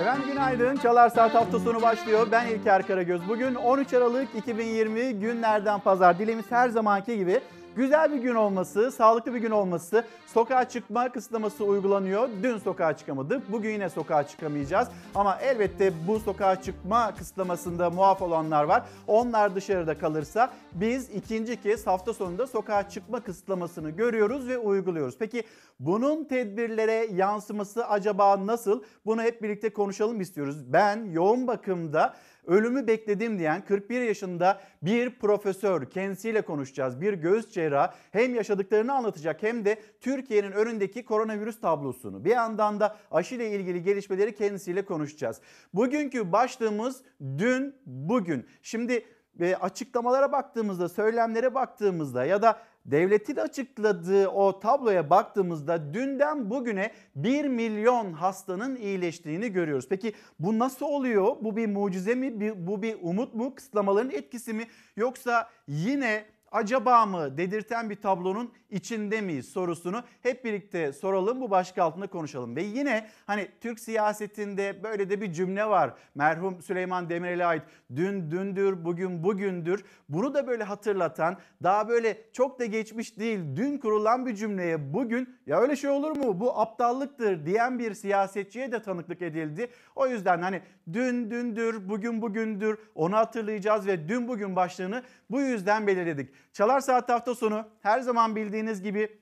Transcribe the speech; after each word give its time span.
Efendim 0.00 0.28
günaydın. 0.28 0.76
Çalar 0.76 1.08
Saat 1.08 1.34
hafta 1.34 1.58
sonu 1.58 1.82
başlıyor. 1.82 2.26
Ben 2.32 2.46
İlker 2.46 2.86
Karagöz. 2.86 3.20
Bugün 3.28 3.54
13 3.54 3.94
Aralık 3.94 4.28
2020 4.36 5.12
günlerden 5.12 5.80
pazar. 5.80 6.18
Dilemiz 6.18 6.44
her 6.50 6.68
zamanki 6.68 7.18
gibi 7.18 7.40
güzel 7.78 8.12
bir 8.12 8.18
gün 8.18 8.34
olması, 8.34 8.90
sağlıklı 8.90 9.34
bir 9.34 9.38
gün 9.38 9.50
olması, 9.50 10.04
sokağa 10.26 10.68
çıkma 10.68 11.12
kısıtlaması 11.12 11.64
uygulanıyor. 11.64 12.28
Dün 12.42 12.58
sokağa 12.58 12.96
çıkamadık, 12.96 13.52
bugün 13.52 13.70
yine 13.70 13.88
sokağa 13.88 14.26
çıkamayacağız. 14.26 14.88
Ama 15.14 15.38
elbette 15.42 15.92
bu 16.08 16.20
sokağa 16.20 16.62
çıkma 16.62 17.14
kısıtlamasında 17.14 17.90
muaf 17.90 18.22
olanlar 18.22 18.64
var. 18.64 18.82
Onlar 19.06 19.54
dışarıda 19.54 19.98
kalırsa 19.98 20.50
biz 20.72 21.10
ikinci 21.10 21.62
kez 21.62 21.86
hafta 21.86 22.12
sonunda 22.12 22.46
sokağa 22.46 22.88
çıkma 22.88 23.20
kısıtlamasını 23.20 23.90
görüyoruz 23.90 24.48
ve 24.48 24.58
uyguluyoruz. 24.58 25.14
Peki 25.18 25.42
bunun 25.80 26.24
tedbirlere 26.24 27.08
yansıması 27.14 27.86
acaba 27.86 28.46
nasıl? 28.46 28.82
Bunu 29.06 29.22
hep 29.22 29.42
birlikte 29.42 29.72
konuşalım 29.72 30.20
istiyoruz. 30.20 30.72
Ben 30.72 31.04
yoğun 31.10 31.46
bakımda 31.46 32.14
ölümü 32.48 32.86
bekledim 32.86 33.38
diyen 33.38 33.64
41 33.64 34.00
yaşında 34.00 34.60
bir 34.82 35.10
profesör 35.10 35.90
kendisiyle 35.90 36.42
konuşacağız. 36.42 37.00
Bir 37.00 37.12
göğüs 37.12 37.50
cerrahı 37.50 37.94
hem 38.10 38.34
yaşadıklarını 38.34 38.92
anlatacak 38.92 39.42
hem 39.42 39.64
de 39.64 39.82
Türkiye'nin 40.00 40.52
önündeki 40.52 41.04
koronavirüs 41.04 41.60
tablosunu. 41.60 42.24
Bir 42.24 42.30
yandan 42.30 42.80
da 42.80 42.96
aşı 43.10 43.34
ile 43.34 43.50
ilgili 43.50 43.82
gelişmeleri 43.82 44.34
kendisiyle 44.34 44.84
konuşacağız. 44.84 45.40
Bugünkü 45.74 46.32
başlığımız 46.32 47.02
dün 47.38 47.74
bugün. 47.86 48.46
Şimdi 48.62 49.04
e, 49.40 49.54
açıklamalara 49.54 50.32
baktığımızda, 50.32 50.88
söylemlere 50.88 51.54
baktığımızda 51.54 52.24
ya 52.24 52.42
da 52.42 52.58
devletin 52.90 53.36
açıkladığı 53.36 54.28
o 54.28 54.60
tabloya 54.60 55.10
baktığımızda 55.10 55.94
dünden 55.94 56.50
bugüne 56.50 56.92
1 57.16 57.44
milyon 57.44 58.12
hastanın 58.12 58.76
iyileştiğini 58.76 59.52
görüyoruz. 59.52 59.86
Peki 59.88 60.12
bu 60.38 60.58
nasıl 60.58 60.86
oluyor? 60.86 61.36
Bu 61.40 61.56
bir 61.56 61.66
mucize 61.66 62.14
mi? 62.14 62.66
Bu 62.66 62.82
bir 62.82 62.96
umut 63.02 63.34
mu? 63.34 63.54
Kısıtlamaların 63.54 64.10
etkisi 64.10 64.52
mi? 64.52 64.66
Yoksa 64.96 65.50
yine 65.68 66.24
acaba 66.52 67.06
mı 67.06 67.38
dedirten 67.38 67.90
bir 67.90 67.96
tablonun 67.96 68.52
içinde 68.70 69.20
miyiz 69.20 69.48
sorusunu 69.48 70.02
hep 70.22 70.44
birlikte 70.44 70.92
soralım 70.92 71.40
bu 71.40 71.50
başlık 71.50 71.78
altında 71.78 72.06
konuşalım. 72.06 72.56
Ve 72.56 72.62
yine 72.62 73.08
hani 73.26 73.48
Türk 73.60 73.80
siyasetinde 73.80 74.82
böyle 74.82 75.10
de 75.10 75.20
bir 75.20 75.32
cümle 75.32 75.64
var. 75.64 75.94
Merhum 76.14 76.62
Süleyman 76.62 77.10
Demirel'e 77.10 77.44
ait 77.44 77.62
dün 77.96 78.30
dündür 78.30 78.84
bugün 78.84 79.24
bugündür. 79.24 79.84
Bunu 80.08 80.34
da 80.34 80.46
böyle 80.46 80.64
hatırlatan 80.64 81.36
daha 81.62 81.88
böyle 81.88 82.18
çok 82.32 82.58
da 82.58 82.64
geçmiş 82.64 83.18
değil 83.18 83.40
dün 83.56 83.78
kurulan 83.78 84.26
bir 84.26 84.34
cümleye 84.34 84.94
bugün 84.94 85.38
ya 85.46 85.60
öyle 85.60 85.76
şey 85.76 85.90
olur 85.90 86.16
mu 86.16 86.40
bu 86.40 86.60
aptallıktır 86.60 87.46
diyen 87.46 87.78
bir 87.78 87.94
siyasetçiye 87.94 88.72
de 88.72 88.82
tanıklık 88.82 89.22
edildi. 89.22 89.68
O 89.96 90.06
yüzden 90.06 90.42
hani 90.42 90.62
dün 90.92 91.30
dündür 91.30 91.88
bugün 91.88 92.22
bugündür 92.22 92.78
onu 92.94 93.16
hatırlayacağız 93.16 93.86
ve 93.86 94.08
dün 94.08 94.28
bugün 94.28 94.56
başlığını 94.56 95.02
bu 95.30 95.40
yüzden 95.40 95.86
belirledik. 95.86 96.30
Çalar 96.52 96.80
Saat 96.80 97.08
hafta 97.08 97.34
sonu 97.34 97.68
her 97.82 98.00
zaman 98.00 98.36
bildiğiniz 98.36 98.82
gibi 98.82 99.18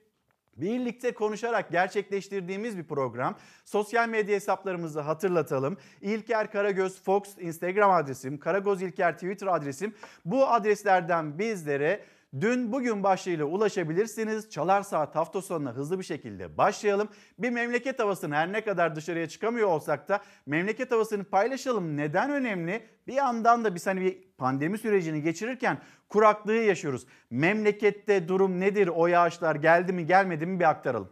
birlikte 0.57 1.13
konuşarak 1.13 1.71
gerçekleştirdiğimiz 1.71 2.77
bir 2.77 2.83
program. 2.83 3.35
Sosyal 3.65 4.09
medya 4.09 4.35
hesaplarımızı 4.35 4.99
hatırlatalım. 4.99 5.77
İlker 6.01 6.51
Karagöz 6.51 7.01
Fox 7.03 7.23
Instagram 7.39 7.91
adresim, 7.91 8.39
Karagoz 8.39 8.81
İlker 8.81 9.13
Twitter 9.13 9.47
adresim. 9.47 9.93
Bu 10.25 10.47
adreslerden 10.47 11.39
bizlere 11.39 12.03
Dün 12.41 12.71
bugün 12.71 13.03
başlığıyla 13.03 13.45
ulaşabilirsiniz. 13.45 14.49
Çalar 14.49 14.81
Saat 14.81 15.15
hafta 15.15 15.41
sonuna 15.41 15.71
hızlı 15.71 15.99
bir 15.99 16.03
şekilde 16.03 16.57
başlayalım. 16.57 17.09
Bir 17.39 17.49
memleket 17.49 17.99
havasını 17.99 18.35
her 18.35 18.53
ne 18.53 18.63
kadar 18.63 18.95
dışarıya 18.95 19.29
çıkamıyor 19.29 19.67
olsak 19.67 20.09
da 20.09 20.21
memleket 20.45 20.91
havasını 20.91 21.23
paylaşalım. 21.23 21.97
Neden 21.97 22.31
önemli? 22.31 22.87
Bir 23.07 23.13
yandan 23.13 23.65
da 23.65 23.75
biz 23.75 23.87
hani 23.87 24.01
bir 24.01 24.17
pandemi 24.37 24.77
sürecini 24.77 25.21
geçirirken 25.21 25.81
kuraklığı 26.09 26.53
yaşıyoruz. 26.53 27.05
Memlekette 27.29 28.27
durum 28.27 28.59
nedir? 28.59 28.87
O 28.87 29.07
yağışlar 29.07 29.55
geldi 29.55 29.93
mi 29.93 30.05
gelmedi 30.05 30.45
mi 30.45 30.59
bir 30.59 30.69
aktaralım. 30.69 31.09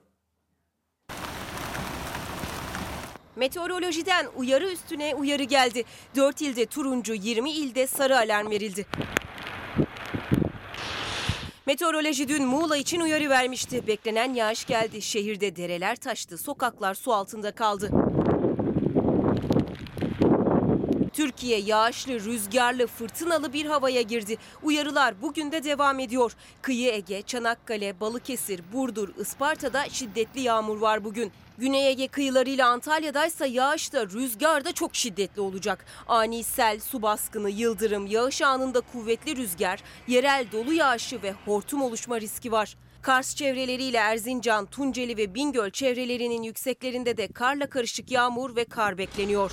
Meteorolojiden 3.35 4.25
uyarı 4.35 4.71
üstüne 4.71 5.15
uyarı 5.15 5.43
geldi. 5.43 5.83
4 6.15 6.41
ilde 6.41 6.65
turuncu, 6.65 7.13
20 7.13 7.51
ilde 7.51 7.87
sarı 7.87 8.17
alarm 8.17 8.49
verildi. 8.49 8.85
Meteoroloji 11.65 12.27
dün 12.27 12.45
Muğla 12.45 12.77
için 12.77 12.99
uyarı 12.99 13.29
vermişti. 13.29 13.87
Beklenen 13.87 14.33
yağış 14.33 14.65
geldi. 14.65 15.01
Şehirde 15.01 15.55
dereler 15.55 15.95
taştı, 15.95 16.37
sokaklar 16.37 16.93
su 16.95 17.13
altında 17.13 17.51
kaldı. 17.51 17.91
Türkiye 21.15 21.59
yağışlı, 21.59 22.19
rüzgarlı, 22.19 22.87
fırtınalı 22.87 23.53
bir 23.53 23.65
havaya 23.65 24.01
girdi. 24.01 24.37
Uyarılar 24.63 25.21
bugün 25.21 25.51
de 25.51 25.63
devam 25.63 25.99
ediyor. 25.99 26.35
Kıyı 26.61 26.91
Ege, 26.91 27.21
Çanakkale, 27.21 27.99
Balıkesir, 27.99 28.61
Burdur, 28.73 29.09
Isparta'da 29.19 29.89
şiddetli 29.89 30.41
yağmur 30.41 30.77
var 30.77 31.03
bugün. 31.03 31.31
Güney 31.57 31.87
Ege 31.87 32.07
kıyılarıyla 32.07 32.69
Antalya'da 32.69 33.25
ise 33.25 33.47
yağış 33.47 33.93
da 33.93 34.05
rüzgar 34.05 34.65
da 34.65 34.71
çok 34.71 34.95
şiddetli 34.95 35.41
olacak. 35.41 35.85
Ani 36.07 36.43
sel, 36.43 36.79
su 36.79 37.01
baskını, 37.01 37.49
yıldırım, 37.49 38.07
yağış 38.07 38.41
anında 38.41 38.81
kuvvetli 38.81 39.35
rüzgar, 39.35 39.83
yerel 40.07 40.45
dolu 40.51 40.73
yağışı 40.73 41.21
ve 41.21 41.33
hortum 41.45 41.81
oluşma 41.81 42.21
riski 42.21 42.51
var. 42.51 42.77
Kars 43.01 43.35
çevreleriyle 43.35 43.97
Erzincan, 43.97 44.65
Tunceli 44.65 45.17
ve 45.17 45.35
Bingöl 45.35 45.69
çevrelerinin 45.69 46.43
yükseklerinde 46.43 47.17
de 47.17 47.27
karla 47.27 47.69
karışık 47.69 48.11
yağmur 48.11 48.55
ve 48.55 48.65
kar 48.65 48.97
bekleniyor. 48.97 49.51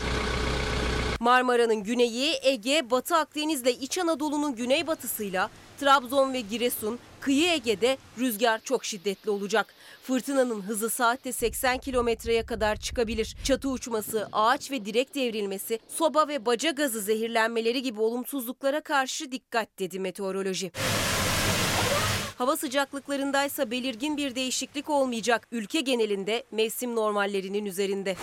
Marmara'nın 1.22 1.82
güneyi, 1.82 2.34
Ege, 2.42 2.90
Batı 2.90 3.16
Akdeniz'le 3.16 3.66
İç 3.80 3.98
Anadolu'nun 3.98 4.54
güneybatısıyla 4.54 5.50
Trabzon 5.80 6.32
ve 6.32 6.40
Giresun, 6.40 6.98
kıyı 7.20 7.50
Ege'de 7.50 7.98
rüzgar 8.18 8.60
çok 8.64 8.84
şiddetli 8.84 9.30
olacak. 9.30 9.74
Fırtınanın 10.02 10.62
hızı 10.62 10.90
saatte 10.90 11.32
80 11.32 11.78
kilometreye 11.78 12.46
kadar 12.46 12.76
çıkabilir. 12.76 13.36
Çatı 13.44 13.68
uçması, 13.68 14.28
ağaç 14.32 14.70
ve 14.70 14.84
direk 14.84 15.14
devrilmesi, 15.14 15.78
soba 15.88 16.28
ve 16.28 16.46
baca 16.46 16.70
gazı 16.70 17.00
zehirlenmeleri 17.00 17.82
gibi 17.82 18.00
olumsuzluklara 18.00 18.80
karşı 18.80 19.32
dikkat 19.32 19.78
dedi 19.78 20.00
meteoroloji. 20.00 20.72
Hava 22.38 22.56
sıcaklıklarındaysa 22.56 23.70
belirgin 23.70 24.16
bir 24.16 24.34
değişiklik 24.34 24.90
olmayacak. 24.90 25.48
Ülke 25.52 25.80
genelinde 25.80 26.44
mevsim 26.52 26.96
normallerinin 26.96 27.64
üzerinde. 27.64 28.16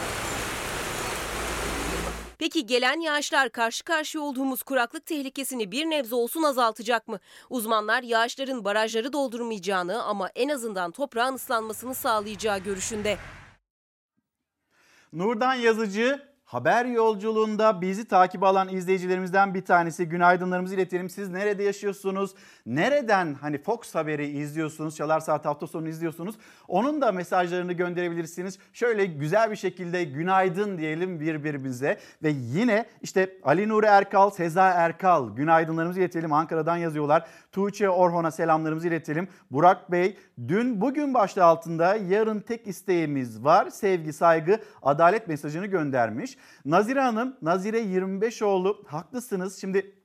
Peki 2.40 2.66
gelen 2.66 3.00
yağışlar 3.00 3.50
karşı 3.50 3.84
karşıya 3.84 4.24
olduğumuz 4.24 4.64
kuraklık 4.64 5.06
tehlikesini 5.06 5.72
bir 5.72 5.86
nebze 5.86 6.16
olsun 6.16 6.44
azaltacak 6.44 7.08
mı? 7.08 7.20
Uzmanlar 7.50 8.04
yağışların 8.04 8.66
barajları 8.66 9.14
doldurmayacağını 9.14 10.04
ama 10.04 10.30
en 10.36 10.50
azından 10.50 10.92
toprağın 10.92 11.34
ıslanmasını 11.34 11.96
sağlayacağı 11.96 12.60
görüşünde. 12.60 13.18
Nurdan 15.14 15.54
Yazıcı 15.54 16.28
Haber 16.50 16.86
yolculuğunda 16.86 17.82
bizi 17.82 18.08
takip 18.08 18.44
alan 18.44 18.70
izleyicilerimizden 18.70 19.54
bir 19.54 19.66
tanesi 19.66 20.10
günaydınlarımızı 20.10 20.76
iletelim. 20.76 21.10
Siz 21.10 21.30
nerede 21.30 21.64
yaşıyorsunuz? 21.64 22.32
Nereden 22.66 23.34
hani 23.34 23.58
Fox 23.58 23.96
Haber'i 23.96 24.26
izliyorsunuz? 24.26 24.96
Çalar 24.96 25.20
Saat 25.20 25.46
hafta 25.46 25.68
sonu 25.68 25.88
izliyorsunuz. 25.88 26.36
Onun 26.68 27.02
da 27.02 27.12
mesajlarını 27.12 27.74
gönderebilirsiniz. 27.74 28.59
Şöyle 28.74 29.06
güzel 29.06 29.52
bir 29.52 29.56
şekilde 29.56 30.04
günaydın 30.04 30.78
diyelim 30.78 31.20
birbirimize. 31.20 32.00
Ve 32.24 32.30
yine 32.30 32.86
işte 33.02 33.38
Ali 33.44 33.70
Nuri 33.70 33.86
Erkal, 33.86 34.30
Seza 34.30 34.70
Erkal 34.70 35.36
günaydınlarımızı 35.36 36.00
iletelim. 36.00 36.34
Ankara'dan 36.34 36.78
yazıyorlar. 36.78 37.28
Tuğçe 37.52 37.90
Orhon'a 37.90 38.32
selamlarımızı 38.32 38.88
iletelim. 38.88 39.28
Burak 39.52 39.92
Bey 39.92 40.18
dün 40.48 40.82
bugün 40.82 41.14
başlığı 41.14 41.44
altında 41.44 41.96
yarın 41.96 42.40
tek 42.40 42.68
isteğimiz 42.68 43.44
var. 43.44 43.70
Sevgi, 43.70 44.14
saygı, 44.14 44.59
adalet 44.82 45.28
mesajını 45.28 45.66
göndermiş. 45.66 46.39
Nazire 46.66 47.02
Hanım, 47.02 47.38
Nazire 47.41 47.80
25 47.80 48.41
oğlu 48.41 48.84
haklısınız. 48.88 49.62
Şimdi 49.62 50.00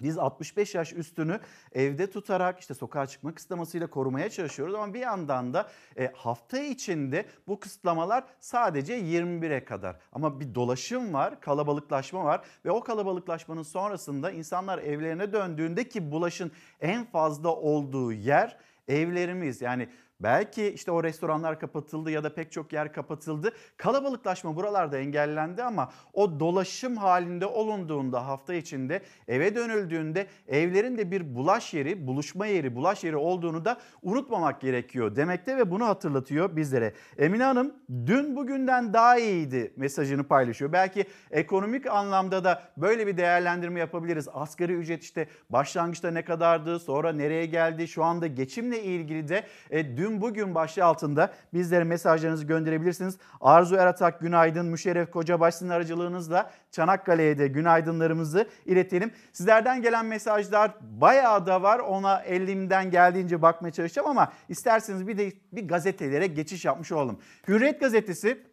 biz 0.00 0.18
65 0.18 0.74
yaş 0.74 0.92
üstünü 0.92 1.40
evde 1.72 2.10
tutarak 2.10 2.60
işte 2.60 2.74
sokağa 2.74 3.06
çıkma 3.06 3.34
kısıtlamasıyla 3.34 3.86
korumaya 3.86 4.30
çalışıyoruz 4.30 4.74
ama 4.74 4.94
bir 4.94 5.00
yandan 5.00 5.54
da 5.54 5.68
e, 5.96 6.12
hafta 6.14 6.58
içinde 6.58 7.26
bu 7.46 7.60
kısıtlamalar 7.60 8.24
sadece 8.40 8.98
21'e 9.00 9.64
kadar. 9.64 9.96
Ama 10.12 10.40
bir 10.40 10.54
dolaşım 10.54 11.14
var, 11.14 11.40
kalabalıklaşma 11.40 12.24
var 12.24 12.40
ve 12.64 12.70
o 12.70 12.80
kalabalıklaşmanın 12.80 13.62
sonrasında 13.62 14.30
insanlar 14.30 14.78
evlerine 14.78 15.32
döndüğünde 15.32 15.88
ki 15.88 16.10
bulaşın 16.10 16.52
en 16.80 17.04
fazla 17.04 17.48
olduğu 17.48 18.12
yer 18.12 18.56
evlerimiz. 18.88 19.62
Yani 19.62 19.88
Belki 20.20 20.68
işte 20.68 20.90
o 20.90 21.04
restoranlar 21.04 21.60
kapatıldı 21.60 22.10
ya 22.10 22.24
da 22.24 22.34
pek 22.34 22.52
çok 22.52 22.72
yer 22.72 22.92
kapatıldı. 22.92 23.52
Kalabalıklaşma 23.76 24.56
buralarda 24.56 24.98
engellendi 24.98 25.62
ama 25.62 25.92
o 26.12 26.40
dolaşım 26.40 26.96
halinde 26.96 27.46
olunduğunda 27.46 28.26
hafta 28.26 28.54
içinde 28.54 29.02
eve 29.28 29.54
dönüldüğünde 29.54 30.26
evlerin 30.48 30.98
de 30.98 31.10
bir 31.10 31.34
bulaş 31.34 31.74
yeri, 31.74 32.06
buluşma 32.06 32.46
yeri, 32.46 32.74
bulaş 32.76 33.04
yeri 33.04 33.16
olduğunu 33.16 33.64
da 33.64 33.76
unutmamak 34.02 34.60
gerekiyor 34.60 35.16
demekte 35.16 35.56
ve 35.56 35.70
bunu 35.70 35.86
hatırlatıyor 35.86 36.56
bizlere. 36.56 36.92
Emine 37.18 37.44
Hanım 37.44 37.74
dün 38.06 38.36
bugünden 38.36 38.92
daha 38.92 39.18
iyiydi 39.18 39.72
mesajını 39.76 40.24
paylaşıyor. 40.24 40.72
Belki 40.72 41.04
ekonomik 41.30 41.86
anlamda 41.86 42.44
da 42.44 42.62
böyle 42.76 43.06
bir 43.06 43.16
değerlendirme 43.16 43.80
yapabiliriz. 43.80 44.28
Asgari 44.32 44.72
ücret 44.72 45.02
işte 45.02 45.28
başlangıçta 45.50 46.10
ne 46.10 46.24
kadardı, 46.24 46.78
sonra 46.78 47.12
nereye 47.12 47.46
geldi, 47.46 47.88
şu 47.88 48.04
anda 48.04 48.26
geçimle 48.26 48.82
ilgili 48.82 49.28
de 49.28 49.44
e, 49.70 49.96
dün 49.96 50.07
bugün 50.20 50.54
başlığı 50.54 50.84
altında 50.84 51.32
bizlere 51.54 51.84
mesajlarınızı 51.84 52.44
gönderebilirsiniz. 52.44 53.18
Arzu 53.40 53.76
Eratak 53.76 54.20
günaydın, 54.20 54.66
Müşerref 54.66 55.10
Kocabaş 55.10 55.54
sizin 55.54 55.68
aracılığınızla 55.68 56.50
Çanakkale'ye 56.70 57.38
de 57.38 57.48
günaydınlarımızı 57.48 58.48
iletelim. 58.66 59.10
Sizlerden 59.32 59.82
gelen 59.82 60.06
mesajlar 60.06 60.70
bayağı 60.80 61.46
da 61.46 61.62
var. 61.62 61.78
Ona 61.78 62.20
elimden 62.20 62.90
geldiğince 62.90 63.42
bakmaya 63.42 63.72
çalışacağım 63.72 64.08
ama 64.08 64.32
isterseniz 64.48 65.06
bir 65.06 65.18
de 65.18 65.32
bir 65.52 65.68
gazetelere 65.68 66.26
geçiş 66.26 66.64
yapmış 66.64 66.92
olalım. 66.92 67.18
Hürriyet 67.48 67.80
gazetesi 67.80 68.47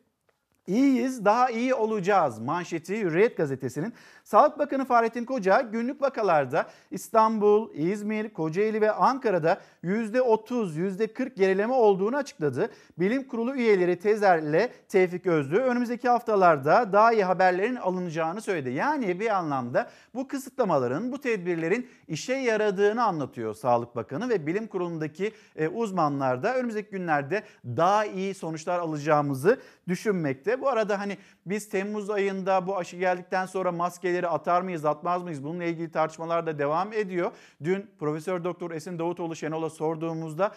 İyiyiz, 0.68 1.26
daha 1.26 1.50
iyi 1.50 1.74
olacağız 1.74 2.40
manşeti 2.40 3.02
Hürriyet 3.02 3.38
gazetesinin. 3.38 3.94
Sağlık 4.24 4.60
Bakanı 4.60 4.86
Fahrettin 4.86 5.26
Koca 5.26 5.62
günlük 5.62 6.02
vakalarda 6.02 6.66
İstanbul, 6.92 7.74
İzmir, 7.74 8.30
Kocaeli 8.30 8.82
ve 8.82 8.92
Ankara'da 8.92 9.62
%30, 9.84 10.78
%40 10.78 11.36
gerileme 11.36 11.74
olduğunu 11.74 12.18
açıkladı. 12.18 12.70
Bilim 13.00 13.28
Kurulu 13.28 13.56
üyeleri 13.56 14.00
Tezer'le 14.00 14.70
Tevfik 14.90 15.26
Özlü 15.26 15.58
önümüzdeki 15.58 16.10
haftalarda 16.10 16.94
daha 16.94 17.14
iyi 17.14 17.24
haberlerin 17.24 17.76
alınacağını 17.76 18.42
söyledi. 18.42 18.70
Yani 18.70 19.20
bir 19.20 19.38
anlamda 19.38 19.90
bu 20.16 20.28
kısıtlamaların, 20.28 21.12
bu 21.12 21.22
tedbirlerin 21.22 21.88
işe 22.08 22.34
yaradığını 22.34 23.04
anlatıyor 23.04 23.54
Sağlık 23.54 23.96
Bakanı 23.96 24.30
ve 24.30 24.48
Bilim 24.48 24.68
Kurulu'ndaki 24.68 25.34
e, 25.56 25.68
uzmanlar 25.68 26.44
da 26.44 26.56
önümüzdeki 26.56 26.90
günlerde 26.90 27.44
daha 27.66 28.06
iyi 28.06 28.34
sonuçlar 28.34 28.80
alacağımızı 28.80 29.60
düşünmekte. 29.88 30.55
Bu 30.62 30.70
arada 30.70 31.00
hani 31.00 31.18
biz 31.46 31.70
Temmuz 31.70 32.10
ayında 32.10 32.68
bu 32.68 32.78
aşı 32.78 32.98
geldikten 32.98 33.46
sonra 33.46 33.72
maskeleri 33.72 34.28
atar 34.28 34.62
mıyız 34.62 34.86
atmaz 34.86 35.24
mıyız 35.24 35.44
bununla 35.44 35.64
ilgili 35.64 35.92
tartışmalar 35.92 36.46
da 36.46 36.60
devam 36.60 36.94
ediyor. 36.94 37.32
Dün 37.64 37.92
Profesör 38.00 38.44
Doktor 38.44 38.72
Esin 38.72 39.00
Davutoğlu 39.00 39.36
Şenol'a 39.36 39.70
sorduğumuzda 39.70 40.52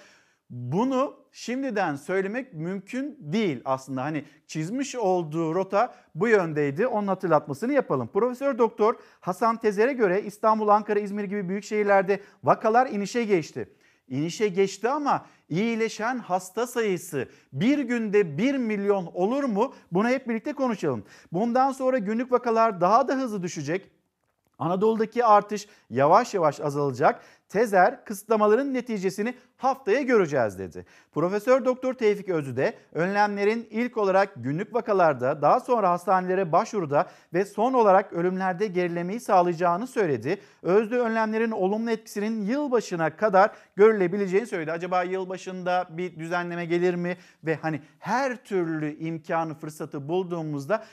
bunu 0.51 1.17
şimdiden 1.33 1.97
söylemek 1.97 2.55
mümkün 2.55 3.17
değil 3.21 3.63
aslında. 3.65 4.03
Hani 4.03 4.25
çizmiş 4.47 4.97
olduğu 4.97 5.55
rota 5.55 5.95
bu 6.15 6.29
yöndeydi. 6.29 6.87
Onun 6.87 7.09
hatırlatmasını 7.09 7.73
yapalım. 7.73 8.09
Profesör 8.09 8.59
Doktor 8.59 8.95
Hasan 9.21 9.57
Tezer'e 9.57 9.93
göre 9.93 10.23
İstanbul, 10.23 10.69
Ankara, 10.69 11.01
İzmir 11.01 11.25
gibi 11.25 11.49
büyük 11.49 11.65
şehirlerde 11.65 12.21
vakalar 12.45 12.87
inişe 12.87 13.25
geçti. 13.25 13.69
İnişe 14.09 14.49
geçti 14.49 14.89
ama 14.89 15.27
iyileşen 15.49 16.19
hasta 16.19 16.67
sayısı 16.67 17.29
bir 17.53 17.79
günde 17.79 18.39
1 18.39 18.55
milyon 18.55 19.07
olur 19.15 19.45
mu? 19.45 19.75
Bunu 19.93 20.09
hep 20.09 20.29
birlikte 20.29 20.53
konuşalım. 20.53 21.05
Bundan 21.33 21.73
sonra 21.73 21.99
günlük 21.99 22.33
vakalar 22.33 22.81
daha 22.81 23.09
da 23.09 23.15
hızlı 23.15 23.43
düşecek. 23.43 23.91
Anadolu'daki 24.59 25.25
artış 25.25 25.69
yavaş 25.91 26.35
yavaş 26.35 26.61
azalacak. 26.61 27.23
Tezer 27.49 28.05
kısıtlamaların 28.05 28.75
neticesini 28.75 29.35
haftaya 29.57 30.03
göreceğiz 30.03 30.59
dedi. 30.59 30.87
Profesör 31.13 31.65
Doktor 31.65 31.95
Tevfik 31.95 32.29
Özü 32.29 32.57
de 32.57 32.75
önlemlerin 32.93 33.69
ilk 33.71 33.97
olarak 33.97 34.33
günlük 34.37 34.75
vakalarda, 34.75 35.43
daha 35.43 35.61
sonra 35.61 35.91
hastanelere 35.91 36.53
başvuruda 36.53 37.11
ve 37.35 37.45
son 37.45 37.73
olarak 37.73 38.13
ölümlerde 38.13 38.67
gerilemeyi 38.67 39.21
sağlayacağını 39.21 39.87
söyledi. 39.87 40.41
Özlü 40.63 40.99
önlemlerin 40.99 41.51
olumlu 41.51 41.91
etkisinin 41.91 42.47
yılbaşına 42.47 43.17
kadar 43.17 43.51
görülebileceğini 43.77 44.47
söyledi. 44.47 44.73
Acaba 44.73 45.03
yılbaşında 45.03 45.87
bir 45.91 46.19
düzenleme 46.19 46.65
gelir 46.65 46.95
mi 46.95 47.17
ve 47.45 47.55
hani 47.55 47.81
her 47.99 48.45
türlü 48.45 48.97
imkanı 48.97 49.55
fırsatı 49.55 50.09
bulduğumuzda 50.09 50.85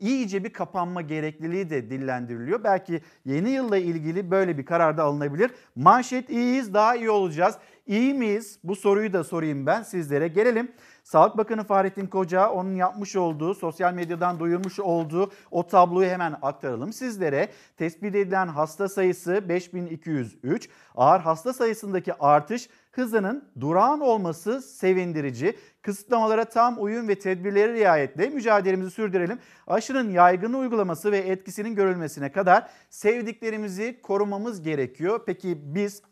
iyice 0.00 0.44
bir 0.44 0.52
kapanma 0.52 1.02
gerekliliği 1.02 1.70
de 1.70 1.90
dillendiriliyor. 1.90 2.64
Belki 2.64 3.00
yeni 3.24 3.50
yılla 3.50 3.76
ilgili 3.76 4.30
böyle 4.30 4.58
bir 4.58 4.64
karar 4.64 4.98
da 4.98 5.02
alınabilir. 5.02 5.50
Manşet 5.76 6.30
iyiyiz 6.30 6.74
daha 6.74 6.96
iyi 6.96 7.10
olacağız. 7.10 7.54
İyi 7.86 8.14
miyiz? 8.14 8.58
Bu 8.64 8.76
soruyu 8.76 9.12
da 9.12 9.24
sorayım 9.24 9.66
ben 9.66 9.82
sizlere. 9.82 10.28
Gelelim 10.28 10.72
Sağlık 11.06 11.36
Bakanı 11.36 11.64
Fahrettin 11.64 12.06
Koca 12.06 12.50
onun 12.50 12.74
yapmış 12.74 13.16
olduğu, 13.16 13.54
sosyal 13.54 13.94
medyadan 13.94 14.40
duyurmuş 14.40 14.80
olduğu 14.80 15.30
o 15.50 15.66
tabloyu 15.66 16.08
hemen 16.08 16.36
aktaralım 16.42 16.92
sizlere. 16.92 17.48
Tespit 17.76 18.14
edilen 18.14 18.48
hasta 18.48 18.88
sayısı 18.88 19.48
5203. 19.48 20.68
Ağır 20.96 21.20
hasta 21.20 21.52
sayısındaki 21.52 22.14
artış 22.14 22.68
hızının 22.96 23.48
durağan 23.60 24.00
olması 24.00 24.62
sevindirici. 24.62 25.56
Kısıtlamalara 25.82 26.44
tam 26.44 26.82
uyum 26.82 27.08
ve 27.08 27.18
tedbirlere 27.18 27.72
riayetle 27.72 28.28
mücadelemizi 28.28 28.90
sürdürelim. 28.90 29.38
Aşının 29.66 30.10
yaygın 30.10 30.52
uygulaması 30.52 31.12
ve 31.12 31.18
etkisinin 31.18 31.74
görülmesine 31.74 32.32
kadar 32.32 32.70
sevdiklerimizi 32.90 34.00
korumamız 34.02 34.62
gerekiyor. 34.62 35.20
Peki 35.26 35.74
biz 35.74 36.02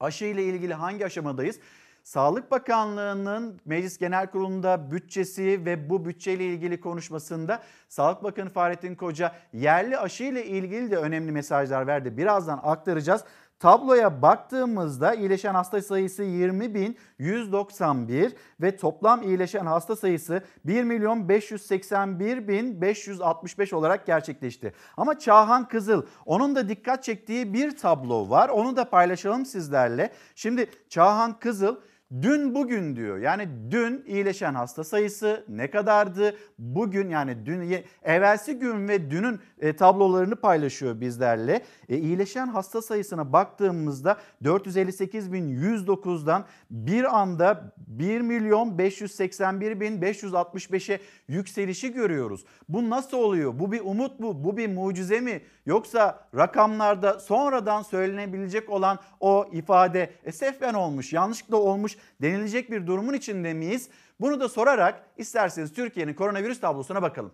aşı 0.00 0.24
ile 0.24 0.44
ilgili 0.44 0.74
hangi 0.74 1.06
aşamadayız? 1.06 1.58
Sağlık 2.04 2.50
Bakanlığı'nın 2.50 3.60
Meclis 3.64 3.98
Genel 3.98 4.30
Kurulu'nda 4.30 4.92
bütçesi 4.92 5.64
ve 5.64 5.90
bu 5.90 6.04
bütçeyle 6.04 6.44
ilgili 6.44 6.80
konuşmasında 6.80 7.62
Sağlık 7.88 8.22
Bakanı 8.22 8.50
Fahrettin 8.50 8.94
Koca 8.94 9.34
yerli 9.52 9.98
aşı 9.98 10.24
ile 10.24 10.46
ilgili 10.46 10.90
de 10.90 10.96
önemli 10.96 11.32
mesajlar 11.32 11.86
verdi. 11.86 12.16
Birazdan 12.16 12.60
aktaracağız. 12.62 13.24
Tabloya 13.58 14.22
baktığımızda 14.22 15.14
iyileşen 15.14 15.54
hasta 15.54 15.82
sayısı 15.82 16.22
20.191 16.22 18.32
ve 18.60 18.76
toplam 18.76 19.22
iyileşen 19.22 19.66
hasta 19.66 19.96
sayısı 19.96 20.42
1 20.64 20.84
milyon 20.84 21.28
581 21.28 22.48
bin 22.48 22.80
565 22.80 23.72
olarak 23.72 24.06
gerçekleşti. 24.06 24.74
Ama 24.96 25.18
Çağhan 25.18 25.68
Kızıl 25.68 26.02
onun 26.26 26.56
da 26.56 26.68
dikkat 26.68 27.04
çektiği 27.04 27.54
bir 27.54 27.76
tablo 27.76 28.30
var. 28.30 28.48
Onu 28.48 28.76
da 28.76 28.90
paylaşalım 28.90 29.46
sizlerle. 29.46 30.12
Şimdi 30.34 30.70
Çağhan 30.88 31.38
Kızıl 31.38 31.76
Dün 32.22 32.54
bugün 32.54 32.96
diyor. 32.96 33.18
Yani 33.18 33.48
dün 33.70 34.04
iyileşen 34.06 34.54
hasta 34.54 34.84
sayısı 34.84 35.44
ne 35.48 35.70
kadardı? 35.70 36.36
Bugün 36.58 37.08
yani 37.08 37.46
dün 37.46 37.84
evvelsi 38.02 38.58
gün 38.58 38.88
ve 38.88 39.10
dünün 39.10 39.40
e, 39.60 39.76
tablolarını 39.76 40.36
paylaşıyor 40.36 41.00
bizlerle. 41.00 41.64
E, 41.88 41.98
iyileşen 41.98 42.46
hasta 42.46 42.82
sayısına 42.82 43.32
baktığımızda 43.32 44.16
458.109'dan 44.42 46.44
bir 46.70 47.18
anda 47.18 47.74
1 47.86 48.20
milyon 48.20 48.78
581 48.78 49.80
bin 49.80 50.02
565'e 50.02 51.00
yükselişi 51.28 51.92
görüyoruz. 51.92 52.44
Bu 52.68 52.90
nasıl 52.90 53.18
oluyor? 53.18 53.58
Bu 53.58 53.72
bir 53.72 53.80
umut 53.84 54.20
mu? 54.20 54.44
Bu 54.44 54.56
bir 54.56 54.68
mucize 54.68 55.20
mi? 55.20 55.42
Yoksa 55.66 56.28
rakamlarda 56.36 57.20
sonradan 57.20 57.82
söylenebilecek 57.82 58.70
olan 58.70 58.98
o 59.20 59.46
ifade 59.52 60.10
esefben 60.24 60.74
olmuş, 60.74 61.12
yanlışlıkla 61.12 61.56
olmuş 61.56 61.93
denilecek 62.22 62.70
bir 62.70 62.86
durumun 62.86 63.14
içinde 63.14 63.54
miyiz? 63.54 63.90
Bunu 64.20 64.40
da 64.40 64.48
sorarak 64.48 65.02
isterseniz 65.16 65.72
Türkiye'nin 65.72 66.14
koronavirüs 66.14 66.60
tablosuna 66.60 67.02
bakalım. 67.02 67.32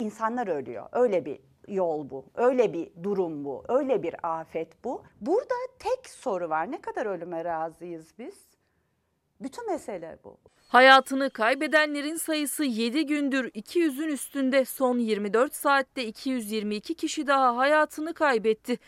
İnsanlar 0.00 0.46
ölüyor. 0.46 0.86
Öyle 0.92 1.24
bir 1.24 1.40
yol 1.68 2.10
bu. 2.10 2.24
Öyle 2.34 2.72
bir 2.72 2.90
durum 3.02 3.44
bu. 3.44 3.64
Öyle 3.68 4.02
bir 4.02 4.14
afet 4.40 4.84
bu. 4.84 5.04
Burada 5.20 5.54
tek 5.78 6.10
soru 6.10 6.48
var. 6.48 6.70
Ne 6.70 6.80
kadar 6.80 7.06
ölüme 7.06 7.44
razıyız 7.44 8.06
biz? 8.18 8.34
Bütün 9.40 9.70
mesele 9.70 10.18
bu. 10.24 10.38
Hayatını 10.68 11.30
kaybedenlerin 11.30 12.16
sayısı 12.16 12.64
7 12.64 13.06
gündür 13.06 13.44
200'ün 13.44 14.08
üstünde. 14.08 14.64
Son 14.64 14.98
24 14.98 15.54
saatte 15.54 16.04
222 16.04 16.94
kişi 16.94 17.26
daha 17.26 17.56
hayatını 17.56 18.14
kaybetti. 18.14 18.78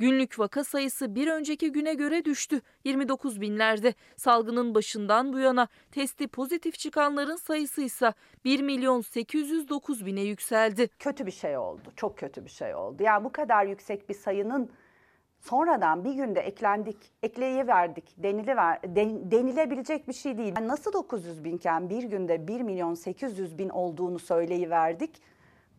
Günlük 0.00 0.38
vaka 0.38 0.64
sayısı 0.64 1.14
bir 1.14 1.28
önceki 1.28 1.72
güne 1.72 1.94
göre 1.94 2.24
düştü. 2.24 2.60
29 2.84 3.40
binlerde. 3.40 3.94
Salgının 4.16 4.74
başından 4.74 5.32
bu 5.32 5.38
yana 5.38 5.68
testi 5.90 6.28
pozitif 6.28 6.78
çıkanların 6.78 7.36
sayısı 7.36 7.82
ise 7.82 8.14
1 8.44 8.62
milyon 8.62 9.00
809 9.00 10.06
bine 10.06 10.20
yükseldi. 10.20 10.88
Kötü 10.98 11.26
bir 11.26 11.30
şey 11.30 11.56
oldu. 11.56 11.92
Çok 11.96 12.18
kötü 12.18 12.44
bir 12.44 12.50
şey 12.50 12.74
oldu. 12.74 13.02
Yani 13.02 13.24
bu 13.24 13.32
kadar 13.32 13.66
yüksek 13.66 14.08
bir 14.08 14.14
sayının 14.14 14.70
sonradan 15.40 16.04
bir 16.04 16.12
günde 16.12 16.40
eklendik, 16.40 16.96
ekleyiverdik 17.22 18.04
deniliver, 18.16 18.80
den, 18.82 19.30
denilebilecek 19.30 20.08
bir 20.08 20.12
şey 20.12 20.38
değil. 20.38 20.52
Yani 20.56 20.68
nasıl 20.68 20.92
900 20.92 21.44
binken 21.44 21.90
bir 21.90 22.02
günde 22.02 22.48
1 22.48 22.60
milyon 22.60 22.94
800 22.94 23.58
bin 23.58 23.68
olduğunu 23.68 24.18
söyleyiverdik 24.18 25.10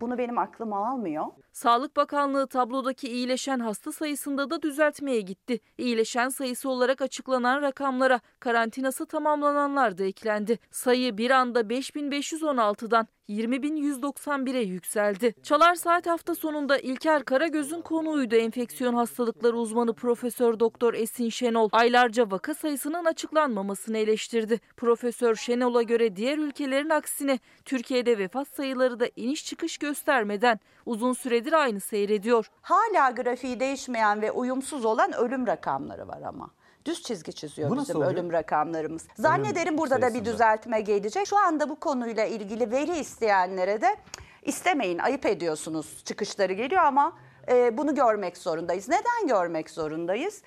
Bunu 0.02 0.18
benim 0.18 0.38
aklım 0.38 0.74
almıyor. 0.74 1.26
Sağlık 1.52 1.96
Bakanlığı 1.96 2.48
tablodaki 2.48 3.08
iyileşen 3.08 3.60
hasta 3.60 3.92
sayısında 3.92 4.50
da 4.50 4.62
düzeltmeye 4.62 5.22
gitti. 5.22 5.60
İyileşen 5.78 6.30
sayısı 6.30 6.70
olarak 6.70 7.02
açıklanan 7.02 7.62
rakamlara 7.62 8.20
karantinası 8.40 9.06
tamamlananlar 9.06 9.98
da 9.98 10.04
eklendi. 10.04 10.60
Sayı 10.72 11.18
bir 11.18 11.32
anda 11.32 11.62
5516'dan 11.62 13.08
20.191'e 13.32 14.62
yükseldi. 14.62 15.34
Çalar 15.44 15.76
Saat 15.76 16.08
hafta 16.08 16.36
sonunda 16.36 16.78
İlker 16.78 17.26
Karagöz'ün 17.26 17.82
konuğuydu 17.82 18.36
enfeksiyon 18.36 18.94
hastalıkları 18.94 19.58
uzmanı 19.58 19.94
Profesör 19.94 20.60
Doktor 20.60 20.94
Esin 20.94 21.30
Şenol. 21.30 21.70
Aylarca 21.72 22.32
vaka 22.32 22.54
sayısının 22.54 23.06
açıklanmamasını 23.06 23.98
eleştirdi. 23.98 24.60
Profesör 24.78 25.36
Şenol'a 25.36 25.82
göre 25.82 26.16
diğer 26.16 26.38
ülkelerin 26.38 26.90
aksine 26.90 27.40
Türkiye'de 27.66 28.18
vefat 28.18 28.48
sayıları 28.48 29.00
da 29.00 29.06
iniş 29.16 29.46
çıkış 29.46 29.78
göstermeden 29.78 30.60
uzun 30.86 31.14
süredir 31.14 31.54
aynı 31.54 31.80
seyrediyor. 31.80 32.52
Hala 32.62 33.10
grafiği 33.10 33.60
değişmeyen 33.60 34.22
ve 34.22 34.32
uyumsuz 34.32 34.86
olan 34.86 35.14
ölüm 35.14 35.48
rakamları 35.48 36.08
var 36.08 36.22
ama. 36.22 36.50
Düz 36.86 37.02
çizgi 37.04 37.34
çiziyor 37.34 37.70
Bu 37.70 37.78
bizim 37.78 37.96
oluyor? 37.96 38.12
ölüm 38.12 38.32
rakamlarımız. 38.32 39.08
Zannederim 39.18 39.78
burada 39.78 39.96
da 39.96 40.00
bir 40.08 40.12
sayısında. 40.12 40.34
düzeltme 40.34 40.82
gelecek. 40.82 41.28
Şu 41.28 41.38
anda 41.38 41.70
bu 41.70 41.80
konuyla 41.80 42.26
ilgili 42.26 42.72
veri 42.72 42.98
isteyenlere 43.00 43.82
de 43.82 43.96
istemeyin, 44.44 44.98
ayıp 45.00 45.26
ediyorsunuz 45.26 46.04
çıkışları 46.06 46.54
geliyor 46.54 46.82
ama 46.84 47.18
e, 47.52 47.78
bunu 47.78 47.96
görmek 47.96 48.38
zorundayız. 48.38 48.90
Neden 48.90 49.28
görmek 49.28 49.70
zorundayız? 49.70 50.42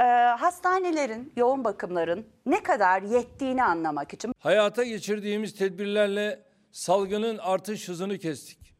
E, 0.00 0.02
hastanelerin, 0.38 1.32
yoğun 1.36 1.64
bakımların 1.64 2.26
ne 2.46 2.62
kadar 2.62 3.02
yettiğini 3.02 3.64
anlamak 3.64 4.14
için. 4.14 4.32
Hayata 4.38 4.84
geçirdiğimiz 4.84 5.54
tedbirlerle 5.54 6.42
salgının 6.72 7.38
artış 7.38 7.88
hızını 7.88 8.18
kestik. 8.18 8.74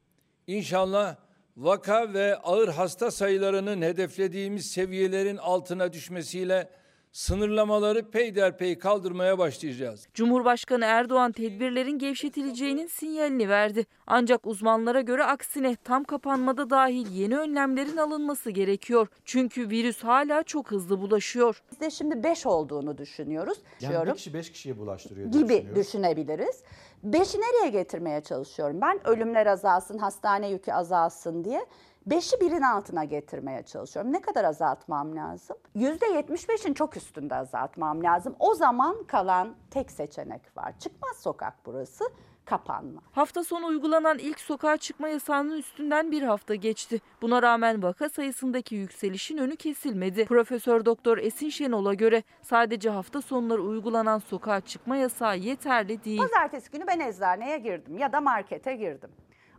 İnşallah 0.47 1.17
vaka 1.57 2.12
ve 2.12 2.37
ağır 2.37 2.69
hasta 2.69 3.11
sayılarının 3.11 3.83
hedeflediğimiz 3.83 4.71
seviyelerin 4.71 5.37
altına 5.37 5.93
düşmesiyle 5.93 6.69
sınırlamaları 7.12 8.11
peyderpey 8.11 8.79
kaldırmaya 8.79 9.38
başlayacağız. 9.38 10.07
Cumhurbaşkanı 10.15 10.85
Erdoğan 10.85 11.33
tedbirlerin 11.33 11.99
gevşetileceğinin 11.99 12.87
sinyalini 12.87 13.49
verdi. 13.49 13.87
Ancak 14.07 14.47
uzmanlara 14.47 15.00
göre 15.00 15.25
aksine 15.25 15.77
tam 15.85 16.05
kapanmada 16.05 16.71
dahil 16.71 17.07
yeni 17.12 17.38
önlemlerin 17.38 17.97
alınması 17.97 18.50
gerekiyor. 18.50 19.09
Çünkü 19.25 19.71
virüs 19.71 20.05
hala 20.05 20.43
çok 20.43 20.71
hızlı 20.71 21.00
bulaşıyor. 21.00 21.62
Biz 21.73 21.81
de 21.81 21.91
şimdi 21.91 22.23
5 22.23 22.47
olduğunu 22.47 22.99
düşünüyoruz. 22.99 23.59
Yani 23.81 23.91
Diyorum. 23.93 24.12
bir 24.12 24.17
kişi 24.17 24.35
beş 24.35 24.53
kişiye 24.53 24.79
bulaştırıyor 24.79 25.33
diye 25.33 25.43
gibi 25.43 25.53
düşünüyoruz. 25.53 25.77
düşünebiliriz. 25.87 26.62
Beşi 27.03 27.38
nereye 27.38 27.71
getirmeye 27.71 28.21
çalışıyorum? 28.21 28.81
Ben 28.81 29.07
ölümler 29.09 29.47
azalsın, 29.47 29.99
hastane 29.99 30.49
yükü 30.50 30.73
azalsın 30.73 31.45
diye. 31.45 31.67
Beşi 32.11 32.41
birin 32.41 32.62
altına 32.62 33.05
getirmeye 33.05 33.62
çalışıyorum. 33.62 34.12
Ne 34.12 34.21
kadar 34.21 34.45
azaltmam 34.45 35.17
lazım? 35.17 35.57
Yüzde 35.75 36.07
yetmiş 36.07 36.49
beşin 36.49 36.75
çok 36.75 36.97
üstünde 36.97 37.35
azaltmam 37.35 38.03
lazım. 38.03 38.37
O 38.38 38.55
zaman 38.55 39.05
kalan 39.07 39.55
tek 39.71 39.91
seçenek 39.91 40.57
var. 40.57 40.79
Çıkmaz 40.79 41.17
sokak 41.17 41.55
burası, 41.67 42.05
kapanma. 42.45 43.00
Hafta 43.12 43.45
sonu 43.45 43.67
uygulanan 43.67 44.19
ilk 44.19 44.41
sokağa 44.41 44.77
çıkma 44.77 45.09
yasağının 45.09 45.59
üstünden 45.59 46.11
bir 46.11 46.23
hafta 46.23 46.55
geçti. 46.55 47.00
Buna 47.23 47.43
rağmen 47.43 47.83
vaka 47.83 48.09
sayısındaki 48.09 48.75
yükselişin 48.75 49.38
önü 49.38 49.57
kesilmedi. 49.57 50.25
Profesör 50.25 50.85
Doktor 50.85 51.19
Esin 51.19 51.49
Şenol'a 51.49 51.95
göre 51.95 52.23
sadece 52.43 52.91
hafta 52.91 53.23
sonları 53.23 53.62
uygulanan 53.62 54.19
sokağa 54.19 54.61
çıkma 54.61 54.97
yasağı 54.97 55.38
yeterli 55.38 56.05
değil. 56.05 56.19
Pazartesi 56.19 56.71
günü 56.71 56.87
ben 56.87 57.00
eczaneye 57.00 57.59
girdim 57.59 57.99
ya 57.99 58.12
da 58.12 58.21
markete 58.21 58.75
girdim. 58.77 59.11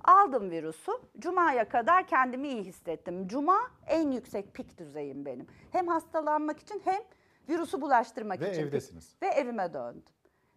Aldım 0.04 0.52
virüsü. 0.52 0.92
Cuma'ya 1.20 1.70
kadar 1.70 2.08
kendimi 2.08 2.48
iyi 2.48 2.64
hissettim. 2.64 3.28
Cuma 3.28 3.58
en 3.88 4.12
yüksek 4.12 4.54
pik 4.54 4.78
düzeyim 4.78 5.26
benim. 5.26 5.48
Hem 5.72 5.88
hastalanmak 5.88 6.60
için 6.60 6.82
hem 6.86 7.02
virüsü 7.50 7.82
bulaştırmak 7.82 8.42
Ve 8.42 8.52
için. 8.52 8.62
evdesiniz. 8.62 9.16
Ve 9.22 9.28
evime 9.28 9.74
döndüm. 9.74 10.04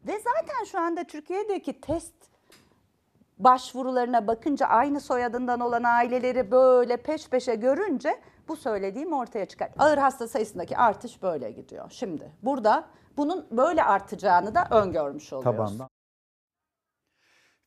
Ve 0.06 0.12
zaten 0.18 0.64
şu 0.64 0.80
anda 0.80 1.04
Türkiye'deki 1.04 1.80
test 1.80 2.14
başvurularına 3.38 4.26
bakınca 4.26 4.66
aynı 4.66 5.00
soyadından 5.00 5.60
olan 5.60 5.82
aileleri 5.82 6.50
böyle 6.50 6.96
peş 6.96 7.28
peşe 7.28 7.54
görünce 7.54 8.20
bu 8.48 8.56
söylediğim 8.56 9.12
ortaya 9.12 9.46
çıkar. 9.46 9.70
Ağır 9.78 9.98
hasta 9.98 10.28
sayısındaki 10.28 10.76
artış 10.76 11.22
böyle 11.22 11.50
gidiyor. 11.50 11.90
Şimdi 11.90 12.32
burada 12.42 12.84
bunun 13.16 13.46
böyle 13.50 13.84
artacağını 13.84 14.54
da 14.54 14.68
öngörmüş 14.70 15.32
oluyoruz. 15.32 15.56
Tabanda. 15.56 15.88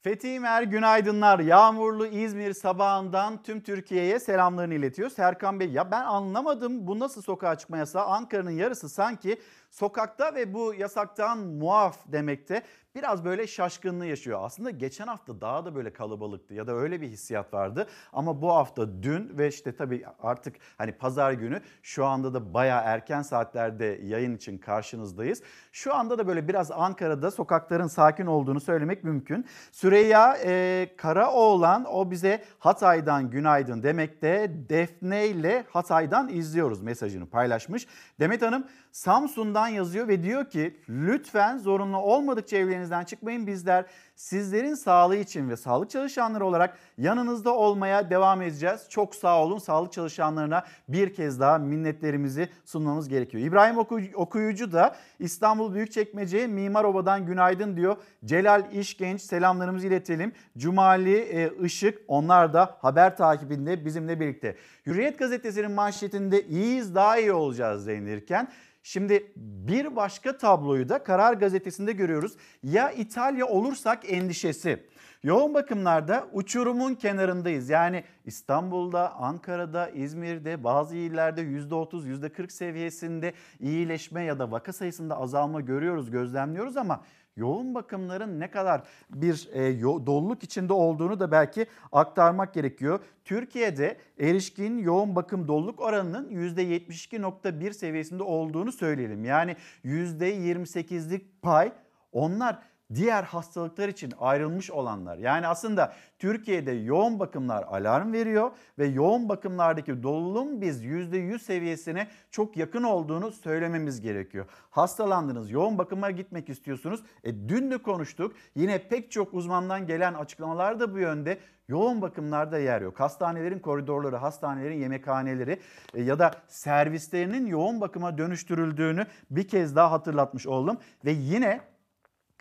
Fethi 0.05 0.33
İmer 0.33 0.63
günaydınlar. 0.63 1.39
Yağmurlu 1.39 2.07
İzmir 2.07 2.53
sabahından 2.53 3.43
tüm 3.43 3.61
Türkiye'ye 3.61 4.19
selamlarını 4.19 4.73
iletiyor. 4.73 5.09
Serkan 5.09 5.59
Bey 5.59 5.69
ya 5.69 5.91
ben 5.91 6.03
anlamadım 6.03 6.87
bu 6.87 6.99
nasıl 6.99 7.21
sokağa 7.21 7.55
çıkma 7.55 7.77
yasağı? 7.77 8.05
Ankara'nın 8.05 8.51
yarısı 8.51 8.89
sanki 8.89 9.41
sokakta 9.75 10.35
ve 10.35 10.53
bu 10.53 10.73
yasaktan 10.73 11.37
muaf 11.37 11.97
demekte 12.07 12.63
biraz 12.95 13.25
böyle 13.25 13.47
şaşkınlığı 13.47 14.05
yaşıyor. 14.05 14.39
Aslında 14.43 14.69
geçen 14.69 15.07
hafta 15.07 15.41
daha 15.41 15.65
da 15.65 15.75
böyle 15.75 15.93
kalabalıktı 15.93 16.53
ya 16.53 16.67
da 16.67 16.73
öyle 16.73 17.01
bir 17.01 17.07
hissiyat 17.07 17.53
vardı. 17.53 17.87
Ama 18.13 18.41
bu 18.41 18.55
hafta 18.55 19.03
dün 19.03 19.37
ve 19.37 19.47
işte 19.47 19.75
tabii 19.75 20.05
artık 20.19 20.55
hani 20.77 20.91
pazar 20.91 21.31
günü 21.31 21.61
şu 21.83 22.05
anda 22.05 22.33
da 22.33 22.53
bayağı 22.53 22.81
erken 22.85 23.21
saatlerde 23.21 23.99
yayın 24.03 24.35
için 24.35 24.57
karşınızdayız. 24.57 25.41
Şu 25.71 25.95
anda 25.95 26.17
da 26.17 26.27
böyle 26.27 26.47
biraz 26.47 26.71
Ankara'da 26.71 27.31
sokakların 27.31 27.87
sakin 27.87 28.25
olduğunu 28.25 28.59
söylemek 28.59 29.03
mümkün. 29.03 29.45
Süreyya 29.71 30.37
e, 30.45 30.89
Karaoğlan 30.97 31.85
o 31.85 32.11
bize 32.11 32.43
Hatay'dan 32.59 33.29
günaydın 33.29 33.83
demekte. 33.83 34.51
Defne 34.69 35.27
ile 35.27 35.65
Hatay'dan 35.69 36.29
izliyoruz 36.29 36.81
mesajını 36.81 37.29
paylaşmış. 37.29 37.87
Demet 38.19 38.41
Hanım 38.41 38.67
Samsun'dan 38.95 39.67
yazıyor 39.67 40.07
ve 40.07 40.23
diyor 40.23 40.49
ki 40.49 40.77
lütfen 40.89 41.57
zorunlu 41.57 41.97
olmadıkça 41.97 42.57
evlerinizden 42.57 43.03
çıkmayın. 43.03 43.47
Bizler 43.47 43.85
sizlerin 44.15 44.73
sağlığı 44.73 45.15
için 45.15 45.49
ve 45.49 45.57
sağlık 45.57 45.89
çalışanları 45.89 46.45
olarak 46.45 46.77
yanınızda 46.97 47.55
olmaya 47.55 48.09
devam 48.09 48.41
edeceğiz. 48.41 48.85
Çok 48.89 49.15
sağ 49.15 49.43
olun 49.43 49.57
sağlık 49.57 49.93
çalışanlarına 49.93 50.63
bir 50.89 51.13
kez 51.13 51.39
daha 51.39 51.57
minnetlerimizi 51.57 52.49
sunmamız 52.65 53.09
gerekiyor. 53.09 53.43
İbrahim 53.43 53.77
Oku- 53.77 54.15
Okuyucu 54.15 54.71
da 54.71 54.95
İstanbul 55.19 55.73
Büyükçekmece 55.73 56.47
Mimarova'dan 56.47 57.25
günaydın 57.25 57.77
diyor. 57.77 57.97
Celal 58.25 58.73
İşgenç 58.73 59.21
selamlarımızı 59.21 59.87
iletelim. 59.87 60.31
Cumali 60.57 61.17
e, 61.17 61.51
Işık 61.63 62.01
onlar 62.07 62.53
da 62.53 62.77
haber 62.81 63.17
takibinde 63.17 63.85
bizimle 63.85 64.19
birlikte. 64.19 64.55
Hürriyet 64.85 65.19
gazetesinin 65.19 65.71
manşetinde 65.71 66.47
iyiyiz 66.47 66.95
daha 66.95 67.17
iyi 67.17 67.33
olacağız 67.33 67.87
denilirken 67.87 68.49
Şimdi 68.87 69.31
bir 69.35 69.95
başka 69.95 70.37
tabloyu 70.37 70.89
da 70.89 71.03
Karar 71.03 71.33
Gazetesi'nde 71.33 71.91
görüyoruz. 71.91 72.33
Ya 72.63 72.91
İtalya 72.91 73.47
olursak 73.47 74.04
endişesi. 74.05 74.79
Yoğun 75.23 75.53
bakımlarda 75.53 76.27
uçurumun 76.33 76.93
kenarındayız. 76.95 77.69
Yani 77.69 78.03
İstanbul'da, 78.25 79.15
Ankara'da, 79.15 79.89
İzmir'de 79.89 80.63
bazı 80.63 80.95
illerde 80.95 81.41
%30, 81.41 82.07
%40 82.07 82.51
seviyesinde 82.51 83.33
iyileşme 83.59 84.23
ya 84.23 84.39
da 84.39 84.51
vaka 84.51 84.73
sayısında 84.73 85.17
azalma 85.19 85.61
görüyoruz, 85.61 86.11
gözlemliyoruz 86.11 86.77
ama 86.77 87.03
yoğun 87.37 87.75
bakımların 87.75 88.39
ne 88.39 88.51
kadar 88.51 88.83
bir 89.09 89.49
e, 89.53 89.81
doluluk 89.81 90.43
içinde 90.43 90.73
olduğunu 90.73 91.19
da 91.19 91.31
belki 91.31 91.65
aktarmak 91.91 92.53
gerekiyor. 92.53 92.99
Türkiye'de 93.23 93.97
erişkin 94.19 94.77
yoğun 94.77 95.15
bakım 95.15 95.47
doluluk 95.47 95.81
oranının 95.81 96.29
%72.1 96.29 97.73
seviyesinde 97.73 98.23
olduğunu 98.23 98.71
söyleyelim. 98.71 99.25
Yani 99.25 99.55
%28'lik 99.85 101.41
pay 101.41 101.71
onlar 102.11 102.59
diğer 102.93 103.23
hastalıklar 103.23 103.89
için 103.89 104.13
ayrılmış 104.19 104.71
olanlar. 104.71 105.17
Yani 105.17 105.47
aslında 105.47 105.93
Türkiye'de 106.19 106.71
yoğun 106.71 107.19
bakımlar 107.19 107.63
alarm 107.63 108.13
veriyor 108.13 108.51
ve 108.79 108.85
yoğun 108.85 109.29
bakımlardaki 109.29 110.03
doluluğun 110.03 110.61
biz 110.61 110.85
%100 110.85 111.39
seviyesine 111.39 112.07
çok 112.31 112.57
yakın 112.57 112.83
olduğunu 112.83 113.31
söylememiz 113.31 114.01
gerekiyor. 114.01 114.45
Hastalandınız, 114.69 115.51
yoğun 115.51 115.77
bakıma 115.77 116.11
gitmek 116.11 116.49
istiyorsunuz. 116.49 117.03
E, 117.23 117.49
dün 117.49 117.71
de 117.71 117.77
konuştuk. 117.77 118.35
Yine 118.55 118.87
pek 118.87 119.11
çok 119.11 119.33
uzmandan 119.33 119.87
gelen 119.87 120.13
açıklamalar 120.13 120.79
da 120.79 120.93
bu 120.93 120.99
yönde. 120.99 121.39
Yoğun 121.67 122.01
bakımlarda 122.01 122.59
yer 122.59 122.81
yok. 122.81 122.99
Hastanelerin 122.99 123.59
koridorları, 123.59 124.15
hastanelerin 124.15 124.79
yemekhaneleri 124.79 125.59
e, 125.93 126.01
ya 126.01 126.19
da 126.19 126.31
servislerinin 126.47 127.45
yoğun 127.45 127.81
bakıma 127.81 128.17
dönüştürüldüğünü 128.17 129.05
bir 129.31 129.47
kez 129.47 129.75
daha 129.75 129.91
hatırlatmış 129.91 130.47
oldum. 130.47 130.77
Ve 131.05 131.11
yine 131.11 131.61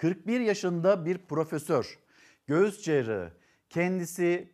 41 0.04 0.40
yaşında 0.40 1.04
bir 1.04 1.18
profesör, 1.18 1.98
göğüs 2.46 2.82
cerrahı, 2.82 3.32
kendisi 3.70 4.52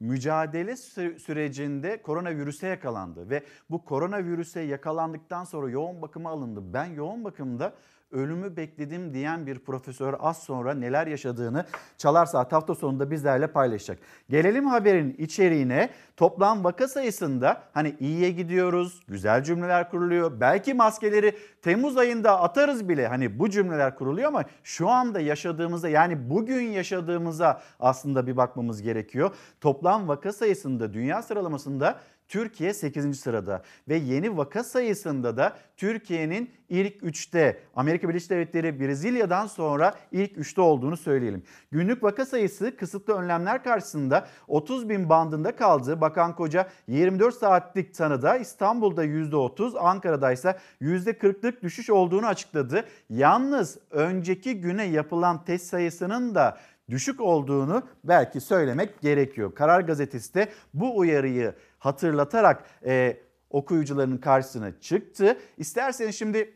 mücadele 0.00 0.72
sü- 0.72 1.18
sürecinde 1.18 2.02
koronavirüse 2.02 2.66
yakalandı 2.66 3.30
ve 3.30 3.42
bu 3.70 3.84
koronavirüse 3.84 4.60
yakalandıktan 4.60 5.44
sonra 5.44 5.70
yoğun 5.70 6.02
bakıma 6.02 6.30
alındı. 6.30 6.60
Ben 6.72 6.84
yoğun 6.84 7.24
bakımda 7.24 7.74
ölümü 8.12 8.56
bekledim 8.56 9.14
diyen 9.14 9.46
bir 9.46 9.58
profesör 9.58 10.14
az 10.20 10.42
sonra 10.42 10.74
neler 10.74 11.06
yaşadığını 11.06 11.64
Çalar 11.98 12.26
Saat 12.26 12.52
hafta 12.52 12.74
sonunda 12.74 13.10
bizlerle 13.10 13.46
paylaşacak. 13.46 13.98
Gelelim 14.30 14.66
haberin 14.66 15.14
içeriğine. 15.18 15.90
Toplam 16.16 16.64
vaka 16.64 16.88
sayısında 16.88 17.62
hani 17.72 17.96
iyiye 18.00 18.30
gidiyoruz, 18.30 19.00
güzel 19.08 19.42
cümleler 19.42 19.90
kuruluyor. 19.90 20.40
Belki 20.40 20.74
maskeleri 20.74 21.36
Temmuz 21.62 21.96
ayında 21.96 22.40
atarız 22.40 22.88
bile 22.88 23.06
hani 23.06 23.38
bu 23.38 23.50
cümleler 23.50 23.96
kuruluyor 23.96 24.28
ama 24.28 24.44
şu 24.64 24.88
anda 24.88 25.20
yaşadığımızda 25.20 25.88
yani 25.88 26.30
bugün 26.30 26.62
yaşadığımıza 26.62 27.62
aslında 27.80 28.26
bir 28.26 28.36
bakmamız 28.36 28.82
gerekiyor. 28.82 29.30
Toplam 29.60 30.08
vaka 30.08 30.32
sayısında 30.32 30.92
dünya 30.92 31.22
sıralamasında 31.22 31.98
Türkiye 32.32 32.74
8. 32.74 33.20
sırada 33.20 33.62
ve 33.88 33.96
yeni 33.96 34.36
vaka 34.36 34.64
sayısında 34.64 35.36
da 35.36 35.56
Türkiye'nin 35.76 36.50
ilk 36.68 37.02
3'te 37.02 37.60
Amerika 37.76 38.08
Birleşik 38.08 38.30
Devletleri 38.30 38.80
Brezilya'dan 38.80 39.46
sonra 39.46 39.94
ilk 40.12 40.32
3'te 40.32 40.60
olduğunu 40.60 40.96
söyleyelim. 40.96 41.42
Günlük 41.70 42.02
vaka 42.02 42.26
sayısı 42.26 42.76
kısıtlı 42.76 43.14
önlemler 43.14 43.64
karşısında 43.64 44.26
30 44.48 44.88
bin 44.88 45.08
bandında 45.08 45.56
kaldı. 45.56 46.00
Bakan 46.00 46.36
Koca 46.36 46.68
24 46.88 47.34
saatlik 47.34 47.94
tanıda 47.94 48.36
İstanbul'da 48.36 49.04
%30, 49.04 49.78
Ankara'da 49.78 50.32
ise 50.32 50.58
%40'lık 50.82 51.62
düşüş 51.62 51.90
olduğunu 51.90 52.26
açıkladı. 52.26 52.84
Yalnız 53.10 53.78
önceki 53.90 54.60
güne 54.60 54.84
yapılan 54.84 55.44
test 55.44 55.66
sayısının 55.66 56.34
da 56.34 56.58
düşük 56.90 57.20
olduğunu 57.20 57.82
belki 58.04 58.40
söylemek 58.40 59.00
gerekiyor. 59.00 59.54
Karar 59.54 59.80
Gazetesi 59.80 60.34
de 60.34 60.48
bu 60.74 60.98
uyarıyı 60.98 61.54
hatırlatarak 61.82 62.64
e, 62.86 63.16
okuyucuların 63.50 64.18
karşısına 64.18 64.80
çıktı. 64.80 65.38
İsterseniz 65.56 66.14
şimdi 66.14 66.54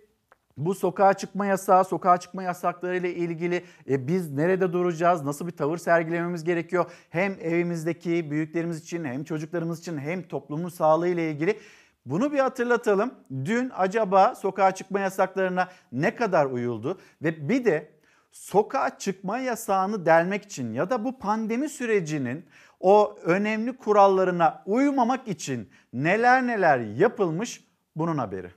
bu 0.57 0.75
sokağa 0.75 1.15
çıkma 1.15 1.47
yasağı, 1.47 1.85
sokağa 1.85 2.17
çıkma 2.17 2.43
yasakları 2.43 2.97
ile 2.97 3.15
ilgili 3.15 3.65
e, 3.89 4.09
biz 4.09 4.31
nerede 4.31 4.73
duracağız, 4.73 5.23
nasıl 5.23 5.47
bir 5.47 5.53
tavır 5.53 5.79
sergilememiz 5.79 6.45
gerekiyor? 6.45 6.91
Hem 7.11 7.37
evimizdeki 7.41 8.31
büyüklerimiz 8.31 8.83
için 8.83 9.05
hem 9.05 9.25
çocuklarımız 9.25 9.81
için 9.81 9.99
hem 9.99 10.23
toplumun 10.23 10.69
sağlığı 10.69 11.09
ile 11.09 11.31
ilgili 11.31 11.59
bunu 12.07 12.33
bir 12.33 12.39
hatırlatalım. 12.39 13.15
Dün 13.45 13.73
acaba 13.77 14.35
sokağa 14.35 14.75
çıkma 14.75 15.01
yasaklarına 15.01 15.69
ne 15.93 16.15
kadar 16.15 16.47
uyuldu 16.47 16.99
ve 17.23 17.49
bir 17.49 17.65
de 17.65 17.97
sokağa 18.33 18.99
çıkma 18.99 19.39
yasağını 19.39 20.07
delmek 20.07 20.45
için 20.45 20.75
ya 20.75 20.91
da 20.91 21.05
bu 21.05 21.19
pandemi 21.19 21.69
sürecinin 21.69 22.47
o 22.81 23.19
önemli 23.23 23.77
kurallarına 23.77 24.63
uymamak 24.67 25.29
için 25.29 25.71
neler 25.93 26.47
neler 26.47 26.79
yapılmış 26.79 27.61
bunun 27.97 28.19
haberi. 28.19 28.51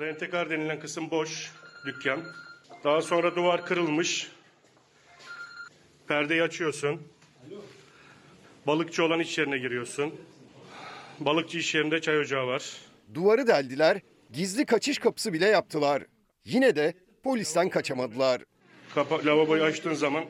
Rentekar 0.00 0.50
denilen 0.50 0.80
kısım 0.80 1.10
boş 1.10 1.52
dükkan. 1.86 2.20
Daha 2.84 3.02
sonra 3.02 3.36
duvar 3.36 3.66
kırılmış. 3.66 4.32
Perdeyi 6.08 6.42
açıyorsun. 6.42 7.02
Balıkçı 8.66 9.04
olan 9.04 9.20
iş 9.20 9.38
yerine 9.38 9.58
giriyorsun. 9.58 10.14
Balıkçı 11.20 11.58
iş 11.58 11.74
yerinde 11.74 12.00
çay 12.00 12.18
ocağı 12.18 12.46
var. 12.46 12.76
Duvarı 13.14 13.46
deldiler, 13.46 14.00
gizli 14.32 14.66
kaçış 14.66 14.98
kapısı 14.98 15.32
bile 15.32 15.46
yaptılar. 15.46 16.02
Yine 16.44 16.76
de 16.76 16.94
polisten 17.22 17.68
kaçamadılar. 17.68 18.42
Kapa, 18.94 19.24
lavaboyu 19.26 19.62
açtığın 19.62 19.94
zaman 19.94 20.24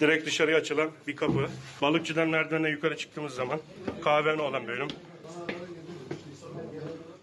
direkt 0.00 0.26
dışarıya 0.26 0.58
açılan 0.58 0.90
bir 1.06 1.16
kapı. 1.16 1.48
Balıkçıdan 1.82 2.28
merdivene 2.28 2.68
yukarı 2.68 2.96
çıktığımız 2.96 3.34
zaman 3.34 3.60
kahvene 4.04 4.42
olan 4.42 4.66
bölüm. 4.66 4.88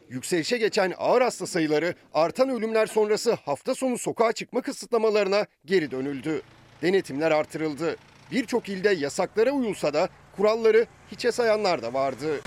Yükselişe 0.10 0.58
geçen 0.58 0.94
ağır 0.98 1.22
hasta 1.22 1.48
sayıları 1.48 1.96
artan 2.14 2.50
ölümler 2.50 2.86
sonrası 2.86 3.34
hafta 3.34 3.76
sonu 3.76 3.98
sokağa 3.98 4.32
çıkma 4.32 4.62
kısıtlamalarına 4.62 5.46
geri 5.66 5.92
dönüldü. 5.92 6.42
Denetimler 6.82 7.32
artırıldı. 7.32 7.96
Birçok 8.32 8.70
ilde 8.70 8.90
yasaklara 8.90 9.52
uyulsa 9.52 9.94
da 9.94 10.10
kuralları 10.36 10.86
hiçe 11.12 11.32
sayanlar 11.32 11.82
da 11.82 11.94
vardı. 11.94 12.42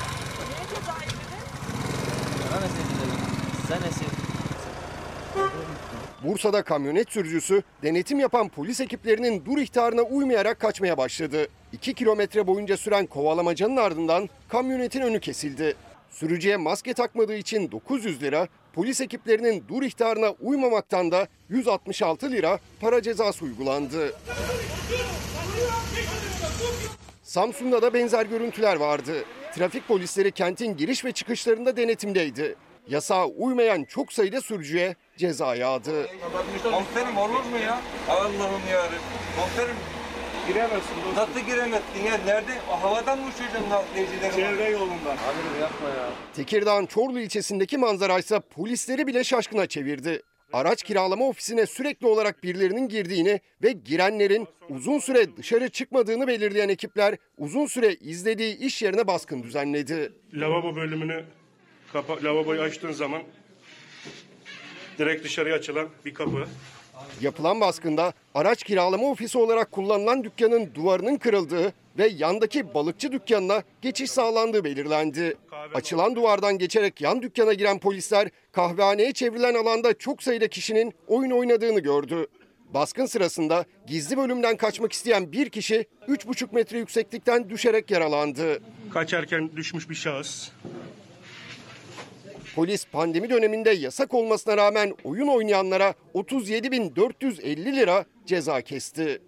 Bursa'da 6.26 6.62
kamyonet 6.62 7.12
sürücüsü 7.12 7.62
denetim 7.82 8.20
yapan 8.20 8.48
polis 8.48 8.80
ekiplerinin 8.80 9.44
dur 9.44 9.58
ihtarına 9.58 10.02
uymayarak 10.02 10.60
kaçmaya 10.60 10.98
başladı. 10.98 11.48
2 11.72 11.94
kilometre 11.94 12.46
boyunca 12.46 12.76
süren 12.76 13.06
kovalamacanın 13.06 13.76
ardından 13.76 14.28
kamyonetin 14.48 15.00
önü 15.00 15.20
kesildi. 15.20 15.76
Sürücüye 16.10 16.56
maske 16.56 16.94
takmadığı 16.94 17.36
için 17.36 17.70
900 17.70 18.22
lira, 18.22 18.48
polis 18.72 19.00
ekiplerinin 19.00 19.64
dur 19.68 19.82
ihtarına 19.82 20.30
uymamaktan 20.30 21.10
da 21.10 21.28
166 21.48 22.30
lira 22.30 22.58
para 22.80 23.02
cezası 23.02 23.44
uygulandı. 23.44 24.14
Samsun'da 27.22 27.82
da 27.82 27.94
benzer 27.94 28.26
görüntüler 28.26 28.76
vardı. 28.76 29.24
Trafik 29.54 29.88
polisleri 29.88 30.32
kentin 30.32 30.76
giriş 30.76 31.04
ve 31.04 31.12
çıkışlarında 31.12 31.76
denetimdeydi. 31.76 32.56
Yasağa 32.88 33.26
uymayan 33.26 33.84
çok 33.84 34.12
sayıda 34.12 34.40
sürücüye 34.40 34.96
ceza 35.16 35.54
yağdı. 35.54 36.06
Komiserim 36.62 37.16
olur 37.16 37.44
mu 37.44 37.58
ya? 37.64 37.80
Allah'ım 38.08 38.60
yarabbim. 38.72 38.98
Komiserim 39.40 39.76
Giremezsin 40.48 40.96
dostum. 40.96 41.16
nasıl 41.16 41.40
giremezsin 41.40 42.02
ya? 42.06 42.18
Nerede? 42.26 42.52
O 42.70 42.82
havadan 42.82 43.18
mı 43.18 43.26
uçuracaksın 43.28 43.70
nakliyecileri? 43.70 44.34
Çevre 44.34 44.68
yolundan. 44.70 45.16
Amirim 45.16 45.60
yapma 45.60 45.88
ya. 45.88 46.08
Tekirdağ'ın 46.36 46.86
Çorlu 46.86 47.20
ilçesindeki 47.20 47.78
manzara 47.78 48.18
ise 48.18 48.40
polisleri 48.40 49.06
bile 49.06 49.24
şaşkına 49.24 49.66
çevirdi. 49.66 50.22
Araç 50.52 50.82
kiralama 50.82 51.24
ofisine 51.28 51.66
sürekli 51.66 52.06
olarak 52.06 52.42
birilerinin 52.42 52.88
girdiğini 52.88 53.40
ve 53.62 53.72
girenlerin 53.72 54.48
uzun 54.68 54.98
süre 54.98 55.36
dışarı 55.36 55.68
çıkmadığını 55.68 56.26
belirleyen 56.26 56.68
ekipler 56.68 57.14
uzun 57.38 57.66
süre 57.66 57.94
izlediği 57.94 58.58
iş 58.58 58.82
yerine 58.82 59.06
baskın 59.06 59.42
düzenledi. 59.42 60.12
Lavabo 60.34 60.76
bölümünü 60.76 61.24
kapa, 61.92 62.24
lavaboyu 62.24 62.60
açtığın 62.60 62.92
zaman 62.92 63.22
direkt 64.98 65.24
dışarıya 65.24 65.56
açılan 65.56 65.88
bir 66.04 66.14
kapı. 66.14 66.46
Yapılan 67.20 67.60
baskında 67.60 68.12
araç 68.34 68.62
kiralama 68.62 69.10
ofisi 69.10 69.38
olarak 69.38 69.72
kullanılan 69.72 70.24
dükkanın 70.24 70.70
duvarının 70.74 71.16
kırıldığı 71.16 71.72
ve 71.98 72.06
yandaki 72.06 72.74
balıkçı 72.74 73.12
dükkanına 73.12 73.62
geçiş 73.82 74.10
sağlandığı 74.10 74.64
belirlendi. 74.64 75.36
Açılan 75.74 76.16
duvardan 76.16 76.58
geçerek 76.58 77.00
yan 77.00 77.22
dükkana 77.22 77.52
giren 77.52 77.78
polisler 77.78 78.28
kahvehaneye 78.52 79.12
çevrilen 79.12 79.54
alanda 79.54 79.98
çok 79.98 80.22
sayıda 80.22 80.48
kişinin 80.48 80.94
oyun 81.08 81.30
oynadığını 81.30 81.80
gördü. 81.80 82.26
Baskın 82.74 83.06
sırasında 83.06 83.64
gizli 83.86 84.16
bölümden 84.16 84.56
kaçmak 84.56 84.92
isteyen 84.92 85.32
bir 85.32 85.50
kişi 85.50 85.86
3,5 86.08 86.54
metre 86.54 86.78
yükseklikten 86.78 87.50
düşerek 87.50 87.90
yaralandı. 87.90 88.62
Kaçarken 88.92 89.50
düşmüş 89.56 89.90
bir 89.90 89.94
şahıs. 89.94 90.50
Polis 92.56 92.86
pandemi 92.86 93.30
döneminde 93.30 93.70
yasak 93.70 94.14
olmasına 94.14 94.56
rağmen 94.56 94.94
oyun 95.04 95.28
oynayanlara 95.28 95.94
37.450 96.14 97.76
lira 97.76 98.04
ceza 98.26 98.60
kesti. 98.60 99.22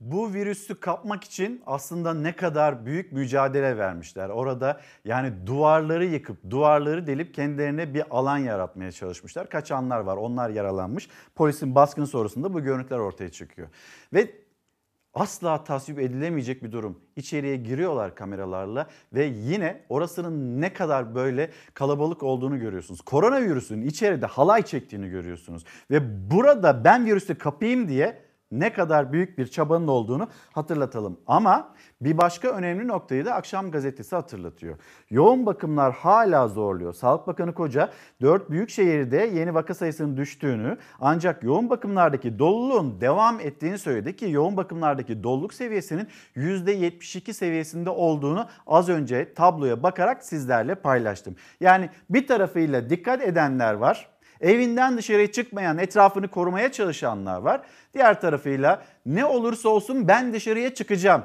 Bu 0.00 0.32
virüsü 0.32 0.80
kapmak 0.80 1.24
için 1.24 1.62
aslında 1.66 2.14
ne 2.14 2.36
kadar 2.36 2.86
büyük 2.86 3.12
mücadele 3.12 3.78
vermişler. 3.78 4.28
Orada 4.28 4.80
yani 5.04 5.32
duvarları 5.46 6.06
yıkıp 6.06 6.50
duvarları 6.50 7.06
delip 7.06 7.34
kendilerine 7.34 7.94
bir 7.94 8.04
alan 8.10 8.38
yaratmaya 8.38 8.92
çalışmışlar. 8.92 9.50
Kaçanlar 9.50 10.00
var 10.00 10.16
onlar 10.16 10.50
yaralanmış. 10.50 11.08
Polisin 11.34 11.74
baskın 11.74 12.04
sonrasında 12.04 12.54
bu 12.54 12.60
görüntüler 12.60 12.98
ortaya 12.98 13.30
çıkıyor. 13.30 13.68
Ve 14.12 14.30
asla 15.14 15.64
tasvip 15.64 15.98
edilemeyecek 15.98 16.64
bir 16.64 16.72
durum. 16.72 17.00
İçeriye 17.16 17.56
giriyorlar 17.56 18.14
kameralarla 18.14 18.88
ve 19.12 19.24
yine 19.24 19.84
orasının 19.88 20.60
ne 20.60 20.72
kadar 20.72 21.14
böyle 21.14 21.50
kalabalık 21.74 22.22
olduğunu 22.22 22.58
görüyorsunuz. 22.58 23.00
Koronavirüsün 23.00 23.82
içeride 23.82 24.26
halay 24.26 24.62
çektiğini 24.62 25.08
görüyorsunuz. 25.08 25.64
Ve 25.90 26.30
burada 26.30 26.84
ben 26.84 27.06
virüsü 27.06 27.34
kapayım 27.34 27.88
diye 27.88 28.29
ne 28.52 28.72
kadar 28.72 29.12
büyük 29.12 29.38
bir 29.38 29.46
çabanın 29.46 29.88
olduğunu 29.88 30.28
hatırlatalım. 30.52 31.18
Ama 31.26 31.74
bir 32.00 32.18
başka 32.18 32.48
önemli 32.48 32.88
noktayı 32.88 33.24
da 33.24 33.34
Akşam 33.34 33.70
Gazetesi 33.70 34.16
hatırlatıyor. 34.16 34.76
Yoğun 35.10 35.46
bakımlar 35.46 35.92
hala 35.92 36.48
zorluyor. 36.48 36.92
Sağlık 36.92 37.26
Bakanı 37.26 37.54
Koca 37.54 37.90
4 38.22 38.50
büyük 38.50 38.70
şehirde 38.70 39.30
yeni 39.34 39.54
vaka 39.54 39.74
sayısının 39.74 40.16
düştüğünü 40.16 40.78
ancak 41.00 41.44
yoğun 41.44 41.70
bakımlardaki 41.70 42.38
doluluğun 42.38 43.00
devam 43.00 43.40
ettiğini 43.40 43.78
söyledi 43.78 44.16
ki 44.16 44.30
yoğun 44.30 44.56
bakımlardaki 44.56 45.22
doluluk 45.22 45.54
seviyesinin 45.54 46.08
%72 46.36 47.32
seviyesinde 47.32 47.90
olduğunu 47.90 48.46
az 48.66 48.88
önce 48.88 49.34
tabloya 49.34 49.82
bakarak 49.82 50.24
sizlerle 50.24 50.74
paylaştım. 50.74 51.36
Yani 51.60 51.90
bir 52.10 52.26
tarafıyla 52.26 52.90
dikkat 52.90 53.22
edenler 53.22 53.74
var. 53.74 54.10
Evinden 54.40 54.98
dışarıya 54.98 55.32
çıkmayan, 55.32 55.78
etrafını 55.78 56.28
korumaya 56.28 56.72
çalışanlar 56.72 57.40
var. 57.40 57.60
Diğer 57.94 58.20
tarafıyla 58.20 58.82
ne 59.06 59.24
olursa 59.24 59.68
olsun 59.68 60.08
ben 60.08 60.32
dışarıya 60.32 60.74
çıkacağım. 60.74 61.24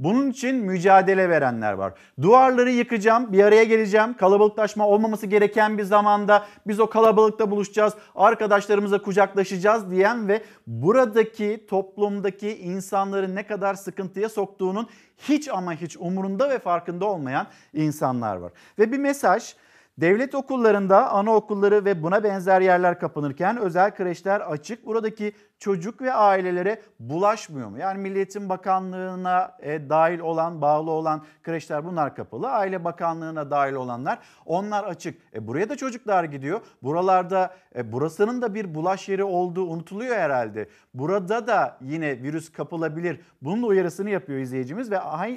Bunun 0.00 0.30
için 0.30 0.56
mücadele 0.56 1.28
verenler 1.28 1.72
var. 1.72 1.92
Duvarları 2.22 2.70
yıkacağım, 2.70 3.32
bir 3.32 3.44
araya 3.44 3.64
geleceğim. 3.64 4.16
Kalabalıklaşma 4.16 4.86
olmaması 4.88 5.26
gereken 5.26 5.78
bir 5.78 5.82
zamanda 5.82 6.46
biz 6.66 6.80
o 6.80 6.90
kalabalıkta 6.90 7.50
buluşacağız. 7.50 7.94
Arkadaşlarımızla 8.14 9.02
kucaklaşacağız 9.02 9.90
diyen 9.90 10.28
ve 10.28 10.42
buradaki 10.66 11.66
toplumdaki 11.68 12.58
insanları 12.58 13.34
ne 13.34 13.46
kadar 13.46 13.74
sıkıntıya 13.74 14.28
soktuğunun 14.28 14.88
hiç 15.28 15.48
ama 15.48 15.72
hiç 15.72 15.96
umurunda 15.96 16.50
ve 16.50 16.58
farkında 16.58 17.04
olmayan 17.04 17.46
insanlar 17.74 18.36
var. 18.36 18.52
Ve 18.78 18.92
bir 18.92 18.98
mesaj 18.98 19.54
Devlet 20.00 20.34
okullarında 20.34 21.10
anaokulları 21.10 21.84
ve 21.84 22.02
buna 22.02 22.24
benzer 22.24 22.60
yerler 22.60 22.98
kapanırken 23.00 23.56
özel 23.56 23.94
kreşler 23.94 24.40
açık. 24.40 24.86
Buradaki 24.86 25.32
çocuk 25.60 26.02
ve 26.02 26.12
ailelere 26.12 26.82
bulaşmıyor 27.00 27.68
mu? 27.68 27.78
Yani 27.78 27.98
Milliyetin 27.98 28.48
Bakanlığı'na 28.48 29.56
e, 29.60 29.88
dahil 29.88 30.18
olan, 30.18 30.60
bağlı 30.60 30.90
olan 30.90 31.24
kreşler 31.42 31.84
bunlar 31.84 32.16
kapalı. 32.16 32.48
Aile 32.50 32.84
Bakanlığı'na 32.84 33.50
dahil 33.50 33.74
olanlar 33.74 34.18
onlar 34.46 34.84
açık. 34.84 35.20
E, 35.34 35.46
buraya 35.46 35.68
da 35.68 35.76
çocuklar 35.76 36.24
gidiyor. 36.24 36.60
Buralarda 36.82 37.54
e, 37.76 37.92
burasının 37.92 38.42
da 38.42 38.54
bir 38.54 38.74
bulaş 38.74 39.08
yeri 39.08 39.24
olduğu 39.24 39.66
unutuluyor 39.66 40.16
herhalde. 40.16 40.68
Burada 40.94 41.46
da 41.46 41.78
yine 41.80 42.22
virüs 42.22 42.52
kapılabilir. 42.52 43.20
Bunun 43.42 43.62
uyarısını 43.62 44.10
yapıyor 44.10 44.38
izleyicimiz 44.38 44.90
ve 44.90 44.96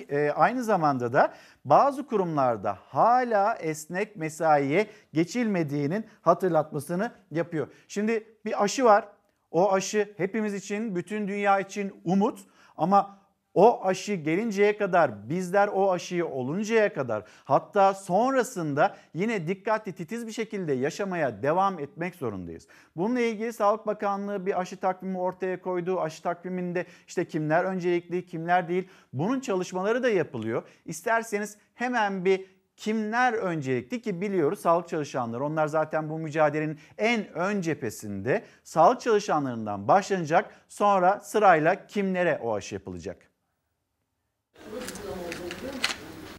e, 0.09 0.31
aynı 0.31 0.63
zamanda 0.63 1.13
da 1.13 1.33
bazı 1.65 2.07
kurumlarda 2.07 2.77
hala 2.87 3.55
esnek 3.55 4.15
mesaiye 4.15 4.87
geçilmediğinin 5.13 6.05
hatırlatmasını 6.21 7.11
yapıyor. 7.31 7.67
Şimdi 7.87 8.23
bir 8.45 8.63
aşı 8.63 8.85
var. 8.85 9.05
O 9.53 9.73
aşı 9.73 10.13
hepimiz 10.17 10.53
için, 10.53 10.95
bütün 10.95 11.27
dünya 11.27 11.59
için 11.59 12.01
umut 12.05 12.39
ama 12.77 13.23
o 13.53 13.85
aşı 13.85 14.13
gelinceye 14.13 14.77
kadar 14.77 15.29
bizler 15.29 15.67
o 15.67 15.91
aşıyı 15.91 16.27
oluncaya 16.27 16.93
kadar 16.93 17.23
hatta 17.43 17.93
sonrasında 17.93 18.97
yine 19.13 19.47
dikkatli 19.47 19.93
titiz 19.93 20.27
bir 20.27 20.31
şekilde 20.31 20.73
yaşamaya 20.73 21.43
devam 21.43 21.79
etmek 21.79 22.15
zorundayız. 22.15 22.67
Bununla 22.95 23.19
ilgili 23.19 23.53
Sağlık 23.53 23.87
Bakanlığı 23.87 24.45
bir 24.45 24.61
aşı 24.61 24.77
takvimi 24.77 25.19
ortaya 25.19 25.61
koydu. 25.61 26.01
Aşı 26.01 26.23
takviminde 26.23 26.85
işte 27.07 27.25
kimler 27.25 27.63
öncelikli 27.63 28.25
kimler 28.25 28.67
değil 28.69 28.89
bunun 29.13 29.39
çalışmaları 29.39 30.03
da 30.03 30.09
yapılıyor. 30.09 30.63
İsterseniz 30.85 31.57
hemen 31.75 32.25
bir 32.25 32.52
kimler 32.77 33.33
öncelikli 33.33 34.01
ki 34.01 34.21
biliyoruz 34.21 34.59
sağlık 34.59 34.89
çalışanları 34.89 35.43
onlar 35.43 35.67
zaten 35.67 36.09
bu 36.09 36.19
mücadelenin 36.19 36.79
en 36.97 37.33
ön 37.33 37.61
cephesinde 37.61 38.43
sağlık 38.63 39.01
çalışanlarından 39.01 39.87
başlanacak 39.87 40.51
sonra 40.69 41.19
sırayla 41.19 41.87
kimlere 41.87 42.39
o 42.43 42.55
aşı 42.55 42.75
yapılacak. 42.75 43.33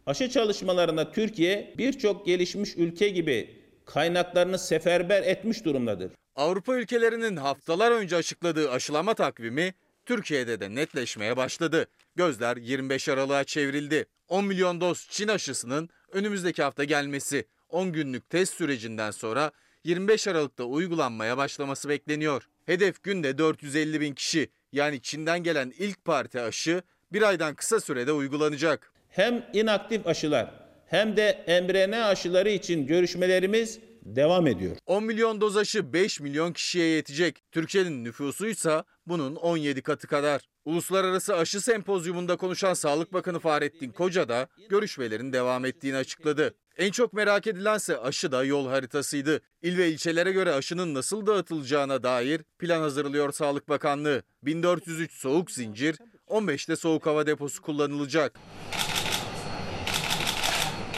Aşı 0.05 0.29
çalışmalarında 0.29 1.11
Türkiye 1.11 1.73
birçok 1.77 2.25
gelişmiş 2.25 2.77
ülke 2.77 3.09
gibi 3.09 3.61
kaynaklarını 3.85 4.59
seferber 4.59 5.23
etmiş 5.23 5.65
durumdadır. 5.65 6.11
Avrupa 6.35 6.75
ülkelerinin 6.75 7.35
haftalar 7.35 7.91
önce 7.91 8.15
açıkladığı 8.15 8.71
aşılama 8.71 9.13
takvimi 9.13 9.73
Türkiye'de 10.05 10.59
de 10.59 10.75
netleşmeye 10.75 11.37
başladı. 11.37 11.87
Gözler 12.15 12.57
25 12.57 13.09
Aralık'a 13.09 13.43
çevrildi. 13.43 14.05
10 14.27 14.45
milyon 14.45 14.81
doz 14.81 15.07
Çin 15.09 15.27
aşısının 15.27 15.89
önümüzdeki 16.15 16.63
hafta 16.63 16.83
gelmesi, 16.83 17.45
10 17.69 17.91
günlük 17.91 18.29
test 18.29 18.53
sürecinden 18.53 19.11
sonra 19.11 19.51
25 19.83 20.27
Aralık'ta 20.27 20.63
uygulanmaya 20.63 21.37
başlaması 21.37 21.89
bekleniyor. 21.89 22.47
Hedef 22.65 23.03
günde 23.03 23.37
450 23.37 24.01
bin 24.01 24.13
kişi 24.13 24.49
yani 24.71 25.01
Çin'den 25.01 25.43
gelen 25.43 25.73
ilk 25.77 26.05
parti 26.05 26.41
aşı 26.41 26.81
bir 27.13 27.21
aydan 27.21 27.55
kısa 27.55 27.79
sürede 27.79 28.11
uygulanacak. 28.11 28.91
Hem 29.09 29.45
inaktif 29.53 30.07
aşılar 30.07 30.53
hem 30.87 31.17
de 31.17 31.45
mRNA 31.47 32.05
aşıları 32.05 32.49
için 32.49 32.87
görüşmelerimiz 32.87 33.79
devam 34.05 34.47
ediyor. 34.47 34.77
10 34.85 35.03
milyon 35.03 35.41
doz 35.41 35.57
aşı 35.57 35.93
5 35.93 36.19
milyon 36.19 36.53
kişiye 36.53 36.87
yetecek. 36.87 37.43
Türkiye'nin 37.51 38.03
nüfusuysa 38.03 38.83
bunun 39.07 39.35
17 39.35 39.81
katı 39.81 40.07
kadar. 40.07 40.41
Uluslararası 40.65 41.35
Aşı 41.35 41.61
Sempozyumunda 41.61 42.35
konuşan 42.35 42.73
Sağlık 42.73 43.13
Bakanı 43.13 43.39
Fahrettin 43.39 43.91
Koca 43.91 44.29
da 44.29 44.47
görüşmelerin 44.69 45.33
devam 45.33 45.65
ettiğini 45.65 45.97
açıkladı. 45.97 46.55
En 46.77 46.91
çok 46.91 47.13
merak 47.13 47.47
edilense 47.47 47.97
aşı 47.97 48.31
da 48.31 48.43
yol 48.43 48.67
haritasıydı. 48.67 49.41
İl 49.61 49.77
ve 49.77 49.89
ilçelere 49.89 50.31
göre 50.31 50.53
aşının 50.53 50.93
nasıl 50.93 51.25
dağıtılacağına 51.25 52.03
dair 52.03 52.41
plan 52.59 52.81
hazırlıyor 52.81 53.31
Sağlık 53.31 53.69
Bakanlığı. 53.69 54.23
1403 54.43 55.13
soğuk 55.13 55.51
zincir, 55.51 55.97
15'te 56.27 56.75
soğuk 56.75 57.05
hava 57.05 57.27
deposu 57.27 57.61
kullanılacak. 57.61 58.39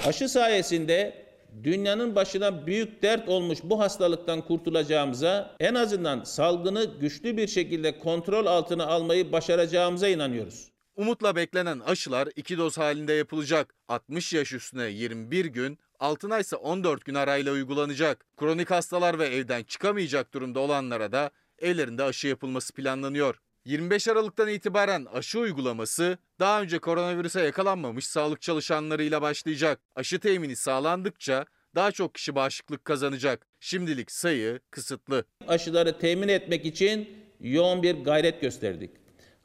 Aşı 0.06 0.30
sayesinde 0.30 1.27
dünyanın 1.64 2.16
başına 2.16 2.68
büyük 2.68 3.04
dert 3.04 3.30
olmuş 3.30 3.60
bu 3.64 3.80
hastalıktan 3.80 4.42
kurtulacağımıza, 4.42 5.56
en 5.60 5.76
azından 5.76 6.24
salgını 6.24 6.86
güçlü 7.00 7.38
bir 7.38 7.48
şekilde 7.48 8.00
kontrol 8.00 8.46
altına 8.46 8.86
almayı 8.86 9.32
başaracağımıza 9.32 10.08
inanıyoruz. 10.08 10.72
Umutla 10.96 11.36
beklenen 11.36 11.80
aşılar 11.80 12.30
iki 12.36 12.58
doz 12.58 12.78
halinde 12.78 13.14
yapılacak. 13.14 13.76
60 13.88 14.34
yaş 14.34 14.54
üstüne 14.54 14.84
21 14.84 15.46
gün, 15.46 15.80
altına 16.00 16.40
ise 16.40 16.56
14 16.56 17.06
gün 17.06 17.14
arayla 17.14 17.52
uygulanacak. 17.52 18.26
Kronik 18.38 18.72
hastalar 18.72 19.20
ve 19.20 19.28
evden 19.28 19.64
çıkamayacak 19.64 20.34
durumda 20.34 20.60
olanlara 20.60 21.12
da 21.12 21.32
evlerinde 21.60 22.04
aşı 22.04 22.28
yapılması 22.28 22.74
planlanıyor. 22.74 23.40
25 23.68 24.08
Aralık'tan 24.08 24.48
itibaren 24.48 25.06
aşı 25.14 25.40
uygulaması 25.40 26.18
daha 26.40 26.62
önce 26.62 26.80
koronavirüse 26.80 27.42
yakalanmamış 27.42 28.08
sağlık 28.08 28.42
çalışanlarıyla 28.42 29.22
başlayacak. 29.22 29.80
Aşı 29.96 30.20
temini 30.20 30.56
sağlandıkça 30.56 31.46
daha 31.76 31.92
çok 31.92 32.16
kişi 32.16 32.36
bağışıklık 32.36 32.86
kazanacak. 32.86 33.48
Şimdilik 33.60 34.12
sayı 34.12 34.60
kısıtlı. 34.72 35.26
Aşıları 35.48 36.00
temin 36.00 36.28
etmek 36.28 36.66
için 36.66 37.10
yoğun 37.40 37.84
bir 37.84 38.04
gayret 38.04 38.42
gösterdik. 38.42 38.92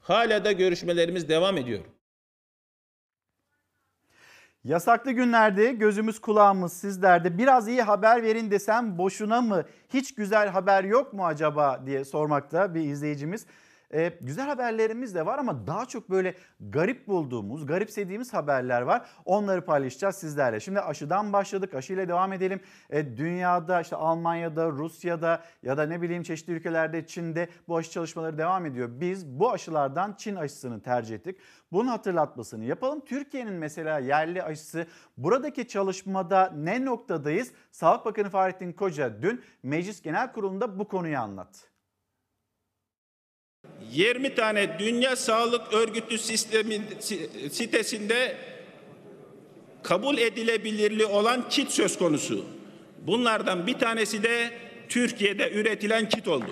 Hala 0.00 0.44
da 0.44 0.52
görüşmelerimiz 0.52 1.28
devam 1.28 1.58
ediyor. 1.58 1.85
Yasaklı 4.64 5.12
günlerde 5.12 5.72
gözümüz 5.72 6.20
kulağımız 6.20 6.72
sizlerde 6.72 7.38
biraz 7.38 7.68
iyi 7.68 7.82
haber 7.82 8.22
verin 8.22 8.50
desem 8.50 8.98
boşuna 8.98 9.40
mı 9.40 9.64
hiç 9.88 10.14
güzel 10.14 10.48
haber 10.48 10.85
yok 10.85 11.12
mu 11.12 11.26
acaba 11.26 11.82
diye 11.87 12.04
sormakta 12.04 12.74
bir 12.74 12.80
izleyicimiz. 12.80 13.46
Ee, 13.94 14.12
güzel 14.20 14.46
haberlerimiz 14.46 15.14
de 15.14 15.26
var 15.26 15.38
ama 15.38 15.66
daha 15.66 15.87
çok 15.87 16.11
böyle 16.11 16.35
garip 16.61 17.09
bulduğumuz, 17.09 17.66
garipsediğimiz 17.66 18.35
haberler 18.35 18.83
var. 18.83 19.09
Onları 19.24 19.64
paylaşacağız 19.64 20.16
sizlerle. 20.16 20.61
Şimdi 20.61 20.81
aşıdan 20.81 21.33
başladık, 21.33 21.74
aşıyla 21.74 22.09
devam 22.09 22.33
edelim. 22.33 22.61
Ee, 22.90 23.16
dünyada 23.16 23.81
işte 23.81 23.96
Almanya'da, 23.96 24.70
Rusya'da 24.70 25.42
ya 25.62 25.78
da 25.78 25.87
ne 25.87 26.02
bileyim 26.02 26.22
çeşitli 26.22 26.52
ülkelerde 26.52 27.07
Çin'de 27.07 27.48
bu 27.68 27.76
aşı 27.76 27.90
çalışmaları 27.90 28.38
devam 28.38 28.66
ediyor. 28.66 28.88
Biz 28.92 29.26
bu 29.26 29.52
aşılardan 29.52 30.14
Çin 30.18 30.37
aşısını 30.37 30.83
tercih 30.83 31.14
ettik. 31.14 31.38
Bunun 31.72 31.88
hatırlatmasını 31.88 32.64
yapalım. 32.64 33.00
Türkiye'nin 33.05 33.55
mesela 33.55 33.98
yerli 33.98 34.42
aşısı 34.42 34.87
buradaki 35.16 35.68
çalışmada 35.68 36.52
ne 36.57 36.85
noktadayız? 36.85 37.52
Sağlık 37.70 38.05
Bakanı 38.05 38.31
Fahrettin 38.31 38.72
Koca 38.72 39.22
dün 39.22 39.42
Meclis 39.62 40.02
Genel 40.02 40.33
Kurulu'nda 40.33 40.78
bu 40.78 40.88
konuyu 40.88 41.18
anlattı. 41.18 41.71
20 43.92 44.35
tane 44.35 44.79
Dünya 44.79 45.16
Sağlık 45.16 45.72
Örgütü 45.72 46.18
sistemi 46.18 46.81
sitesinde 47.51 48.37
kabul 49.83 50.18
edilebilirliği 50.18 51.07
olan 51.07 51.48
kit 51.48 51.70
söz 51.70 51.98
konusu. 51.98 52.44
Bunlardan 52.98 53.66
bir 53.66 53.79
tanesi 53.79 54.22
de 54.22 54.51
Türkiye'de 54.88 55.53
üretilen 55.53 56.09
kit 56.09 56.29
oldu. 56.29 56.51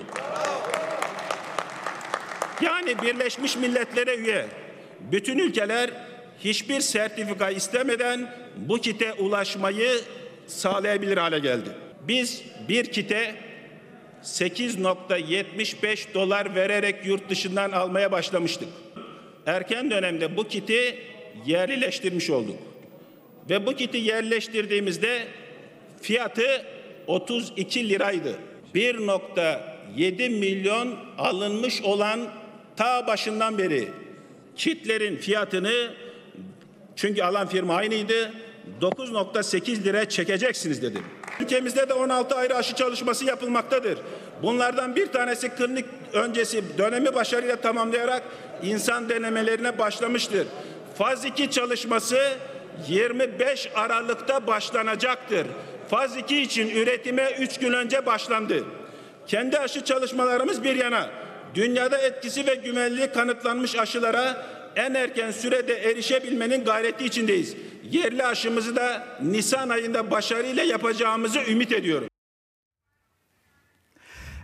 Yani 2.62 3.02
Birleşmiş 3.02 3.56
Milletler'e 3.56 4.16
üye 4.16 4.46
bütün 5.12 5.38
ülkeler 5.38 5.90
hiçbir 6.38 6.80
sertifika 6.80 7.50
istemeden 7.50 8.34
bu 8.56 8.80
kite 8.80 9.12
ulaşmayı 9.12 10.00
sağlayabilir 10.46 11.16
hale 11.16 11.38
geldi. 11.38 11.70
Biz 12.08 12.42
bir 12.68 12.84
kite 12.84 13.49
8.75 14.22 16.14
dolar 16.14 16.54
vererek 16.54 17.06
yurt 17.06 17.30
dışından 17.30 17.72
almaya 17.72 18.12
başlamıştık. 18.12 18.68
Erken 19.46 19.90
dönemde 19.90 20.36
bu 20.36 20.48
kiti 20.48 20.98
yerleştirmiş 21.46 22.30
olduk. 22.30 22.56
Ve 23.50 23.66
bu 23.66 23.74
kiti 23.74 23.98
yerleştirdiğimizde 23.98 25.26
fiyatı 26.02 26.66
32 27.06 27.88
liraydı. 27.88 28.38
1.7 28.74 30.28
milyon 30.28 30.96
alınmış 31.18 31.82
olan 31.82 32.20
ta 32.76 33.06
başından 33.06 33.58
beri 33.58 33.88
kitlerin 34.56 35.16
fiyatını 35.16 35.94
çünkü 36.96 37.22
alan 37.22 37.48
firma 37.48 37.74
aynıydı 37.74 38.32
9.8 38.80 39.84
liraya 39.84 40.08
çekeceksiniz 40.08 40.82
dedim. 40.82 41.04
Ülkemizde 41.40 41.88
de 41.88 41.94
16 41.94 42.34
ayrı 42.34 42.56
aşı 42.56 42.74
çalışması 42.74 43.24
yapılmaktadır. 43.24 43.98
Bunlardan 44.42 44.96
bir 44.96 45.06
tanesi 45.06 45.48
klinik 45.48 45.84
öncesi 46.12 46.78
dönemi 46.78 47.14
başarıyla 47.14 47.56
tamamlayarak 47.56 48.22
insan 48.62 49.08
denemelerine 49.08 49.78
başlamıştır. 49.78 50.46
Faz 50.98 51.24
2 51.24 51.50
çalışması 51.50 52.18
25 52.88 53.70
Aralık'ta 53.74 54.46
başlanacaktır. 54.46 55.46
Faz 55.90 56.16
2 56.16 56.42
için 56.42 56.70
üretime 56.70 57.30
3 57.38 57.58
gün 57.58 57.72
önce 57.72 58.06
başlandı. 58.06 58.64
Kendi 59.26 59.58
aşı 59.58 59.84
çalışmalarımız 59.84 60.64
bir 60.64 60.76
yana, 60.76 61.10
dünyada 61.54 61.98
etkisi 61.98 62.46
ve 62.46 62.54
güvenliği 62.54 63.06
kanıtlanmış 63.06 63.76
aşılara 63.76 64.46
en 64.76 64.94
erken 64.94 65.30
sürede 65.30 65.74
erişebilmenin 65.74 66.64
gayreti 66.64 67.04
içindeyiz. 67.04 67.56
Yerli 67.90 68.26
aşımızı 68.26 68.76
da 68.76 69.06
Nisan 69.22 69.68
ayında 69.68 70.10
başarıyla 70.10 70.62
yapacağımızı 70.62 71.38
ümit 71.50 71.72
ediyorum. 71.72 72.08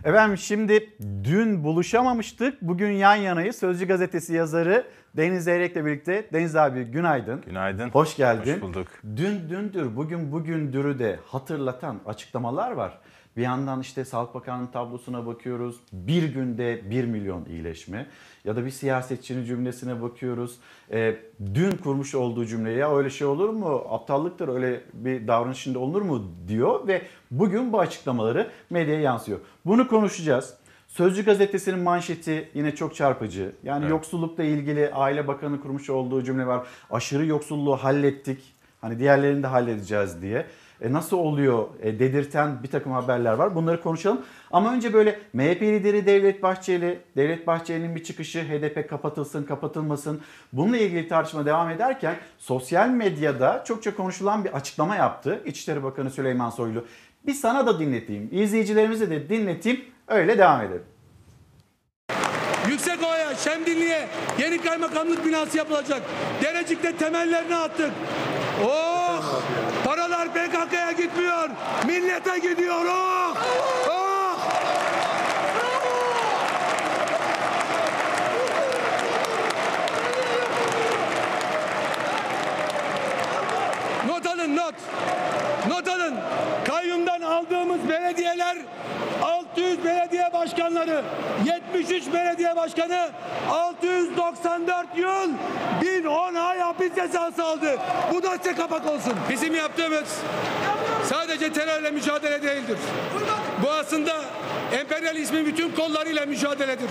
Efendim 0.03 0.37
şimdi 0.37 0.89
dün 1.23 1.63
buluşamamıştık. 1.63 2.61
Bugün 2.61 2.91
yan 2.91 3.15
yanayız. 3.15 3.55
Sözcü 3.55 3.87
gazetesi 3.87 4.33
yazarı 4.33 4.87
Deniz 5.17 5.43
Zeyrek'le 5.43 5.75
birlikte. 5.75 6.27
Deniz 6.33 6.55
abi 6.55 6.83
günaydın. 6.83 7.41
Günaydın. 7.45 7.89
Hoş 7.89 8.15
geldin. 8.15 8.53
Hoş 8.53 8.61
bulduk. 8.61 8.87
Dün 9.15 9.49
dündür, 9.49 9.95
bugün 9.95 10.31
bugündürü 10.31 10.99
de 10.99 11.19
hatırlatan 11.25 11.99
açıklamalar 12.05 12.71
var. 12.71 12.99
Bir 13.37 13.41
yandan 13.41 13.81
işte 13.81 14.05
Sağlık 14.05 14.35
Bakanı'nın 14.35 14.67
tablosuna 14.67 15.25
bakıyoruz. 15.25 15.75
Bir 15.91 16.23
günde 16.23 16.89
1 16.89 17.05
milyon 17.05 17.45
iyileşme. 17.45 18.07
Ya 18.45 18.55
da 18.55 18.65
bir 18.65 18.69
siyasetçinin 18.69 19.45
cümlesine 19.45 20.01
bakıyoruz. 20.01 20.55
Ee, 20.91 21.15
dün 21.53 21.71
kurmuş 21.71 22.15
olduğu 22.15 22.45
cümleye 22.45 22.77
ya 22.77 22.97
öyle 22.97 23.09
şey 23.09 23.27
olur 23.27 23.49
mu? 23.49 23.83
Aptallıktır 23.89 24.47
öyle 24.47 24.81
bir 24.93 25.27
davranış 25.27 25.59
içinde 25.59 25.77
olur 25.77 26.01
mu 26.01 26.31
diyor. 26.47 26.87
Ve 26.87 27.01
bugün 27.31 27.73
bu 27.73 27.79
açıklamaları 27.79 28.51
medyaya 28.69 29.01
yansıyor. 29.01 29.39
Bunu 29.65 29.87
konuşacağız. 29.87 30.53
Sözcü 30.87 31.25
gazetesinin 31.25 31.79
manşeti 31.79 32.49
yine 32.53 32.75
çok 32.75 32.95
çarpıcı. 32.95 33.51
Yani 33.63 33.81
Evet. 33.81 33.91
yoksullukla 33.91 34.43
ilgili 34.43 34.93
Aile 34.93 35.27
Bakanı 35.27 35.61
kurmuş 35.61 35.89
olduğu 35.89 36.23
cümle 36.23 36.47
var. 36.47 36.67
Aşırı 36.89 37.25
yoksulluğu 37.25 37.75
hallettik. 37.75 38.57
Hani 38.81 38.99
diğerlerini 38.99 39.43
de 39.43 39.47
halledeceğiz 39.47 40.21
diye. 40.21 40.45
E 40.81 40.93
nasıl 40.93 41.17
oluyor 41.17 41.67
e, 41.81 41.99
dedirten 41.99 42.63
bir 42.63 42.67
takım 42.67 42.91
haberler 42.91 43.33
var. 43.33 43.55
Bunları 43.55 43.81
konuşalım. 43.81 44.21
Ama 44.51 44.73
önce 44.73 44.93
böyle 44.93 45.19
MHP 45.33 45.61
lideri 45.61 46.05
Devlet 46.05 46.43
Bahçeli, 46.43 46.99
Devlet 47.17 47.47
Bahçeli'nin 47.47 47.95
bir 47.95 48.03
çıkışı 48.03 48.39
HDP 48.39 48.89
kapatılsın 48.89 49.43
kapatılmasın. 49.43 50.21
Bununla 50.53 50.77
ilgili 50.77 51.07
tartışma 51.07 51.45
devam 51.45 51.69
ederken 51.69 52.15
sosyal 52.37 52.89
medyada 52.89 53.63
çokça 53.67 53.95
konuşulan 53.95 54.45
bir 54.45 54.53
açıklama 54.53 54.95
yaptı. 54.95 55.41
İçişleri 55.45 55.83
Bakanı 55.83 56.09
Süleyman 56.09 56.49
Soylu. 56.49 56.85
Bir 57.27 57.33
sana 57.33 57.67
da 57.67 57.79
dinleteyim, 57.79 58.29
izleyicilerimize 58.31 59.09
de 59.09 59.29
dinleteyim. 59.29 59.81
Öyle 60.07 60.37
devam 60.37 60.61
edelim. 60.61 60.83
Yüksekova'ya, 62.69 63.35
Şemdinli'ye 63.35 64.07
yeni 64.39 64.61
kaymakamlık 64.61 65.25
binası 65.25 65.57
yapılacak. 65.57 66.01
Derecik'te 66.43 66.95
temellerini 66.95 67.55
attık. 67.55 67.91
Oh! 68.65 69.41
Paralar 70.27 70.67
PKK'ya 70.67 70.91
gitmiyor. 70.91 71.49
Millete 71.85 72.37
gidiyor. 72.39 72.85
Oh! 72.85 73.35
Oh! 73.89 74.39
Not 84.07 84.27
alın 84.27 84.55
not. 84.55 84.75
Not 85.69 85.87
alın. 85.87 86.13
Kayyumdan 86.65 87.21
aldığımız 87.21 87.89
belediyeler 87.89 88.57
600 89.21 89.85
belediye 89.85 90.33
başkanları, 90.33 91.03
73 91.45 92.13
belediye 92.13 92.55
başkanı 92.55 93.09
694 93.51 94.97
yıl 94.97 95.29
1010 95.81 96.35
ay 96.35 96.59
hapis 96.59 96.95
cezası 96.95 97.43
aldı. 97.43 97.77
Bu 98.13 98.23
da 98.23 98.37
size 98.37 98.55
kapak 98.55 98.85
olsun. 98.85 99.13
Bizim 99.29 99.55
yaptığımız 99.55 100.19
sadece 101.03 101.53
terörle 101.53 101.91
mücadele 101.91 102.43
değildir. 102.43 102.77
Bu 103.63 103.71
aslında 103.71 104.11
emperyalizmin 104.71 105.45
bütün 105.45 105.71
kollarıyla 105.71 106.25
mücadeledir. 106.25 106.89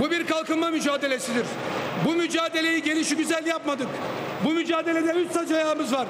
Bu 0.00 0.10
bir 0.10 0.26
kalkınma 0.26 0.70
mücadelesidir. 0.70 1.46
Bu 2.04 2.14
mücadeleyi 2.14 2.82
gelişi 2.82 3.16
güzel 3.16 3.46
yapmadık. 3.46 3.88
Bu 4.44 4.50
mücadelede 4.50 5.12
üç 5.12 5.32
saç 5.32 5.50
ayağımız 5.50 5.92
var. 5.92 6.06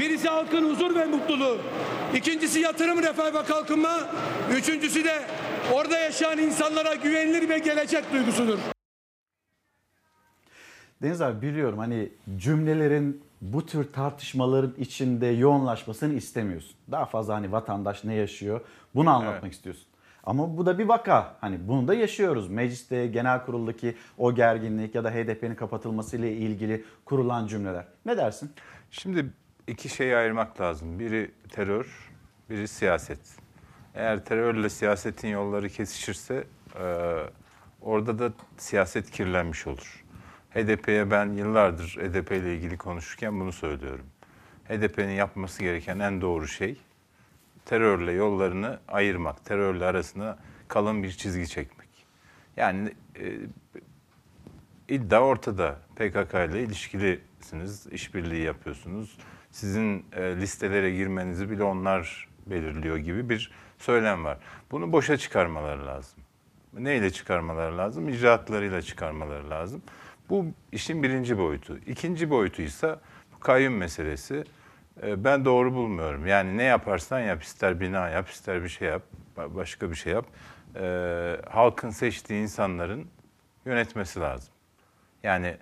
Birisi 0.00 0.28
halkın 0.28 0.70
huzur 0.70 0.94
ve 0.94 1.04
mutluluğu. 1.04 1.58
İkincisi 2.14 2.60
yatırım, 2.60 3.02
refah 3.02 3.34
ve 3.34 3.44
kalkınma. 3.44 4.08
Üçüncüsü 4.56 5.04
de 5.04 5.22
orada 5.72 5.98
yaşayan 5.98 6.38
insanlara 6.38 6.94
güvenilir 6.94 7.48
ve 7.48 7.58
gelecek 7.58 8.12
duygusudur. 8.12 8.58
Deniz 11.02 11.22
abi 11.22 11.46
biliyorum 11.46 11.78
hani 11.78 12.08
cümlelerin 12.36 13.22
bu 13.40 13.66
tür 13.66 13.92
tartışmaların 13.92 14.74
içinde 14.78 15.26
yoğunlaşmasını 15.26 16.14
istemiyorsun. 16.14 16.76
Daha 16.90 17.04
fazla 17.06 17.34
hani 17.34 17.52
vatandaş 17.52 18.04
ne 18.04 18.14
yaşıyor 18.14 18.60
bunu 18.94 19.10
anlatmak 19.10 19.42
Evet. 19.42 19.52
istiyorsun. 19.52 19.86
Ama 20.24 20.56
bu 20.56 20.66
da 20.66 20.78
bir 20.78 20.84
vaka. 20.84 21.36
Hani 21.40 21.68
bunu 21.68 21.88
da 21.88 21.94
yaşıyoruz. 21.94 22.48
Mecliste, 22.48 23.06
genel 23.06 23.44
kuruldaki 23.44 23.96
o 24.18 24.34
gerginlik 24.34 24.94
ya 24.94 25.04
da 25.04 25.10
HDP'nin 25.10 25.54
kapatılmasıyla 25.54 26.28
ilgili 26.28 26.84
kurulan 27.04 27.46
cümleler. 27.46 27.84
Ne 28.06 28.16
dersin? 28.16 28.50
Şimdi 28.90 29.26
iki 29.66 29.88
şeyi 29.88 30.16
ayırmak 30.16 30.60
lazım. 30.60 30.98
Biri 30.98 31.30
terör, 31.48 32.10
biri 32.50 32.68
siyaset. 32.68 33.20
Eğer 33.94 34.24
terörle 34.24 34.68
siyasetin 34.68 35.28
yolları 35.28 35.68
kesişirse 35.68 36.44
e, 36.80 37.16
orada 37.80 38.18
da 38.18 38.32
siyaset 38.56 39.10
kirlenmiş 39.10 39.66
olur. 39.66 40.04
HDP'ye 40.50 41.10
ben 41.10 41.32
yıllardır 41.32 41.98
HDP 42.00 42.32
ile 42.32 42.56
ilgili 42.56 42.76
konuşurken 42.76 43.40
bunu 43.40 43.52
söylüyorum. 43.52 44.06
HDP'nin 44.68 45.12
yapması 45.12 45.62
gereken 45.62 45.98
en 45.98 46.20
doğru 46.20 46.48
şey 46.48 46.80
terörle 47.64 48.12
yollarını 48.12 48.80
ayırmak, 48.88 49.44
terörle 49.44 49.84
arasına 49.84 50.38
kalın 50.68 51.02
bir 51.02 51.10
çizgi 51.10 51.48
çekmek. 51.48 51.88
Yani 52.56 52.94
e, 53.20 53.32
iddia 54.88 55.20
ortada. 55.20 55.78
PKK 55.96 56.34
ile 56.34 56.62
ilişkilisiniz, 56.62 57.86
işbirliği 57.86 58.42
yapıyorsunuz. 58.42 59.18
Sizin 59.56 60.04
e, 60.12 60.36
listelere 60.36 60.90
girmenizi 60.90 61.50
bile 61.50 61.62
onlar 61.62 62.28
belirliyor 62.46 62.96
gibi 62.96 63.28
bir 63.28 63.52
söylem 63.78 64.24
var. 64.24 64.38
Bunu 64.70 64.92
boşa 64.92 65.16
çıkarmaları 65.16 65.86
lazım. 65.86 66.18
Neyle 66.72 67.10
çıkarmaları 67.10 67.78
lazım? 67.78 68.08
İcraatlarıyla 68.08 68.82
çıkarmaları 68.82 69.50
lazım. 69.50 69.82
Bu 70.30 70.46
işin 70.72 71.02
birinci 71.02 71.38
boyutu. 71.38 71.78
İkinci 71.86 72.30
boyutu 72.30 72.62
ise 72.62 72.96
kayyum 73.40 73.76
meselesi. 73.76 74.44
E, 75.02 75.24
ben 75.24 75.44
doğru 75.44 75.74
bulmuyorum. 75.74 76.26
Yani 76.26 76.56
ne 76.56 76.62
yaparsan 76.62 77.20
yap, 77.20 77.42
ister 77.42 77.80
bina 77.80 78.08
yap, 78.08 78.28
ister 78.28 78.62
bir 78.62 78.68
şey 78.68 78.88
yap, 78.88 79.02
ba- 79.36 79.54
başka 79.54 79.90
bir 79.90 79.96
şey 79.96 80.12
yap. 80.12 80.26
E, 80.80 81.36
halkın 81.50 81.90
seçtiği 81.90 82.42
insanların 82.42 83.06
yönetmesi 83.64 84.20
lazım. 84.20 84.54
Yani 85.22 85.56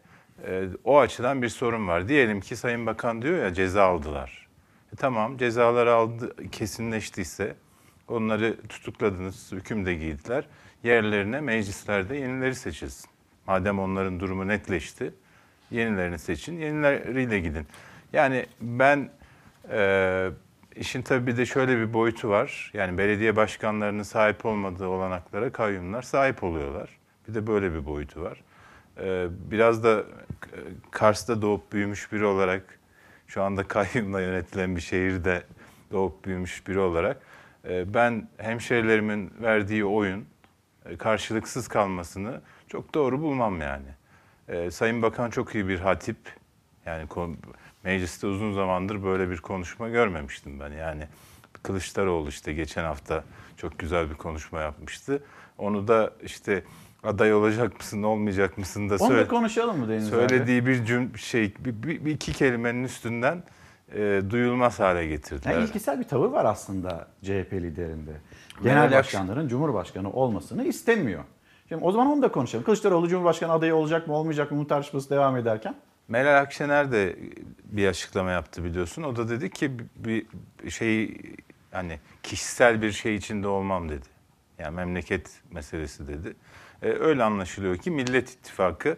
e, 0.47 0.65
o 0.85 0.99
açıdan 0.99 1.43
bir 1.43 1.49
sorun 1.49 1.89
var. 1.89 2.09
Diyelim 2.09 2.41
ki 2.41 2.57
Sayın 2.57 2.87
Bakan 2.87 3.23
diyor 3.23 3.39
ya 3.39 3.55
ceza 3.55 3.85
aldılar. 3.85 4.49
E, 4.93 4.97
tamam 4.97 5.39
cezaları 5.39 5.95
aldı 5.95 6.51
kesinleştiyse 6.51 7.57
onları 8.09 8.57
tutukladınız, 8.69 9.53
hüküm 9.53 9.87
de 9.87 9.95
giydiler. 9.95 10.45
Yerlerine 10.85 11.41
meclislerde 11.41 12.17
yenileri 12.17 12.55
seçilsin. 12.55 13.11
Madem 13.47 13.79
onların 13.79 14.21
durumu 14.21 14.49
netleşti, 14.49 15.15
yenilerini 15.71 16.19
seçin, 16.19 16.59
yenileriyle 16.59 17.41
gidin. 17.41 17.67
Yani 18.13 18.47
ben 18.61 19.11
e, 19.71 20.31
işin 20.77 21.03
tabii 21.03 21.27
bir 21.27 21.37
de 21.37 21.47
şöyle 21.47 21.79
bir 21.79 21.93
boyutu 21.93 22.29
var. 22.29 22.71
Yani 22.75 22.99
belediye 22.99 23.37
başkanlarının 23.37 24.03
sahip 24.03 24.47
olmadığı 24.47 24.87
olanaklara 24.87 25.53
kayyumlar 25.53 26.03
sahip 26.03 26.45
oluyorlar. 26.45 26.91
Bir 27.29 27.35
de 27.35 27.47
böyle 27.47 27.75
bir 27.75 27.87
boyutu 27.87 28.23
var. 28.23 28.43
Ee, 29.01 29.27
biraz 29.51 29.85
da 29.85 29.99
e, 30.01 30.05
Kars'ta 30.91 31.43
doğup 31.43 31.73
büyümüş 31.73 32.13
biri 32.13 32.25
olarak, 32.25 32.79
şu 33.27 33.43
anda 33.43 33.69
kayyumla 33.69 34.21
yönetilen 34.21 34.77
bir 34.77 34.81
şehirde 34.81 35.43
doğup 35.93 36.25
büyümüş 36.25 36.67
biri 36.67 36.79
olarak, 36.79 37.23
e, 37.69 37.95
ben 37.95 38.29
hemşerilerimin 38.37 39.33
verdiği 39.43 39.85
oyun 39.85 40.27
e, 40.85 40.97
karşılıksız 40.97 41.69
kalmasını 41.69 42.41
çok 42.69 42.95
doğru 42.95 43.21
bulmam 43.21 43.61
yani. 43.61 43.87
Sayın 44.71 45.03
Bakan 45.03 45.31
çok 45.31 45.55
iyi 45.55 45.69
bir 45.69 45.81
hatip. 45.81 46.17
Yani 46.87 47.07
mecliste 47.85 48.27
uzun 48.27 48.53
zamandır 48.53 49.05
böyle 49.05 49.31
bir 49.31 49.37
konuşma 49.37 49.89
görmemiştim 49.89 50.61
ben. 50.61 50.71
Yani 50.71 51.09
Kılıçdaroğlu 51.63 52.29
işte 52.29 52.53
geçen 52.53 52.85
hafta 52.85 53.25
çok 53.57 53.79
güzel 53.79 54.11
bir 54.11 54.15
konuşma 54.15 54.61
yapmıştı. 54.61 55.23
Onu 55.59 55.89
da 55.89 56.13
işte 56.23 56.65
aday 57.05 57.35
olacak 57.35 57.77
mısın, 57.79 58.03
olmayacak 58.03 58.59
mısın 58.59 58.91
da 58.91 58.97
Onu 59.01 59.17
da 59.17 59.29
konuşalım 59.29 59.79
mı 59.79 59.89
Deniz 59.89 60.05
abi? 60.05 60.11
söylediği 60.11 60.67
bir 60.67 60.85
cüm 60.85 61.19
şey 61.19 61.55
bir, 61.59 62.05
bir- 62.05 62.11
iki 62.11 62.33
kelimenin 62.33 62.85
üstünden 62.85 63.43
e, 63.95 64.23
duyulmaz 64.31 64.81
hale 64.81 65.07
getirdiler. 65.07 65.53
Yani 65.53 65.65
ilkisel 65.65 66.01
bir 66.01 66.05
tavır 66.05 66.29
var 66.29 66.45
aslında 66.45 67.09
CHP 67.23 67.53
liderinde. 67.53 68.11
Genel 68.63 68.83
Akşener- 68.85 68.93
başkanların 68.99 69.49
Cumhurbaşkanı 69.49 70.11
olmasını 70.13 70.65
istemiyor. 70.65 71.25
Şimdi 71.69 71.85
o 71.85 71.93
zaman 71.93 72.07
onu 72.07 72.23
da 72.23 72.33
konuşalım. 72.33 72.65
Kılıçdaroğlu 72.65 73.09
Cumhurbaşkanı 73.09 73.53
adayı 73.53 73.75
olacak 73.75 74.07
mı 74.09 74.15
olmayacak 74.15 74.51
mı 74.53 74.59
bu 74.59 74.67
tartışması 74.67 75.11
devam 75.11 75.37
ederken. 75.37 75.75
Meral 76.09 76.41
Akşener 76.41 76.93
de 76.93 77.17
bir 77.65 77.87
açıklama 77.89 78.31
yaptı 78.31 78.65
biliyorsun. 78.65 79.03
O 79.03 79.17
da 79.17 79.29
dedi 79.29 79.51
ki 79.51 79.71
bir 79.97 80.27
şey 80.71 81.17
hani 81.71 81.99
kişisel 82.23 82.83
bir 82.83 82.93
şey 82.93 83.15
içinde 83.15 83.49
olmam 83.49 83.89
dedi. 83.89 84.07
Yani 84.59 84.75
memleket 84.77 85.31
meselesi 85.51 86.09
dedi. 86.09 86.37
Ee, 86.85 86.89
öyle 86.89 87.25
anlaşılıyor 87.25 87.77
ki 87.77 87.91
Millet 87.91 88.31
İttifakı 88.31 88.97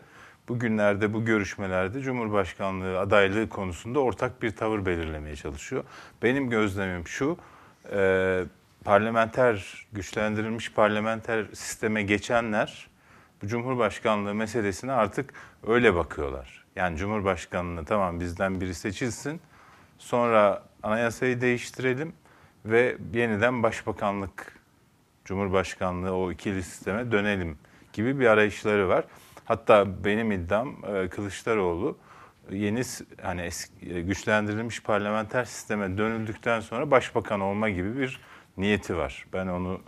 bugünlerde 0.48 1.12
bu 1.12 1.24
görüşmelerde 1.24 2.00
Cumhurbaşkanlığı 2.00 2.98
adaylığı 2.98 3.48
konusunda 3.48 3.98
ortak 3.98 4.42
bir 4.42 4.50
tavır 4.50 4.86
belirlemeye 4.86 5.36
çalışıyor. 5.36 5.84
Benim 6.22 6.50
gözlemim 6.50 7.08
şu, 7.08 7.38
e, 7.92 8.44
parlamenter, 8.84 9.86
güçlendirilmiş 9.92 10.72
parlamenter 10.72 11.46
sisteme 11.54 12.02
geçenler 12.02 12.88
bu 13.42 13.46
Cumhurbaşkanlığı 13.46 14.34
meselesine 14.34 14.92
artık 14.92 15.34
öyle 15.66 15.94
bakıyorlar. 15.94 16.64
Yani 16.76 16.96
Cumhurbaşkanlığı 16.96 17.84
tamam 17.84 18.20
bizden 18.20 18.60
biri 18.60 18.74
seçilsin, 18.74 19.40
sonra 19.98 20.62
anayasayı 20.82 21.40
değiştirelim 21.40 22.12
ve 22.64 22.96
yeniden 23.12 23.62
başbakanlık, 23.62 24.58
Cumhurbaşkanlığı 25.24 26.16
o 26.16 26.32
ikili 26.32 26.62
sisteme 26.62 27.12
dönelim 27.12 27.58
gibi 27.96 28.20
bir 28.20 28.26
arayışları 28.26 28.88
var. 28.88 29.04
Hatta 29.44 30.04
benim 30.04 30.32
iddiam 30.32 30.76
e, 30.94 31.08
Kılıçdaroğlu 31.08 31.98
yeni 32.50 32.82
hani 33.22 33.40
eski, 33.42 33.94
e, 33.94 34.00
güçlendirilmiş 34.02 34.82
parlamenter 34.82 35.44
sisteme 35.44 35.98
dönüldükten 35.98 36.60
sonra 36.60 36.90
başbakan 36.90 37.40
olma 37.40 37.70
gibi 37.70 37.98
bir 37.98 38.20
niyeti 38.56 38.96
var. 38.96 39.26
Ben 39.32 39.46
onu 39.46 39.80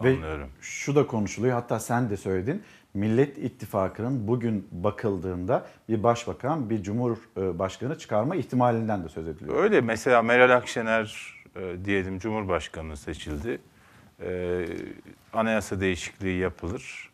e, 0.00 0.04
Ve 0.04 0.14
anlıyorum. 0.14 0.48
şu 0.60 0.94
da 0.94 1.06
konuşuluyor 1.06 1.54
hatta 1.54 1.80
sen 1.80 2.10
de 2.10 2.16
söyledin. 2.16 2.62
Millet 2.94 3.38
İttifakı'nın 3.38 4.28
bugün 4.28 4.68
bakıldığında 4.72 5.66
bir 5.88 6.02
başbakan, 6.02 6.70
bir 6.70 6.82
cumhurbaşkanı 6.82 7.98
çıkarma 7.98 8.36
ihtimalinden 8.36 9.04
de 9.04 9.08
söz 9.08 9.28
ediliyor. 9.28 9.62
Öyle 9.62 9.80
mesela 9.80 10.22
Meral 10.22 10.56
Akşener 10.56 11.34
diyelim 11.84 12.18
Cumhurbaşkanı 12.18 12.96
seçildi. 12.96 13.60
Anayasa 15.32 15.80
değişikliği 15.80 16.38
yapılır. 16.38 17.10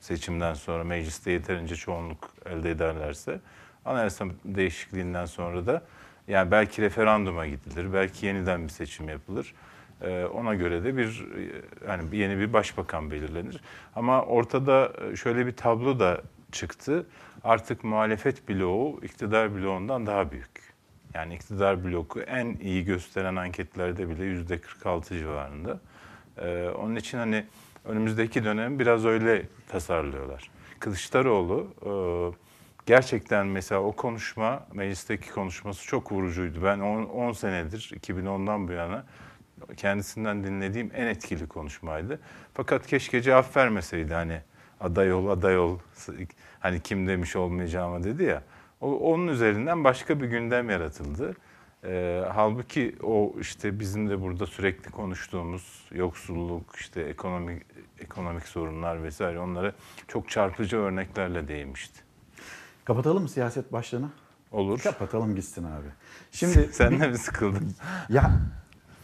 Seçimden 0.00 0.54
sonra 0.54 0.84
mecliste 0.84 1.30
yeterince 1.30 1.76
çoğunluk 1.76 2.30
elde 2.46 2.70
ederlerse. 2.70 3.40
Anayasa 3.84 4.26
değişikliğinden 4.44 5.26
sonra 5.26 5.66
da 5.66 5.82
yani 6.28 6.50
belki 6.50 6.82
referanduma 6.82 7.46
gidilir, 7.46 7.92
belki 7.92 8.26
yeniden 8.26 8.64
bir 8.64 8.68
seçim 8.68 9.08
yapılır. 9.08 9.54
Ee, 10.02 10.24
ona 10.24 10.54
göre 10.54 10.84
de 10.84 10.96
bir 10.96 11.26
yani 11.88 12.16
yeni 12.16 12.38
bir 12.38 12.52
başbakan 12.52 13.10
belirlenir. 13.10 13.60
Ama 13.96 14.22
ortada 14.22 14.92
şöyle 15.16 15.46
bir 15.46 15.56
tablo 15.56 15.98
da 15.98 16.20
çıktı. 16.52 17.06
Artık 17.44 17.84
muhalefet 17.84 18.48
bloğu 18.48 19.00
iktidar 19.02 19.54
bloğundan 19.54 20.06
daha 20.06 20.32
büyük. 20.32 20.70
Yani 21.14 21.34
iktidar 21.34 21.84
bloku 21.84 22.20
en 22.20 22.56
iyi 22.60 22.84
gösteren 22.84 23.36
anketlerde 23.36 24.08
bile 24.08 24.24
yüzde 24.24 24.60
46 24.60 25.18
civarında. 25.18 25.80
Ee, 26.38 26.68
onun 26.78 26.96
için 26.96 27.18
hani 27.18 27.44
önümüzdeki 27.84 28.44
dönem 28.44 28.78
biraz 28.78 29.04
öyle 29.04 29.42
tasarlıyorlar. 29.68 30.50
Kılıçdaroğlu 30.80 31.66
e, 31.86 31.92
gerçekten 32.86 33.46
mesela 33.46 33.80
o 33.80 33.92
konuşma, 33.92 34.66
meclisteki 34.72 35.30
konuşması 35.30 35.86
çok 35.86 36.12
vurucuydu. 36.12 36.64
Ben 36.64 36.78
10 36.78 37.32
senedir, 37.32 37.92
2010'dan 38.00 38.68
bu 38.68 38.72
yana 38.72 39.04
kendisinden 39.76 40.44
dinlediğim 40.44 40.90
en 40.94 41.06
etkili 41.06 41.46
konuşmaydı. 41.48 42.20
Fakat 42.54 42.86
keşke 42.86 43.22
cevap 43.22 43.56
vermeseydi 43.56 44.14
hani 44.14 44.40
aday 44.80 45.12
ol, 45.12 45.28
aday 45.28 45.58
ol, 45.58 45.78
hani 46.60 46.80
kim 46.80 47.06
demiş 47.06 47.36
olmayacağımı 47.36 48.04
dedi 48.04 48.22
ya. 48.22 48.42
O, 48.80 49.12
onun 49.12 49.28
üzerinden 49.28 49.84
başka 49.84 50.20
bir 50.20 50.26
gündem 50.26 50.70
yaratıldı. 50.70 51.34
E, 51.84 52.24
halbuki 52.32 52.96
o 53.02 53.34
işte 53.40 53.80
bizim 53.80 54.10
de 54.10 54.22
burada 54.22 54.46
sürekli 54.46 54.90
konuştuğumuz 54.90 55.84
yoksulluk, 55.92 56.76
işte 56.76 57.00
ekonomik 57.02 57.62
ekonomik 58.00 58.46
sorunlar 58.46 59.02
vesaire 59.02 59.38
onlara 59.38 59.72
çok 60.08 60.28
çarpıcı 60.28 60.76
örneklerle 60.76 61.48
değinmişti. 61.48 62.00
Kapatalım 62.84 63.22
mı 63.22 63.28
siyaset 63.28 63.72
başlığını? 63.72 64.08
Olur. 64.52 64.80
Kapatalım 64.80 65.34
gitsin 65.34 65.64
abi. 65.64 65.86
Şimdi 66.32 66.68
sen 66.72 67.00
de 67.00 67.08
mi 67.08 67.18
sıkıldın? 67.18 67.74
Ya 68.08 68.30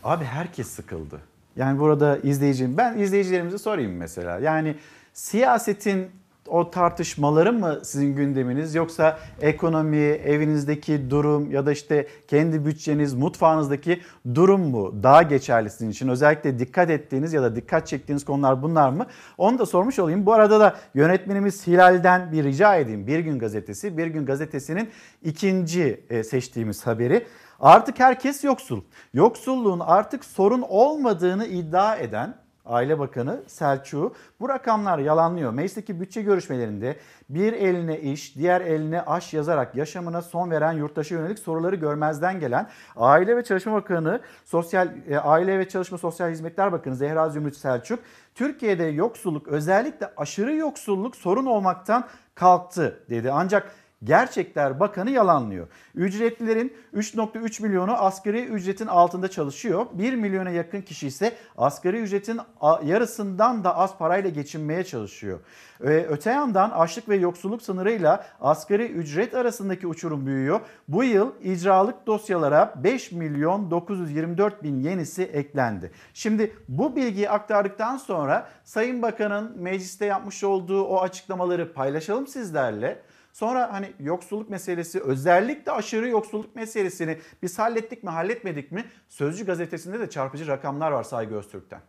abi 0.04 0.24
herkes 0.24 0.66
sıkıldı. 0.66 1.20
Yani 1.56 1.78
burada 1.78 2.18
izleyicim 2.18 2.76
ben 2.76 2.98
izleyicilerimize 2.98 3.58
sorayım 3.58 3.96
mesela. 3.96 4.38
Yani 4.38 4.76
siyasetin 5.12 6.10
o 6.48 6.70
tartışmaları 6.70 7.52
mı 7.52 7.80
sizin 7.82 8.16
gündeminiz 8.16 8.74
yoksa 8.74 9.18
ekonomi, 9.40 9.96
evinizdeki 9.96 11.10
durum 11.10 11.50
ya 11.50 11.66
da 11.66 11.72
işte 11.72 12.06
kendi 12.28 12.64
bütçeniz, 12.66 13.14
mutfağınızdaki 13.14 14.00
durum 14.34 14.60
mu 14.60 15.02
daha 15.02 15.22
geçerli 15.22 15.70
sizin 15.70 15.90
için? 15.90 16.08
Özellikle 16.08 16.58
dikkat 16.58 16.90
ettiğiniz 16.90 17.32
ya 17.32 17.42
da 17.42 17.56
dikkat 17.56 17.86
çektiğiniz 17.86 18.24
konular 18.24 18.62
bunlar 18.62 18.90
mı? 18.90 19.06
Onu 19.38 19.58
da 19.58 19.66
sormuş 19.66 19.98
olayım. 19.98 20.26
Bu 20.26 20.32
arada 20.32 20.60
da 20.60 20.76
yönetmenimiz 20.94 21.66
Hilal'den 21.66 22.32
bir 22.32 22.44
rica 22.44 22.76
edeyim. 22.76 23.06
Bir 23.06 23.18
Gün 23.18 23.38
Gazetesi, 23.38 23.98
Bir 23.98 24.06
Gün 24.06 24.26
Gazetesi'nin 24.26 24.90
ikinci 25.22 26.04
e, 26.10 26.24
seçtiğimiz 26.24 26.86
haberi. 26.86 27.26
Artık 27.60 28.00
herkes 28.00 28.44
yoksul. 28.44 28.80
Yoksulluğun 29.14 29.80
artık 29.80 30.24
sorun 30.24 30.62
olmadığını 30.62 31.46
iddia 31.46 31.96
eden 31.96 32.45
Aile 32.66 32.98
Bakanı 32.98 33.42
Selçuk 33.46 34.16
bu 34.40 34.48
rakamlar 34.48 34.98
yalanlıyor. 34.98 35.52
Meclisteki 35.52 36.00
bütçe 36.00 36.22
görüşmelerinde 36.22 36.96
bir 37.28 37.52
eline 37.52 38.00
iş, 38.00 38.36
diğer 38.36 38.60
eline 38.60 39.02
aş 39.02 39.34
yazarak 39.34 39.74
yaşamına 39.74 40.22
son 40.22 40.50
veren 40.50 40.72
yurttaşa 40.72 41.14
yönelik 41.14 41.38
soruları 41.38 41.76
görmezden 41.76 42.40
gelen 42.40 42.68
Aile 42.96 43.36
ve 43.36 43.44
Çalışma 43.44 43.72
Bakanı, 43.72 44.20
Sosyal 44.44 44.88
e, 45.08 45.18
Aile 45.18 45.58
ve 45.58 45.68
Çalışma 45.68 45.98
Sosyal 45.98 46.30
Hizmetler 46.30 46.72
Bakanı 46.72 46.96
Zehra 46.96 47.28
Zümrüt 47.28 47.56
Selçuk, 47.56 47.98
Türkiye'de 48.34 48.84
yoksulluk 48.84 49.48
özellikle 49.48 50.10
aşırı 50.16 50.54
yoksulluk 50.54 51.16
sorun 51.16 51.46
olmaktan 51.46 52.04
kalktı 52.34 53.04
dedi. 53.10 53.32
Ancak 53.32 53.72
Gerçekler 54.04 54.80
Bakanı 54.80 55.10
yalanlıyor. 55.10 55.68
Ücretlilerin 55.94 56.72
3.3 56.94 57.62
milyonu 57.62 57.92
asgari 57.92 58.44
ücretin 58.44 58.86
altında 58.86 59.28
çalışıyor. 59.28 59.86
1 59.92 60.14
milyona 60.14 60.50
yakın 60.50 60.82
kişi 60.82 61.06
ise 61.06 61.36
asgari 61.56 61.98
ücretin 62.00 62.40
yarısından 62.84 63.64
da 63.64 63.76
az 63.76 63.98
parayla 63.98 64.30
geçinmeye 64.30 64.84
çalışıyor. 64.84 65.40
Öte 65.80 66.30
yandan 66.30 66.70
açlık 66.70 67.08
ve 67.08 67.16
yoksulluk 67.16 67.62
sınırıyla 67.62 68.26
asgari 68.40 68.86
ücret 68.86 69.34
arasındaki 69.34 69.86
uçurum 69.86 70.26
büyüyor. 70.26 70.60
Bu 70.88 71.04
yıl 71.04 71.32
icralık 71.42 72.06
dosyalara 72.06 72.74
5 72.84 73.12
milyon 73.12 73.70
924 73.70 74.62
bin 74.62 74.80
yenisi 74.80 75.22
eklendi. 75.22 75.90
Şimdi 76.14 76.56
bu 76.68 76.96
bilgiyi 76.96 77.30
aktardıktan 77.30 77.96
sonra 77.96 78.48
Sayın 78.64 79.02
Bakan'ın 79.02 79.62
mecliste 79.62 80.06
yapmış 80.06 80.44
olduğu 80.44 80.84
o 80.84 81.00
açıklamaları 81.00 81.72
paylaşalım 81.72 82.26
sizlerle. 82.26 83.02
Sonra 83.36 83.72
hani 83.72 83.92
yoksulluk 84.00 84.50
meselesi 84.50 85.00
özellikle 85.00 85.72
aşırı 85.72 86.08
yoksulluk 86.08 86.56
meselesini 86.56 87.18
biz 87.42 87.58
hallettik 87.58 88.02
mi 88.02 88.10
halletmedik 88.10 88.72
mi? 88.72 88.84
Sözcü 89.08 89.46
gazetesinde 89.46 90.00
de 90.00 90.10
çarpıcı 90.10 90.46
rakamlar 90.46 90.90
var 90.90 91.02
Saygı 91.02 91.34
Öztürk'ten. 91.34 91.80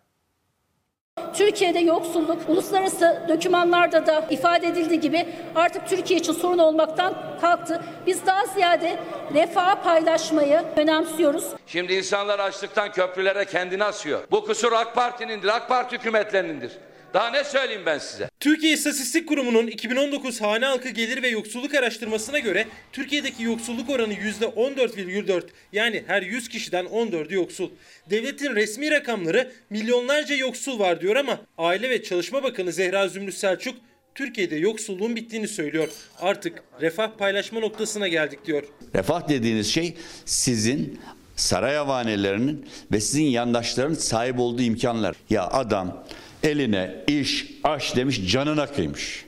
Türkiye'de 1.34 1.80
yoksulluk 1.80 2.50
uluslararası 2.50 3.26
dokümanlarda 3.30 4.06
da 4.08 4.28
ifade 4.30 4.68
edildiği 4.68 5.00
gibi 5.00 5.28
artık 5.56 5.88
Türkiye 5.88 6.20
için 6.20 6.34
sorun 6.34 6.58
olmaktan 6.58 7.14
kalktı. 7.42 7.84
Biz 8.06 8.26
daha 8.26 8.46
ziyade 8.46 9.00
refah 9.34 9.84
paylaşmayı 9.84 10.64
önemsiyoruz. 10.76 11.54
Şimdi 11.68 11.94
insanlar 11.94 12.40
açlıktan 12.40 12.92
köprülere 12.92 13.46
kendini 13.46 13.84
asıyor. 13.84 14.20
Bu 14.32 14.46
kusur 14.46 14.72
AK 14.72 14.96
Parti'nindir, 14.96 15.56
AK 15.56 15.70
Parti 15.70 15.98
hükümetlerindir. 15.98 16.78
Daha 17.18 17.30
ne 17.30 17.44
söyleyeyim 17.44 17.82
ben 17.86 17.98
size? 17.98 18.30
Türkiye 18.40 18.74
İstatistik 18.74 19.28
Kurumu'nun 19.28 19.68
2019 19.68 20.42
hane 20.42 20.66
halkı 20.66 20.90
gelir 20.90 21.24
ve 21.24 21.28
yoksulluk 21.28 21.74
araştırmasına 21.74 22.40
göre 22.40 22.68
Türkiye'deki 22.92 23.44
yoksulluk 23.44 23.90
oranı 23.90 24.14
%14,4 24.14 25.44
yani 25.74 26.04
her 26.08 26.22
100 26.22 26.50
kişiden 26.50 26.86
14'ü 26.86 27.34
yoksul. 27.34 27.70
Devletin 28.10 28.56
resmi 28.56 28.92
rakamları 28.92 29.52
milyonlarca 29.70 30.36
yoksul 30.36 30.80
var 30.80 31.02
diyor 31.02 31.16
ama 31.16 31.42
Aile 31.58 31.90
ve 31.90 32.04
Çalışma 32.04 32.44
Bakanı 32.44 32.72
Zehra 32.72 33.08
Zümrüt 33.08 33.36
Selçuk 33.36 33.76
Türkiye'de 34.16 34.56
yoksulluğun 34.56 35.16
bittiğini 35.16 35.48
söylüyor. 35.48 35.90
Artık 36.20 36.64
refah 36.82 37.18
paylaşma 37.18 37.60
noktasına 37.60 38.08
geldik 38.08 38.46
diyor. 38.46 38.64
Refah 38.96 39.30
dediğiniz 39.30 39.74
şey 39.74 39.98
sizin 40.26 41.00
saray 41.36 41.76
havanelerinin 41.76 42.70
ve 42.92 43.02
sizin 43.02 43.24
yandaşların 43.24 43.94
sahip 43.94 44.40
olduğu 44.40 44.62
imkanlar. 44.62 45.16
Ya 45.30 45.48
adam 45.48 46.06
eline 46.44 46.96
iş, 47.08 47.48
aş 47.64 47.96
demiş 47.96 48.32
canına 48.32 48.66
kıymış. 48.66 49.26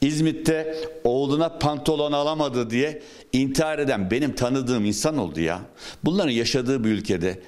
İzmit'te 0.00 0.76
oğluna 1.04 1.48
pantolon 1.48 2.12
alamadı 2.12 2.70
diye 2.70 3.02
intihar 3.32 3.78
eden 3.78 4.10
benim 4.10 4.34
tanıdığım 4.34 4.84
insan 4.84 5.18
oldu 5.18 5.40
ya. 5.40 5.60
Bunların 6.04 6.30
yaşadığı 6.30 6.84
bir 6.84 6.88
ülkede 6.88 7.38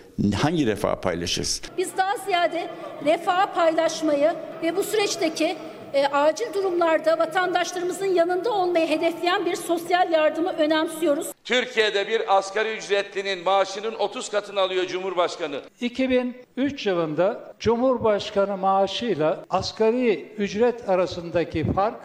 hangi 0.43 0.67
refah 0.67 0.97
paylaşırız? 0.97 1.63
Biz 1.79 1.97
daha 1.97 2.17
ziyade 2.17 2.71
refah 3.05 3.55
paylaşmayı 3.55 4.35
ve 4.63 4.77
bu 4.77 4.83
süreçteki 4.83 5.57
e, 5.95 6.07
acil 6.07 6.55
durumlarda 6.55 7.19
vatandaşlarımızın 7.19 8.07
yanında 8.15 8.51
olmayı 8.51 8.89
hedefleyen 8.89 9.47
bir 9.47 9.57
sosyal 9.57 10.13
yardımı 10.13 10.53
önemsiyoruz. 10.53 11.27
Türkiye'de 11.45 12.09
bir 12.09 12.37
asgari 12.37 12.77
ücretlinin 12.77 13.45
maaşının 13.45 13.95
30 13.95 14.29
katını 14.29 14.61
alıyor 14.61 14.87
Cumhurbaşkanı. 14.87 15.61
2003 15.81 16.87
yılında 16.87 17.55
Cumhurbaşkanı 17.59 18.57
maaşıyla 18.57 19.45
asgari 19.51 20.33
ücret 20.39 20.89
arasındaki 20.89 21.73
fark 21.73 22.01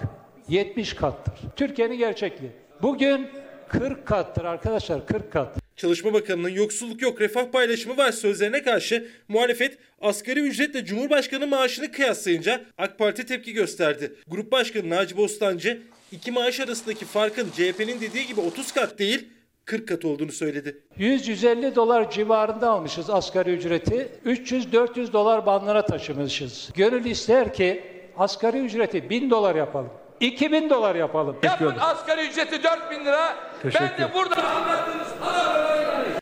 70 0.48 0.94
kattır. 0.94 1.34
Türkiye'nin 1.56 1.98
gerçekliği. 1.98 2.52
Bugün 2.82 3.30
40 3.68 4.06
kattır 4.06 4.46
arkadaşlar 4.46 5.06
40 5.06 5.32
kat. 5.32 5.65
Çalışma 5.76 6.14
Bakanı'nın 6.14 6.50
yoksulluk 6.50 7.02
yok 7.02 7.22
refah 7.22 7.52
paylaşımı 7.52 7.98
var 7.98 8.12
sözlerine 8.12 8.64
karşı 8.64 9.08
muhalefet 9.28 9.78
asgari 10.02 10.40
ücretle 10.40 10.86
Cumhurbaşkanı 10.86 11.48
maaşını 11.48 11.92
kıyaslayınca 11.92 12.62
AK 12.78 13.00
Parti 13.00 13.26
tepki 13.26 13.54
gösterdi. 13.54 14.14
Grup 14.28 14.52
Başkanı 14.52 14.90
Naci 14.90 15.18
Bostancı 15.18 15.82
iki 16.12 16.32
maaş 16.32 16.60
arasındaki 16.60 17.06
farkın 17.06 17.50
CHP'nin 17.52 18.02
dediği 18.02 18.28
gibi 18.28 18.42
30 18.42 18.72
kat 18.72 19.00
değil 19.00 19.28
40 19.66 19.88
kat 19.88 20.06
olduğunu 20.06 20.32
söyledi. 20.32 20.78
100-150 21.00 21.76
dolar 21.76 22.12
civarında 22.12 22.70
almışız 22.70 23.10
asgari 23.10 23.54
ücreti. 23.54 24.08
300-400 24.26 25.14
dolar 25.14 25.46
bandına 25.46 25.86
taşımışız. 25.86 26.70
Gönül 26.76 27.06
ister 27.06 27.54
ki 27.54 27.84
asgari 28.18 28.58
ücreti 28.58 29.10
1000 29.10 29.30
dolar 29.30 29.56
yapalım. 29.56 29.92
2000 30.20 30.70
dolar 30.70 30.96
yapalım. 30.96 31.38
Yapın 31.44 31.76
asgari 31.80 32.28
ücreti 32.28 32.64
4 32.64 32.92
bin 32.92 33.06
lira. 33.06 33.36
Ben 33.64 33.98
de 33.98 34.14
burada 34.14 34.44
anlattığınız 34.44 35.08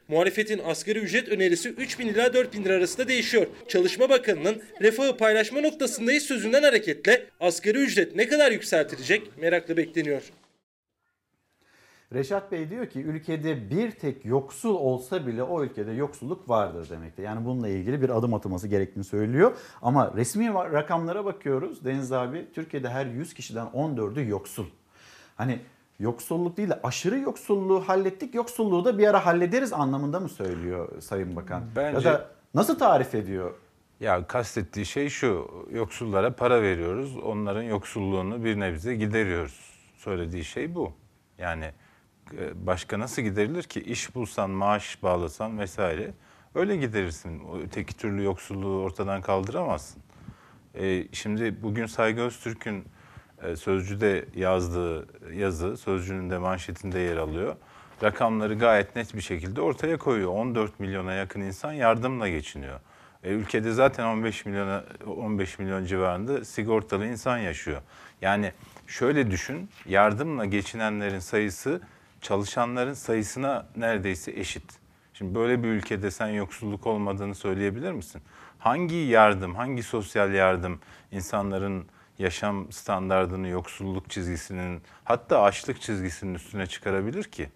Muhalefetin 0.08 0.62
asgari 0.66 1.00
ücret 1.00 1.30
önerisi 1.30 1.70
3 1.70 2.00
bin 2.00 2.08
ila 2.08 2.34
4 2.34 2.54
bin 2.54 2.64
lira 2.64 2.74
arasında 2.74 3.08
değişiyor. 3.08 3.48
Çalışma 3.68 4.10
Bakanı'nın 4.10 4.64
refahı 4.82 5.18
paylaşma 5.18 5.62
noktasındayız 5.62 6.24
sözünden 6.24 6.64
hareketle 6.64 7.26
asgari 7.40 7.78
ücret 7.78 8.16
ne 8.16 8.28
kadar 8.28 8.52
yükseltilecek 8.52 9.38
merakla 9.38 9.78
bekleniyor. 9.78 10.22
Reşat 12.14 12.52
Bey 12.52 12.70
diyor 12.70 12.86
ki 12.86 13.02
ülkede 13.02 13.70
bir 13.70 13.92
tek 13.92 14.26
yoksul 14.26 14.76
olsa 14.76 15.28
bile 15.28 15.44
o 15.44 15.64
ülkede 15.64 15.92
yoksulluk 15.92 16.50
vardır 16.50 16.90
demektir. 16.90 17.24
Yani 17.24 17.46
bununla 17.46 17.68
ilgili 17.68 18.02
bir 18.02 18.10
adım 18.10 18.34
atılması 18.34 18.68
gerektiğini 18.68 19.04
söylüyor. 19.04 19.52
Ama 19.82 20.14
resmi 20.16 20.54
rakamlara 20.54 21.26
bakıyoruz 21.26 21.86
Deniz 21.86 22.12
abi 22.12 22.48
Türkiye'de 22.54 22.90
her 22.90 23.06
100 23.06 23.34
kişiden 23.34 23.66
14'ü 23.68 24.28
yoksul. 24.30 24.66
Hani 25.36 25.60
yoksulluk 26.00 26.58
değil 26.58 26.70
de 26.70 26.80
aşırı 26.84 27.20
yoksulluğu 27.20 27.80
hallettik 27.88 28.36
yoksulluğu 28.36 28.86
da 28.86 28.98
bir 28.98 29.08
ara 29.08 29.26
hallederiz 29.26 29.74
anlamında 29.74 30.20
mı 30.20 30.30
söylüyor 30.30 31.02
Sayın 31.02 31.36
Bakan? 31.36 31.64
Bence- 31.76 32.08
Ya 32.10 32.14
da 32.14 32.30
nasıl 32.54 32.80
tarif 32.80 33.16
ediyor? 33.16 33.54
Ya 34.00 34.28
kastettiği 34.28 34.86
şey 34.86 35.10
şu, 35.10 35.48
yoksullara 35.72 36.36
para 36.36 36.62
veriyoruz, 36.62 37.18
onların 37.18 37.64
yoksulluğunu 37.64 38.44
bir 38.44 38.60
nebze 38.60 38.96
gideriyoruz. 38.96 39.74
Söylediği 39.98 40.44
şey 40.44 40.76
bu. 40.76 40.92
Yani 41.38 41.72
başka 42.56 43.00
nasıl 43.00 43.22
giderilir 43.22 43.64
ki? 43.64 43.82
İş 43.82 44.16
bulsan, 44.16 44.50
maaş 44.50 45.04
bağlasan 45.04 45.60
vesaire 45.60 46.14
öyle 46.56 46.76
giderirsin. 46.76 47.42
Öteki 47.64 47.98
türlü 47.98 48.24
yoksulluğu 48.24 48.82
ortadan 48.82 49.22
kaldıramazsın. 49.22 50.04
E, 50.76 51.08
şimdi 51.12 51.64
bugün 51.64 51.86
Saygı 51.86 52.22
Öztürk'ün 52.22 52.86
e, 53.44 53.56
Sözcü'de 53.56 54.26
yazdığı 54.36 55.08
yazı, 55.34 55.78
Sözcü'nün 55.78 56.30
de 56.30 56.38
manşetinde 56.38 57.00
yer 57.00 57.18
alıyor. 57.18 57.56
Rakamları 58.04 58.54
gayet 58.54 58.96
net 58.96 59.16
bir 59.16 59.22
şekilde 59.22 59.62
ortaya 59.62 59.98
koyuyor. 59.98 60.32
14 60.32 60.80
milyona 60.80 61.14
yakın 61.14 61.42
insan 61.42 61.74
yardımla 61.74 62.30
geçiniyor. 62.30 62.80
E, 63.24 63.30
ülkede 63.30 63.72
zaten 63.72 64.06
15 64.06 64.46
milyona 64.46 64.84
15 65.06 65.60
milyon 65.60 65.86
civarında 65.86 66.46
sigortalı 66.46 67.06
insan 67.06 67.38
yaşıyor. 67.38 67.82
Yani 68.22 68.52
şöyle 68.88 69.32
düşün, 69.32 69.70
yardımla 69.86 70.46
geçinenlerin 70.46 71.20
sayısı 71.20 71.82
çalışanların 72.24 72.94
sayısına 72.94 73.66
neredeyse 73.76 74.32
eşit. 74.32 74.64
Şimdi 75.14 75.36
böyle 75.36 75.64
bir 75.64 75.68
ülkede 75.68 76.12
sen 76.12 76.28
yoksulluk 76.28 76.88
olmadığını 76.88 77.36
söyleyebilir 77.36 77.92
misin? 77.92 78.22
Hangi 78.60 78.96
yardım, 78.96 79.56
hangi 79.56 79.84
sosyal 79.84 80.34
yardım 80.34 80.80
insanların 81.12 81.86
yaşam 82.20 82.72
standartını 82.72 83.48
yoksulluk 83.48 84.10
çizgisinin 84.10 84.82
hatta 85.04 85.42
açlık 85.42 85.82
çizgisinin 85.82 86.34
üstüne 86.34 86.68
çıkarabilir 86.68 87.24
ki? 87.24 87.50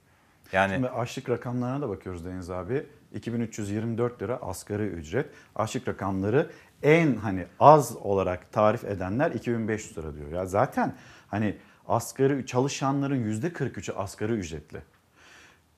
Yani 0.52 0.74
Şimdi 0.74 0.90
açlık 0.90 1.30
rakamlarına 1.30 1.82
da 1.82 1.90
bakıyoruz 1.90 2.26
Deniz 2.26 2.50
abi. 2.50 2.86
2324 3.14 4.22
lira 4.22 4.36
asgari 4.36 4.84
ücret. 4.84 5.30
Açlık 5.56 5.88
rakamları 5.88 6.52
en 6.84 7.16
hani 7.16 7.46
az 7.60 7.96
olarak 7.96 8.52
tarif 8.52 8.84
edenler 8.84 9.32
2500 9.32 9.98
lira 9.98 10.16
diyor. 10.16 10.32
Ya 10.32 10.46
zaten 10.46 10.96
hani 11.28 11.58
asgari 11.88 12.46
çalışanların 12.46 13.32
%43'ü 13.42 13.94
asgari 13.94 14.32
ücretli. 14.32 14.82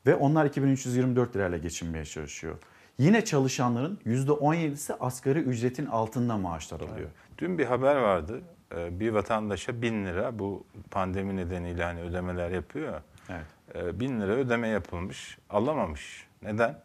Ve 0.05 0.16
onlar 0.16 0.45
2324 0.45 1.36
lirayla 1.36 1.57
geçinmeye 1.57 2.05
çalışıyor. 2.05 2.55
Yine 2.97 3.26
çalışanların 3.26 3.99
%17'si 4.05 4.93
asgari 4.99 5.39
ücretin 5.39 5.86
altında 5.86 6.38
maaşlar 6.38 6.80
alıyor. 6.82 7.10
Dün 7.38 7.57
bir 7.57 7.66
haber 7.66 7.95
vardı. 7.95 8.41
Ee, 8.76 8.99
Bir 8.99 9.10
vatandaşa 9.12 9.82
1000 9.82 10.05
lira 10.05 10.39
bu 10.39 10.64
pandemi 10.91 11.36
nedeniyle 11.36 11.84
hani 11.84 12.01
ödemeler 12.01 12.49
yapıyor. 12.49 12.93
ya. 12.93 13.03
Evet. 13.30 13.45
Ee, 13.76 13.99
1000 13.99 14.22
lira 14.22 14.32
ödeme 14.32 14.68
yapılmış. 14.68 15.38
Alamamış. 15.49 16.28
Neden? 16.41 16.80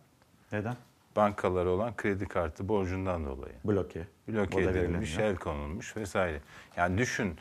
Neden? 0.53 0.77
Bankalara 1.17 1.69
olan 1.71 1.97
kredi 1.97 2.27
kartı 2.29 2.69
borcundan 2.69 3.25
dolayı. 3.27 3.55
Bloke. 3.65 4.07
Bloke 4.29 4.63
edilmiş, 4.63 5.19
el 5.19 5.37
konulmuş 5.37 5.97
vesaire. 5.97 6.41
Yani 6.77 6.99
düşün 6.99 7.37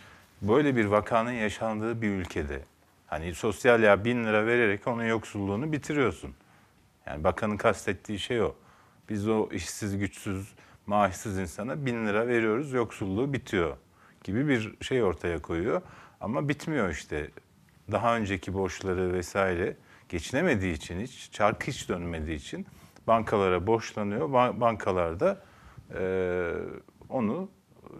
böyle 0.47 0.75
bir 0.75 0.85
vakanın 0.85 1.31
yaşandığı 1.31 2.01
bir 2.01 2.09
ülkede 2.09 2.61
hani 3.07 3.35
sosyal 3.35 3.83
ya 3.83 4.05
1000 4.05 4.25
lira 4.25 4.45
vererek 4.45 4.87
onun 4.87 5.03
yoksulluğunu 5.03 5.71
bitiriyorsun. 5.71 6.35
Yani 7.05 7.23
bakanın 7.23 7.57
kastettiği 7.57 8.19
şey 8.19 8.41
o. 8.41 8.55
Biz 9.09 9.27
o 9.27 9.49
işsiz, 9.51 9.97
güçsüz, 9.97 10.53
maaşsız 10.87 11.37
insana 11.37 11.85
1000 11.85 12.07
lira 12.07 12.27
veriyoruz, 12.27 12.73
yoksulluğu 12.73 13.33
bitiyor 13.33 13.77
gibi 14.23 14.47
bir 14.47 14.75
şey 14.81 15.03
ortaya 15.03 15.41
koyuyor. 15.41 15.81
Ama 16.21 16.49
bitmiyor 16.49 16.89
işte. 16.89 17.29
Daha 17.91 18.15
önceki 18.15 18.53
borçları 18.53 19.13
vesaire 19.13 19.77
geçinemediği 20.09 20.73
için 20.73 20.99
hiç, 20.99 21.31
çark 21.31 21.67
hiç 21.67 21.89
dönmediği 21.89 22.37
için 22.37 22.65
bankalara 23.07 23.67
borçlanıyor. 23.67 24.29
Ba- 24.29 24.59
Bankalar 24.61 25.19
da 25.19 25.43
e, 25.95 26.03
onu 27.09 27.49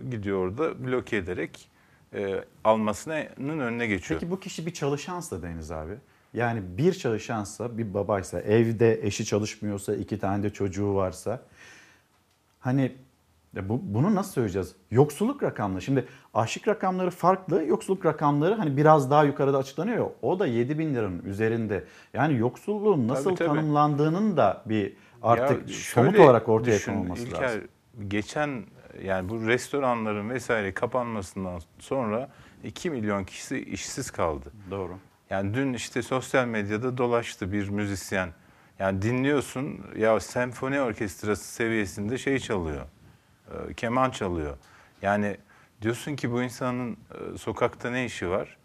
gidiyor 0.10 0.38
orada 0.38 0.86
bloke 0.86 1.18
ederek 1.18 1.70
e, 2.14 2.44
almasının 2.64 3.60
önüne 3.60 3.88
geçiyor. 3.88 4.20
Peki 4.20 4.32
bu 4.32 4.40
kişi 4.40 4.66
bir 4.66 4.74
çalışansa 4.74 5.42
Deniz 5.42 5.72
abi. 5.72 5.94
Yani 6.34 6.62
bir 6.78 6.94
çalışansa, 6.94 7.78
bir 7.78 7.94
babaysa, 7.94 8.40
evde 8.40 9.06
eşi 9.08 9.26
çalışmıyorsa, 9.26 9.96
iki 9.96 10.20
tane 10.20 10.44
de 10.44 10.50
çocuğu 10.50 10.96
varsa. 10.96 11.42
Hani 12.60 12.96
ya 13.56 13.70
bu, 13.70 13.80
bunu 13.84 14.16
nasıl 14.16 14.32
söyleyeceğiz? 14.32 14.76
Yoksulluk 14.92 15.44
rakamları. 15.44 15.82
Şimdi 15.82 16.06
aşık 16.34 16.68
rakamları 16.68 17.10
farklı. 17.10 17.64
Yoksulluk 17.64 18.06
rakamları 18.06 18.54
hani 18.54 18.78
biraz 18.78 19.12
daha 19.12 19.24
yukarıda 19.24 19.58
açıklanıyor. 19.58 19.98
ya, 19.98 20.12
O 20.22 20.40
da 20.40 20.48
7 20.48 20.80
bin 20.80 20.96
liranın 20.96 21.26
üzerinde. 21.26 21.84
Yani 22.14 22.38
yoksulluğun 22.38 23.08
nasıl 23.08 23.24
Tabii, 23.24 23.36
tabii. 23.36 23.48
tanımlandığının 23.48 24.38
da 24.38 24.64
bir 24.66 24.94
artık 25.22 25.70
Ya 25.70 25.76
somut 25.76 26.20
olarak 26.20 26.50
ortaya 26.50 26.76
düşün, 26.76 26.94
konulması 26.94 27.24
İlker, 27.24 27.42
lazım. 27.44 27.62
Geçen 28.08 28.64
yani 29.04 29.30
bu 29.30 29.48
restoranların 29.48 30.30
vesaire 30.30 30.74
kapanmasından 30.74 31.62
sonra 31.80 32.30
2 32.64 32.90
milyon 32.90 33.24
kişi 33.24 33.58
işsiz 33.60 34.12
kaldı. 34.12 34.52
Doğru. 34.72 34.98
Yani 35.30 35.54
dün 35.54 35.74
işte 35.74 36.02
sosyal 36.02 36.46
medyada 36.46 36.98
dolaştı 36.98 37.52
bir 37.52 37.70
müzisyen. 37.70 38.30
Yani 38.80 39.02
dinliyorsun 39.02 39.86
ya 39.98 40.20
senfoni 40.20 40.82
orkestrası 40.82 41.54
seviyesinde 41.54 42.18
şey 42.18 42.40
çalıyor. 42.40 42.86
e, 43.70 43.74
keman 43.74 44.10
çalıyor. 44.10 44.58
Yani 45.02 45.38
diyorsun 45.82 46.16
ki 46.16 46.32
bu 46.32 46.42
insanın 46.42 46.92
e, 46.92 47.38
sokakta 47.38 47.90
ne 47.92 48.06
işi 48.06 48.30
var? 48.30 48.58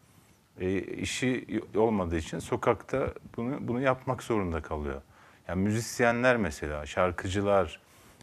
E, 0.60 0.78
işi 0.78 1.62
olmadığı 1.76 2.16
için 2.16 2.38
sokakta 2.38 3.14
bunu 3.36 3.68
bunu 3.68 3.80
yapmak 3.80 4.22
zorunda 4.22 4.62
kalıyor. 4.62 5.02
Yani 5.48 5.62
müzisyenler 5.62 6.36
mesela, 6.36 6.86
şarkıcılar, 6.86 7.80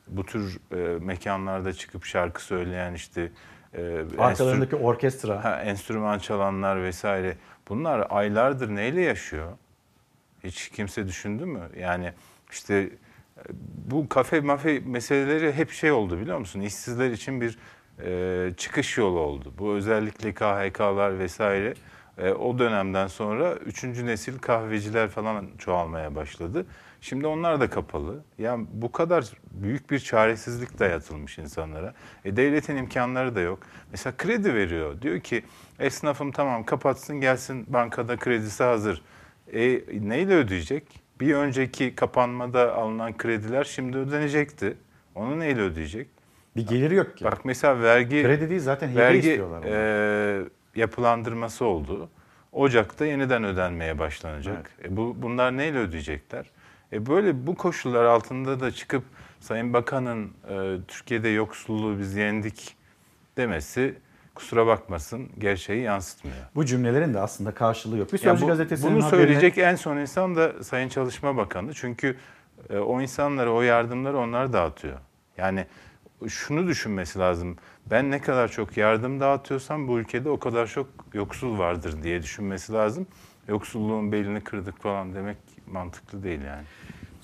bu 0.08 0.26
tür 0.26 0.60
e, 0.72 1.00
mekanlarda 1.00 1.74
çıkıp 1.74 2.06
şarkı 2.06 2.44
söyleyen 2.44 2.94
işte 2.94 3.32
e, 3.74 4.04
Arkalarındaki 4.18 4.76
orkestra. 4.76 5.44
Ha, 5.44 5.62
enstrüman 5.62 6.20
çalanlar 6.20 6.84
vesaire. 6.84 7.38
Bunlar 7.70 8.08
aylardır 8.10 8.76
neyle 8.76 9.02
yaşıyor? 9.02 9.52
Hiç 10.44 10.70
kimse 10.70 11.08
düşündü 11.08 11.46
mü? 11.46 11.70
Yani 11.80 12.14
işte 12.52 12.76
e, 12.76 12.90
bu 13.92 14.10
kafe 14.10 14.40
mafe 14.40 14.80
meseleleri 14.86 15.54
hep 15.54 15.72
şey 15.72 15.92
oldu 15.92 16.20
biliyor 16.20 16.38
musun? 16.38 16.62
İşsizler 16.62 17.12
için 17.12 17.42
bir 17.42 17.58
e, 18.04 18.54
çıkış 18.58 18.98
yolu 18.98 19.20
oldu. 19.20 19.54
Bu 19.58 19.74
özellikle 19.74 20.34
KHK'lar 20.34 21.20
vesaire 21.20 21.74
E, 22.18 22.32
o 22.32 22.60
dönemden 22.60 23.08
sonra 23.08 23.54
üçüncü 23.54 24.06
nesil 24.06 24.38
kahveciler 24.40 25.10
falan 25.10 25.48
çoğalmaya 25.58 26.16
başladı. 26.16 26.66
Şimdi 27.06 27.28
onlar 27.28 27.60
da 27.60 27.70
kapalı. 27.70 28.24
Yani 28.38 28.68
bu 28.72 28.92
kadar 28.92 29.26
büyük 29.52 29.92
bir 29.92 30.00
çaresizlik 30.00 30.80
dayatılmış 30.80 31.38
insanlara. 31.38 31.94
E, 32.26 32.36
devletin 32.36 32.76
imkanları 32.76 33.36
da 33.36 33.40
yok. 33.42 33.60
Mesela 33.92 34.18
kredi 34.18 34.54
veriyor. 34.54 35.02
Diyor 35.02 35.20
ki 35.20 35.44
esnafım 35.80 36.32
tamam 36.32 36.64
kapatsın 36.64 37.22
gelsin 37.22 37.66
bankada 37.68 38.18
kredisi 38.18 38.64
hazır. 38.64 39.02
E, 39.54 39.82
neyle 40.10 40.34
ödeyecek? 40.34 41.02
Bir 41.20 41.34
önceki 41.34 41.96
kapanmada 41.96 42.76
alınan 42.76 43.18
krediler 43.18 43.64
şimdi 43.64 43.98
ödenecekti. 43.98 44.78
Onu 45.16 45.40
neyle 45.40 45.62
ödeyecek? 45.62 46.08
Bir 46.56 46.68
geliri 46.68 46.96
yok 46.96 47.18
ki. 47.18 47.26
Bak 47.26 47.46
mesela 47.46 47.82
vergi 47.82 48.24
Kredi 48.24 48.50
değil 48.50 48.62
zaten 48.62 48.90
hibe 48.90 49.00
vergi 49.00 49.18
istiyorlar. 49.18 49.60
onlar. 49.60 49.72
e, 49.72 50.46
yapılandırması 50.76 51.66
oldu. 51.66 52.10
Ocak'ta 52.52 53.06
yeniden 53.06 53.44
ödenmeye 53.44 54.00
başlanacak. 54.00 54.72
E, 54.84 54.98
bu 54.98 55.16
bunlar 55.20 55.58
neyle 55.58 55.78
ödeyecekler? 55.78 56.55
E, 56.96 57.06
böyle 57.06 57.48
bu 57.48 57.56
koşullar 57.56 58.04
altında 58.06 58.60
da 58.60 58.72
çıkıp 58.72 59.04
Sayın 59.40 59.74
Bakan'ın 59.74 60.32
e, 60.50 60.78
Türkiye'de 60.88 61.30
yoksulluğu 61.30 62.00
biz 62.00 62.16
yendik 62.16 62.76
demesi 63.38 63.96
kusura 64.36 64.68
bakmasın 64.68 65.30
gerçeği 65.40 65.82
yansıtmıyor. 65.82 66.38
Bu 66.56 66.66
cümlelerin 66.66 67.14
de 67.14 67.20
aslında 67.20 67.54
karşılığı 67.54 67.98
yok. 67.98 68.14
Bir 68.14 68.18
Sözcü 68.18 68.44
bu- 68.44 68.48
gazetesinin 68.48 68.92
bunu 68.96 69.04
haberine- 69.04 69.10
söyleyecek 69.10 69.58
en 69.58 69.76
son 69.76 69.98
insan 69.98 70.36
da 70.36 70.64
Sayın 70.64 70.90
Çalışma 70.90 71.38
Bakanı. 71.38 71.74
Çünkü 71.74 72.18
e, 72.70 72.78
o 72.78 73.02
insanlara 73.02 73.50
o 73.52 73.62
yardımları 73.62 74.18
onlar 74.18 74.54
dağıtıyor. 74.54 74.98
Yani 75.38 75.66
şunu 76.28 76.68
düşünmesi 76.68 77.20
lazım. 77.20 77.58
Ben 77.92 78.12
ne 78.12 78.22
kadar 78.22 78.48
çok 78.48 78.78
yardım 78.78 79.20
dağıtıyorsam 79.20 79.88
bu 79.88 80.00
ülkede 80.00 80.30
o 80.30 80.40
kadar 80.40 80.68
çok 80.68 80.88
yoksul 81.14 81.58
vardır 81.60 82.04
diye 82.04 82.24
düşünmesi 82.24 82.74
lazım. 82.74 83.08
Yoksulluğun 83.48 84.12
belini 84.12 84.42
kırdık 84.42 84.82
falan 84.82 85.16
demek 85.16 85.38
mantıklı 85.68 86.24
değil 86.24 86.42
yani. 86.42 86.64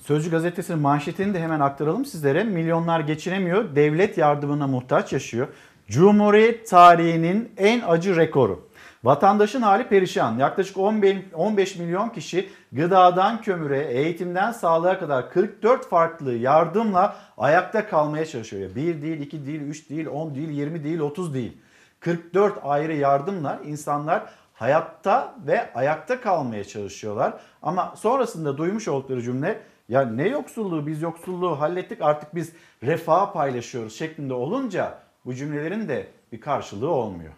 Sözcü 0.06 0.30
gazetesinin 0.30 0.78
manşetini 0.78 1.34
de 1.34 1.40
hemen 1.40 1.60
aktaralım 1.60 2.04
sizlere. 2.04 2.44
Milyonlar 2.44 3.00
geçinemiyor, 3.00 3.76
devlet 3.76 4.18
yardımına 4.18 4.66
muhtaç 4.66 5.12
yaşıyor. 5.12 5.48
Cumhuriyet 5.88 6.70
tarihinin 6.70 7.52
en 7.56 7.82
acı 7.86 8.16
rekoru. 8.16 8.68
Vatandaşın 9.04 9.62
hali 9.62 9.88
perişan. 9.88 10.38
Yaklaşık 10.38 10.76
15 10.76 11.16
15 11.34 11.76
milyon 11.76 12.08
kişi 12.08 12.48
gıdadan 12.72 13.42
kömüre, 13.42 13.80
eğitimden 13.80 14.52
sağlığa 14.52 14.98
kadar 14.98 15.30
44 15.30 15.88
farklı 15.88 16.32
yardımla 16.32 17.16
ayakta 17.38 17.88
kalmaya 17.88 18.26
çalışıyor. 18.26 18.62
Ya 18.62 18.74
Bir 18.76 19.02
değil, 19.02 19.20
iki 19.20 19.46
değil, 19.46 19.60
üç 19.60 19.90
değil, 19.90 20.06
10 20.06 20.34
değil, 20.34 20.48
20 20.48 20.84
değil, 20.84 21.00
30 21.00 21.34
değil. 21.34 21.56
44 22.00 22.54
ayrı 22.62 22.94
yardımla 22.94 23.60
insanlar 23.66 24.22
hayatta 24.54 25.34
ve 25.46 25.72
ayakta 25.74 26.20
kalmaya 26.20 26.64
çalışıyorlar. 26.64 27.34
Ama 27.62 27.94
sonrasında 27.96 28.58
duymuş 28.58 28.88
oldukları 28.88 29.22
cümle 29.22 29.71
ya 29.92 30.02
ne 30.02 30.28
yoksulluğu 30.28 30.86
biz 30.86 31.02
yoksulluğu 31.02 31.60
hallettik 31.60 32.02
artık 32.02 32.34
biz 32.34 32.52
refah 32.82 33.32
paylaşıyoruz 33.32 33.98
şeklinde 33.98 34.34
olunca 34.34 34.98
bu 35.24 35.34
cümlelerin 35.34 35.88
de 35.88 36.06
bir 36.32 36.40
karşılığı 36.40 36.90
olmuyor. 36.90 37.32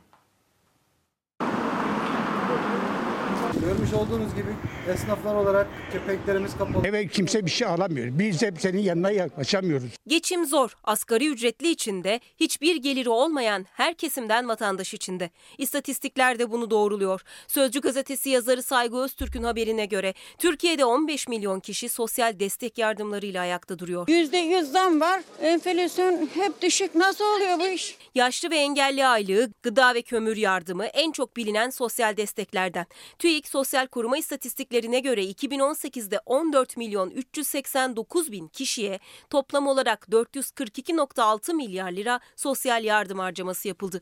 Görmüş 3.84 4.08
olduğunuz 4.08 4.34
gibi 4.34 4.54
esnaflar 4.92 5.34
olarak 5.34 5.66
kepenklerimiz 5.92 6.58
kapalı. 6.58 6.86
Eve 6.86 7.08
kimse 7.08 7.46
bir 7.46 7.50
şey 7.50 7.68
alamıyor. 7.68 8.06
Biz 8.10 8.42
hep 8.42 8.60
senin 8.60 8.78
yanına 8.78 9.10
yaklaşamıyoruz. 9.10 9.90
Geçim 10.06 10.46
zor. 10.46 10.76
Asgari 10.84 11.28
ücretli 11.28 11.70
içinde, 11.70 12.20
hiçbir 12.40 12.76
geliri 12.76 13.08
olmayan 13.08 13.66
her 13.72 13.94
kesimden 13.94 14.48
vatandaş 14.48 14.94
içinde. 14.94 15.30
İstatistikler 15.58 16.38
de 16.38 16.50
bunu 16.50 16.70
doğruluyor. 16.70 17.20
Sözcü 17.46 17.80
gazetesi 17.80 18.30
yazarı 18.30 18.62
Saygı 18.62 18.96
Öztürk'ün 18.96 19.42
haberine 19.42 19.86
göre 19.86 20.14
Türkiye'de 20.38 20.84
15 20.84 21.28
milyon 21.28 21.60
kişi 21.60 21.88
sosyal 21.88 22.40
destek 22.40 22.78
yardımlarıyla 22.78 23.42
ayakta 23.42 23.78
duruyor. 23.78 24.08
%100 24.08 24.62
zam 24.62 25.00
var. 25.00 25.22
Enflasyon 25.42 26.28
hep 26.34 26.62
düşük. 26.62 26.94
Nasıl 26.94 27.24
oluyor 27.24 27.58
bu 27.58 27.66
iş? 27.66 27.96
Yaşlı 28.14 28.50
ve 28.50 28.56
engelli 28.56 29.06
aylığı, 29.06 29.50
gıda 29.62 29.94
ve 29.94 30.02
kömür 30.02 30.36
yardımı 30.36 30.84
en 30.84 31.12
çok 31.12 31.36
bilinen 31.36 31.70
sosyal 31.70 32.16
desteklerden. 32.16 32.86
TÜİK 33.18 33.48
Sosyal 33.48 33.73
Koruma 33.74 34.18
İstatistiklerine 34.18 35.00
göre 35.00 35.24
2018'de 35.24 36.20
14 36.26 36.76
milyon 36.76 37.10
389 37.10 38.32
bin 38.32 38.48
kişiye 38.48 39.00
toplam 39.30 39.66
olarak 39.66 40.06
442.6 40.10 41.54
milyar 41.54 41.92
lira 41.92 42.20
sosyal 42.36 42.84
yardım 42.84 43.18
harcaması 43.18 43.68
yapıldı. 43.68 44.00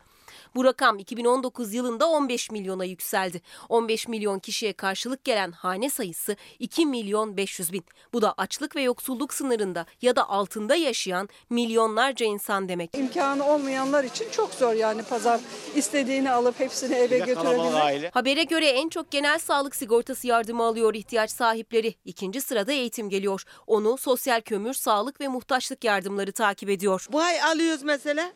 Bu 0.55 0.65
rakam 0.65 0.99
2019 0.99 1.75
yılında 1.75 2.09
15 2.09 2.51
milyona 2.51 2.85
yükseldi. 2.85 3.43
15 3.69 4.09
milyon 4.09 4.39
kişiye 4.39 4.73
karşılık 4.73 5.25
gelen 5.25 5.53
hane 5.53 5.91
sayısı 5.91 6.37
2 6.59 6.87
milyon 6.87 7.37
500 7.37 7.73
bin. 7.73 7.85
Bu 8.13 8.23
da 8.23 8.35
açlık 8.37 8.77
ve 8.77 8.83
yoksulluk 8.83 9.35
sınırında 9.35 9.87
ya 10.03 10.17
da 10.17 10.29
altında 10.29 10.75
yaşayan 10.75 11.29
milyonlarca 11.51 12.27
insan 12.27 12.69
demek. 12.69 12.95
İmkanı 12.95 13.47
olmayanlar 13.47 14.05
için 14.05 14.31
çok 14.31 14.55
zor 14.55 14.73
yani 14.73 15.03
pazar 15.03 15.41
istediğini 15.75 16.31
alıp 16.31 16.61
hepsini 16.61 16.95
eve 16.95 17.19
götürebilmek. 17.19 18.15
Habere 18.15 18.43
göre 18.43 18.67
en 18.67 18.89
çok 18.89 19.11
genel 19.11 19.39
sağlık 19.39 19.62
sigortası 19.71 20.27
yardımı 20.27 20.63
alıyor 20.63 20.95
ihtiyaç 20.95 21.31
sahipleri. 21.31 21.95
İkinci 22.05 22.41
sırada 22.41 22.73
eğitim 22.73 23.09
geliyor. 23.09 23.43
Onu 23.67 23.99
sosyal 23.99 24.41
kömür, 24.41 24.75
sağlık 24.75 25.21
ve 25.21 25.29
muhtaçlık 25.29 25.85
yardımları 25.85 26.33
takip 26.33 26.71
ediyor. 26.71 27.07
Bu 27.13 27.21
ay 27.21 27.43
alıyoruz 27.43 27.83
mesela 27.83 28.33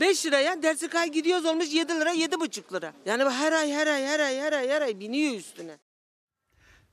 5 0.00 0.26
liraya 0.26 0.62
dersi 0.62 0.88
kay 0.88 1.08
gidiyoruz 1.08 1.46
olmuş 1.46 1.74
7 1.74 1.92
lira 1.92 2.14
7,5 2.14 2.74
lira. 2.74 2.92
Yani 3.06 3.24
bu 3.24 3.30
her 3.30 3.52
ay 3.52 3.72
her 3.72 3.86
ay 3.86 4.02
her 4.02 4.20
ay 4.20 4.36
her 4.36 4.52
ay 4.52 4.68
her 4.68 4.82
ay 4.82 5.00
biniyor 5.00 5.34
üstüne. 5.34 5.78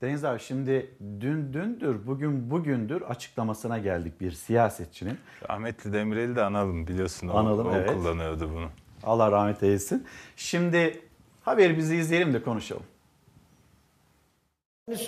Deniz 0.00 0.24
abi 0.24 0.40
şimdi 0.40 0.94
dün 1.00 1.52
dündür, 1.52 2.06
bugün 2.06 2.50
bugündür 2.50 3.02
açıklamasına 3.02 3.78
geldik 3.78 4.20
bir 4.20 4.32
siyasetçinin. 4.32 5.18
Rahmetli 5.50 5.92
Demirel'i 5.92 6.36
de 6.36 6.42
analım 6.42 6.86
biliyorsun. 6.86 7.28
O, 7.28 7.36
Analım, 7.36 7.66
o 7.66 7.76
evet. 7.76 7.92
kullanıyordu 7.92 8.50
bunu. 8.54 8.68
Allah 9.02 9.32
rahmet 9.32 9.62
eylesin. 9.62 10.06
Şimdi 10.36 11.00
haberi 11.42 11.76
bizi 11.76 11.96
izleyelim 11.96 12.34
de 12.34 12.42
konuşalım. 12.42 12.82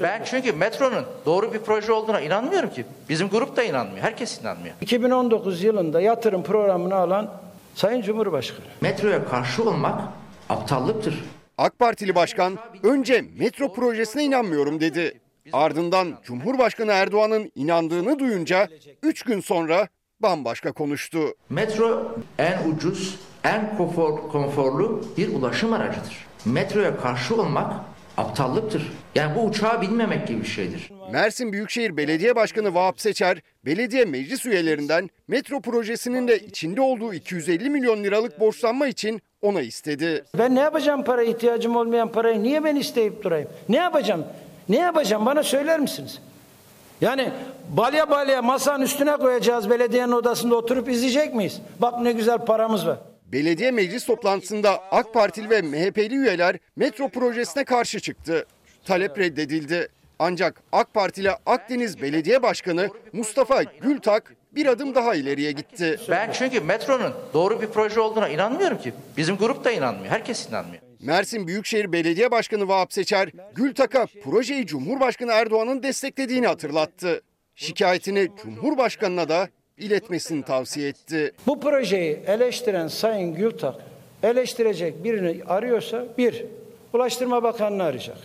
Ben 0.01 0.25
çünkü 0.25 0.53
metronun 0.53 1.05
doğru 1.27 1.55
bir 1.55 1.59
proje 1.59 1.93
olduğuna 1.93 2.21
inanmıyorum 2.21 2.71
ki. 2.71 2.85
Bizim 3.09 3.29
grup 3.29 3.57
da 3.57 3.63
inanmıyor. 3.63 3.99
Herkes 3.99 4.41
inanmıyor. 4.41 4.75
2019 4.81 5.63
yılında 5.63 6.01
yatırım 6.01 6.43
programını 6.43 6.95
alan 6.95 7.31
Sayın 7.75 8.03
Cumhurbaşkanı. 8.03 8.67
Metroya 8.81 9.25
karşı 9.25 9.63
olmak 9.71 10.01
aptallıktır. 10.49 11.25
AK 11.59 11.79
Partili 11.79 12.15
başkan 12.15 12.59
önce 12.83 13.25
metro 13.39 13.73
projesine 13.73 14.25
inanmıyorum 14.25 14.81
dedi. 14.81 15.21
Ardından 15.53 16.19
Cumhurbaşkanı 16.25 16.93
Erdoğan'ın 16.93 17.53
inandığını 17.55 18.19
duyunca 18.19 18.69
3 19.03 19.23
gün 19.23 19.41
sonra 19.41 19.89
bambaşka 20.21 20.73
konuştu. 20.73 21.19
Metro 21.51 22.17
en 22.39 22.71
ucuz, 22.71 23.19
en 23.45 23.77
konfor, 23.77 24.29
konforlu 24.29 25.05
bir 25.17 25.35
ulaşım 25.35 25.73
aracıdır. 25.73 26.27
Metroya 26.45 26.97
karşı 26.97 27.41
olmak 27.41 27.73
aptallıktır. 28.19 28.83
Yani 29.15 29.37
bu 29.37 29.41
uçağa 29.41 29.83
binmemek 29.83 30.29
gibi 30.29 30.41
bir 30.41 30.47
şeydir. 30.47 30.91
Mersin 31.13 31.53
Büyükşehir 31.53 31.97
Belediye 31.97 32.37
Başkanı 32.37 32.75
Vahap 32.75 33.01
Seçer, 33.01 33.39
belediye 33.65 34.05
meclis 34.05 34.47
üyelerinden 34.47 35.11
metro 35.29 35.61
projesinin 35.61 36.29
de 36.29 36.39
içinde 36.39 36.81
olduğu 36.81 37.15
250 37.15 37.71
milyon 37.71 38.05
liralık 38.05 38.41
borçlanma 38.41 38.87
için 38.87 39.23
ona 39.43 39.61
istedi. 39.61 40.25
Ben 40.39 40.55
ne 40.55 40.61
yapacağım 40.61 41.05
para 41.05 41.23
ihtiyacım 41.23 41.77
olmayan 41.77 42.13
parayı 42.13 42.43
niye 42.43 42.65
ben 42.65 42.77
isteyip 42.77 43.23
durayım? 43.23 43.49
Ne 43.69 43.77
yapacağım? 43.77 44.25
Ne 44.69 44.77
yapacağım 44.77 45.27
bana 45.27 45.43
söyler 45.43 45.81
misiniz? 45.81 46.19
Yani 47.01 47.31
balya 47.69 48.11
balya 48.11 48.43
masanın 48.43 48.85
üstüne 48.85 49.17
koyacağız 49.17 49.71
belediyenin 49.71 50.13
odasında 50.13 50.55
oturup 50.55 50.89
izleyecek 50.89 51.35
miyiz? 51.35 51.61
Bak 51.79 52.01
ne 52.01 52.13
güzel 52.13 52.39
paramız 52.39 52.87
var. 52.87 52.99
Belediye 53.33 53.71
meclis 53.71 54.07
toplantısında 54.07 54.83
AK 54.91 55.15
Partili 55.15 55.51
ve 55.51 55.63
MHP'li 55.63 56.17
üyeler 56.17 56.57
metro 56.77 57.09
projesine 57.09 57.65
karşı 57.65 58.01
çıktı. 58.01 58.47
Talep 58.85 59.19
reddedildi. 59.19 59.89
Ancak 60.19 60.63
AK 60.73 60.95
Partili 60.95 61.31
Akdeniz 61.31 62.03
Belediye 62.03 62.43
Başkanı 62.43 62.91
Mustafa 63.13 63.63
Gültak 63.63 64.35
bir 64.53 64.67
adım 64.67 64.95
daha 64.95 65.15
ileriye 65.15 65.53
gitti. 65.53 66.01
Ben 66.11 66.33
çünkü 66.33 66.61
metronun 66.61 67.15
doğru 67.35 67.63
bir 67.63 67.67
proje 67.67 68.01
olduğuna 68.01 68.29
inanmıyorum 68.29 68.79
ki. 68.79 68.93
Bizim 69.17 69.37
grup 69.37 69.65
da 69.65 69.71
inanmıyor. 69.71 70.13
Herkes 70.13 70.49
inanmıyor. 70.49 70.83
Mersin 71.01 71.47
Büyükşehir 71.47 71.93
Belediye 71.93 72.31
Başkanı 72.31 72.69
Vahap 72.69 72.93
Seçer, 72.93 73.31
Gültak'a 73.55 74.07
projeyi 74.25 74.67
Cumhurbaşkanı 74.67 75.33
Erdoğan'ın 75.33 75.83
desteklediğini 75.83 76.47
hatırlattı. 76.47 77.23
Şikayetini 77.55 78.29
Cumhurbaşkanı'na 78.43 79.29
da 79.29 79.49
iletmesini 79.79 80.43
tavsiye 80.43 80.89
etti. 80.89 81.33
Bu 81.47 81.61
projeyi 81.61 82.21
eleştiren 82.27 82.89
Sayın 82.89 83.35
Gültak 83.35 83.75
eleştirecek 84.23 85.05
birini 85.05 85.45
arıyorsa 85.45 86.05
bir, 86.19 86.45
Ulaştırma 86.93 87.43
Bakanı'nı 87.43 87.83
arayacak. 87.83 88.19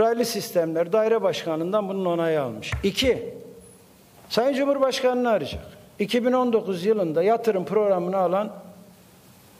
Raylı 0.00 0.24
Sistemler 0.24 0.92
Daire 0.92 1.22
Başkanı'ndan 1.22 1.88
bunun 1.88 2.04
onayı 2.04 2.42
almış. 2.42 2.72
İki, 2.82 3.34
Sayın 4.28 4.54
Cumhurbaşkanı'nı 4.54 5.30
arayacak. 5.30 5.64
2019 5.98 6.84
yılında 6.84 7.22
yatırım 7.22 7.64
programını 7.64 8.16
alan 8.16 8.52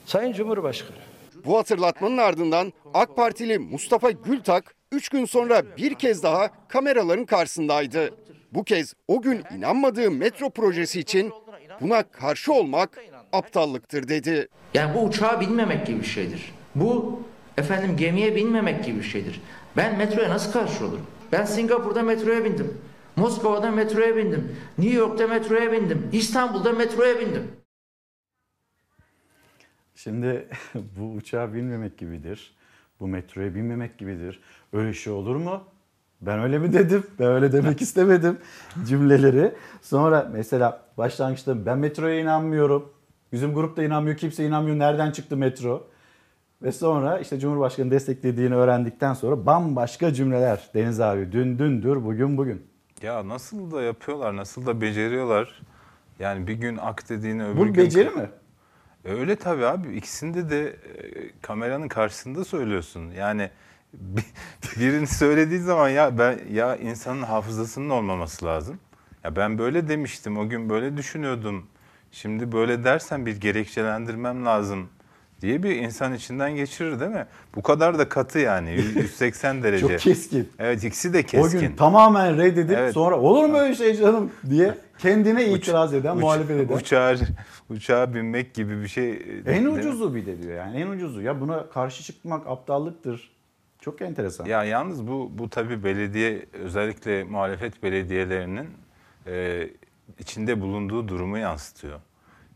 Sayın 0.05 0.33
Cumhurbaşkanı. 0.33 0.97
Bu 1.45 1.57
hatırlatmanın 1.57 2.17
ardından 2.17 2.73
AK 2.93 3.15
Partili 3.15 3.59
Mustafa 3.59 4.11
Gültak 4.11 4.75
3 4.91 5.09
gün 5.09 5.25
sonra 5.25 5.63
bir 5.77 5.93
kez 5.93 6.23
daha 6.23 6.49
kameraların 6.67 7.25
karşısındaydı. 7.25 8.09
Bu 8.53 8.63
kez 8.63 8.93
o 9.07 9.21
gün 9.21 9.43
inanmadığı 9.57 10.11
metro 10.11 10.49
projesi 10.49 10.99
için 10.99 11.31
buna 11.81 12.03
karşı 12.03 12.53
olmak 12.53 12.97
aptallıktır 13.31 14.07
dedi. 14.07 14.47
Yani 14.73 14.95
bu 14.95 15.03
uçağa 15.03 15.41
binmemek 15.41 15.87
gibi 15.87 15.99
bir 15.99 16.05
şeydir. 16.05 16.53
Bu 16.75 17.19
efendim 17.57 17.97
gemiye 17.97 18.35
binmemek 18.35 18.85
gibi 18.85 18.97
bir 18.97 19.03
şeydir. 19.03 19.41
Ben 19.77 19.97
metroya 19.97 20.29
nasıl 20.29 20.51
karşı 20.51 20.85
olurum? 20.85 21.07
Ben 21.31 21.45
Singapur'da 21.45 22.03
metroya 22.03 22.45
bindim. 22.45 22.77
Moskova'da 23.15 23.71
metroya 23.71 24.15
bindim. 24.15 24.55
New 24.77 24.97
York'ta 24.97 25.27
metroya 25.27 25.71
bindim. 25.71 26.09
İstanbul'da 26.11 26.71
metroya 26.71 27.19
bindim. 27.19 27.51
Şimdi 29.95 30.47
bu 30.75 31.11
uçağa 31.11 31.53
binmemek 31.53 31.97
gibidir. 31.97 32.55
Bu 32.99 33.07
metroya 33.07 33.55
binmemek 33.55 33.97
gibidir. 33.97 34.39
Öyle 34.73 34.93
şey 34.93 35.13
olur 35.13 35.35
mu? 35.35 35.63
Ben 36.25 36.39
öyle 36.39 36.59
mi 36.59 36.73
dedim? 36.73 37.03
Ben 37.19 37.27
öyle 37.27 37.51
demek 37.51 37.81
istemedim 37.87 38.37
cümleleri. 38.87 39.51
Sonra 39.81 40.29
mesela 40.33 40.81
başlangıçta 40.97 41.65
ben 41.65 41.77
metroya 41.77 42.19
inanmıyorum. 42.19 42.93
Bizim 43.31 43.53
grupta 43.53 43.83
inanmıyor, 43.83 44.17
kimse 44.17 44.45
inanmıyor. 44.45 44.79
Nereden 44.79 45.11
çıktı 45.11 45.37
metro? 45.37 45.87
Ve 46.61 46.71
sonra 46.71 47.19
işte 47.19 47.39
Cumhurbaşkanı 47.39 47.91
desteklediğini 47.91 48.55
öğrendikten 48.55 49.13
sonra 49.13 49.45
bambaşka 49.45 50.13
cümleler. 50.13 50.69
Deniz 50.73 50.99
abi 51.01 51.31
dün 51.31 51.59
dündür, 51.59 52.03
bugün 52.03 52.37
bugün. 52.37 52.67
Ya 53.01 53.27
nasıl 53.27 53.71
da 53.71 53.81
yapıyorlar, 53.81 54.35
nasıl 54.35 54.65
da 54.65 54.81
beceriyorlar. 54.81 55.61
Yani 56.19 56.47
bir 56.47 56.53
gün 56.53 56.77
ak 56.77 57.09
dediğini 57.09 57.45
öbür 57.45 57.57
Bu 57.57 57.65
gün... 57.65 57.75
beceri 57.75 58.09
mi? 58.09 58.29
Öyle 59.05 59.35
tabii 59.35 59.65
abi. 59.65 59.95
İkisinde 59.95 60.49
de 60.49 60.67
e, 60.67 60.75
kameranın 61.41 61.87
karşısında 61.87 62.45
söylüyorsun. 62.45 63.11
Yani 63.11 63.49
birini 64.79 65.07
söylediği 65.07 65.59
zaman 65.59 65.89
ya 65.89 66.17
ben 66.17 66.39
ya 66.51 66.75
insanın 66.75 67.23
hafızasının 67.23 67.89
olmaması 67.89 68.45
lazım. 68.45 68.79
Ya 69.23 69.35
ben 69.35 69.57
böyle 69.57 69.87
demiştim, 69.87 70.37
o 70.37 70.49
gün 70.49 70.69
böyle 70.69 70.97
düşünüyordum. 70.97 71.65
Şimdi 72.11 72.51
böyle 72.51 72.83
dersen 72.83 73.25
bir 73.25 73.35
gerekçelendirmem 73.41 74.45
lazım 74.45 74.89
diye 75.41 75.63
bir 75.63 75.75
insan 75.75 76.13
içinden 76.13 76.55
geçirir 76.55 76.99
değil 76.99 77.11
mi? 77.11 77.25
Bu 77.55 77.61
kadar 77.61 77.99
da 77.99 78.09
katı 78.09 78.39
yani 78.39 78.71
180 78.95 79.63
derece. 79.63 79.87
Çok 79.87 79.99
keskin. 79.99 80.49
Evet 80.59 80.83
ikisi 80.83 81.13
de 81.13 81.23
keskin. 81.23 81.57
O 81.57 81.61
gün 81.61 81.75
tamamen 81.75 82.37
reddedip 82.37 82.77
Evet. 82.77 82.93
sonra 82.93 83.15
olur 83.19 83.45
mu 83.45 83.57
öyle 83.57 83.75
şey 83.75 83.95
canım 83.95 84.31
diye 84.49 84.75
kendine 84.97 85.45
itiraz 85.45 85.93
eden, 85.93 86.15
Uç- 86.15 86.21
muhalefet 86.21 86.59
eden. 86.59 86.75
Uçağa, 86.75 87.15
uçağa 87.69 88.13
binmek 88.13 88.53
gibi 88.53 88.81
bir 88.81 88.87
şey. 88.87 89.41
En 89.45 89.65
ucuzu 89.65 90.15
bir 90.15 90.25
de 90.25 90.43
diyor 90.43 90.57
yani 90.57 90.81
en 90.81 90.87
ucuzu. 90.87 91.21
Ya 91.21 91.41
buna 91.41 91.69
karşı 91.69 92.03
çıkmak 92.03 92.47
aptallıktır. 92.47 93.32
Çok 93.83 94.01
enteresan. 94.01 94.45
Ya 94.45 94.63
yalnız 94.63 95.07
bu 95.07 95.31
bu 95.33 95.49
tabii 95.49 95.83
belediye 95.83 96.45
özellikle 96.53 97.23
muhalefet 97.23 97.83
belediyelerinin 97.83 98.69
e, 99.27 99.69
içinde 100.19 100.61
bulunduğu 100.61 101.07
durumu 101.07 101.37
yansıtıyor. 101.37 101.99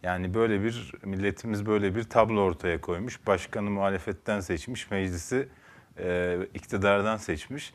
Yani 0.04 0.34
böyle 0.34 0.64
bir 0.64 0.94
milletimiz 1.04 1.66
böyle 1.66 1.96
bir 1.96 2.04
tablo 2.04 2.42
ortaya 2.42 2.82
koymuş. 2.82 3.28
Başkanı 3.28 3.70
muhalefetten 3.70 4.40
seçmiş, 4.40 4.92
meclisi 4.92 5.48
e, 6.00 6.38
iktidardan 6.54 7.18
seçmiş. 7.18 7.74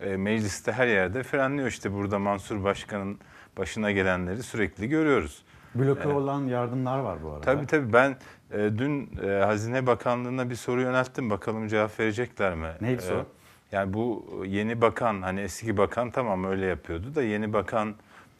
E, 0.00 0.16
mecliste 0.16 0.72
her 0.72 0.86
yerde 0.86 1.22
frenliyor 1.22 1.68
işte 1.68 1.92
burada 1.92 2.18
Mansur 2.18 2.64
Başkan'ın 2.64 3.18
başına 3.56 3.90
gelenleri 3.90 4.42
sürekli 4.42 4.88
görüyoruz. 4.88 5.42
Bloke 5.74 6.08
olan 6.08 6.46
yardımlar 6.46 6.98
var 6.98 7.22
bu 7.22 7.30
arada. 7.30 7.40
Tabii 7.40 7.66
tabii 7.66 7.92
ben 7.92 8.16
e, 8.54 8.78
dün 8.78 9.10
e, 9.26 9.26
Hazine 9.44 9.86
Bakanlığı'na 9.86 10.50
bir 10.50 10.54
soru 10.54 10.80
yönelttim. 10.80 11.30
Bakalım 11.30 11.68
cevap 11.68 12.00
verecekler 12.00 12.54
mi? 12.54 12.68
Neydi 12.80 13.02
E, 13.02 13.06
soru? 13.06 13.26
yani 13.72 13.92
bu 13.92 14.24
yeni 14.46 14.80
bakan 14.80 15.22
hani 15.22 15.40
eski 15.40 15.76
bakan 15.76 16.10
tamam 16.10 16.44
öyle 16.44 16.66
yapıyordu 16.66 17.14
da 17.14 17.22
yeni 17.22 17.52
bakan 17.52 17.94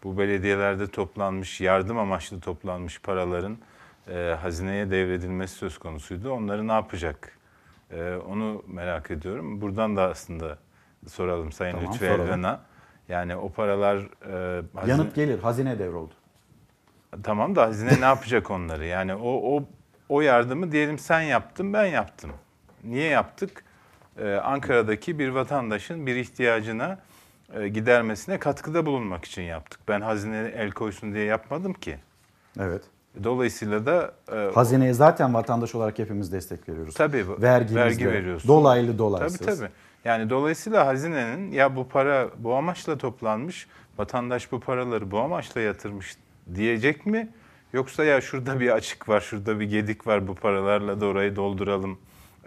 bu 0.04 0.18
belediyelerde 0.18 0.86
toplanmış 0.86 1.60
yardım 1.60 1.98
amaçlı 1.98 2.40
toplanmış 2.40 3.00
paraların 3.00 3.58
e, 4.10 4.36
hazineye 4.42 4.90
devredilmesi 4.90 5.54
söz 5.54 5.78
konusuydu. 5.78 6.30
Onları 6.32 6.68
ne 6.68 6.72
yapacak? 6.72 7.38
E, 7.90 8.14
onu 8.28 8.62
merak 8.66 9.10
ediyorum. 9.10 9.60
Buradan 9.60 9.96
da 9.96 10.02
aslında 10.02 10.58
soralım 11.06 11.52
Sayın 11.52 11.74
Tamam, 11.76 11.94
soralım. 11.94 12.20
Elven'a. 12.20 12.60
Yani 13.08 13.36
o 13.36 13.48
paralar 13.52 13.96
e, 13.96 14.62
hazine- 14.74 14.90
Yanıt 14.90 15.14
gelir. 15.14 15.38
Hazine 15.38 15.78
devroldu. 15.78 16.14
Tamam 17.22 17.56
da 17.56 17.62
hazine 17.62 18.00
ne 18.00 18.04
yapacak 18.04 18.50
onları? 18.50 18.84
Yani 18.86 19.14
o 19.14 19.56
o 19.56 19.64
o 20.08 20.20
yardımı 20.20 20.72
diyelim 20.72 20.98
sen 20.98 21.20
yaptın, 21.20 21.72
ben 21.72 21.86
yaptım. 21.86 22.30
Niye 22.84 23.08
yaptık? 23.08 23.64
Ee, 24.18 24.34
Ankara'daki 24.34 25.18
bir 25.18 25.28
vatandaşın 25.28 26.06
bir 26.06 26.16
ihtiyacına 26.16 26.98
e, 27.54 27.68
gidermesine 27.68 28.38
katkıda 28.38 28.86
bulunmak 28.86 29.24
için 29.24 29.42
yaptık. 29.42 29.80
Ben 29.88 30.00
hazine 30.00 30.52
el 30.56 30.70
koysun 30.70 31.14
diye 31.14 31.24
yapmadım 31.24 31.72
ki. 31.72 31.98
Evet. 32.60 32.82
Dolayısıyla 33.24 33.86
da 33.86 34.14
e, 34.32 34.50
Hazineye 34.54 34.92
zaten 34.92 35.34
vatandaş 35.34 35.74
olarak 35.74 35.98
hepimiz 35.98 36.32
destek 36.32 36.68
veriyoruz. 36.68 36.94
Tabii. 36.94 37.42
Vergimizle. 37.42 37.80
Vergi 37.80 38.08
veriyorsun. 38.08 38.48
Dolaylı 38.48 38.98
dolaysız. 38.98 39.38
Tabii 39.38 39.56
tabii. 39.56 39.68
Yani 40.04 40.30
dolayısıyla 40.30 40.86
hazinenin 40.86 41.52
ya 41.52 41.76
bu 41.76 41.88
para 41.88 42.28
bu 42.38 42.54
amaçla 42.54 42.98
toplanmış, 42.98 43.66
vatandaş 43.98 44.52
bu 44.52 44.60
paraları 44.60 45.10
bu 45.10 45.18
amaçla 45.18 45.60
yatırmış 45.60 46.16
diyecek 46.54 47.06
mi? 47.06 47.28
Yoksa 47.74 48.04
ya 48.04 48.20
şurada 48.20 48.60
bir 48.60 48.70
açık 48.70 49.08
var, 49.08 49.20
şurada 49.20 49.60
bir 49.60 49.64
gedik 49.64 50.06
var 50.06 50.28
bu 50.28 50.34
paralarla 50.34 51.00
da 51.00 51.06
orayı 51.06 51.36
dolduralım 51.36 51.98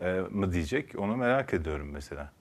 e, 0.01 0.21
mı 0.32 0.53
diyecek? 0.53 0.99
Onu 0.99 1.15
merak 1.17 1.53
ediyorum 1.53 1.89
mesela. 1.93 2.32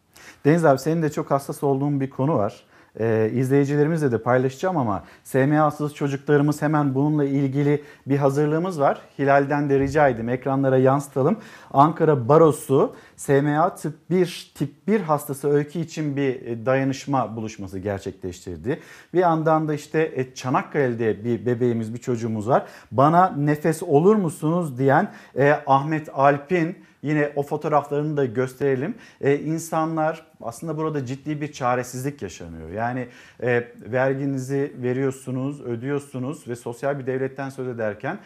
Deniz 0.44 0.64
abi 0.64 0.78
senin 0.78 1.02
de 1.02 1.10
çok 1.10 1.30
hassas 1.30 1.62
olduğun 1.62 2.00
bir 2.00 2.10
konu 2.10 2.36
var. 2.36 2.64
Ee, 3.00 3.30
izleyicilerimizle 3.34 4.12
de 4.12 4.18
paylaşacağım 4.18 4.76
ama 4.76 5.04
SMA'sız 5.24 5.94
çocuklarımız 5.94 6.62
hemen 6.62 6.94
bununla 6.94 7.24
ilgili 7.24 7.82
bir 8.06 8.16
hazırlığımız 8.16 8.80
var. 8.80 9.00
Hilal'den 9.18 9.70
de 9.70 9.78
rica 9.78 10.08
edeyim 10.08 10.28
ekranlara 10.28 10.78
yansıtalım. 10.78 11.38
Ankara 11.72 12.28
Barosu 12.28 12.94
SMA 13.16 13.74
tip 13.74 13.92
1 14.10 14.52
tip 14.54 14.88
1 14.88 15.00
hastası 15.00 15.50
öykü 15.50 15.78
için 15.78 16.16
bir 16.16 16.46
e, 16.46 16.66
dayanışma 16.66 17.36
buluşması 17.36 17.78
gerçekleştirdi. 17.78 18.80
Bir 19.14 19.18
yandan 19.18 19.68
da 19.68 19.74
işte 19.74 20.12
e, 20.14 20.34
Çanakkale'de 20.34 21.24
bir 21.24 21.46
bebeğimiz, 21.46 21.94
bir 21.94 21.98
çocuğumuz 21.98 22.48
var. 22.48 22.66
Bana 22.92 23.34
nefes 23.36 23.82
olur 23.82 24.16
musunuz 24.16 24.78
diyen 24.78 25.12
e, 25.38 25.52
Ahmet 25.66 26.08
Alp'in 26.14 26.85
Yine 27.06 27.32
o 27.36 27.42
fotoğraflarını 27.42 28.16
da 28.16 28.24
gösterelim. 28.24 28.94
Ee, 29.20 29.38
insanlar 29.38 30.26
aslında 30.40 30.76
burada 30.76 31.06
ciddi 31.06 31.40
bir 31.40 31.52
çaresizlik 31.52 32.22
yaşanıyor. 32.22 32.70
Yani 32.70 33.08
e, 33.42 33.68
verginizi 33.80 34.72
veriyorsunuz, 34.82 35.60
ödüyorsunuz 35.60 36.48
ve 36.48 36.56
sosyal 36.56 36.98
bir 36.98 37.06
devletten 37.06 37.48
söz 37.48 37.68
ederken 37.68 38.18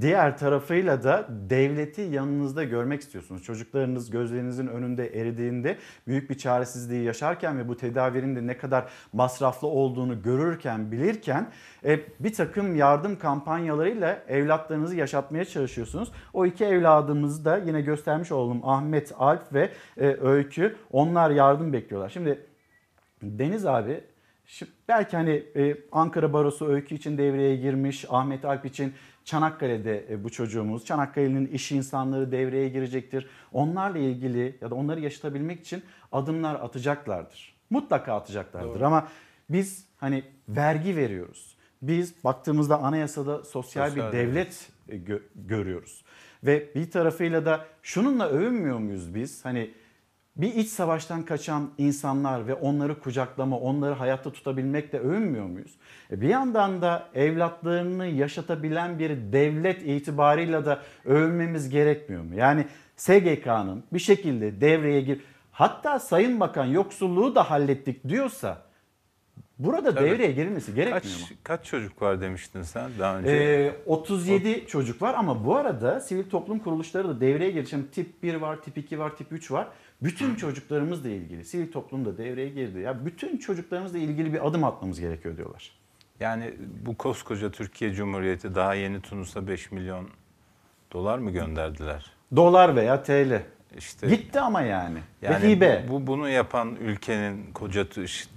diğer 0.00 0.38
tarafıyla 0.38 1.02
da 1.02 1.28
devleti 1.50 2.00
yanınızda 2.00 2.64
görmek 2.64 3.00
istiyorsunuz. 3.00 3.42
Çocuklarınız 3.42 4.10
gözlerinizin 4.10 4.66
önünde 4.66 5.20
eridiğinde 5.20 5.78
büyük 6.06 6.30
bir 6.30 6.38
çaresizliği 6.38 7.04
yaşarken 7.04 7.58
ve 7.58 7.68
bu 7.68 7.76
tedavinin 7.76 8.36
de 8.36 8.46
ne 8.46 8.56
kadar 8.56 8.88
masraflı 9.12 9.68
olduğunu 9.68 10.22
görürken, 10.22 10.92
bilirken 10.92 11.50
e, 11.84 12.00
bir 12.20 12.32
takım 12.32 12.76
yardım 12.76 13.18
kampanyalarıyla 13.18 14.22
evlatlarınızı 14.28 14.96
yaşatmaya 14.96 15.44
çalışıyorsunuz. 15.44 16.12
O 16.32 16.46
iki 16.46 16.64
evladımızı 16.64 17.44
da 17.44 17.56
yine 17.56 17.80
göstermiş 17.80 18.32
oldum 18.32 18.60
Ahmet 18.64 19.12
Alp 19.18 19.52
ve 19.52 19.70
e, 19.96 20.06
Öykü. 20.06 20.76
Onlar 20.92 21.30
yardım 21.30 21.72
bekliyorlar. 21.72 22.08
Şimdi 22.08 22.46
Deniz 23.22 23.66
abi 23.66 24.00
belki 24.88 25.16
hani 25.16 25.44
e, 25.56 25.76
Ankara 25.92 26.32
Barosu 26.32 26.66
öykü 26.66 26.94
için 26.94 27.18
devreye 27.18 27.56
girmiş, 27.56 28.04
Ahmet 28.08 28.44
Alp 28.44 28.66
için 28.66 28.94
Çanakkale'de 29.28 30.06
e, 30.10 30.24
bu 30.24 30.30
çocuğumuz, 30.30 30.84
Çanakkale'nin 30.84 31.46
iş 31.46 31.72
insanları 31.72 32.32
devreye 32.32 32.68
girecektir. 32.68 33.26
Onlarla 33.52 33.98
ilgili 33.98 34.58
ya 34.60 34.70
da 34.70 34.74
onları 34.74 35.00
yaşatabilmek 35.00 35.60
için 35.60 35.82
adımlar 36.12 36.54
atacaklardır. 36.54 37.54
Mutlaka 37.70 38.14
atacaklardır 38.14 38.74
Doğru. 38.74 38.86
ama 38.86 39.08
biz 39.50 39.84
hani 39.96 40.24
vergi 40.48 40.96
veriyoruz. 40.96 41.56
Biz 41.82 42.24
baktığımızda 42.24 42.78
anayasada 42.82 43.44
sosyal, 43.44 43.88
Sosyal 43.88 44.12
bir 44.12 44.16
devlet 44.18 44.70
e, 44.88 44.96
gö- 44.96 45.22
görüyoruz. 45.34 46.04
Ve 46.44 46.74
bir 46.74 46.90
tarafıyla 46.90 47.44
da 47.46 47.66
şununla 47.82 48.28
övünmüyor 48.28 48.78
muyuz 48.78 49.14
biz? 49.14 49.44
Hani 49.44 49.70
bir 50.38 50.54
iç 50.54 50.68
savaştan 50.68 51.22
kaçan 51.24 51.70
insanlar 51.78 52.46
ve 52.46 52.54
onları 52.54 53.00
kucaklama, 53.00 53.58
onları 53.58 53.94
hayatta 53.94 54.32
tutabilmekle 54.32 54.98
övünmüyor 54.98 55.46
muyuz? 55.46 55.74
E 56.10 56.20
bir 56.20 56.28
yandan 56.28 56.82
da 56.82 57.08
evlatlarını 57.14 58.06
yaşatabilen 58.06 58.98
bir 58.98 59.10
devlet 59.32 59.82
itibarıyla 59.82 60.66
da 60.66 60.82
övünmemiz 61.04 61.68
gerekmiyor 61.68 62.22
mu? 62.22 62.34
Yani 62.34 62.66
SGK'nın 62.96 63.84
bir 63.92 63.98
şekilde 63.98 64.60
devreye 64.60 65.00
gir... 65.00 65.20
Hatta 65.52 65.98
Sayın 65.98 66.40
Bakan 66.40 66.64
yoksulluğu 66.64 67.34
da 67.34 67.50
hallettik 67.50 68.08
diyorsa 68.08 68.68
Burada 69.58 69.94
Tabii. 69.94 70.10
devreye 70.10 70.32
girilmesi 70.32 70.74
gerekmiyor 70.74 71.18
Kaç, 71.18 71.30
mu? 71.30 71.36
kaç 71.42 71.64
çocuk 71.64 72.02
var 72.02 72.20
demiştin 72.20 72.62
sen 72.62 72.90
daha 72.98 73.18
önce? 73.18 73.30
Ee, 73.30 73.72
37 73.86 74.66
çocuk 74.66 75.02
var 75.02 75.14
ama 75.14 75.44
bu 75.44 75.56
arada 75.56 76.00
sivil 76.00 76.30
toplum 76.30 76.58
kuruluşları 76.58 77.08
da 77.08 77.20
devreye 77.20 77.50
girdi. 77.50 77.68
Şimdi 77.70 77.90
tip 77.90 78.22
1 78.22 78.34
var, 78.34 78.62
tip 78.62 78.78
2 78.78 78.98
var, 78.98 79.16
tip 79.16 79.32
3 79.32 79.50
var. 79.50 79.68
Bütün 80.02 80.34
çocuklarımızla 80.34 81.08
ilgili 81.08 81.44
sivil 81.44 81.72
toplum 81.72 82.04
da 82.04 82.18
devreye 82.18 82.48
girdi. 82.48 82.78
Ya 82.78 83.06
bütün 83.06 83.38
çocuklarımızla 83.38 83.98
ilgili 83.98 84.32
bir 84.32 84.46
adım 84.48 84.64
atmamız 84.64 85.00
gerekiyor 85.00 85.36
diyorlar. 85.36 85.72
Yani 86.20 86.54
bu 86.86 86.96
koskoca 86.96 87.50
Türkiye 87.50 87.92
Cumhuriyeti 87.92 88.54
daha 88.54 88.74
yeni 88.74 89.00
Tunus'a 89.00 89.46
5 89.48 89.72
milyon 89.72 90.08
dolar 90.92 91.18
mı 91.18 91.30
gönderdiler? 91.30 92.12
Dolar 92.36 92.76
veya 92.76 93.02
TL. 93.02 93.42
İşte 93.78 94.08
Gitti 94.08 94.40
ama 94.40 94.60
yani. 94.60 94.98
Yani 95.22 95.42
Ve 95.42 95.48
hibe. 95.48 95.84
Bu, 95.88 95.92
bu- 95.92 96.06
bunu 96.06 96.28
yapan 96.28 96.76
ülkenin 96.76 97.52
koca 97.52 97.86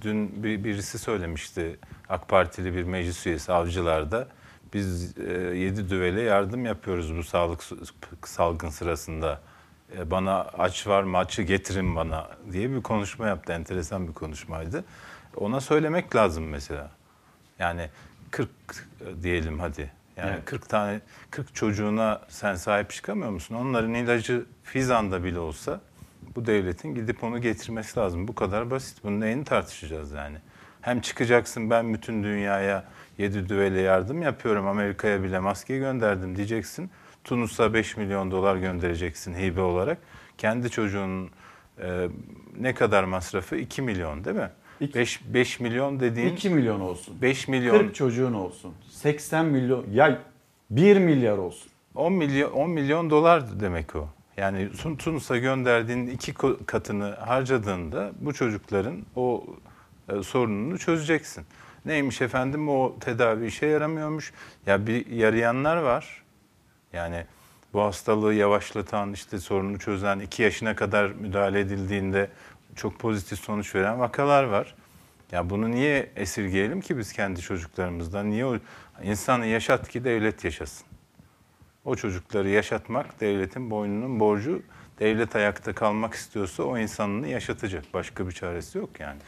dün 0.02 0.44
bir, 0.44 0.64
birisi 0.64 1.00
söylemişti 1.00 1.80
AK 2.10 2.28
Partili 2.30 2.76
bir 2.76 2.84
meclis 2.84 3.28
üyesi 3.28 3.54
avcılarda 3.54 4.28
biz 4.74 5.18
e, 5.18 5.34
yedi 5.58 5.90
düvele 5.90 6.22
yardım 6.22 6.66
yapıyoruz 6.66 7.18
bu 7.18 7.24
sağlık 7.24 7.64
salgın 8.26 8.70
sırasında. 8.70 9.42
E, 9.98 10.12
bana 10.12 10.42
aç 10.42 10.88
var 10.88 11.04
mı 11.04 11.18
açı 11.18 11.42
getirin 11.42 11.96
bana 11.96 12.28
diye 12.52 12.72
bir 12.72 12.82
konuşma 12.82 13.28
yaptı. 13.28 13.54
Enteresan 13.54 14.08
bir 14.08 14.14
konuşmaydı. 14.14 14.84
Ona 15.36 15.62
söylemek 15.62 16.16
lazım 16.16 16.48
mesela. 16.48 16.92
Yani 17.60 17.90
40 18.32 18.50
diyelim 19.24 19.60
hadi. 19.60 19.92
Yani 20.18 20.32
Evet. 20.32 20.46
40 20.46 20.70
tane 20.70 21.02
40 21.32 21.56
çocuğuna 21.56 22.22
sen 22.30 22.56
sahip 22.56 22.90
çıkamıyor 22.90 23.32
musun? 23.32 23.56
Onların 23.56 23.94
ilacı 23.94 24.46
Fizan'da 24.64 25.24
bile 25.24 25.40
olsa 25.40 25.82
bu 26.36 26.46
devletin 26.46 26.96
gidip 26.96 27.24
onu 27.24 27.42
getirmesi 27.42 28.00
lazım. 28.00 28.28
Bu 28.28 28.36
kadar 28.36 28.72
basit. 28.72 29.04
Bunun 29.04 29.22
neyini 29.22 29.44
tartışacağız 29.44 30.12
yani? 30.12 30.38
Hem 30.82 31.02
çıkacaksın 31.02 31.70
ben 31.70 31.94
bütün 31.94 32.24
dünyaya 32.24 32.84
yedi 33.18 33.50
düvele 33.50 33.82
yardım 33.82 34.22
yapıyorum. 34.22 34.68
Amerika'ya 34.68 35.24
bile 35.24 35.40
maske 35.40 35.78
gönderdim 35.78 36.36
diyeceksin. 36.36 36.92
Tunus'a 37.24 37.74
5 37.74 37.98
milyon 37.98 38.32
dolar 38.32 38.56
göndereceksin 38.56 39.34
hibe 39.36 39.62
olarak. 39.62 39.98
Kendi 40.38 40.70
çocuğunun 40.70 41.30
e, 41.84 42.08
ne 42.60 42.74
kadar 42.74 43.04
masrafı? 43.04 43.56
2 43.56 43.82
milyon 43.82 44.26
değil 44.26 44.36
mi? 44.36 44.50
5, 44.96 45.22
5 45.34 45.60
milyon 45.60 46.00
dediğin 46.00 46.28
2 46.34 46.50
milyon 46.50 46.80
olsun. 46.80 47.22
5 47.22 47.48
milyon 47.48 47.78
40 47.80 47.96
çocuğun 47.96 48.34
olsun. 48.34 48.74
80 48.90 49.46
milyon 49.46 49.86
ya 49.92 50.20
1 50.70 50.98
milyar 50.98 51.38
olsun. 51.38 51.72
10 51.96 52.14
milyon 52.14 52.52
10 52.52 52.70
milyon 52.70 53.10
dolar 53.10 53.60
demek 53.60 53.96
o. 53.96 54.08
Yani 54.38 54.70
Tun- 54.84 54.98
Tunus'a 54.98 55.38
gönderdiğin 55.38 56.08
iki 56.08 56.34
katını 56.66 57.16
harcadığında 57.16 58.12
bu 58.22 58.34
çocukların 58.34 59.06
o 59.16 59.44
e, 60.10 60.24
sorununu 60.24 60.78
çözeceksin. 60.78 61.46
Neymiş 61.86 62.22
efendim 62.22 62.70
o 62.70 62.96
tedavi 63.00 63.46
işe 63.46 63.66
yaramıyormuş. 63.66 64.34
Ya 64.66 64.88
bir 64.88 65.08
yarayanlar 65.08 65.78
var. 65.78 66.21
Yani 66.94 67.26
bu 67.74 67.82
hastalığı 67.82 68.34
yavaşlatan, 68.34 69.14
işte 69.14 69.40
sorunu 69.40 69.80
çözen, 69.80 70.20
2 70.20 70.44
yaşına 70.44 70.76
kadar 70.76 71.06
müdahale 71.12 71.60
edildiğinde 71.60 72.30
çok 72.76 73.00
pozitif 73.00 73.40
sonuç 73.40 73.76
veren 73.76 74.00
vakalar 74.00 74.44
var. 74.44 74.76
Ya 75.32 75.50
bunu 75.50 75.72
niye 75.72 76.12
esirgeyelim 76.16 76.82
ki 76.82 76.98
biz 76.98 77.14
kendi 77.14 77.42
çocuklarımızdan? 77.42 78.30
Niye 78.30 78.46
o 78.46 78.58
insanı 79.04 79.46
yaşat 79.46 79.90
ki 79.90 80.04
devlet 80.04 80.44
yaşasın? 80.44 80.88
O 81.86 81.96
çocukları 81.96 82.50
yaşatmak 82.50 83.20
devletin 83.20 83.72
boynunun 83.72 84.20
borcu. 84.20 84.62
Devlet 85.00 85.36
ayakta 85.36 85.74
kalmak 85.74 86.14
istiyorsa 86.14 86.64
o 86.64 86.78
insanını 86.78 87.28
yaşatacak. 87.28 87.84
Başka 87.94 88.28
bir 88.28 88.32
çaresi 88.32 88.78
yok 88.78 88.90
yani. 89.00 89.20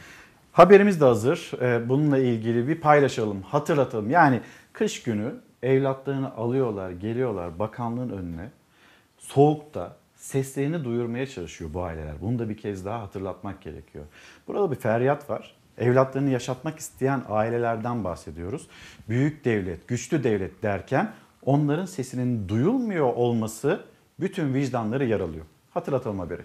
Haberimiz 0.52 1.00
de 1.00 1.04
hazır. 1.04 1.50
Ee, 1.60 1.88
Bununla 1.88 2.18
ilgili 2.18 2.68
bir 2.68 2.80
paylaşalım, 2.80 3.42
hatırlatalım. 3.42 4.10
Yani 4.10 4.40
kış 4.72 5.02
günü 5.02 5.34
evlatlarını 5.64 6.34
alıyorlar, 6.34 6.90
geliyorlar 6.90 7.58
bakanlığın 7.58 8.10
önüne. 8.10 8.50
Soğukta 9.18 9.96
seslerini 10.16 10.84
duyurmaya 10.84 11.26
çalışıyor 11.26 11.74
bu 11.74 11.82
aileler. 11.82 12.14
Bunu 12.20 12.38
da 12.38 12.48
bir 12.48 12.56
kez 12.56 12.84
daha 12.84 13.02
hatırlatmak 13.02 13.62
gerekiyor. 13.62 14.04
Burada 14.48 14.70
bir 14.70 14.76
feryat 14.76 15.30
var. 15.30 15.54
Evlatlarını 15.78 16.30
yaşatmak 16.30 16.78
isteyen 16.78 17.22
ailelerden 17.28 18.04
bahsediyoruz. 18.04 18.66
Büyük 19.08 19.44
devlet, 19.44 19.88
güçlü 19.88 20.24
devlet 20.24 20.62
derken 20.62 21.12
onların 21.44 21.86
sesinin 21.86 22.48
duyulmuyor 22.48 23.14
olması 23.14 23.80
bütün 24.20 24.54
vicdanları 24.54 25.04
yaralıyor. 25.04 25.44
Hatırlatalım 25.70 26.18
haberi. 26.18 26.42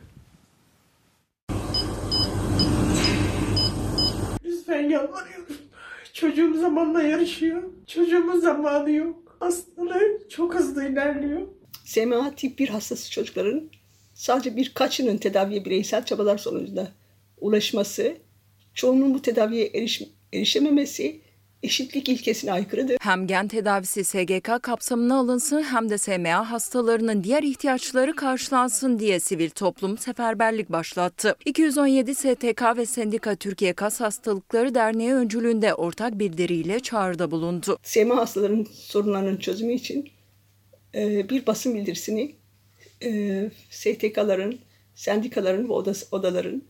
Lütfen 4.45 4.89
yalvarıyorum. 4.89 5.48
Çocuğum 6.19 6.57
zamanla 6.59 7.01
yarışıyor. 7.01 7.63
Çocuğumun 7.87 8.39
zamanı 8.39 8.91
yok. 8.91 9.37
Hastalığı 9.39 10.29
çok 10.29 10.55
hızlı 10.55 10.89
ilerliyor. 10.89 11.41
SMA 11.85 12.35
tip 12.35 12.59
1 12.59 12.69
hastası 12.69 13.11
çocukların 13.11 13.69
sadece 14.13 14.55
birkaçının 14.55 15.17
tedaviye 15.17 15.65
bireysel 15.65 16.05
çabalar 16.05 16.37
sonucunda 16.37 16.91
ulaşması, 17.41 18.17
çoğunun 18.73 19.13
bu 19.13 19.21
tedaviye 19.21 19.65
eriş, 19.67 20.01
erişememesi 20.33 21.21
eşitlik 21.63 22.09
ilkesine 22.09 22.51
aykırıdır. 22.51 22.97
Hem 23.01 23.27
gen 23.27 23.47
tedavisi 23.47 24.03
SGK 24.03 24.63
kapsamına 24.63 25.19
alınsın 25.19 25.63
hem 25.63 25.89
de 25.89 25.97
SMA 25.97 26.51
hastalarının 26.51 27.23
diğer 27.23 27.43
ihtiyaçları 27.43 28.15
karşılansın 28.15 28.99
diye 28.99 29.19
sivil 29.19 29.49
toplum 29.49 29.97
seferberlik 29.97 30.71
başlattı. 30.71 31.35
217 31.45 32.15
STK 32.15 32.63
ve 32.77 32.85
Sendika 32.85 33.35
Türkiye 33.35 33.73
Kas 33.73 34.01
Hastalıkları 34.01 34.75
Derneği 34.75 35.13
öncülüğünde 35.13 35.73
ortak 35.73 36.19
bildiriyle 36.19 36.79
çağrıda 36.79 37.31
bulundu. 37.31 37.77
SMA 37.83 38.17
hastalarının 38.17 38.67
sorunlarının 38.73 39.37
çözümü 39.37 39.73
için 39.73 40.09
e, 40.95 41.29
bir 41.29 41.45
basın 41.45 41.75
bildirisini 41.75 42.35
e, 43.03 43.51
STK'ların, 43.69 44.59
sendikaların 44.95 45.69
ve 45.69 45.73
odaların 46.11 46.63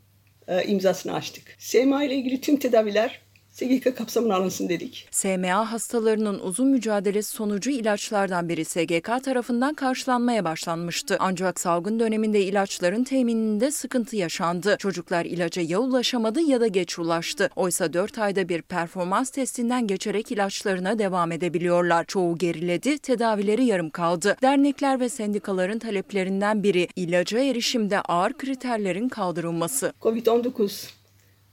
e, 0.48 0.64
imzasını 0.64 1.14
açtık. 1.14 1.56
SMA 1.60 2.04
ile 2.04 2.16
ilgili 2.16 2.42
tüm 2.42 2.58
tedaviler 2.58 3.22
SGK 3.60 3.98
kapsamına 3.98 4.36
alınsın 4.36 4.70
dedik. 4.70 5.08
SMA 5.12 5.72
hastalarının 5.72 6.40
uzun 6.40 6.68
mücadelesi 6.68 7.32
sonucu 7.32 7.70
ilaçlardan 7.70 8.50
biri 8.50 8.66
SGK 8.66 9.24
tarafından 9.24 9.74
karşılanmaya 9.74 10.44
başlanmıştı. 10.44 11.18
Ancak 11.20 11.60
salgın 11.60 12.00
döneminde 12.00 12.42
ilaçların 12.42 13.04
temininde 13.04 13.72
sıkıntı 13.72 14.16
yaşandı. 14.16 14.76
Çocuklar 14.80 15.26
ilaca 15.26 15.62
ya 15.62 15.80
ulaşamadı 15.80 16.42
ya 16.42 16.62
da 16.62 16.68
geç 16.68 17.00
ulaştı. 17.00 17.50
Oysa 17.56 17.94
4 17.94 18.18
ayda 18.18 18.50
bir 18.50 18.62
performans 18.62 19.30
testinden 19.30 19.88
geçerek 19.88 20.32
ilaçlarına 20.32 21.00
devam 21.00 21.32
edebiliyorlar. 21.32 22.06
Çoğu 22.06 22.38
geriledi, 22.38 22.98
tedavileri 22.98 23.66
yarım 23.66 23.90
kaldı. 23.90 24.38
Dernekler 24.42 25.00
ve 25.00 25.10
sendikaların 25.10 25.80
taleplerinden 25.80 26.64
biri 26.64 26.88
ilaca 26.96 27.40
erişimde 27.40 28.02
ağır 28.02 28.34
kriterlerin 28.34 29.10
kaldırılması. 29.10 29.94
Covid-19 30.02 30.90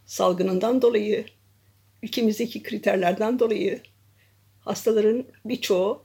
salgınından 0.07 0.82
dolayı, 0.82 1.26
ülkemizdeki 2.03 2.62
kriterlerden 2.62 3.38
dolayı 3.38 3.80
hastaların 4.61 5.24
birçoğu 5.44 6.03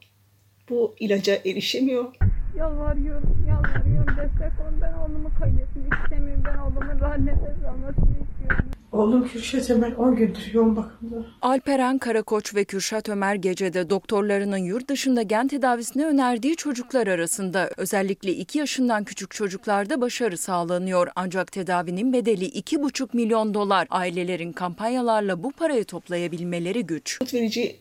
bu 0.70 0.96
ilaca 1.00 1.36
erişemiyor. 1.46 2.16
Yalvarıyorum, 2.58 3.46
yalvarıyorum. 3.50 4.18
Destek 4.18 4.60
olun. 4.62 4.82
Ben 4.82 4.94
oğlumu 4.94 5.32
kaybetmek 5.40 5.94
istemiyorum. 6.04 6.44
Ben 6.46 6.58
oğlumun 6.58 7.26
nefes 7.26 7.66
almasını 7.66 8.18
istiyorum. 8.22 8.81
Oğlum 8.92 9.28
Kürşat 9.28 9.70
Ömer 9.70 9.92
10 9.92 10.16
gündür 10.16 10.54
yoğun 10.54 10.76
bakımda. 10.76 11.26
Alperen 11.42 11.98
Karakoç 11.98 12.56
ve 12.56 12.64
Kürşat 12.64 13.10
Ömer 13.10 13.36
gecede 13.36 13.90
doktorlarının 13.90 14.58
yurt 14.58 14.90
dışında 14.90 15.22
gen 15.22 15.48
tedavisini 15.48 16.06
önerdiği 16.06 16.56
çocuklar 16.56 17.08
arasında 17.08 17.70
özellikle 17.78 18.32
2 18.32 18.60
yaşından 18.60 19.04
küçük 19.04 19.32
çocuklarda 19.32 20.02
başarı 20.02 20.38
sağlanıyor. 20.38 21.08
Ancak 21.16 21.52
tedavinin 21.52 22.14
bedeli 22.14 22.46
2,5 22.46 23.10
milyon 23.14 23.54
dolar. 23.54 23.88
Ailelerin 23.90 24.52
kampanyalarla 24.52 25.44
bu 25.44 25.52
parayı 25.52 25.86
toplayabilmeleri 25.86 26.86
güç. 26.86 27.18
Umut 27.22 27.34
verici 27.34 27.76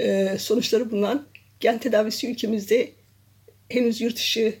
e, 0.00 0.38
sonuçları 0.38 0.90
bulunan 0.90 1.22
gen 1.60 1.78
tedavisi 1.78 2.30
ülkemizde 2.30 2.90
henüz 3.68 4.00
yurt 4.00 4.16
dışı 4.16 4.54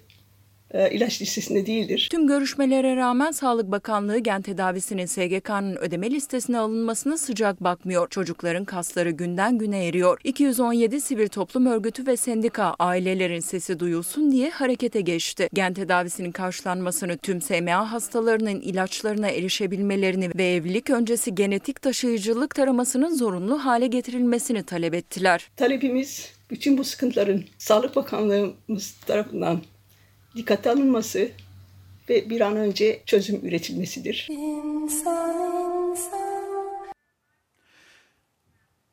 ilaç 0.74 1.22
listesinde 1.22 1.66
değildir. 1.66 2.08
Tüm 2.10 2.26
görüşmelere 2.26 2.96
rağmen 2.96 3.30
Sağlık 3.30 3.70
Bakanlığı 3.70 4.18
gen 4.18 4.42
tedavisinin 4.42 5.06
SGK'nın 5.06 5.76
ödeme 5.76 6.10
listesine 6.10 6.58
alınmasına 6.58 7.18
sıcak 7.18 7.64
bakmıyor. 7.64 8.08
Çocukların 8.08 8.64
kasları 8.64 9.10
günden 9.10 9.58
güne 9.58 9.86
eriyor. 9.86 10.20
217 10.24 11.00
sivil 11.00 11.28
toplum 11.28 11.66
örgütü 11.66 12.06
ve 12.06 12.16
sendika 12.16 12.74
ailelerin 12.78 13.40
sesi 13.40 13.80
duyulsun 13.80 14.32
diye 14.32 14.50
harekete 14.50 15.00
geçti. 15.00 15.48
Gen 15.52 15.74
tedavisinin 15.74 16.32
karşılanmasını 16.32 17.18
tüm 17.18 17.40
SMA 17.40 17.92
hastalarının 17.92 18.60
ilaçlarına 18.60 19.28
erişebilmelerini 19.28 20.30
ve 20.36 20.54
evlilik 20.54 20.90
öncesi 20.90 21.34
genetik 21.34 21.82
taşıyıcılık 21.82 22.54
taramasının 22.54 23.14
zorunlu 23.14 23.64
hale 23.64 23.86
getirilmesini 23.86 24.62
talep 24.62 24.94
ettiler. 24.94 25.50
Talebimiz 25.56 26.32
bütün 26.50 26.78
bu 26.78 26.84
sıkıntıların 26.84 27.44
Sağlık 27.58 27.96
Bakanlığımız 27.96 28.94
tarafından 29.06 29.60
dikkate 30.36 30.70
alınması 30.70 31.28
ve 32.08 32.30
bir 32.30 32.40
an 32.40 32.56
önce 32.56 33.00
çözüm 33.06 33.46
üretilmesidir. 33.46 34.28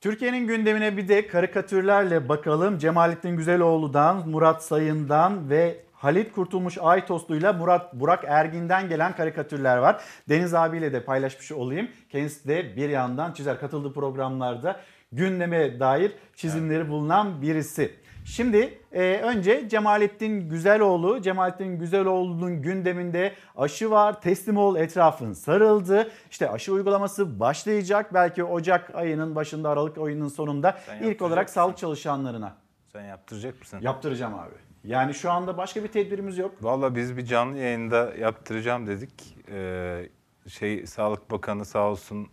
Türkiye'nin 0.02 0.48
gündemine 0.48 0.98
bir 0.98 1.08
de 1.08 1.28
karikatürlerle 1.28 2.30
bakalım. 2.30 2.78
Cemalettin 2.78 3.38
Güzeloğlu'dan, 3.38 4.30
Murat 4.30 4.64
Sayın'dan 4.64 5.50
ve 5.50 5.78
Halit 5.94 6.32
Kurtulmuş 6.32 6.78
Aytoslu'yla 6.78 7.54
Murat 7.54 7.94
Burak 7.94 8.24
Ergin'den 8.28 8.90
gelen 8.90 9.16
karikatürler 9.16 9.78
var. 9.78 10.04
Deniz 10.30 10.54
abiyle 10.54 10.94
de 10.94 11.04
paylaşmış 11.04 11.52
olayım. 11.52 11.88
Kendisi 12.10 12.48
de 12.48 12.76
bir 12.76 12.90
yandan 12.90 13.34
çizer 13.34 13.60
katıldığı 13.60 13.94
programlarda 13.94 14.80
gündeme 15.12 15.80
dair 15.80 16.12
çizimleri 16.36 16.90
bulunan 16.90 17.42
birisi. 17.42 17.92
Şimdi 18.28 18.80
e, 18.92 19.20
önce 19.24 19.70
Cemalettin 19.70 20.50
Güzeloğlu, 20.50 21.22
Cemalettin 21.22 21.80
Güzeloğlu'nun 21.80 22.62
gündeminde 22.62 23.34
aşı 23.58 23.92
var, 23.92 24.22
teslim 24.22 24.58
ol 24.58 24.76
etrafın 24.76 25.34
sarıldı. 25.34 26.12
İşte 26.32 26.50
aşı 26.50 26.74
uygulaması 26.74 27.40
başlayacak 27.40 28.14
belki 28.14 28.44
Ocak 28.44 28.96
ayının 28.96 29.36
başında, 29.36 29.70
Aralık 29.70 29.98
ayının 29.98 30.28
sonunda 30.28 30.78
Sen 30.86 31.04
ilk 31.04 31.22
olarak 31.22 31.50
sağlık 31.50 31.78
çalışanlarına. 31.78 32.56
Sen 32.92 33.04
yaptıracak 33.04 33.60
mısın? 33.60 33.80
Yaptıracağım 33.82 34.34
abi. 34.36 34.54
Yani 34.84 35.14
şu 35.14 35.32
anda 35.32 35.58
başka 35.58 35.84
bir 35.84 35.88
tedbirimiz 35.88 36.38
yok. 36.38 36.56
Valla 36.62 36.96
biz 36.96 37.18
bir 37.18 37.26
canlı 37.26 37.58
yayında 37.58 38.14
yaptıracağım 38.20 38.88
dedik. 38.88 39.38
Ee, 39.52 40.10
şey 40.48 40.88
Sağlık 40.88 41.32
Bakanı 41.32 41.66
sağ 41.66 41.90
olsun 41.90 42.28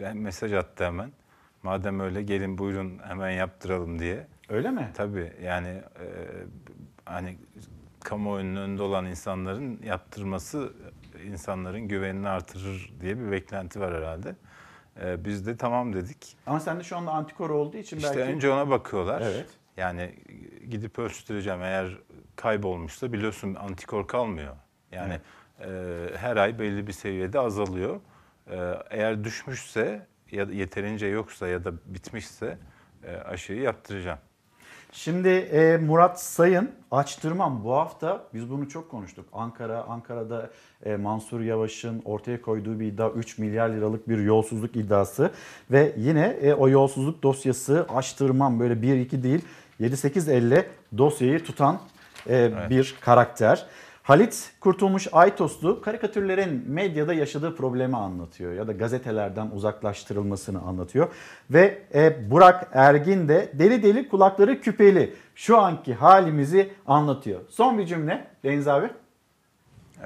ben 0.00 0.16
mesaj 0.16 0.52
attı 0.52 0.84
hemen. 0.84 1.12
Madem 1.62 2.00
öyle 2.00 2.22
gelin 2.22 2.58
buyurun 2.58 2.98
hemen 3.08 3.30
yaptıralım 3.30 3.98
diye. 3.98 4.26
Öyle 4.50 4.70
mi? 4.70 4.90
Tabii 4.94 5.32
yani 5.42 5.68
e, 5.68 6.06
hani 7.04 7.38
kamuoyunun 8.00 8.56
önünde 8.56 8.82
olan 8.82 9.06
insanların 9.06 9.82
yaptırması 9.82 10.72
insanların 11.24 11.80
güvenini 11.80 12.28
artırır 12.28 12.92
diye 13.00 13.18
bir 13.18 13.30
beklenti 13.30 13.80
var 13.80 13.94
herhalde. 13.94 14.34
Ee, 15.00 15.24
biz 15.24 15.46
de 15.46 15.56
tamam 15.56 15.92
dedik. 15.92 16.36
Ama 16.46 16.60
sende 16.60 16.84
şu 16.84 16.96
anda 16.96 17.10
antikor 17.10 17.50
olduğu 17.50 17.76
için 17.76 17.96
İşte 17.96 18.08
belki... 18.08 18.32
önce 18.34 18.50
ona 18.50 18.70
bakıyorlar. 18.70 19.20
Evet. 19.20 19.46
Yani 19.76 20.14
gidip 20.70 20.98
ölçtüreceğim. 20.98 21.62
Eğer 21.62 21.98
kaybolmuşsa 22.36 23.12
biliyorsun 23.12 23.54
antikor 23.54 24.08
kalmıyor. 24.08 24.56
Yani 24.92 25.20
e, 25.60 25.68
her 26.16 26.36
ay 26.36 26.58
belli 26.58 26.86
bir 26.86 26.92
seviyede 26.92 27.38
azalıyor. 27.38 28.00
E, 28.50 28.56
eğer 28.90 29.24
düşmüşse 29.24 30.06
ya 30.32 30.48
da 30.48 30.52
yeterince 30.52 31.06
yoksa 31.06 31.48
ya 31.48 31.64
da 31.64 31.72
bitmişse 31.86 32.58
e, 33.04 33.16
aşıyı 33.16 33.60
yaptıracağım. 33.60 34.18
Şimdi 34.92 35.28
e, 35.28 35.76
Murat 35.76 36.20
Sayın 36.20 36.70
açtırmam 36.90 37.64
bu 37.64 37.72
hafta 37.72 38.24
biz 38.34 38.50
bunu 38.50 38.68
çok 38.68 38.90
konuştuk. 38.90 39.24
Ankara, 39.32 39.82
Ankara'da 39.82 40.50
e, 40.84 40.96
Mansur 40.96 41.40
Yavaş'ın 41.40 42.02
ortaya 42.04 42.42
koyduğu 42.42 42.80
bir 42.80 42.86
iddia 42.86 43.10
3 43.10 43.38
milyar 43.38 43.68
liralık 43.68 44.08
bir 44.08 44.18
yolsuzluk 44.18 44.76
iddiası 44.76 45.30
ve 45.70 45.92
yine 45.96 46.26
e, 46.26 46.54
o 46.54 46.68
yolsuzluk 46.68 47.22
dosyası 47.22 47.86
açtırmam 47.94 48.60
böyle 48.60 48.74
1-2 48.74 49.22
değil 49.22 49.44
7-8 49.80 50.32
elle 50.32 50.66
dosyayı 50.98 51.44
tutan 51.44 51.80
e, 52.28 52.52
bir 52.70 52.94
karakter. 53.00 53.66
Halit 54.02 54.52
Kurtulmuş 54.60 55.08
Aytoslu 55.12 55.80
karikatürlerin 55.82 56.64
medyada 56.70 57.14
yaşadığı 57.14 57.56
problemi 57.56 57.96
anlatıyor 57.96 58.52
ya 58.52 58.68
da 58.68 58.72
gazetelerden 58.72 59.50
uzaklaştırılmasını 59.50 60.60
anlatıyor. 60.60 61.08
Ve 61.50 61.82
e, 61.94 62.30
Burak 62.30 62.68
Ergin 62.72 63.28
de 63.28 63.52
deli 63.54 63.82
deli 63.82 64.08
kulakları 64.08 64.60
küpeli 64.60 65.14
şu 65.34 65.58
anki 65.58 65.94
halimizi 65.94 66.72
anlatıyor. 66.86 67.40
Son 67.48 67.78
bir 67.78 67.86
cümle 67.86 68.26
Deniz 68.44 68.68
abi. 68.68 68.90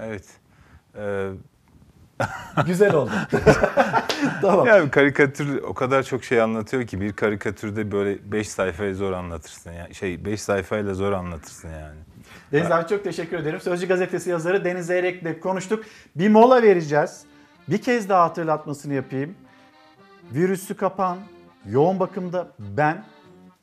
Evet. 0.00 0.24
Ee, 0.96 1.30
Güzel 2.66 2.94
oldu. 2.94 3.10
tamam. 4.40 4.66
Yani 4.66 4.90
karikatür 4.90 5.62
o 5.62 5.74
kadar 5.74 6.02
çok 6.02 6.24
şey 6.24 6.40
anlatıyor 6.40 6.86
ki 6.86 7.00
bir 7.00 7.12
karikatürde 7.12 7.92
böyle 7.92 8.32
5 8.32 8.48
sayfayı 8.48 8.94
zor 8.94 9.12
anlatırsın 9.12 9.72
yani. 9.72 9.94
Şey 9.94 10.24
5 10.24 10.42
sayfayla 10.42 10.94
zor 10.94 11.12
anlatırsın 11.12 11.68
yani. 11.68 11.96
Deniz 12.52 12.70
abi 12.70 12.88
çok 12.88 13.04
teşekkür 13.04 13.38
ederim. 13.38 13.60
Sözcü 13.60 13.88
gazetesi 13.88 14.30
yazarı 14.30 14.64
Deniz 14.64 14.86
Zeyrek'le 14.86 15.40
konuştuk. 15.40 15.84
Bir 16.16 16.28
mola 16.28 16.62
vereceğiz. 16.62 17.22
Bir 17.68 17.82
kez 17.82 18.08
daha 18.08 18.24
hatırlatmasını 18.24 18.94
yapayım. 18.94 19.34
Virüsü 20.32 20.76
kapan, 20.76 21.18
yoğun 21.66 22.00
bakımda 22.00 22.48
ben 22.58 23.04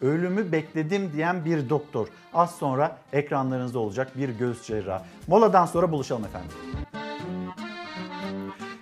ölümü 0.01 0.51
bekledim 0.51 1.12
diyen 1.14 1.45
bir 1.45 1.70
doktor. 1.70 2.07
Az 2.34 2.55
sonra 2.55 2.97
ekranlarınızda 3.14 3.80
olacak 3.80 4.18
bir 4.18 4.30
göğüs 4.30 4.64
cerrahı. 4.64 5.03
Moladan 5.28 5.66
sonra 5.66 5.91
buluşalım 5.91 6.26
efendim. 6.26 6.51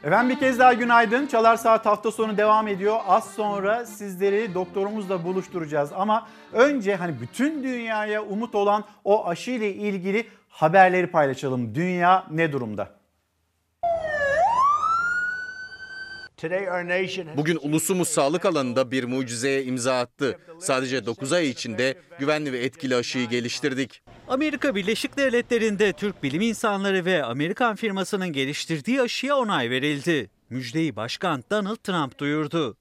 Efendim 0.03 0.35
bir 0.35 0.39
kez 0.39 0.59
daha 0.59 0.73
günaydın. 0.73 1.27
Çalar 1.27 1.55
Saat 1.55 1.85
hafta 1.85 2.11
sonu 2.11 2.37
devam 2.37 2.67
ediyor. 2.67 2.99
Az 3.07 3.33
sonra 3.33 3.85
sizleri 3.85 4.53
doktorumuzla 4.53 5.23
buluşturacağız. 5.23 5.89
Ama 5.93 6.27
önce 6.53 6.95
hani 6.95 7.21
bütün 7.21 7.63
dünyaya 7.63 8.23
umut 8.23 8.55
olan 8.55 8.83
o 9.03 9.27
aşı 9.27 9.51
ile 9.51 9.73
ilgili 9.73 10.27
haberleri 10.49 11.07
paylaşalım. 11.07 11.75
Dünya 11.75 12.27
ne 12.31 12.51
durumda? 12.51 12.99
Bugün 17.37 17.59
ulusumuz 17.61 18.07
sağlık 18.07 18.45
alanında 18.45 18.91
bir 18.91 19.03
mucizeye 19.03 19.63
imza 19.63 19.99
attı. 19.99 20.39
Sadece 20.59 21.05
9 21.05 21.33
ay 21.33 21.49
içinde 21.49 21.97
güvenli 22.19 22.53
ve 22.53 22.59
etkili 22.59 22.95
aşıyı 22.95 23.29
geliştirdik. 23.29 24.01
Amerika 24.29 24.75
Birleşik 24.75 25.17
Devletleri'nde 25.17 25.93
Türk 25.93 26.23
bilim 26.23 26.41
insanları 26.41 27.05
ve 27.05 27.23
Amerikan 27.23 27.75
firmasının 27.75 28.27
geliştirdiği 28.27 29.01
aşıya 29.01 29.35
onay 29.35 29.69
verildi. 29.69 30.29
Müjdeyi 30.49 30.95
Başkan 30.95 31.43
Donald 31.51 31.75
Trump 31.75 32.19
duyurdu. 32.19 32.77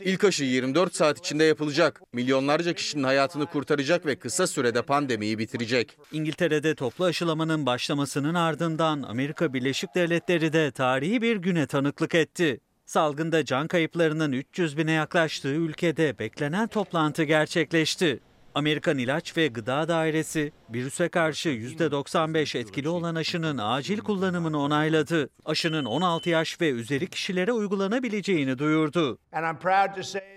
İlk 0.00 0.24
aşı 0.24 0.44
24 0.44 0.94
saat 0.94 1.18
içinde 1.18 1.44
yapılacak. 1.44 2.02
Milyonlarca 2.12 2.72
kişinin 2.72 3.02
hayatını 3.02 3.46
kurtaracak 3.46 4.06
ve 4.06 4.18
kısa 4.18 4.46
sürede 4.46 4.82
pandemiyi 4.82 5.38
bitirecek. 5.38 5.96
İngiltere'de 6.12 6.74
toplu 6.74 7.04
aşılamanın 7.04 7.66
başlamasının 7.66 8.34
ardından 8.34 9.02
Amerika 9.02 9.54
Birleşik 9.54 9.94
Devletleri 9.94 10.52
de 10.52 10.70
tarihi 10.70 11.22
bir 11.22 11.36
güne 11.36 11.66
tanıklık 11.66 12.14
etti. 12.14 12.60
Salgında 12.86 13.44
can 13.44 13.68
kayıplarının 13.68 14.32
300 14.32 14.76
bine 14.76 14.92
yaklaştığı 14.92 15.48
ülkede 15.48 16.18
beklenen 16.18 16.68
toplantı 16.68 17.22
gerçekleşti. 17.22 18.20
Amerikan 18.54 18.98
İlaç 18.98 19.36
ve 19.36 19.48
Gıda 19.48 19.88
Dairesi 19.88 20.52
virüse 20.74 21.08
karşı 21.08 21.48
%95 21.48 22.58
etkili 22.58 22.88
olan 22.88 23.14
aşının 23.14 23.58
acil 23.58 23.98
kullanımını 23.98 24.60
onayladı. 24.60 25.30
Aşının 25.44 25.84
16 25.84 26.30
yaş 26.30 26.60
ve 26.60 26.70
üzeri 26.70 27.06
kişilere 27.06 27.52
uygulanabileceğini 27.52 28.58
duyurdu. 28.58 29.18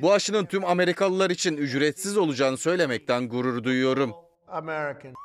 Bu 0.02 0.14
aşının 0.14 0.46
tüm 0.46 0.66
Amerikalılar 0.66 1.30
için 1.30 1.58
ücretsiz 1.58 2.18
olacağını 2.18 2.58
söylemekten 2.58 3.30
gurur 3.30 3.64
duyuyorum. 3.64 4.14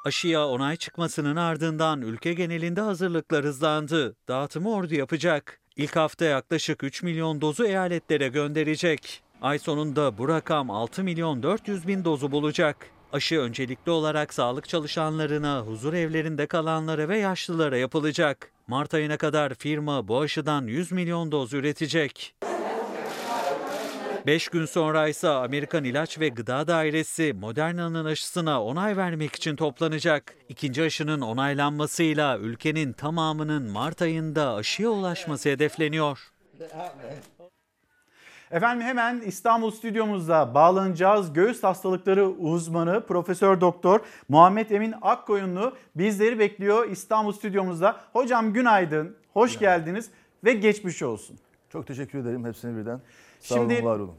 Aşıya 0.04 0.46
onay 0.46 0.76
çıkmasının 0.76 1.36
ardından 1.36 2.02
ülke 2.02 2.32
genelinde 2.32 2.80
hazırlıklar 2.80 3.44
hızlandı. 3.44 4.16
Dağıtımı 4.28 4.74
ordu 4.74 4.94
yapacak. 4.94 5.60
İlk 5.76 5.96
hafta 5.96 6.24
yaklaşık 6.24 6.84
3 6.84 7.02
milyon 7.02 7.40
dozu 7.40 7.64
eyaletlere 7.64 8.28
gönderecek. 8.28 9.22
Ay 9.42 9.58
sonunda 9.58 10.18
bu 10.18 10.28
rakam 10.28 10.70
6 10.70 11.04
milyon 11.04 11.42
400 11.42 11.88
bin 11.88 12.04
dozu 12.04 12.32
bulacak. 12.32 12.76
Aşı 13.12 13.40
öncelikli 13.40 13.90
olarak 13.90 14.34
sağlık 14.34 14.68
çalışanlarına, 14.68 15.60
huzur 15.60 15.94
evlerinde 15.94 16.46
kalanlara 16.46 17.08
ve 17.08 17.18
yaşlılara 17.18 17.76
yapılacak. 17.76 18.50
Mart 18.66 18.94
ayına 18.94 19.16
kadar 19.16 19.54
firma 19.54 20.08
bu 20.08 20.20
aşıdan 20.20 20.66
100 20.66 20.92
milyon 20.92 21.32
doz 21.32 21.52
üretecek. 21.52 22.34
5 24.26 24.48
gün 24.48 24.64
sonra 24.64 25.08
ise 25.08 25.28
Amerikan 25.28 25.84
İlaç 25.84 26.20
ve 26.20 26.28
Gıda 26.28 26.66
Dairesi 26.66 27.32
Moderna'nın 27.32 28.04
aşısına 28.04 28.64
onay 28.64 28.96
vermek 28.96 29.36
için 29.36 29.56
toplanacak. 29.56 30.34
İkinci 30.48 30.82
aşının 30.82 31.20
onaylanmasıyla 31.20 32.38
ülkenin 32.38 32.92
tamamının 32.92 33.70
Mart 33.70 34.02
ayında 34.02 34.54
aşıya 34.54 34.90
ulaşması 34.90 35.48
hedefleniyor. 35.48 36.32
Efendim 38.50 38.86
hemen 38.86 39.20
İstanbul 39.20 39.70
stüdyomuzda 39.70 40.54
bağlanacağız. 40.54 41.32
Göğüs 41.32 41.62
hastalıkları 41.62 42.28
uzmanı 42.28 43.06
Profesör 43.06 43.60
Doktor 43.60 44.00
Muhammed 44.28 44.70
Emin 44.70 44.94
Akkoyunlu 45.02 45.76
bizleri 45.94 46.38
bekliyor 46.38 46.90
İstanbul 46.90 47.32
stüdyomuzda. 47.32 47.96
Hocam 48.12 48.52
günaydın, 48.52 49.16
hoş 49.32 49.58
geldiniz 49.58 50.10
ve 50.44 50.52
geçmiş 50.52 51.02
olsun. 51.02 51.38
Çok 51.72 51.86
teşekkür 51.86 52.18
ederim 52.18 52.44
hepsine 52.44 52.76
birden. 52.76 53.00
Sağ 53.40 53.54
olun, 53.54 53.68
Şimdi 53.68 53.84
var 53.84 53.98
olun. 53.98 54.14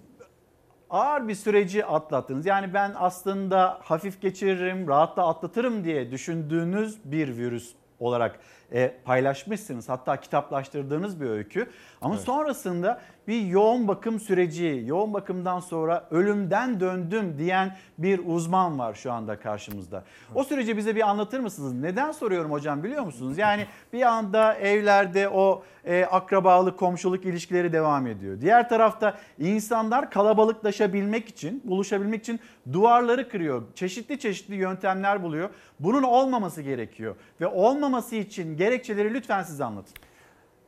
ağır 0.89 1.27
bir 1.27 1.36
süreci 1.36 1.86
atlattınız. 1.86 2.45
Yani 2.45 2.73
ben 2.73 2.91
aslında 2.95 3.80
hafif 3.84 4.21
geçiririm, 4.21 4.88
rahatla 4.88 5.27
atlatırım 5.27 5.84
diye 5.84 6.11
düşündüğünüz 6.11 6.99
bir 7.05 7.38
virüs 7.38 7.73
olarak 7.99 8.39
e, 8.74 8.93
paylaşmışsınız. 9.05 9.89
Hatta 9.89 10.20
kitaplaştırdığınız 10.20 11.22
bir 11.22 11.30
öykü. 11.30 11.70
Ama 12.01 12.13
Evet. 12.13 12.24
sonrasında 12.24 13.01
bir 13.28 13.41
yoğun 13.41 13.88
bakım 13.88 14.20
süreci, 14.20 14.84
yoğun 14.86 15.13
bakımdan 15.13 15.59
sonra 15.59 16.07
ölümden 16.11 16.80
döndüm 16.80 17.36
diyen 17.38 17.78
bir 17.97 18.22
uzman 18.26 18.80
var 18.80 18.93
şu 18.93 19.11
anda 19.11 19.39
karşımızda. 19.39 20.03
O 20.36 20.43
süreci 20.43 20.78
bize 20.78 20.95
bir 20.95 21.09
anlatır 21.09 21.39
mısınız? 21.39 21.74
Neden 21.74 22.11
soruyorum 22.11 22.51
hocam 22.51 22.84
biliyor 22.84 23.03
musunuz? 23.03 23.38
Yani 23.38 23.65
bir 23.93 24.01
anda 24.01 24.53
evlerde 24.53 25.30
o 25.30 25.63
e, 25.86 26.05
akrabalık, 26.05 26.80
komşuluk 26.80 27.26
ilişkileri 27.26 27.74
devam 27.74 28.07
ediyor. 28.07 28.41
Diğer 28.41 28.70
tarafta 28.70 29.17
insanlar 29.39 30.11
kalabalıklaşabilmek 30.11 31.28
için, 31.30 31.61
buluşabilmek 31.65 32.20
için 32.22 32.39
duvarları 32.74 33.30
kırıyor. 33.30 33.63
Çeşitli 33.76 34.20
çeşitli 34.20 34.55
yöntemler 34.55 35.24
buluyor. 35.24 35.49
Bunun 35.80 36.03
olmaması 36.03 36.61
gerekiyor. 36.61 37.15
Ve 37.41 37.47
olmaması 37.47 38.15
için 38.15 38.57
gerekçeleri 38.60 39.14
lütfen 39.14 39.43
size 39.43 39.64
anlatın. 39.64 39.93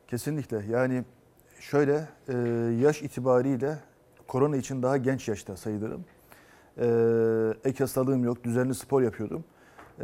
Kesinlikle. 0.08 0.64
Yani 0.70 1.04
şöyle 1.60 2.08
e, 2.28 2.38
yaş 2.82 3.02
itibariyle 3.02 3.78
korona 4.28 4.58
için 4.58 4.84
daha 4.84 4.98
genç 4.98 5.28
yaşta 5.28 5.58
sayılırım. 5.58 6.06
E, 6.78 7.70
ek 7.70 7.84
hastalığım 7.84 8.24
yok. 8.24 8.44
Düzenli 8.44 8.76
spor 8.76 9.02
yapıyordum. 9.02 9.44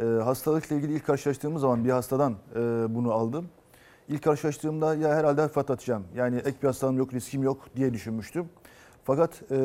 E, 0.00 0.04
hastalıkla 0.04 0.76
ilgili 0.76 0.94
ilk 0.94 1.06
karşılaştığımız 1.06 1.60
zaman 1.60 1.84
bir 1.84 1.90
hastadan 1.90 2.32
e, 2.32 2.58
bunu 2.94 3.12
aldım. 3.12 3.48
İlk 4.08 4.24
karşılaştığımda 4.24 4.94
ya 4.94 5.14
herhalde 5.14 5.40
hafif 5.40 5.58
atlatacağım. 5.58 6.04
Yani 6.14 6.36
ek 6.36 6.56
bir 6.62 6.66
hastalığım 6.66 6.98
yok, 6.98 7.14
riskim 7.14 7.42
yok 7.42 7.66
diye 7.76 7.94
düşünmüştüm. 7.94 8.48
Fakat 9.04 9.42
e, 9.50 9.56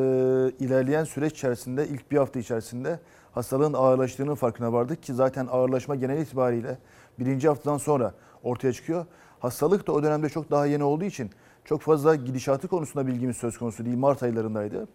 ilerleyen 0.60 1.04
süreç 1.04 1.32
içerisinde 1.32 1.88
ilk 1.88 2.10
bir 2.10 2.16
hafta 2.16 2.38
içerisinde 2.38 3.00
hastalığın 3.32 3.72
ağırlaştığının 3.72 4.34
farkına 4.34 4.72
vardık 4.72 5.02
ki 5.02 5.14
zaten 5.14 5.46
ağırlaşma 5.50 5.94
genel 5.94 6.18
itibariyle 6.18 6.78
birinci 7.18 7.48
haftadan 7.48 7.78
sonra 7.78 8.14
ortaya 8.42 8.72
çıkıyor. 8.72 9.06
Hastalık 9.40 9.86
da 9.86 9.92
o 9.92 10.02
dönemde 10.02 10.28
çok 10.28 10.50
daha 10.50 10.66
yeni 10.66 10.84
olduğu 10.84 11.04
için 11.04 11.30
çok 11.64 11.80
fazla 11.80 12.14
gidişatı 12.14 12.68
konusunda 12.68 13.06
bilgimiz 13.06 13.36
söz 13.36 13.58
konusu 13.58 13.84
değil. 13.84 13.96
Mart 13.96 14.22
aylarındaydı. 14.22 14.88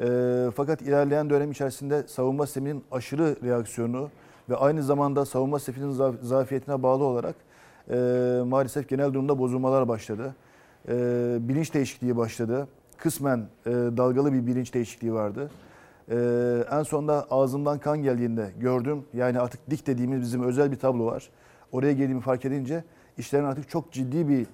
E, 0.00 0.06
fakat 0.56 0.82
ilerleyen 0.82 1.30
dönem 1.30 1.50
içerisinde 1.50 2.02
savunma 2.08 2.46
sisteminin 2.46 2.84
aşırı 2.92 3.36
reaksiyonu 3.42 4.10
ve 4.50 4.56
aynı 4.56 4.82
zamanda 4.82 5.24
savunma 5.24 5.58
sisteminin 5.58 5.92
zaf- 5.92 6.22
zafiyetine 6.22 6.82
bağlı 6.82 7.04
olarak 7.04 7.34
e, 7.90 7.94
maalesef 8.46 8.88
genel 8.88 9.14
durumda 9.14 9.38
bozulmalar 9.38 9.88
başladı. 9.88 10.34
E, 10.88 10.92
bilinç 11.40 11.74
değişikliği 11.74 12.16
başladı. 12.16 12.68
Kısmen 12.98 13.38
e, 13.66 13.70
dalgalı 13.70 14.32
bir 14.32 14.46
bilinç 14.46 14.74
değişikliği 14.74 15.14
vardı. 15.14 15.50
E, 16.10 16.16
en 16.70 16.82
sonunda 16.82 17.26
ağzımdan 17.30 17.78
kan 17.78 18.02
geldiğinde 18.02 18.52
gördüm. 18.58 19.04
Yani 19.14 19.40
artık 19.40 19.70
dik 19.70 19.86
dediğimiz 19.86 20.20
bizim 20.20 20.42
özel 20.42 20.72
bir 20.72 20.76
tablo 20.76 21.06
var. 21.06 21.30
Oraya 21.72 21.92
geldiğimi 21.92 22.20
fark 22.20 22.44
edince 22.44 22.84
işlerin 23.18 23.44
artık 23.44 23.68
çok 23.68 23.92
ciddi 23.92 24.28
bir 24.28 24.46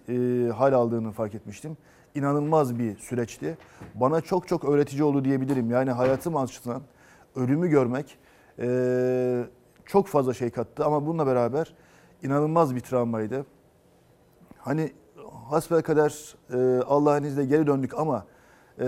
e, 0.49 0.51
hal 0.53 0.73
aldığını 0.73 1.13
fark 1.13 1.35
etmiştim. 1.35 1.77
İnanılmaz 2.15 2.79
bir 2.79 2.99
süreçti. 2.99 3.59
Bana 3.95 4.21
çok 4.21 4.49
çok 4.49 4.65
öğretici 4.65 5.03
oldu 5.05 5.25
diyebilirim. 5.25 5.71
Yani 5.71 5.91
hayatım 5.91 6.37
açısından 6.37 6.83
ölümü 7.37 7.69
görmek 7.69 8.19
e, 8.59 9.45
çok 9.87 10.07
fazla 10.07 10.35
şey 10.35 10.51
kattı. 10.51 10.85
Ama 10.85 11.07
bununla 11.07 11.27
beraber 11.27 11.75
inanılmaz 12.23 12.75
bir 12.75 12.81
travmaydı. 12.81 13.47
Hani 14.59 14.93
hasbelkader 15.51 16.35
e, 16.53 16.83
Allah'ın 16.83 17.25
izniyle 17.25 17.49
geri 17.49 17.67
döndük 17.67 17.99
ama 17.99 18.27
e, 18.79 18.85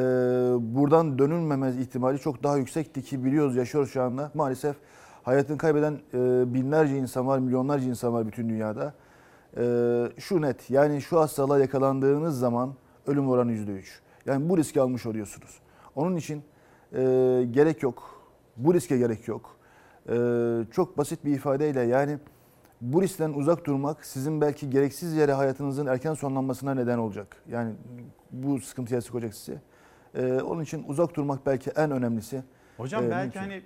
buradan 0.60 1.18
dönülmemez 1.18 1.78
ihtimali 1.78 2.18
çok 2.18 2.42
daha 2.42 2.56
yüksekti 2.56 3.02
ki 3.02 3.24
biliyoruz 3.24 3.56
yaşıyoruz 3.56 3.90
şu 3.90 4.02
anda. 4.02 4.30
Maalesef 4.34 4.76
hayatını 5.22 5.58
kaybeden 5.58 5.98
e, 6.14 6.54
binlerce 6.54 6.98
insan 6.98 7.26
var, 7.26 7.38
milyonlarca 7.38 7.88
insan 7.88 8.12
var 8.12 8.26
bütün 8.26 8.48
dünyada. 8.48 8.94
E, 9.56 9.62
şu 10.18 10.42
net 10.42 10.70
yani 10.70 11.00
şu 11.00 11.20
hastalığa 11.20 11.58
yakalandığınız 11.58 12.38
zaman 12.38 12.74
ölüm 13.06 13.28
oranı 13.28 13.52
%3. 13.52 13.82
Yani 14.26 14.48
bu 14.48 14.58
riski 14.58 14.80
almış 14.80 15.06
oluyorsunuz. 15.06 15.60
Onun 15.94 16.16
için 16.16 16.42
e, 16.92 16.98
gerek 17.50 17.82
yok. 17.82 18.22
Bu 18.56 18.74
riske 18.74 18.98
gerek 18.98 19.28
yok. 19.28 19.56
E, 20.08 20.14
çok 20.72 20.98
basit 20.98 21.24
bir 21.24 21.34
ifadeyle 21.34 21.80
yani 21.80 22.18
bu 22.80 23.02
riskten 23.02 23.32
uzak 23.32 23.64
durmak 23.64 24.06
sizin 24.06 24.40
belki 24.40 24.70
gereksiz 24.70 25.14
yere 25.14 25.32
hayatınızın 25.32 25.86
erken 25.86 26.14
sonlanmasına 26.14 26.74
neden 26.74 26.98
olacak. 26.98 27.36
Yani 27.50 27.74
bu 28.30 28.60
sıkıntıya 28.60 29.00
sokacak 29.00 29.34
sizi. 29.34 29.58
Ee, 30.14 30.40
onun 30.42 30.62
için 30.62 30.84
uzak 30.88 31.14
durmak 31.16 31.46
belki 31.46 31.70
en 31.70 31.90
önemlisi. 31.90 32.42
Hocam 32.76 33.04
Ee, 33.04 33.10
belki 33.10 33.38
mümkün. 33.38 33.40
hani 33.40 33.62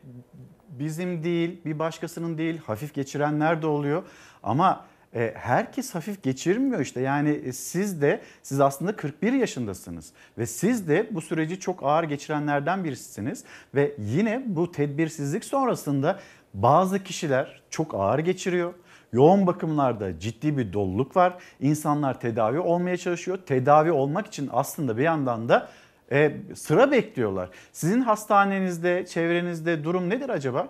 bizim 0.68 1.24
değil, 1.24 1.64
bir 1.64 1.78
başkasının 1.78 2.38
değil, 2.38 2.58
hafif 2.58 2.94
geçirenler 2.94 3.62
de 3.62 3.66
oluyor. 3.66 4.02
Ama 4.42 4.84
e, 5.14 5.34
herkes 5.36 5.94
hafif 5.94 6.22
geçirmiyor 6.22 6.80
işte. 6.80 7.00
Yani 7.00 7.30
e, 7.30 7.52
siz 7.52 8.02
de, 8.02 8.20
siz 8.42 8.60
aslında 8.60 8.96
41 8.96 9.32
yaşındasınız. 9.32 10.12
Ve 10.38 10.46
siz 10.46 10.88
de 10.88 11.08
bu 11.10 11.20
süreci 11.20 11.60
çok 11.60 11.82
ağır 11.82 12.04
geçirenlerden 12.04 12.84
birisiniz. 12.84 13.44
Ve 13.74 13.94
yine 13.98 14.42
bu 14.46 14.72
tedbirsizlik 14.72 15.44
sonrasında 15.44 16.18
bazı 16.54 17.02
kişiler 17.02 17.62
çok 17.70 17.94
ağır 17.94 18.18
geçiriyor. 18.18 18.74
Yoğun 19.12 19.46
bakımlarda 19.46 20.18
ciddi 20.20 20.58
bir 20.58 20.72
doluluk 20.72 21.16
var. 21.16 21.34
İnsanlar 21.60 22.20
tedavi 22.20 22.58
olmaya 22.60 22.96
çalışıyor. 22.96 23.38
Tedavi 23.46 23.92
olmak 23.92 24.26
için 24.26 24.50
aslında 24.52 24.96
bir 24.96 25.02
yandan 25.02 25.48
da 25.48 25.68
e, 26.12 26.36
sıra 26.54 26.90
bekliyorlar. 26.90 27.50
Sizin 27.72 28.00
hastanenizde, 28.00 29.06
çevrenizde 29.06 29.84
durum 29.84 30.10
nedir 30.10 30.28
acaba? 30.28 30.68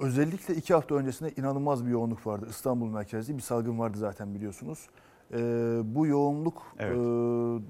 Özellikle 0.00 0.54
iki 0.54 0.74
hafta 0.74 0.94
öncesinde 0.94 1.30
inanılmaz 1.36 1.86
bir 1.86 1.90
yoğunluk 1.90 2.26
vardı. 2.26 2.46
İstanbul 2.50 2.88
merkezli 2.88 3.36
bir 3.36 3.42
salgın 3.42 3.78
vardı 3.78 3.98
zaten 3.98 4.34
biliyorsunuz. 4.34 4.88
Ee, 5.32 5.36
bu 5.84 6.06
yoğunluk 6.06 6.62
Evet. 6.78 6.96
e, 6.96 6.98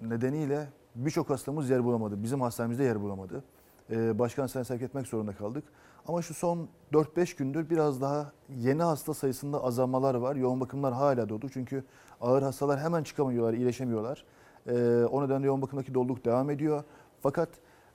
nedeniyle 0.08 0.68
birçok 0.94 1.30
hastamız 1.30 1.70
yer 1.70 1.84
bulamadı. 1.84 2.22
Bizim 2.22 2.40
hastanemizde 2.40 2.84
yer 2.84 3.00
bulamadı. 3.00 3.44
Ee, 3.90 4.18
başkan 4.18 4.42
hastanesine 4.42 4.76
sevk 4.76 4.88
etmek 4.88 5.06
zorunda 5.06 5.32
kaldık. 5.32 5.64
Ama 6.08 6.22
şu 6.22 6.34
son 6.34 6.68
4-5 6.92 7.36
gündür 7.36 7.70
biraz 7.70 8.00
daha 8.00 8.32
yeni 8.56 8.82
hasta 8.82 9.14
sayısında 9.14 9.64
azalmalar 9.64 10.14
var. 10.14 10.36
Yoğun 10.36 10.60
bakımlar 10.60 10.94
hala 10.94 11.28
dolu 11.28 11.50
çünkü 11.50 11.84
ağır 12.20 12.42
hastalar 12.42 12.80
hemen 12.80 13.02
çıkamıyorlar, 13.02 13.54
iyileşemiyorlar. 13.54 14.24
Ee, 14.68 15.04
o 15.04 15.24
nedenle 15.24 15.46
yoğun 15.46 15.62
bakımdaki 15.62 15.94
doluluk 15.94 16.24
devam 16.24 16.50
ediyor. 16.50 16.84
Fakat 17.20 17.48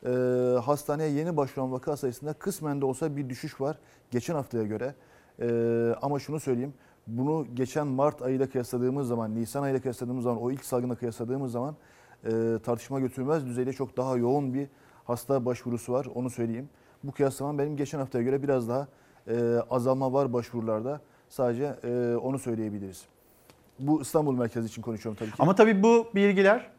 e, 0.06 0.10
hastaneye 0.66 1.10
yeni 1.10 1.38
başvuran 1.38 1.72
vaka 1.72 1.98
sayısında 1.98 2.34
kısmen 2.34 2.82
de 2.82 2.86
olsa 2.86 3.16
bir 3.16 3.30
düşüş 3.30 3.62
var 3.62 3.80
geçen 4.12 4.36
haftaya 4.36 4.64
göre. 4.64 4.96
Ee, 5.40 5.96
ama 6.02 6.20
şunu 6.20 6.40
söyleyeyim, 6.40 6.74
bunu 7.08 7.46
geçen 7.54 7.88
Mart 7.88 8.22
ayıyla 8.22 8.50
kıyasladığımız 8.50 9.08
zaman, 9.08 9.36
Nisan 9.36 9.64
ayıyla 9.64 9.82
kıyasladığımız 9.82 10.24
zaman, 10.24 10.42
o 10.42 10.52
ilk 10.52 10.66
salgınla 10.66 10.96
kıyasladığımız 10.96 11.52
zaman 11.52 11.76
e, 12.26 12.60
tartışma 12.64 13.00
götürmez 13.00 13.46
düzeyde 13.46 13.74
çok 13.74 13.98
daha 13.98 14.18
yoğun 14.18 14.54
bir 14.54 14.68
hasta 15.04 15.46
başvurusu 15.46 15.94
var, 15.94 16.08
onu 16.16 16.30
söyleyeyim. 16.30 16.70
Bu 17.04 17.12
kıyaslama 17.12 17.58
benim 17.58 17.78
geçen 17.78 18.00
haftaya 18.00 18.24
göre 18.24 18.44
biraz 18.44 18.70
daha 18.70 18.88
e, 19.28 19.58
azalma 19.70 20.14
var 20.14 20.34
başvurularda. 20.34 21.02
Sadece 21.30 21.76
e, 21.84 22.16
onu 22.16 22.40
söyleyebiliriz. 22.40 23.06
Bu 23.88 24.02
İstanbul 24.02 24.38
merkezi 24.38 24.68
için 24.68 24.82
konuşuyorum 24.82 25.20
tabii 25.20 25.30
ki. 25.30 25.36
Ama 25.40 25.56
tabii 25.56 25.84
bu 25.84 26.08
bilgiler 26.16 26.70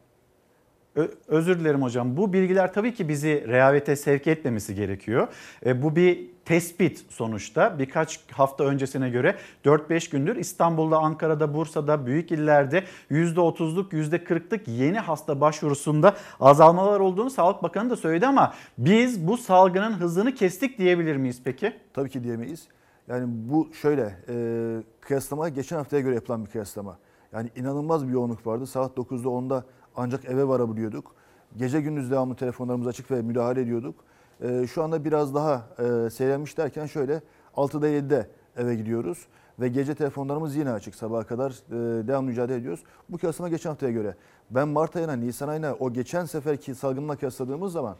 özür 1.28 1.60
dilerim 1.60 1.82
hocam. 1.82 2.16
Bu 2.16 2.32
bilgiler 2.32 2.72
tabii 2.72 2.94
ki 2.94 3.08
bizi 3.08 3.44
rehavete 3.48 3.96
sevk 3.96 4.26
etmemesi 4.26 4.74
gerekiyor. 4.74 5.28
E, 5.66 5.82
bu 5.82 5.96
bir 5.96 6.20
tespit 6.44 7.04
sonuçta. 7.08 7.78
Birkaç 7.78 8.20
hafta 8.32 8.64
öncesine 8.64 9.10
göre 9.10 9.36
4-5 9.64 10.10
gündür 10.10 10.36
İstanbul'da, 10.36 10.98
Ankara'da, 10.98 11.54
Bursa'da, 11.54 12.06
büyük 12.06 12.32
illerde 12.32 12.84
%30'luk, 13.10 13.90
%40'lık 13.90 14.68
yeni 14.68 14.98
hasta 14.98 15.40
başvurusunda 15.40 16.16
azalmalar 16.40 17.00
olduğunu 17.00 17.30
Sağlık 17.30 17.62
Bakanı 17.62 17.90
da 17.90 17.96
söyledi 17.96 18.26
ama 18.26 18.54
biz 18.78 19.26
bu 19.26 19.36
salgının 19.36 19.92
hızını 19.92 20.34
kestik 20.34 20.78
diyebilir 20.78 21.16
miyiz 21.16 21.40
peki? 21.44 21.72
Tabii 21.94 22.10
ki 22.10 22.24
diyemeyiz. 22.24 22.68
Yani 23.08 23.24
bu 23.28 23.68
şöyle, 23.82 24.16
e, 24.28 24.34
kıyaslama 25.04 25.48
geçen 25.48 25.76
haftaya 25.76 26.02
göre 26.02 26.14
yapılan 26.14 26.44
bir 26.44 26.50
kıyaslama. 26.50 26.98
Yani 27.32 27.50
inanılmaz 27.56 28.06
bir 28.08 28.12
yoğunluk 28.12 28.46
vardı. 28.46 28.66
Saat 28.66 28.96
9'da 28.96 29.28
10'da 29.28 29.64
ancak 29.96 30.24
eve 30.24 30.48
varabiliyorduk. 30.48 31.14
Gece 31.56 31.80
gündüz 31.80 32.10
devamlı 32.10 32.36
telefonlarımız 32.36 32.86
açık 32.86 33.10
ve 33.10 33.22
müdahale 33.22 33.60
ediyorduk. 33.60 33.94
E, 34.40 34.66
şu 34.66 34.82
anda 34.82 35.04
biraz 35.04 35.34
daha 35.34 35.62
e, 35.78 36.10
seyrenmiş 36.10 36.58
derken 36.58 36.86
şöyle 36.86 37.22
6'da 37.56 37.88
7'de 37.88 38.30
eve 38.56 38.74
gidiyoruz. 38.74 39.26
Ve 39.60 39.68
gece 39.68 39.94
telefonlarımız 39.94 40.56
yine 40.56 40.70
açık. 40.70 40.94
Sabaha 40.94 41.24
kadar 41.24 41.50
e, 41.50 42.08
devam 42.08 42.24
mücadele 42.24 42.56
ediyoruz. 42.56 42.84
Bu 43.08 43.18
kıyaslama 43.18 43.48
geçen 43.48 43.70
haftaya 43.70 43.92
göre. 43.92 44.16
Ben 44.50 44.68
Mart 44.68 44.96
ayına, 44.96 45.12
Nisan 45.12 45.48
ayına 45.48 45.74
o 45.74 45.92
geçen 45.92 46.24
seferki 46.24 46.74
salgınla 46.74 47.16
kıyasladığımız 47.16 47.72
zaman 47.72 47.96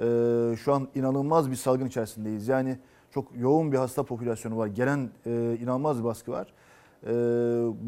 e, 0.00 0.56
şu 0.56 0.74
an 0.74 0.88
inanılmaz 0.94 1.50
bir 1.50 1.56
salgın 1.56 1.86
içerisindeyiz. 1.86 2.48
Yani 2.48 2.78
çok 3.14 3.36
yoğun 3.36 3.72
bir 3.72 3.76
hasta 3.76 4.02
popülasyonu 4.02 4.56
var. 4.58 4.66
Gelen 4.66 5.10
e, 5.26 5.56
inanılmaz 5.60 5.98
bir 5.98 6.04
baskı 6.04 6.32
var. 6.32 6.52
E, 7.06 7.10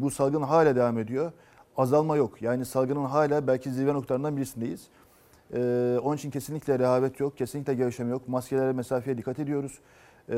bu 0.01 0.11
salgın 0.11 0.41
hala 0.41 0.75
devam 0.75 0.97
ediyor. 0.97 1.31
Azalma 1.77 2.17
yok. 2.17 2.41
Yani 2.41 2.65
salgının 2.65 3.05
hala 3.05 3.47
belki 3.47 3.71
zirve 3.71 3.93
noktalarından 3.93 4.37
birisindeyiz. 4.37 4.87
E, 5.53 5.59
onun 6.03 6.15
için 6.15 6.31
kesinlikle 6.31 6.79
rehavet 6.79 7.19
yok, 7.19 7.37
kesinlikle 7.37 7.73
gevşeme 7.73 8.11
yok. 8.11 8.27
Maskelere, 8.27 8.71
mesafeye 8.71 9.17
dikkat 9.17 9.39
ediyoruz. 9.39 9.79
E, 10.29 10.35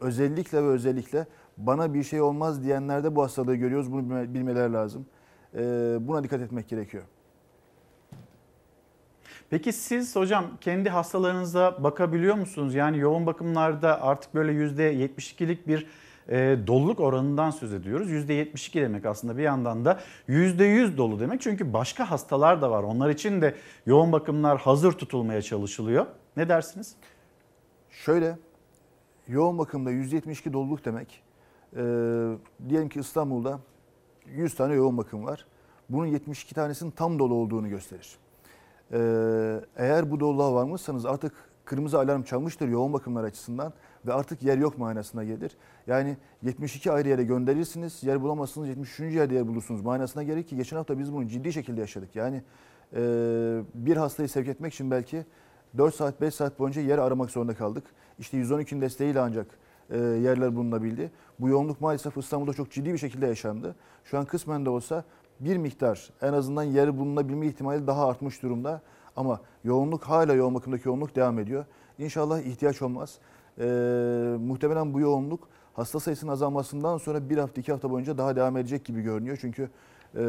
özellikle 0.00 0.62
ve 0.62 0.66
özellikle 0.66 1.26
bana 1.56 1.94
bir 1.94 2.02
şey 2.02 2.20
olmaz 2.20 2.62
diyenlerde 2.64 3.16
bu 3.16 3.22
hastalığı 3.22 3.54
görüyoruz. 3.54 3.92
Bunu 3.92 4.00
bilme- 4.02 4.34
bilmeleri 4.34 4.72
lazım. 4.72 5.06
E, 5.54 5.60
buna 6.00 6.24
dikkat 6.24 6.40
etmek 6.40 6.68
gerekiyor. 6.68 7.04
Peki 9.54 9.72
siz 9.72 10.16
hocam 10.16 10.44
kendi 10.60 10.90
hastalarınıza 10.90 11.84
bakabiliyor 11.84 12.34
musunuz? 12.34 12.74
Yani 12.74 12.98
yoğun 12.98 13.26
bakımlarda 13.26 14.02
artık 14.02 14.34
böyle 14.34 14.52
%72'lik 14.52 15.68
bir 15.68 15.86
e, 16.28 16.58
doluluk 16.66 17.00
oranından 17.00 17.50
söz 17.50 17.74
ediyoruz. 17.74 18.10
%72 18.10 18.80
demek 18.80 19.06
aslında 19.06 19.36
bir 19.36 19.42
yandan 19.42 19.84
da 19.84 20.00
%100 20.28 20.96
dolu 20.96 21.20
demek. 21.20 21.40
Çünkü 21.40 21.72
başka 21.72 22.10
hastalar 22.10 22.62
da 22.62 22.70
var. 22.70 22.82
Onlar 22.82 23.10
için 23.10 23.42
de 23.42 23.54
yoğun 23.86 24.12
bakımlar 24.12 24.58
hazır 24.58 24.92
tutulmaya 24.92 25.42
çalışılıyor. 25.42 26.06
Ne 26.36 26.48
dersiniz? 26.48 26.94
Şöyle, 27.90 28.38
yoğun 29.28 29.58
bakımda 29.58 29.90
%72 29.92 30.52
doluluk 30.52 30.84
demek. 30.84 31.22
Ee, 31.76 31.78
diyelim 32.68 32.88
ki 32.88 33.00
İstanbul'da 33.00 33.58
100 34.26 34.54
tane 34.54 34.74
yoğun 34.74 34.98
bakım 34.98 35.24
var. 35.24 35.46
Bunun 35.88 36.06
72 36.06 36.54
tanesinin 36.54 36.90
tam 36.90 37.18
dolu 37.18 37.34
olduğunu 37.34 37.68
gösterir. 37.68 38.23
Ee, 38.94 39.60
eğer 39.76 40.10
bu 40.10 40.20
doluluğa 40.20 40.54
varmışsanız 40.54 41.06
artık 41.06 41.32
kırmızı 41.64 41.98
alarm 41.98 42.22
çalmıştır 42.22 42.68
yoğun 42.68 42.92
bakımlar 42.92 43.24
açısından 43.24 43.72
ve 44.06 44.12
artık 44.12 44.42
yer 44.42 44.58
yok 44.58 44.78
manasına 44.78 45.24
gelir. 45.24 45.56
Yani 45.86 46.16
72 46.42 46.92
ayrı 46.92 47.08
yere 47.08 47.24
gönderirsiniz, 47.24 48.02
yer 48.02 48.22
bulamazsınız 48.22 48.68
73. 48.68 49.00
yerde 49.00 49.34
yer 49.34 49.48
bulursunuz 49.48 49.82
manasına 49.82 50.22
gelir 50.22 50.42
ki 50.42 50.56
geçen 50.56 50.76
hafta 50.76 50.98
biz 50.98 51.12
bunu 51.12 51.28
ciddi 51.28 51.52
şekilde 51.52 51.80
yaşadık. 51.80 52.16
Yani 52.16 52.42
e, 52.96 53.00
bir 53.74 53.96
hastayı 53.96 54.28
sevk 54.28 54.48
etmek 54.48 54.74
için 54.74 54.90
belki 54.90 55.24
4 55.78 55.94
saat 55.94 56.20
5 56.20 56.34
saat 56.34 56.58
boyunca 56.58 56.82
yer 56.82 56.98
aramak 56.98 57.30
zorunda 57.30 57.54
kaldık. 57.54 57.84
İşte 58.18 58.36
112'nin 58.36 58.80
desteğiyle 58.80 59.20
ancak 59.20 59.46
e, 59.90 59.98
yerler 59.98 60.56
bulunabildi. 60.56 61.10
Bu 61.40 61.48
yoğunluk 61.48 61.80
maalesef 61.80 62.16
İstanbul'da 62.16 62.52
çok 62.52 62.70
ciddi 62.70 62.92
bir 62.92 62.98
şekilde 62.98 63.26
yaşandı. 63.26 63.76
Şu 64.04 64.18
an 64.18 64.24
kısmen 64.24 64.64
de 64.64 64.70
olsa 64.70 65.04
bir 65.40 65.56
miktar 65.56 66.10
en 66.22 66.32
azından 66.32 66.62
yer 66.62 66.98
bulunabilme 66.98 67.46
ihtimali 67.46 67.86
daha 67.86 68.08
artmış 68.08 68.42
durumda. 68.42 68.80
Ama 69.16 69.40
yoğunluk 69.64 70.04
hala 70.04 70.34
yoğun 70.34 70.54
bakımdaki 70.54 70.88
yoğunluk 70.88 71.16
devam 71.16 71.38
ediyor. 71.38 71.64
İnşallah 71.98 72.40
ihtiyaç 72.40 72.82
olmaz. 72.82 73.18
E, 73.58 73.64
muhtemelen 74.40 74.94
bu 74.94 75.00
yoğunluk 75.00 75.48
hasta 75.74 76.00
sayısının 76.00 76.32
azalmasından 76.32 76.98
sonra 76.98 77.30
bir 77.30 77.38
hafta 77.38 77.60
iki 77.60 77.72
hafta 77.72 77.90
boyunca 77.90 78.18
daha 78.18 78.36
devam 78.36 78.56
edecek 78.56 78.84
gibi 78.84 79.02
görünüyor. 79.02 79.38
Çünkü 79.40 79.70
e, 80.14 80.20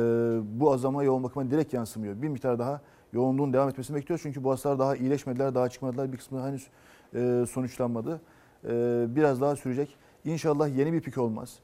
bu 0.60 0.74
azalma 0.74 1.03
yoğun 1.03 1.24
bakıma 1.24 1.51
direkt 1.51 1.74
yansımıyor. 1.74 2.22
Bir 2.22 2.28
miktar 2.28 2.60
daha 2.60 2.82
yoğunluğun 3.14 3.53
devam 3.53 3.70
etmesini 3.70 3.95
bekliyoruz. 3.97 4.24
Çünkü 4.24 4.43
bu 4.43 4.51
hastalar 4.51 4.80
daha 4.80 4.95
iyileşmediler, 4.95 5.56
daha 5.56 5.70
çıkmadılar. 5.70 6.12
Bir 6.12 6.18
kısmı 6.18 6.47
henüz 6.47 6.68
e, 7.16 7.45
sonuçlanmadı. 7.49 8.22
E, 8.64 8.70
biraz 9.16 9.41
daha 9.41 9.56
sürecek. 9.56 9.97
İnşallah 10.26 10.78
yeni 10.78 10.93
bir 10.93 11.01
pik 11.01 11.18
olmaz. 11.18 11.60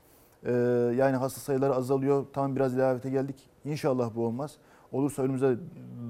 E, 0.46 0.52
yani 0.98 1.16
hasta 1.18 1.42
sayıları 1.42 1.76
azalıyor. 1.76 2.26
Tam 2.34 2.56
biraz 2.56 2.76
ilavete 2.76 3.10
geldik. 3.10 3.50
İnşallah 3.66 4.16
bu 4.16 4.26
olmaz. 4.26 4.58
Olursa 4.92 5.24
önümüzde 5.24 5.56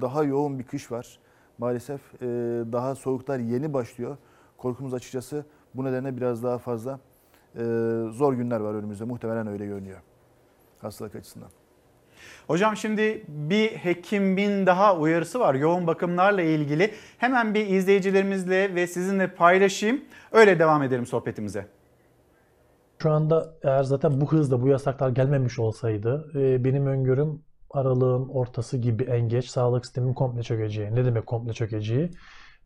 daha 0.00 0.24
yoğun 0.24 0.58
bir 0.58 0.64
kış 0.64 0.92
var. 0.92 1.18
Maalesef 1.58 2.00
e, 2.14 2.26
daha 2.72 2.94
soğuklar 2.94 3.38
yeni 3.38 3.72
başlıyor. 3.72 4.16
Korkumuz 4.58 4.94
açıkçası 4.94 5.44
bu 5.74 5.84
nedenle 5.84 6.16
biraz 6.16 6.42
daha 6.42 6.58
fazla 6.58 7.00
e, 7.54 7.60
zor 8.10 8.32
günler 8.32 8.60
var 8.60 8.74
önümüzde. 8.74 9.04
Muhtemelen 9.04 9.46
öyle 9.46 9.66
görünüyor 9.66 10.00
hastalık 10.82 11.14
açısından. 11.14 11.48
Hocam 12.46 12.76
şimdi 12.76 13.24
bir 13.28 13.70
hekimin 13.70 14.66
daha 14.66 14.96
uyarısı 14.96 15.40
var 15.40 15.54
yoğun 15.54 15.86
bakımlarla 15.86 16.42
ilgili. 16.42 16.94
Hemen 17.18 17.54
bir 17.54 17.66
izleyicilerimizle 17.66 18.74
ve 18.74 18.86
sizinle 18.86 19.34
paylaşayım. 19.34 20.04
Öyle 20.32 20.58
devam 20.58 20.82
edelim 20.82 21.06
sohbetimize. 21.06 21.66
Şu 23.02 23.10
anda 23.10 23.54
eğer 23.62 23.82
zaten 23.82 24.20
bu 24.20 24.32
hızda 24.32 24.62
bu 24.62 24.68
yasaklar 24.68 25.08
gelmemiş 25.08 25.58
olsaydı 25.58 26.30
e, 26.34 26.64
benim 26.64 26.86
öngörüm 26.86 27.42
aralığın 27.70 28.28
ortası 28.28 28.78
gibi 28.78 29.02
en 29.02 29.28
geç 29.28 29.46
sağlık 29.46 29.86
sistemin 29.86 30.14
komple 30.14 30.42
çökeceği. 30.42 30.94
Ne 30.94 31.04
demek 31.04 31.26
komple 31.26 31.52
çökeceği? 31.52 32.10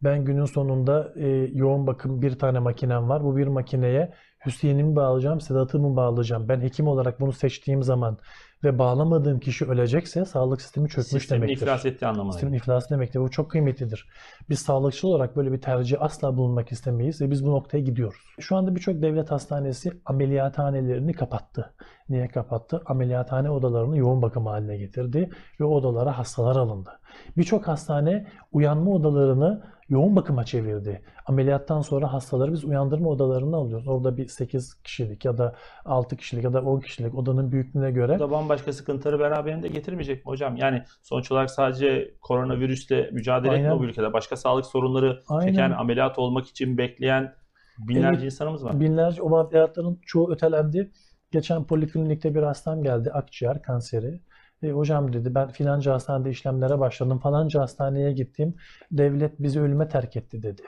Ben 0.04 0.24
günün 0.24 0.44
sonunda 0.44 1.12
e, 1.16 1.26
yoğun 1.52 1.86
bakım 1.86 2.22
bir 2.22 2.38
tane 2.38 2.58
makinem 2.58 3.08
var. 3.08 3.24
Bu 3.24 3.36
bir 3.36 3.46
makineye 3.46 4.12
Hüseyin'i 4.46 4.84
mi 4.84 4.96
bağlayacağım, 4.96 5.40
Sedat'ı 5.40 5.78
mı 5.78 5.96
bağlayacağım? 5.96 6.48
Ben 6.48 6.60
hekim 6.60 6.88
olarak 6.88 7.20
bunu 7.20 7.32
seçtiğim 7.32 7.82
zaman 7.82 8.18
ve 8.64 8.78
bağlamadığım 8.78 9.40
kişi 9.40 9.64
ölecekse 9.64 10.24
sağlık 10.24 10.62
sistemi 10.62 10.88
çökmüş 10.88 11.06
Sistemin 11.22 11.42
demektir. 11.42 11.62
iflas 11.66 11.86
ettiği 11.86 12.06
anlamına 12.06 12.32
Sistemin 12.32 12.52
iflası 12.52 12.90
demektir. 12.90 13.20
Bu 13.20 13.30
çok 13.30 13.50
kıymetlidir. 13.50 14.08
Biz 14.50 14.58
sağlıkçı 14.58 15.08
olarak 15.08 15.36
böyle 15.36 15.52
bir 15.52 15.60
tercih 15.60 16.02
asla 16.02 16.36
bulunmak 16.36 16.72
istemeyiz 16.72 17.20
ve 17.20 17.30
biz 17.30 17.44
bu 17.44 17.50
noktaya 17.50 17.80
gidiyoruz. 17.80 18.20
Şu 18.40 18.56
anda 18.56 18.74
birçok 18.74 19.02
devlet 19.02 19.30
hastanesi 19.30 19.92
ameliyathanelerini 20.06 21.12
kapattı. 21.12 21.74
Niye 22.08 22.28
kapattı? 22.28 22.82
Ameliyathane 22.86 23.50
odalarını 23.50 23.98
yoğun 23.98 24.22
bakım 24.22 24.46
haline 24.46 24.76
getirdi 24.76 25.30
ve 25.60 25.64
odalara 25.64 26.18
hastalar 26.18 26.56
alındı. 26.56 26.90
Birçok 27.36 27.68
hastane 27.68 28.26
uyanma 28.52 28.90
odalarını 28.90 29.62
yoğun 29.88 30.16
bakıma 30.16 30.44
çevirdi. 30.44 31.02
Ameliyattan 31.26 31.80
sonra 31.80 32.12
hastaları 32.12 32.52
biz 32.52 32.64
uyandırma 32.64 33.08
odalarına 33.08 33.56
alıyoruz. 33.56 33.88
Orada 33.88 34.16
bir 34.16 34.28
8 34.28 34.74
kişilik 34.74 35.24
ya 35.24 35.38
da 35.38 35.54
6 35.84 36.16
kişilik 36.16 36.44
ya 36.44 36.52
da 36.52 36.62
10 36.62 36.80
kişilik 36.80 37.14
odanın 37.14 37.52
büyüklüğüne 37.52 37.90
göre 37.90 38.14
Bu 38.14 38.20
da 38.20 38.30
bambaşka 38.30 38.72
sıkıntıları 38.72 39.20
beraberinde 39.20 39.68
getirmeyecek 39.68 40.26
mi 40.26 40.30
hocam? 40.30 40.56
Yani 40.56 40.82
sonuç 41.02 41.32
olarak 41.32 41.50
sadece 41.50 42.14
koronavirüsle 42.20 43.10
mücadele 43.12 43.52
Aynen. 43.52 43.78
bu 43.78 43.84
ülkede. 43.84 44.12
Başka 44.12 44.36
sağlık 44.36 44.66
sorunları 44.66 45.22
Aynen. 45.28 45.50
çeken, 45.52 45.70
ameliyat 45.70 46.18
olmak 46.18 46.46
için 46.46 46.78
bekleyen 46.78 47.34
binlerce 47.78 48.20
Evet, 48.20 48.32
insanımız 48.32 48.64
var. 48.64 48.80
Binlerce 48.80 49.22
o 49.22 49.36
ameliyatların 49.36 50.00
çoğu 50.06 50.32
ötelendi. 50.32 50.90
Geçen 51.30 51.64
poliklinikte 51.64 52.34
bir 52.34 52.42
hastam 52.42 52.82
geldi 52.82 53.10
akciğer 53.10 53.62
kanseri. 53.62 54.20
E, 54.62 54.70
hocam 54.70 55.12
dedi 55.12 55.34
ben 55.34 55.48
filanca 55.48 55.94
hastanede 55.94 56.30
işlemlere 56.30 56.78
başladım. 56.78 57.18
Falanca 57.18 57.60
hastaneye 57.60 58.12
gittim. 58.12 58.54
Devlet 58.92 59.42
bizi 59.42 59.60
ölüme 59.60 59.88
terk 59.88 60.16
etti 60.16 60.42
dedi. 60.42 60.62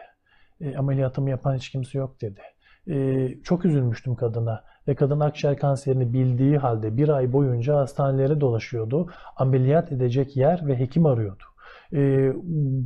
E, 0.60 0.76
ameliyatımı 0.76 1.30
yapan 1.30 1.56
hiç 1.56 1.70
kimse 1.70 1.98
yok 1.98 2.20
dedi. 2.20 2.40
E, 2.88 3.28
çok 3.42 3.64
üzülmüştüm 3.64 4.14
kadına. 4.14 4.64
Ve 4.88 4.94
kadın 4.94 5.20
akciğer 5.20 5.56
kanserini 5.56 6.12
bildiği 6.12 6.58
halde 6.58 6.96
bir 6.96 7.08
ay 7.08 7.32
boyunca 7.32 7.76
hastanelere 7.76 8.40
dolaşıyordu. 8.40 9.10
Ameliyat 9.36 9.92
edecek 9.92 10.36
yer 10.36 10.66
ve 10.66 10.78
hekim 10.78 11.06
arıyordu. 11.06 11.44
E, 11.92 12.32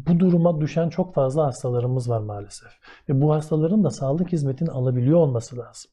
bu 0.06 0.20
duruma 0.20 0.60
düşen 0.60 0.88
çok 0.88 1.14
fazla 1.14 1.46
hastalarımız 1.46 2.10
var 2.10 2.20
maalesef. 2.20 2.70
Ve 3.08 3.20
bu 3.20 3.34
hastaların 3.34 3.84
da 3.84 3.90
sağlık 3.90 4.32
hizmetini 4.32 4.70
alabiliyor 4.70 5.18
olması 5.18 5.58
lazım. 5.58 5.90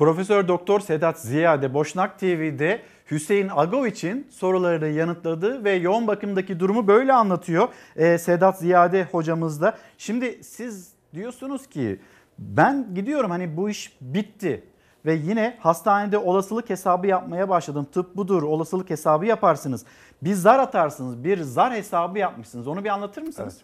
Profesör 0.00 0.48
Doktor 0.48 0.80
Sedat 0.80 1.20
Ziyade 1.20 1.74
Boşnak 1.74 2.18
TV'de 2.18 2.82
Hüseyin 3.10 3.48
Agoviç'in 3.56 4.26
sorularını 4.30 4.88
yanıtladı 4.88 5.64
ve 5.64 5.72
yoğun 5.72 6.06
bakımdaki 6.06 6.60
durumu 6.60 6.86
böyle 6.86 7.12
anlatıyor 7.12 7.68
Ee, 7.96 8.18
Sedat 8.18 8.58
Ziyade 8.58 9.08
hocamız 9.12 9.62
da. 9.62 9.78
Şimdi 9.98 10.44
siz 10.44 10.92
diyorsunuz 11.14 11.66
ki 11.66 12.00
ben 12.38 12.94
gidiyorum 12.94 13.30
hani 13.30 13.56
bu 13.56 13.70
iş 13.70 13.96
bitti 14.00 14.64
ve 15.06 15.14
yine 15.14 15.56
hastanede 15.60 16.18
olasılık 16.18 16.70
hesabı 16.70 17.06
yapmaya 17.06 17.48
başladım. 17.48 17.86
Tıp 17.92 18.16
budur 18.16 18.42
olasılık 18.42 18.90
hesabı 18.90 19.26
yaparsınız. 19.26 19.84
Bir 20.22 20.34
zar 20.34 20.58
atarsınız 20.58 21.24
bir 21.24 21.42
zar 21.42 21.72
hesabı 21.72 22.18
yapmışsınız 22.18 22.68
onu 22.68 22.84
bir 22.84 22.88
anlatır 22.88 23.22
mısınız? 23.22 23.58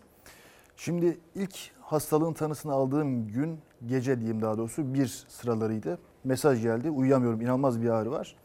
Şimdi 0.77 1.19
ilk 1.35 1.57
hastalığın 1.81 2.33
tanısını 2.33 2.73
aldığım 2.73 3.29
gün 3.29 3.59
gece 3.87 4.21
diyeyim 4.21 4.43
daha 4.43 4.59
doğrusu 4.59 4.95
bir 4.95 5.25
sıralarıydı. 5.29 5.99
Mesaj 6.27 6.63
geldi. 6.63 6.91
Uyuyamıyorum. 6.91 7.41
inanılmaz 7.41 7.83
bir 7.83 7.89
ağrı 7.89 8.11
var. 8.11 8.37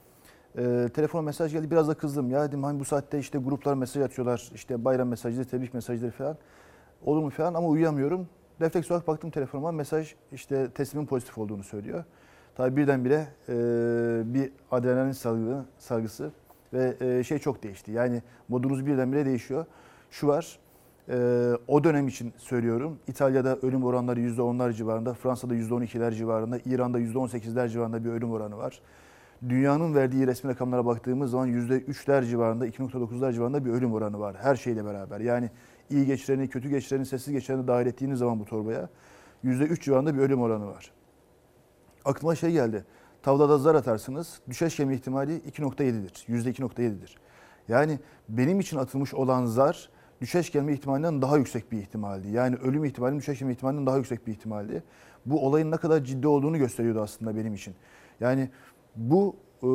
Ee, 0.58 0.90
telefona 0.94 1.22
mesaj 1.22 1.52
geldi. 1.52 1.72
Biraz 1.72 1.88
da 1.88 1.94
kızdım. 1.94 2.30
Ya 2.30 2.48
dedim 2.48 2.64
hani 2.64 2.80
bu 2.80 2.86
saatte 2.86 3.20
işte 3.20 3.38
gruplar 3.38 3.74
mesaj 3.74 4.04
atıyorlar. 4.04 4.52
İşte 4.56 4.86
bayram 4.86 5.08
mesajları, 5.08 5.46
tebrik 5.46 5.74
mesajları 5.74 6.12
falan. 6.12 6.38
Olur 7.06 7.22
mu 7.22 7.30
falan 7.30 7.54
ama 7.54 7.68
uyuyamıyorum. 7.68 8.28
Refleks 8.62 8.92
olarak 8.92 9.08
baktım 9.08 9.32
telefonuma. 9.32 9.72
Mesaj 9.72 10.16
işte 10.32 10.70
testimin 10.70 11.06
pozitif 11.06 11.38
olduğunu 11.38 11.64
söylüyor. 11.64 12.04
Tabii 12.56 12.76
birdenbire 12.78 13.28
e, 13.50 13.54
bir 14.34 14.52
adrenalin 14.72 15.12
salgı, 15.12 15.66
salgısı 15.78 16.32
ve 16.74 16.98
e, 17.02 17.24
şey 17.24 17.40
çok 17.40 17.64
değişti. 17.64 17.92
Yani 17.92 18.22
modunuz 18.50 18.86
birdenbire 18.86 19.26
değişiyor. 19.26 19.66
Şu 20.12 20.28
var. 20.28 20.60
Ee, 21.10 21.52
o 21.68 21.84
dönem 21.84 22.08
için 22.08 22.34
söylüyorum. 22.38 23.00
İtalya'da 23.08 23.58
ölüm 23.62 23.84
oranları 23.84 24.20
%10'lar 24.20 24.74
civarında, 24.74 25.14
Fransa'da 25.14 25.56
%12'ler 25.56 26.16
civarında, 26.16 26.60
İran'da 26.66 27.00
%18'ler 27.00 27.70
civarında 27.70 28.06
bir 28.06 28.10
ölüm 28.10 28.32
oranı 28.32 28.58
var. 28.58 28.82
Dünyanın 29.50 29.96
verdiği 29.96 30.28
resmi 30.28 30.50
rakamlara 30.50 30.86
baktığımız 30.86 31.32
zaman 31.32 31.50
%3'ler 31.50 32.26
civarında, 32.30 32.68
2.9'lar 32.68 33.34
civarında 33.34 33.66
bir 33.66 33.72
ölüm 33.72 33.94
oranı 33.94 34.20
var. 34.20 34.36
Her 34.42 34.56
şeyle 34.56 34.86
beraber. 34.86 35.20
Yani 35.20 35.50
iyi 35.90 36.06
geçireni, 36.06 36.50
kötü 36.50 36.70
geçireni, 36.70 37.06
sessiz 37.06 37.34
geçireni 37.34 37.68
dahil 37.68 37.86
ettiğiniz 37.86 38.20
zaman 38.20 38.40
bu 38.40 38.46
torbaya 38.46 38.90
%3 39.44 39.82
civarında 39.82 40.16
bir 40.16 40.20
ölüm 40.20 40.42
oranı 40.42 40.68
var. 40.68 40.92
Aklıma 42.06 42.36
şey 42.36 42.52
geldi. 42.52 42.86
Tavlada 43.24 43.58
zar 43.58 43.76
atarsınız, 43.76 44.40
düşeş 44.50 44.80
yeme 44.80 44.96
ihtimali 44.96 45.38
2.7'dir. 45.38 46.26
%2.7'dir. 46.30 47.18
Yani 47.68 48.00
benim 48.30 48.60
için 48.60 48.78
atılmış 48.78 49.14
olan 49.14 49.46
zar 49.46 49.90
düşeş 50.22 50.52
gelme 50.52 50.74
ihtimalinden 50.74 51.22
daha 51.22 51.38
yüksek 51.38 51.72
bir 51.72 51.78
ihtimaldi. 51.78 52.28
Yani 52.30 52.56
ölüm 52.56 52.86
ihtimalinin 52.86 53.20
düşeş 53.20 53.40
gelme 53.40 53.54
ihtimalinden 53.54 53.86
daha 53.86 53.98
yüksek 53.98 54.28
bir 54.28 54.32
ihtimaldi. 54.32 54.84
Bu 55.26 55.46
olayın 55.48 55.72
ne 55.72 55.78
kadar 55.78 56.04
ciddi 56.04 56.28
olduğunu 56.28 56.58
gösteriyordu 56.58 57.02
aslında 57.02 57.36
benim 57.36 57.54
için. 57.54 57.76
Yani 58.20 58.50
bu 58.96 59.36
e, 59.64 59.68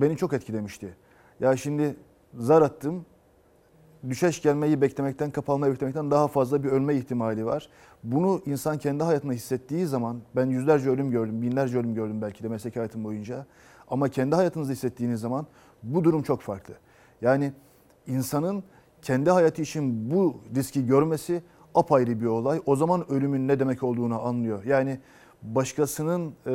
beni 0.00 0.16
çok 0.16 0.32
etkilemişti. 0.32 0.96
Ya 1.40 1.56
şimdi 1.56 1.96
zar 2.38 2.62
attım, 2.62 3.04
düşeş 4.08 4.42
gelmeyi 4.42 4.80
beklemekten, 4.80 5.30
kapalmayı 5.30 5.72
beklemekten 5.72 6.10
daha 6.10 6.28
fazla 6.28 6.64
bir 6.64 6.68
ölme 6.68 6.94
ihtimali 6.94 7.46
var. 7.46 7.68
Bunu 8.04 8.42
insan 8.46 8.78
kendi 8.78 9.04
hayatında 9.04 9.32
hissettiği 9.32 9.86
zaman, 9.86 10.20
ben 10.36 10.46
yüzlerce 10.46 10.90
ölüm 10.90 11.10
gördüm, 11.10 11.42
binlerce 11.42 11.78
ölüm 11.78 11.94
gördüm 11.94 12.22
belki 12.22 12.42
de 12.42 12.48
meslek 12.48 12.76
hayatım 12.76 13.04
boyunca. 13.04 13.46
Ama 13.88 14.08
kendi 14.08 14.34
hayatınızda 14.34 14.72
hissettiğiniz 14.72 15.20
zaman 15.20 15.46
bu 15.82 16.04
durum 16.04 16.22
çok 16.22 16.40
farklı. 16.40 16.74
Yani 17.22 17.52
insanın 18.06 18.64
kendi 19.02 19.30
hayatı 19.30 19.62
için 19.62 20.10
bu 20.10 20.40
riski 20.54 20.86
görmesi 20.86 21.42
apayrı 21.74 22.20
bir 22.20 22.26
olay. 22.26 22.60
O 22.66 22.76
zaman 22.76 23.12
ölümün 23.12 23.48
ne 23.48 23.60
demek 23.60 23.82
olduğunu 23.82 24.26
anlıyor. 24.26 24.64
Yani 24.64 25.00
başkasının 25.42 26.34
e, 26.46 26.50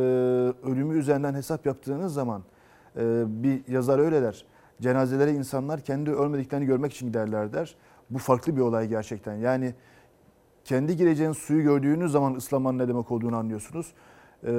ölümü 0.68 1.00
üzerinden 1.00 1.34
hesap 1.34 1.66
yaptığınız 1.66 2.14
zaman 2.14 2.44
e, 2.98 3.24
bir 3.28 3.68
yazar 3.68 4.00
öyle 4.00 4.22
der. 4.22 4.46
Cenazelere 4.82 5.32
insanlar 5.32 5.82
kendi 5.82 6.12
ölmediklerini 6.12 6.66
görmek 6.66 6.94
için 6.94 7.08
giderler 7.08 7.54
der. 7.54 7.76
Bu 8.10 8.18
farklı 8.18 8.56
bir 8.56 8.62
olay 8.62 8.88
gerçekten. 8.88 9.36
Yani 9.36 9.74
kendi 10.66 10.98
gireceğiniz 10.98 11.38
suyu 11.38 11.64
gördüğünüz 11.64 12.12
zaman 12.12 12.34
ıslanmanın 12.34 12.78
ne 12.78 12.88
demek 12.88 13.12
olduğunu 13.12 13.36
anlıyorsunuz. 13.36 13.94
E, 14.44 14.52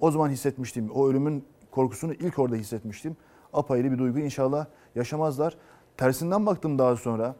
o 0.00 0.10
zaman 0.10 0.30
hissetmiştim. 0.30 0.90
O 0.90 1.08
ölümün 1.08 1.44
korkusunu 1.70 2.12
ilk 2.12 2.38
orada 2.38 2.56
hissetmiştim. 2.56 3.16
Apayrı 3.52 3.92
bir 3.92 3.98
duygu. 3.98 4.18
İnşallah 4.18 4.66
yaşamazlar. 4.94 5.56
Tersinden 5.96 6.46
baktım 6.46 6.78
daha 6.78 6.96
sonra. 6.96 7.34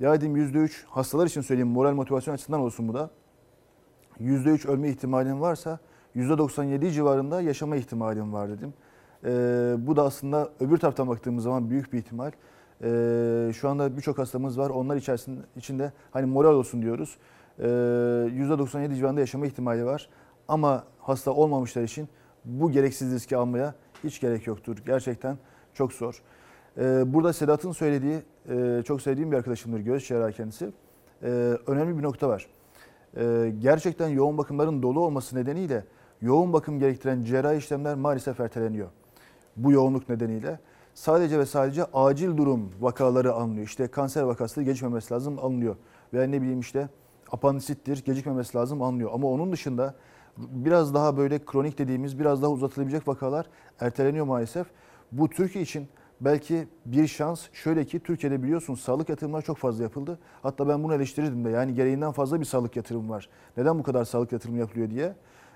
Ya 0.00 0.14
dedim 0.14 0.36
%3 0.36 0.70
hastalar 0.86 1.26
için 1.26 1.40
söyleyeyim 1.40 1.68
moral 1.68 1.94
motivasyon 1.94 2.34
açısından 2.34 2.60
olsun 2.60 2.88
bu 2.88 2.94
da. 2.94 3.10
%3 4.20 4.68
ölme 4.68 4.88
ihtimalin 4.88 5.40
varsa 5.40 5.78
%97 6.16 6.90
civarında 6.90 7.40
yaşama 7.40 7.76
ihtimalin 7.76 8.32
var 8.32 8.48
dedim. 8.48 8.74
Ee, 9.24 9.74
bu 9.78 9.96
da 9.96 10.02
aslında 10.02 10.48
öbür 10.60 10.78
taraftan 10.78 11.08
baktığımız 11.08 11.44
zaman 11.44 11.70
büyük 11.70 11.92
bir 11.92 11.98
ihtimal. 11.98 12.30
Ee, 12.82 13.52
şu 13.54 13.68
anda 13.68 13.96
birçok 13.96 14.18
hastamız 14.18 14.58
var. 14.58 14.70
Onlar 14.70 14.96
içerisinde 14.96 15.40
içinde 15.56 15.92
hani 16.10 16.26
moral 16.26 16.54
olsun 16.54 16.82
diyoruz. 16.82 17.16
Ee, 17.58 17.64
%97 17.64 18.94
civarında 18.94 19.20
yaşama 19.20 19.46
ihtimali 19.46 19.84
var. 19.84 20.08
Ama 20.48 20.84
hasta 20.98 21.30
olmamışlar 21.30 21.82
için 21.82 22.08
bu 22.44 22.70
gereksiz 22.70 23.14
riski 23.14 23.36
almaya 23.36 23.74
hiç 24.04 24.20
gerek 24.20 24.46
yoktur. 24.46 24.76
Gerçekten 24.86 25.38
çok 25.74 25.92
zor. 25.92 26.22
Ee, 26.78 27.12
burada 27.12 27.32
Sedat'ın 27.32 27.72
söylediği, 27.72 28.22
e, 28.48 28.82
çok 28.84 29.02
sevdiğim 29.02 29.32
bir 29.32 29.36
arkadaşımdır, 29.36 29.80
göğüs 29.80 30.08
cerrahı 30.08 30.32
kendisi. 30.32 30.72
Ee, 31.22 31.26
önemli 31.66 31.98
bir 31.98 32.02
nokta 32.02 32.28
var. 32.28 32.46
Ee, 33.16 33.52
gerçekten 33.58 34.08
yoğun 34.08 34.38
bakımların 34.38 34.82
dolu 34.82 35.00
olması 35.00 35.36
nedeniyle 35.36 35.84
yoğun 36.20 36.52
bakım 36.52 36.78
gerektiren 36.78 37.22
cerrahi 37.22 37.56
işlemler 37.56 37.94
maalesef 37.94 38.40
erteleniyor. 38.40 38.88
Bu 39.56 39.72
yoğunluk 39.72 40.08
nedeniyle 40.08 40.58
sadece 40.94 41.38
ve 41.38 41.46
sadece 41.46 41.84
acil 41.84 42.36
durum 42.36 42.70
vakaları 42.80 43.32
alınıyor. 43.32 43.66
İşte 43.66 43.88
kanser 43.88 44.22
vakası 44.22 44.62
gecikmemesi 44.62 45.14
lazım 45.14 45.38
alınıyor. 45.38 45.76
Veya 46.12 46.26
ne 46.26 46.42
bileyim 46.42 46.60
işte 46.60 46.88
apandisittir 47.32 48.04
gecikmemesi 48.04 48.56
lazım 48.56 48.82
alınıyor. 48.82 49.10
Ama 49.12 49.28
onun 49.28 49.52
dışında 49.52 49.94
biraz 50.36 50.94
daha 50.94 51.16
böyle 51.16 51.44
kronik 51.44 51.78
dediğimiz 51.78 52.18
biraz 52.18 52.42
daha 52.42 52.50
uzatılabilecek 52.50 53.08
vakalar 53.08 53.46
erteleniyor 53.80 54.26
maalesef. 54.26 54.66
Bu 55.12 55.28
Türkiye 55.28 55.64
için 55.64 55.88
belki 56.20 56.68
bir 56.86 57.06
şans 57.06 57.46
şöyle 57.52 57.84
ki 57.84 58.00
Türkiye'de 58.00 58.42
biliyorsunuz 58.42 58.80
sağlık 58.80 59.08
yatırımları 59.08 59.42
çok 59.42 59.56
fazla 59.56 59.82
yapıldı. 59.82 60.18
Hatta 60.42 60.68
ben 60.68 60.84
bunu 60.84 60.94
eleştirirdim 60.94 61.44
de 61.44 61.50
yani 61.50 61.74
gereğinden 61.74 62.12
fazla 62.12 62.40
bir 62.40 62.44
sağlık 62.44 62.76
yatırımı 62.76 63.10
var. 63.10 63.28
Neden 63.56 63.78
bu 63.78 63.82
kadar 63.82 64.04
sağlık 64.04 64.32
yatırımı 64.32 64.58
yapılıyor 64.58 64.90
diye. 64.90 65.14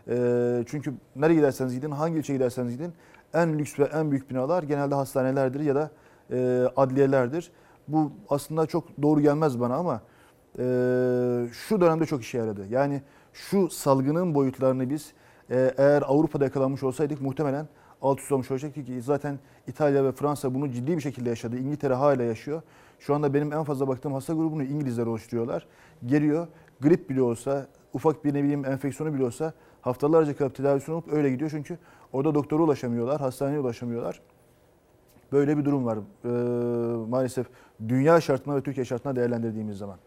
E, 0.08 0.64
çünkü 0.66 0.94
nereye 1.16 1.34
giderseniz 1.34 1.74
gidin, 1.74 1.90
hangi 1.90 2.18
ilçeye 2.18 2.34
giderseniz 2.34 2.72
gidin 2.72 2.92
en 3.34 3.58
lüks 3.58 3.78
ve 3.78 3.84
en 3.84 4.10
büyük 4.10 4.30
binalar 4.30 4.62
genelde 4.62 4.94
hastanelerdir 4.94 5.60
ya 5.60 5.74
da 5.74 5.90
e, 6.30 6.68
adliyelerdir. 6.76 7.50
Bu 7.88 8.12
aslında 8.28 8.66
çok 8.66 9.02
doğru 9.02 9.20
gelmez 9.20 9.60
bana 9.60 9.76
ama 9.76 10.00
e, 10.58 10.62
şu 11.52 11.80
dönemde 11.80 12.06
çok 12.06 12.22
işe 12.22 12.38
yaradı. 12.38 12.66
Yani 12.70 13.02
şu 13.32 13.70
salgının 13.70 14.34
boyutlarını 14.34 14.90
biz 14.90 15.12
e, 15.50 15.74
eğer 15.76 16.02
Avrupa'da 16.02 16.44
yakalanmış 16.44 16.82
olsaydık 16.82 17.20
muhtemelen 17.20 17.68
alt 18.04 18.20
üst 18.20 18.32
olmuş 18.32 18.50
olacaktı 18.50 18.84
ki 18.84 19.02
zaten 19.02 19.38
İtalya 19.66 20.04
ve 20.04 20.12
Fransa 20.12 20.54
bunu 20.54 20.70
ciddi 20.70 20.96
bir 20.96 21.02
şekilde 21.02 21.28
yaşadı. 21.28 21.58
İngiltere 21.58 21.94
hala 21.94 22.22
yaşıyor. 22.22 22.62
Şu 22.98 23.14
anda 23.14 23.34
benim 23.34 23.52
en 23.52 23.64
fazla 23.64 23.88
baktığım 23.88 24.12
hasta 24.12 24.32
grubunu 24.32 24.62
İngilizler 24.64 25.06
oluşturuyorlar. 25.06 25.66
Geliyor 26.06 26.46
grip 26.80 27.10
bile 27.10 27.22
olsa 27.22 27.66
ufak 27.92 28.24
bir 28.24 28.34
ne 28.34 28.42
bileyim 28.42 28.64
enfeksiyonu 28.64 29.14
bile 29.14 29.24
olsa 29.24 29.52
haftalarca 29.80 30.36
kalıp 30.36 30.54
tedavisini 30.54 30.94
olup 30.94 31.12
öyle 31.12 31.30
gidiyor. 31.30 31.50
Çünkü 31.50 31.78
orada 32.12 32.34
doktora 32.34 32.62
ulaşamıyorlar, 32.62 33.20
hastaneye 33.20 33.60
ulaşamıyorlar. 33.60 34.20
Böyle 35.32 35.58
bir 35.58 35.64
durum 35.64 35.84
var 35.84 35.98
ee, 35.98 36.28
maalesef 37.08 37.46
dünya 37.88 38.20
şartına 38.20 38.56
ve 38.56 38.62
Türkiye 38.62 38.84
şartına 38.84 39.16
değerlendirdiğimiz 39.16 39.78
zaman. 39.78 39.98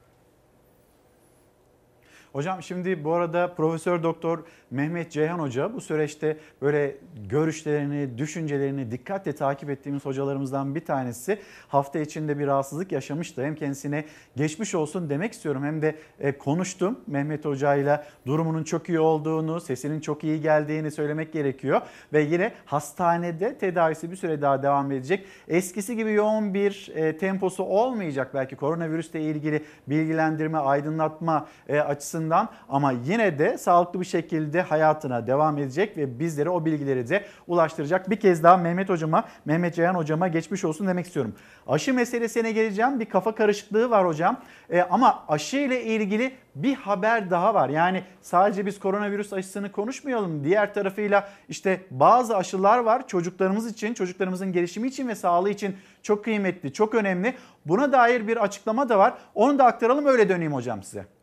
Hocam 2.38 2.64
şimdi 2.64 3.04
bu 3.04 3.14
arada 3.14 3.54
Profesör 3.54 4.04
Doktor 4.04 4.44
Mehmet 4.72 5.12
Ceyhan 5.12 5.40
Hoca 5.40 5.74
bu 5.74 5.82
süreçte 5.82 6.38
böyle 6.62 6.98
görüşlerini, 7.30 8.18
düşüncelerini 8.18 8.92
dikkatle 8.92 9.36
takip 9.36 9.70
ettiğimiz 9.70 10.06
hocalarımızdan 10.06 10.76
bir 10.76 10.86
tanesi. 10.86 11.40
Hafta 11.68 12.00
içinde 12.00 12.40
bir 12.40 12.48
rahatsızlık 12.48 12.92
yaşamıştı. 12.92 13.44
Hem 13.44 13.56
kendisine 13.56 14.06
geçmiş 14.36 14.76
olsun 14.76 15.10
demek 15.10 15.34
istiyorum 15.34 15.64
hem 15.64 15.82
de 15.82 15.96
e, 16.20 16.38
konuştum 16.38 17.00
Mehmet 17.08 17.46
Hoca 17.46 17.76
ile 17.76 18.04
durumunun 18.26 18.64
çok 18.64 18.90
iyi 18.90 19.00
olduğunu, 19.00 19.62
sesinin 19.62 20.00
çok 20.00 20.24
iyi 20.24 20.42
geldiğini 20.42 20.92
söylemek 20.92 21.34
gerekiyor. 21.34 21.82
Ve 22.14 22.22
yine 22.22 22.52
hastanede 22.66 23.58
tedavisi 23.58 24.12
bir 24.12 24.16
süre 24.16 24.42
daha 24.42 24.64
devam 24.64 24.92
edecek. 24.92 25.26
Eskisi 25.48 25.96
gibi 25.96 26.12
yoğun 26.14 26.54
bir 26.54 26.92
e, 26.96 27.18
temposu 27.18 27.64
olmayacak 27.64 28.34
belki 28.34 28.56
koronavirüsle 28.56 29.22
ilgili 29.22 29.64
bilgilendirme, 29.88 30.58
aydınlatma 30.58 31.48
e, 31.68 31.80
açısından 32.28 32.49
ama 32.70 32.91
yine 32.91 33.40
de 33.40 33.58
sağlıklı 33.58 33.99
bir 33.99 34.06
şekilde 34.06 34.62
hayatına 34.62 35.28
devam 35.28 35.58
edecek 35.58 35.98
ve 35.98 36.20
bizlere 36.20 36.49
o 36.49 36.66
bilgileri 36.66 37.10
de 37.10 37.26
ulaştıracak. 37.48 38.10
Bir 38.10 38.20
kez 38.20 38.44
daha 38.44 38.58
Mehmet 38.58 38.90
hocama, 38.90 39.24
Mehmet 39.45 39.76
Ceyhan 39.76 39.95
hocama 39.95 40.28
geçmiş 40.28 40.66
olsun 40.66 40.88
demek 40.88 41.06
istiyorum. 41.06 41.36
Aşı 41.68 41.94
meselesine 41.94 42.52
geleceğim. 42.52 42.99
Bir 42.99 43.06
kafa 43.06 43.36
karışıklığı 43.36 43.90
var 43.90 44.06
hocam. 44.06 44.40
E, 44.70 44.82
ama 44.82 45.24
aşı 45.28 45.58
ile 45.58 45.84
ilgili 45.84 46.32
bir 46.56 46.76
haber 46.76 47.30
daha 47.30 47.54
var. 47.54 47.70
Yani 47.70 48.04
sadece 48.22 48.66
biz 48.66 48.80
koronavirüs 48.80 49.34
aşısını 49.34 49.72
konuşmayalım. 49.72 50.44
Diğer 50.44 50.74
tarafıyla 50.74 51.30
işte 51.49 51.82
bazı 51.91 52.38
aşılar 52.38 52.80
var 52.80 53.08
çocuklarımız 53.08 53.72
için, 53.72 53.94
çocuklarımızın 53.94 54.52
gelişimi 54.52 54.88
için 54.88 55.08
ve 55.08 55.16
sağlığı 55.16 55.49
için 55.49 55.76
çok 56.04 56.24
kıymetli, 56.24 56.74
çok 56.74 56.95
önemli. 56.95 57.34
Buna 57.66 57.91
dair 57.91 58.28
bir 58.28 58.38
açıklama 58.38 58.90
da 58.90 58.99
var. 58.99 59.14
Onu 59.36 59.60
da 59.60 59.66
aktaralım 59.66 60.06
öyle 60.06 60.30
döneyim 60.30 60.54
hocam 60.54 60.84
size. 60.84 61.16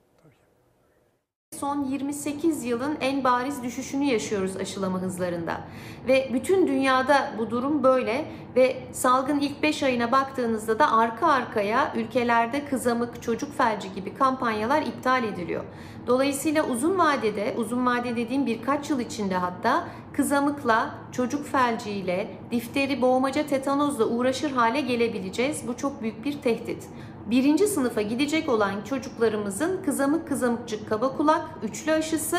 Son 1.60 1.84
28 1.84 2.64
yılın 2.64 2.96
en 3.00 3.24
bariz 3.24 3.62
düşüşünü 3.62 4.04
yaşıyoruz 4.04 4.56
aşılama 4.56 5.02
hızlarında. 5.02 5.60
Ve 6.08 6.30
bütün 6.32 6.66
dünyada 6.66 7.30
bu 7.38 7.50
durum 7.50 7.82
böyle 7.82 8.24
ve 8.56 8.76
salgın 8.92 9.40
ilk 9.40 9.62
5 9.62 9.82
ayına 9.82 10.12
baktığınızda 10.12 10.78
da 10.78 10.92
arka 10.92 11.26
arkaya 11.26 11.92
ülkelerde 11.96 12.64
kızamık, 12.64 13.22
çocuk 13.22 13.58
felci 13.58 13.94
gibi 13.94 14.14
kampanyalar 14.14 14.82
iptal 14.82 15.24
ediliyor. 15.24 15.64
Dolayısıyla 16.06 16.66
uzun 16.68 16.98
vadede, 16.98 17.54
uzun 17.56 17.86
vade 17.86 18.16
dediğim 18.16 18.46
birkaç 18.46 18.90
yıl 18.90 19.00
içinde 19.00 19.34
hatta 19.34 19.88
kızamıkla, 20.12 20.94
çocuk 21.12 21.46
felciyle, 21.46 22.30
difteri, 22.50 23.02
boğmaca, 23.02 23.46
tetanozla 23.46 24.04
uğraşır 24.04 24.50
hale 24.50 24.80
gelebileceğiz. 24.80 25.68
Bu 25.68 25.76
çok 25.76 26.02
büyük 26.02 26.24
bir 26.24 26.42
tehdit 26.42 26.88
birinci 27.26 27.66
sınıfa 27.66 28.02
gidecek 28.02 28.48
olan 28.48 28.74
çocuklarımızın 28.84 29.82
kızamık 29.84 30.28
kızamıkçık 30.28 30.88
kaba 30.88 31.16
kulak 31.16 31.48
üçlü 31.62 31.92
aşısı 31.92 32.38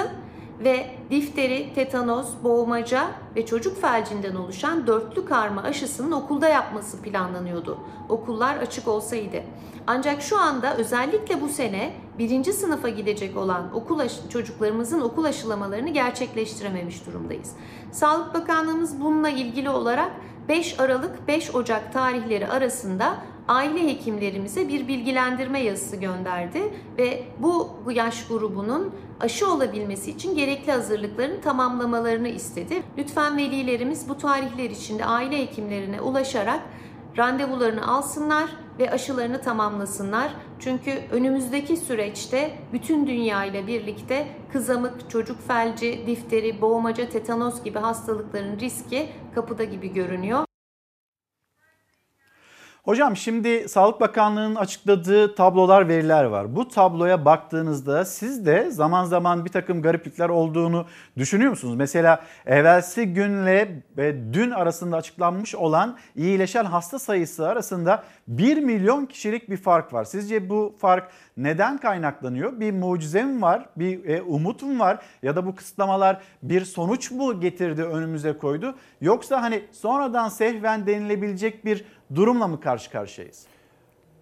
ve 0.63 0.85
difteri, 1.11 1.73
tetanoz, 1.75 2.27
boğmaca 2.43 3.07
ve 3.35 3.45
çocuk 3.45 3.81
felcinden 3.81 4.35
oluşan 4.35 4.87
dörtlü 4.87 5.25
karma 5.25 5.63
aşısının 5.63 6.11
okulda 6.11 6.49
yapması 6.49 7.01
planlanıyordu. 7.01 7.77
Okullar 8.09 8.57
açık 8.57 8.87
olsaydı. 8.87 9.43
Ancak 9.87 10.21
şu 10.21 10.39
anda 10.39 10.77
özellikle 10.77 11.41
bu 11.41 11.49
sene 11.49 11.93
birinci 12.19 12.53
sınıfa 12.53 12.89
gidecek 12.89 13.37
olan 13.37 13.75
okul 13.75 13.99
aşı, 13.99 14.29
çocuklarımızın 14.29 15.01
okul 15.01 15.23
aşılamalarını 15.23 15.89
gerçekleştirememiş 15.89 17.07
durumdayız. 17.07 17.51
Sağlık 17.91 18.33
Bakanlığımız 18.33 19.01
bununla 19.01 19.29
ilgili 19.29 19.69
olarak 19.69 20.11
5 20.49 20.79
Aralık 20.79 21.27
5 21.27 21.55
Ocak 21.55 21.93
tarihleri 21.93 22.47
arasında 22.47 23.17
aile 23.47 23.87
hekimlerimize 23.87 24.67
bir 24.67 24.87
bilgilendirme 24.87 25.59
yazısı 25.59 25.95
gönderdi 25.95 26.61
ve 26.97 27.23
bu 27.39 27.69
yaş 27.91 28.27
grubunun 28.27 28.93
aşı 29.19 29.51
olabilmesi 29.51 30.11
için 30.11 30.35
gerekli 30.35 30.71
hazırlıkların 30.71 31.41
tamamlamalarını 31.41 32.27
istedi. 32.27 32.83
Lütfen 32.97 33.37
velilerimiz 33.37 34.09
bu 34.09 34.17
tarihler 34.17 34.69
içinde 34.69 35.05
aile 35.05 35.37
hekimlerine 35.37 36.01
ulaşarak 36.01 36.59
randevularını 37.17 37.87
alsınlar 37.87 38.49
ve 38.79 38.91
aşılarını 38.91 39.41
tamamlasınlar. 39.41 40.31
Çünkü 40.59 40.91
önümüzdeki 41.11 41.77
süreçte 41.77 42.51
bütün 42.73 43.07
dünya 43.07 43.45
ile 43.45 43.67
birlikte 43.67 44.27
kızamık, 44.51 45.09
çocuk 45.09 45.47
felci, 45.47 46.07
difteri, 46.07 46.61
boğmaca, 46.61 47.09
tetanos 47.09 47.63
gibi 47.63 47.79
hastalıkların 47.79 48.59
riski 48.59 49.09
kapıda 49.35 49.63
gibi 49.63 49.93
görünüyor. 49.93 50.44
Hocam 52.85 53.17
şimdi 53.17 53.69
Sağlık 53.69 54.01
Bakanlığı'nın 54.01 54.55
açıkladığı 54.55 55.35
tablolar, 55.35 55.87
veriler 55.87 56.23
var. 56.23 56.55
Bu 56.55 56.67
tabloya 56.67 57.25
baktığınızda 57.25 58.05
siz 58.05 58.45
de 58.45 58.71
zaman 58.71 59.05
zaman 59.05 59.45
bir 59.45 59.49
takım 59.49 59.81
gariplikler 59.81 60.29
olduğunu 60.29 60.85
düşünüyor 61.17 61.49
musunuz? 61.49 61.75
Mesela 61.75 62.23
evvelsi 62.45 63.05
günle 63.13 63.83
ve 63.97 64.33
dün 64.33 64.51
arasında 64.51 64.97
açıklanmış 64.97 65.55
olan 65.55 65.97
iyileşen 66.15 66.65
hasta 66.65 66.99
sayısı 66.99 67.47
arasında 67.47 68.03
1 68.27 68.57
milyon 68.57 69.05
kişilik 69.05 69.49
bir 69.49 69.57
fark 69.57 69.93
var. 69.93 70.03
Sizce 70.03 70.49
bu 70.49 70.75
fark 70.79 71.11
neden 71.37 71.77
kaynaklanıyor? 71.77 72.59
Bir 72.59 72.71
mucize 72.71 73.23
mi 73.23 73.41
var? 73.41 73.65
Bir 73.75 74.05
e, 74.09 74.21
umut 74.21 74.61
mu 74.63 74.79
var? 74.79 74.99
Ya 75.23 75.35
da 75.35 75.45
bu 75.45 75.55
kısıtlamalar 75.55 76.21
bir 76.43 76.65
sonuç 76.65 77.11
mu 77.11 77.41
getirdi 77.41 77.83
önümüze 77.83 78.37
koydu? 78.37 78.75
Yoksa 79.01 79.41
hani 79.41 79.61
sonradan 79.71 80.29
sehven 80.29 80.87
denilebilecek 80.87 81.65
bir 81.65 81.85
durumla 82.15 82.47
mı 82.47 82.59
karşı 82.59 82.91
karşıyayız? 82.91 83.45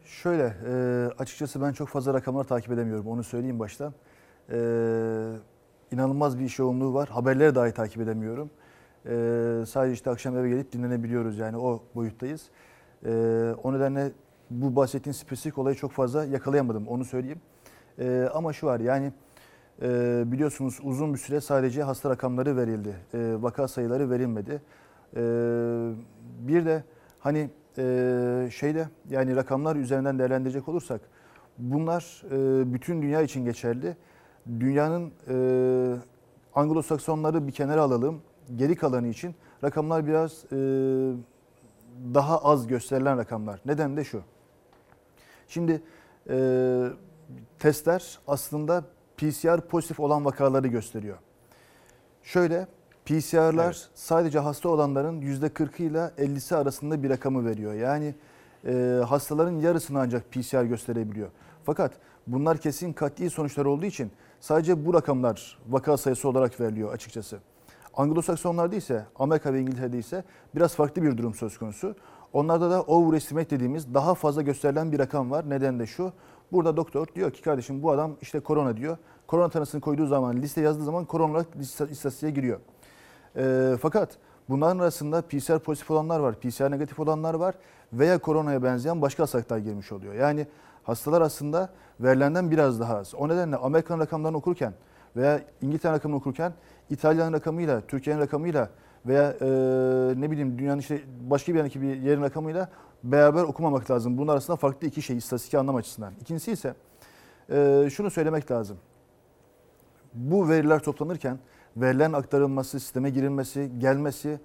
Şöyle 0.05 0.53
e, 0.67 0.73
açıkçası 1.19 1.61
ben 1.61 1.71
çok 1.71 1.89
fazla 1.89 2.13
rakamlar 2.13 2.43
takip 2.43 2.71
edemiyorum 2.71 3.07
onu 3.07 3.23
söyleyeyim 3.23 3.59
baştan. 3.59 3.93
E, 4.49 4.57
inanılmaz 5.91 6.39
bir 6.39 6.45
iş 6.45 6.59
yoğunluğu 6.59 6.93
var. 6.93 7.09
Haberleri 7.09 7.55
dahi 7.55 7.71
takip 7.71 8.01
edemiyorum. 8.01 8.49
E, 9.05 9.65
sadece 9.67 9.93
işte 9.93 10.09
akşam 10.09 10.37
eve 10.37 10.49
gelip 10.49 10.71
dinlenebiliyoruz 10.71 11.37
yani 11.37 11.57
o 11.57 11.83
boyuttayız. 11.95 12.49
E, 13.05 13.09
o 13.63 13.73
nedenle 13.73 14.11
bu 14.49 14.75
bahsettiğin 14.75 15.13
spesifik 15.13 15.57
olayı 15.57 15.75
çok 15.75 15.91
fazla 15.91 16.25
yakalayamadım 16.25 16.87
onu 16.87 17.05
söyleyeyim. 17.05 17.41
E, 17.99 18.29
ama 18.33 18.53
şu 18.53 18.67
var 18.67 18.79
yani 18.79 19.11
e, 19.81 20.23
biliyorsunuz 20.25 20.79
uzun 20.83 21.13
bir 21.13 21.19
süre 21.19 21.41
sadece 21.41 21.83
hasta 21.83 22.09
rakamları 22.09 22.57
verildi. 22.57 22.95
E, 23.13 23.35
vaka 23.39 23.67
sayıları 23.67 24.09
verilmedi. 24.09 24.61
E, 25.15 25.21
bir 26.39 26.65
de 26.65 26.83
hani 27.19 27.49
e, 27.77 28.49
şeyde 28.51 28.87
yani 29.09 29.35
rakamlar 29.35 29.75
üzerinden 29.75 30.19
değerlendirecek 30.19 30.69
olursak 30.69 31.01
bunlar 31.57 32.23
e, 32.25 32.73
bütün 32.73 33.01
dünya 33.01 33.21
için 33.21 33.45
geçerli. 33.45 33.95
Dünyanın 34.59 35.11
e, 35.27 35.35
Anglo-Saksonları 36.55 37.47
bir 37.47 37.51
kenara 37.51 37.81
alalım. 37.81 38.21
Geri 38.55 38.75
kalanı 38.75 39.07
için 39.07 39.35
rakamlar 39.63 40.07
biraz 40.07 40.45
e, 40.45 40.57
daha 42.13 42.37
az 42.37 42.67
gösterilen 42.67 43.17
rakamlar. 43.17 43.59
Neden 43.65 43.97
de 43.97 44.03
şu. 44.03 44.21
Şimdi 45.47 45.81
testler 47.59 48.19
aslında 48.27 48.83
PCR 49.17 49.61
pozitif 49.61 49.99
olan 49.99 50.25
vakaları 50.25 50.67
gösteriyor. 50.67 51.17
Şöyle 52.23 52.67
PCR'lar 53.05 53.65
evet. 53.65 53.89
sadece 53.95 54.39
hasta 54.39 54.69
olanların 54.69 55.21
%40 55.21 55.83
ile 55.83 56.11
50'si 56.17 56.55
arasında 56.55 57.03
bir 57.03 57.09
rakamı 57.09 57.45
veriyor. 57.45 57.73
Yani 57.73 58.15
e, 58.67 59.01
hastaların 59.07 59.59
yarısını 59.59 59.99
ancak 59.99 60.31
PCR 60.31 60.63
gösterebiliyor. 60.63 61.29
Fakat 61.63 61.91
bunlar 62.27 62.57
kesin 62.57 62.93
katli 62.93 63.29
sonuçlar 63.29 63.65
olduğu 63.65 63.85
için 63.85 64.11
sadece 64.39 64.85
bu 64.85 64.93
rakamlar 64.93 65.57
vaka 65.69 65.97
sayısı 65.97 66.29
olarak 66.29 66.59
veriliyor 66.59 66.93
açıkçası. 66.93 67.39
Anglo-Saksonlarda 67.93 68.75
ise 68.75 69.05
Amerika 69.15 69.53
ve 69.53 69.61
İngiltere'de 69.61 69.97
ise 69.97 70.23
biraz 70.55 70.75
farklı 70.75 71.03
bir 71.03 71.17
durum 71.17 71.33
söz 71.33 71.57
konusu. 71.57 71.95
Onlarda 72.33 72.71
da 72.71 72.81
overestimate 72.81 73.49
dediğimiz 73.49 73.93
daha 73.93 74.15
fazla 74.15 74.41
gösterilen 74.41 74.91
bir 74.91 74.99
rakam 74.99 75.31
var. 75.31 75.49
Neden 75.49 75.79
de 75.79 75.85
şu. 75.85 76.13
Burada 76.51 76.77
doktor 76.77 77.07
diyor 77.15 77.31
ki 77.31 77.41
kardeşim 77.41 77.83
bu 77.83 77.91
adam 77.91 78.15
işte 78.21 78.39
korona 78.39 78.77
diyor. 78.77 78.97
Korona 79.27 79.49
tanısını 79.49 79.81
koyduğu 79.81 80.07
zaman 80.07 80.35
liste 80.37 80.61
yazdığı 80.61 80.83
zaman 80.83 81.05
korona 81.05 81.31
olarak 81.31 81.47
istatistiğe 81.91 82.31
giriyor. 82.31 82.59
E, 83.37 83.75
fakat 83.81 84.17
bunların 84.49 84.79
arasında 84.79 85.21
PCR 85.21 85.59
pozitif 85.59 85.91
olanlar 85.91 86.19
var, 86.19 86.35
PCR 86.35 86.71
negatif 86.71 86.99
olanlar 86.99 87.33
var 87.33 87.55
veya 87.93 88.17
koronaya 88.17 88.63
benzeyen 88.63 89.01
başka 89.01 89.23
hastalıklar 89.23 89.57
girmiş 89.57 89.91
oluyor. 89.91 90.13
Yani 90.13 90.47
hastalar 90.83 91.21
aslında 91.21 91.69
verilenden 91.99 92.51
biraz 92.51 92.79
daha 92.79 92.97
az. 92.97 93.15
O 93.15 93.29
nedenle 93.29 93.55
Amerikan 93.55 93.99
rakamlarını 93.99 94.37
okurken 94.37 94.73
veya 95.15 95.41
İngiltere 95.61 95.93
rakamını 95.93 96.17
okurken 96.17 96.53
İtalya'nın 96.89 97.33
rakamıyla, 97.33 97.81
Türkiye'nin 97.81 98.21
rakamıyla 98.21 98.69
veya 99.05 99.35
e, 99.41 99.47
ne 100.21 100.31
bileyim 100.31 100.59
dünyanın 100.59 100.79
işte 100.79 101.01
başka 101.29 101.51
bir 101.51 101.57
yerdeki 101.57 101.81
bir 101.81 101.95
yerin 101.95 102.21
rakamıyla 102.21 102.69
beraber 103.03 103.43
okumamak 103.43 103.91
lazım. 103.91 104.17
Bunun 104.17 104.31
arasında 104.31 104.57
farklı 104.57 104.87
iki 104.87 105.01
şey 105.01 105.17
istatistik 105.17 105.53
anlam 105.53 105.75
açısından. 105.75 106.13
İkincisi 106.21 106.51
ise 106.51 106.73
e, 107.49 107.89
şunu 107.93 108.09
söylemek 108.11 108.51
lazım. 108.51 108.77
Bu 110.13 110.49
veriler 110.49 110.79
toplanırken 110.79 111.39
verilerin 111.77 112.13
aktarılması, 112.13 112.79
sisteme 112.79 113.09
girilmesi, 113.09 113.71
gelmesi, 113.77 114.39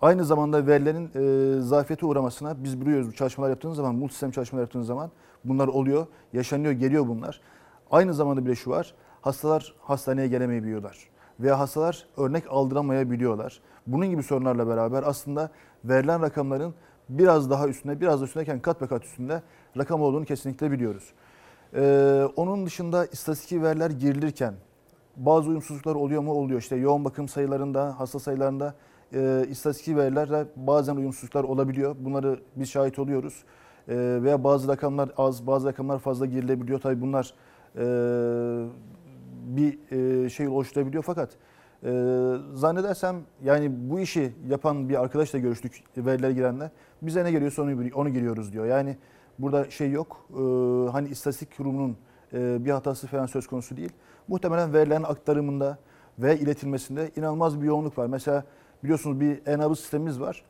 aynı 0.00 0.24
zamanda 0.24 0.66
verilerin 0.66 1.10
e, 1.14 1.60
zafiyete 1.60 2.06
uğramasına 2.06 2.64
biz 2.64 2.80
biliyoruz 2.80 3.08
bu 3.08 3.12
çalışmalar 3.12 3.50
yaptığınız 3.50 3.76
zaman, 3.76 3.94
multisistem 3.94 4.30
çalışmalar 4.30 4.62
yaptığınız 4.62 4.86
zaman 4.86 5.10
bunlar 5.44 5.68
oluyor, 5.68 6.06
yaşanıyor, 6.32 6.72
geliyor 6.72 7.08
bunlar. 7.08 7.40
Aynı 7.90 8.14
zamanda 8.14 8.46
bile 8.46 8.54
şu 8.54 8.70
var, 8.70 8.94
hastalar 9.20 9.74
hastaneye 9.80 10.28
gelemeyebiliyorlar 10.28 11.14
veya 11.40 11.58
hastalar 11.58 12.06
örnek 12.16 12.44
aldıramayabiliyorlar. 12.48 13.60
Bunun 13.86 14.06
gibi 14.06 14.22
sorunlarla 14.22 14.68
beraber 14.68 15.02
aslında 15.06 15.50
verilen 15.84 16.22
rakamların 16.22 16.74
biraz 17.08 17.50
daha 17.50 17.68
üstünde, 17.68 18.00
biraz 18.00 18.20
da 18.20 18.24
üstündeyken 18.24 18.60
kat 18.60 18.80
be 18.80 18.86
kat 18.86 19.04
üstünde 19.04 19.42
rakam 19.76 20.02
olduğunu 20.02 20.24
kesinlikle 20.24 20.70
biliyoruz. 20.70 21.12
Ee, 21.74 22.28
onun 22.36 22.66
dışında 22.66 23.06
istatistik 23.06 23.62
veriler 23.62 23.90
girilirken 23.90 24.54
bazı 25.16 25.48
uyumsuzluklar 25.48 25.94
oluyor 25.94 26.22
mu? 26.22 26.32
Oluyor. 26.32 26.60
İşte 26.60 26.76
yoğun 26.76 27.04
bakım 27.04 27.28
sayılarında, 27.28 28.00
hasta 28.00 28.18
sayılarında 28.18 28.74
e, 29.12 29.46
istatistik 29.50 29.96
verilerde 29.96 30.46
bazen 30.56 30.96
uyumsuzluklar 30.96 31.44
olabiliyor. 31.44 31.96
Bunları 31.98 32.40
biz 32.56 32.70
şahit 32.70 32.98
oluyoruz. 32.98 33.44
E, 33.88 33.96
veya 34.22 34.44
bazı 34.44 34.68
rakamlar 34.68 35.10
az, 35.16 35.46
bazı 35.46 35.68
rakamlar 35.68 35.98
fazla 35.98 36.26
girilebiliyor. 36.26 36.80
Tabii 36.80 37.00
bunlar 37.00 37.34
e, 37.76 37.84
bir 39.56 39.78
e, 40.24 40.28
şey 40.28 40.48
oluşturabiliyor 40.48 41.02
fakat 41.02 41.30
e, 41.84 41.90
zannedersem 42.54 43.16
yani 43.44 43.72
bu 43.90 44.00
işi 44.00 44.32
yapan 44.48 44.88
bir 44.88 45.02
arkadaşla 45.02 45.38
görüştük 45.38 45.82
veriler 45.96 46.30
girenle. 46.30 46.70
Bize 47.02 47.24
ne 47.24 47.30
geliyorsa 47.30 47.62
onu, 47.62 47.76
onu 47.94 48.08
giriyoruz 48.08 48.52
diyor. 48.52 48.66
Yani 48.66 48.96
burada 49.38 49.70
şey 49.70 49.90
yok. 49.90 50.28
E, 50.30 50.40
hani 50.90 51.08
istatistik 51.08 51.56
kurumunun 51.56 51.96
e, 52.32 52.64
bir 52.64 52.70
hatası 52.70 53.06
falan 53.06 53.26
söz 53.26 53.46
konusu 53.46 53.76
değil. 53.76 53.92
Muhtemelen 54.28 54.72
verilerin 54.72 55.02
aktarımında 55.02 55.78
ve 56.18 56.38
iletilmesinde 56.38 57.10
inanılmaz 57.16 57.60
bir 57.60 57.66
yoğunluk 57.66 57.98
var. 57.98 58.06
Mesela 58.06 58.44
biliyorsunuz 58.84 59.20
bir 59.20 59.46
e-nabız 59.46 59.80
sistemimiz 59.80 60.20
var. 60.20 60.44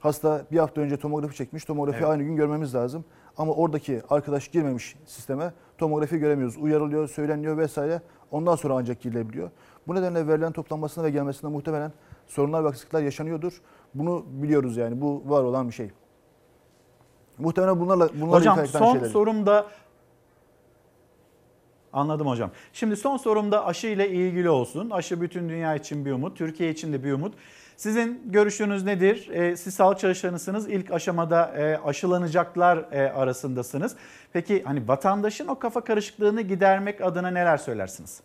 Hasta 0.00 0.44
bir 0.52 0.58
hafta 0.58 0.80
önce 0.80 0.96
tomografi 0.96 1.36
çekmiş. 1.36 1.64
Tomografi 1.64 1.98
evet. 1.98 2.08
aynı 2.08 2.22
gün 2.22 2.36
görmemiz 2.36 2.74
lazım. 2.74 3.04
Ama 3.36 3.52
oradaki 3.52 4.02
arkadaş 4.10 4.48
girmemiş 4.48 4.96
sisteme 5.06 5.52
tomografi 5.78 6.18
göremiyoruz. 6.18 6.56
Uyarılıyor, 6.56 7.08
söyleniyor 7.08 7.56
vesaire. 7.56 8.00
Ondan 8.30 8.56
sonra 8.56 8.74
ancak 8.74 9.00
girilebiliyor. 9.00 9.50
Bu 9.86 9.94
nedenle 9.94 10.28
verilen 10.28 10.52
toplanmasına 10.52 11.04
ve 11.04 11.10
gelmesinde 11.10 11.52
muhtemelen 11.52 11.92
sorunlar 12.26 12.64
ve 12.64 12.68
aksaklıklar 12.68 13.02
yaşanıyordur. 13.02 13.60
Bunu 13.94 14.24
biliyoruz 14.28 14.76
yani. 14.76 15.00
Bu 15.00 15.22
var 15.26 15.42
olan 15.42 15.68
bir 15.68 15.74
şey. 15.74 15.90
Muhtemelen 17.38 17.80
bunlarla 17.80 18.08
bunlarla 18.20 18.36
Hocam 18.36 18.66
son 18.66 18.98
sorum 18.98 19.46
da 19.46 19.66
Anladım 21.92 22.26
hocam. 22.26 22.50
Şimdi 22.72 22.96
son 22.96 23.16
sorum 23.16 23.52
da 23.52 23.66
aşı 23.66 23.86
ile 23.86 24.10
ilgili 24.10 24.50
olsun. 24.50 24.90
Aşı 24.90 25.20
bütün 25.20 25.48
dünya 25.48 25.74
için 25.74 26.04
bir 26.04 26.12
umut, 26.12 26.38
Türkiye 26.38 26.70
için 26.70 26.92
de 26.92 27.04
bir 27.04 27.12
umut. 27.12 27.34
Sizin 27.76 28.22
görüşünüz 28.24 28.84
nedir? 28.84 29.28
E, 29.28 29.56
siz 29.56 29.74
sağlık 29.74 29.98
çalışanısınız. 29.98 30.68
İlk 30.68 30.90
aşamada 30.90 31.46
e, 31.56 31.76
aşılanacaklar 31.76 32.78
e, 32.92 33.12
arasındasınız. 33.12 33.96
Peki 34.32 34.62
hani 34.62 34.88
vatandaşın 34.88 35.48
o 35.48 35.58
kafa 35.58 35.80
karışıklığını 35.80 36.40
gidermek 36.40 37.00
adına 37.00 37.30
neler 37.30 37.56
söylersiniz? 37.56 38.20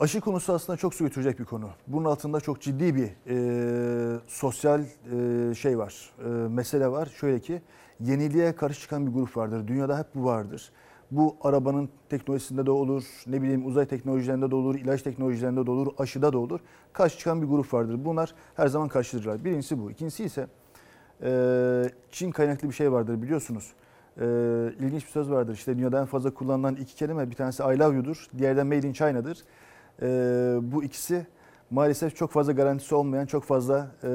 Aşı 0.00 0.20
konusu 0.20 0.52
aslında 0.52 0.76
çok 0.76 0.94
su 0.94 1.04
götürecek 1.04 1.38
bir 1.38 1.44
konu. 1.44 1.68
Bunun 1.86 2.04
altında 2.04 2.40
çok 2.40 2.60
ciddi 2.60 2.94
bir 2.94 3.10
e, 3.26 4.18
sosyal 4.26 4.80
e, 4.80 5.54
şey 5.54 5.78
var, 5.78 6.10
e, 6.24 6.28
mesele 6.28 6.88
var. 6.88 7.08
Şöyle 7.20 7.40
ki 7.40 7.62
yeniliğe 8.00 8.56
karşı 8.56 8.80
çıkan 8.80 9.06
bir 9.06 9.12
grup 9.12 9.36
vardır. 9.36 9.68
Dünyada 9.68 9.98
hep 9.98 10.06
bu 10.14 10.24
vardır. 10.24 10.70
Bu 11.10 11.36
arabanın 11.40 11.88
teknolojisinde 12.08 12.66
de 12.66 12.70
olur, 12.70 13.04
ne 13.26 13.42
bileyim 13.42 13.66
uzay 13.66 13.86
teknolojilerinde 13.86 14.50
de 14.50 14.54
olur, 14.54 14.74
ilaç 14.74 15.02
teknolojilerinde 15.02 15.66
de 15.66 15.70
olur, 15.70 15.92
aşıda 15.98 16.32
da 16.32 16.38
olur. 16.38 16.60
Karşı 16.92 17.18
çıkan 17.18 17.42
bir 17.42 17.46
grup 17.46 17.74
vardır. 17.74 18.04
Bunlar 18.04 18.34
her 18.54 18.68
zaman 18.68 18.88
karşıdırlar. 18.88 19.44
Birincisi 19.44 19.82
bu. 19.82 19.90
İkincisi 19.90 20.24
ise 20.24 20.46
e, 21.22 21.90
Çin 22.10 22.30
kaynaklı 22.30 22.68
bir 22.68 22.74
şey 22.74 22.92
vardır 22.92 23.22
biliyorsunuz. 23.22 23.72
E, 24.20 24.24
ilginç 24.80 25.02
bir 25.02 25.10
söz 25.10 25.30
vardır. 25.30 25.54
İşte 25.54 25.76
dünyada 25.76 26.00
en 26.00 26.06
fazla 26.06 26.34
kullanılan 26.34 26.74
iki 26.76 26.94
kelime 26.94 27.30
bir 27.30 27.34
tanesi 27.34 27.62
I 27.62 27.78
love 27.78 27.96
you'dur, 27.96 28.26
diğeri 28.38 28.56
de 28.56 28.62
made 28.62 28.88
in 28.88 28.92
China'dır. 28.92 29.44
E, 30.02 30.08
bu 30.72 30.84
ikisi 30.84 31.26
maalesef 31.70 32.16
çok 32.16 32.30
fazla 32.30 32.52
garantisi 32.52 32.94
olmayan, 32.94 33.26
çok 33.26 33.44
fazla 33.44 33.90
e, 34.02 34.08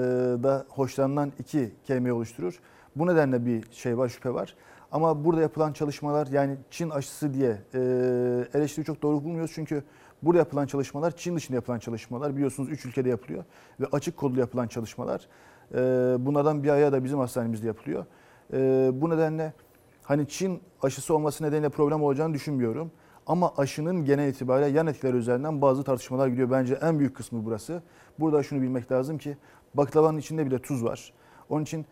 da 0.44 0.66
hoşlanılan 0.70 1.32
iki 1.40 1.72
kelime 1.84 2.14
oluşturur. 2.14 2.60
Bu 2.96 3.08
nedenle 3.08 3.46
bir 3.46 3.72
şey 3.72 3.98
var, 3.98 4.10
şüphe 4.10 4.34
var. 4.34 4.56
Ama 4.92 5.26
burada 5.26 5.42
yapılan 5.42 5.74
çalışmalar 5.74 6.28
yani 6.28 6.58
Çin 6.72 6.90
aşısı 6.90 7.34
diye 7.34 7.58
e, 7.74 7.80
eleştiri 8.54 8.86
çok 8.86 9.02
doğru 9.02 9.24
bulmuyoruz. 9.24 9.52
Çünkü 9.56 9.84
burada 10.24 10.40
yapılan 10.40 10.66
çalışmalar 10.66 11.16
Çin 11.16 11.36
dışında 11.36 11.56
yapılan 11.56 11.80
çalışmalar. 11.80 12.36
Biliyorsunuz 12.36 12.70
3 12.70 12.86
ülkede 12.86 13.10
yapılıyor 13.10 13.44
ve 13.80 13.86
açık 13.92 14.18
kodlu 14.18 14.40
yapılan 14.40 14.68
çalışmalar. 14.68 15.28
E, 15.74 15.78
bunlardan 16.20 16.64
bir 16.64 16.70
ayağı 16.70 16.92
da 16.92 17.04
bizim 17.04 17.20
hastanemizde 17.20 17.68
yapılıyor. 17.68 18.06
E, 18.54 18.90
bu 18.94 19.10
nedenle 19.10 19.54
hani 20.04 20.28
Çin 20.28 20.62
aşısı 20.82 21.16
olması 21.16 21.44
nedeniyle 21.44 21.70
problem 21.70 22.04
olacağını 22.04 22.34
düşünmüyorum. 22.34 22.92
Ama 23.28 23.54
aşının 23.58 24.06
genel 24.06 24.30
itibariyle 24.30 24.78
yan 24.78 24.88
etkileri 24.88 25.18
üzerinden 25.18 25.62
bazı 25.62 25.84
tartışmalar 25.84 26.28
gidiyor. 26.28 26.52
Bence 26.52 26.80
en 26.82 27.00
büyük 27.00 27.16
kısmı 27.16 27.46
burası. 27.46 27.84
Burada 28.20 28.44
şunu 28.44 28.62
bilmek 28.62 28.92
lazım 28.92 29.18
ki 29.18 29.38
baklavanın 29.74 30.18
içinde 30.18 30.46
bile 30.46 30.60
tuz 30.60 30.84
var. 30.84 31.14
Onun 31.50 31.64
için 31.64 31.86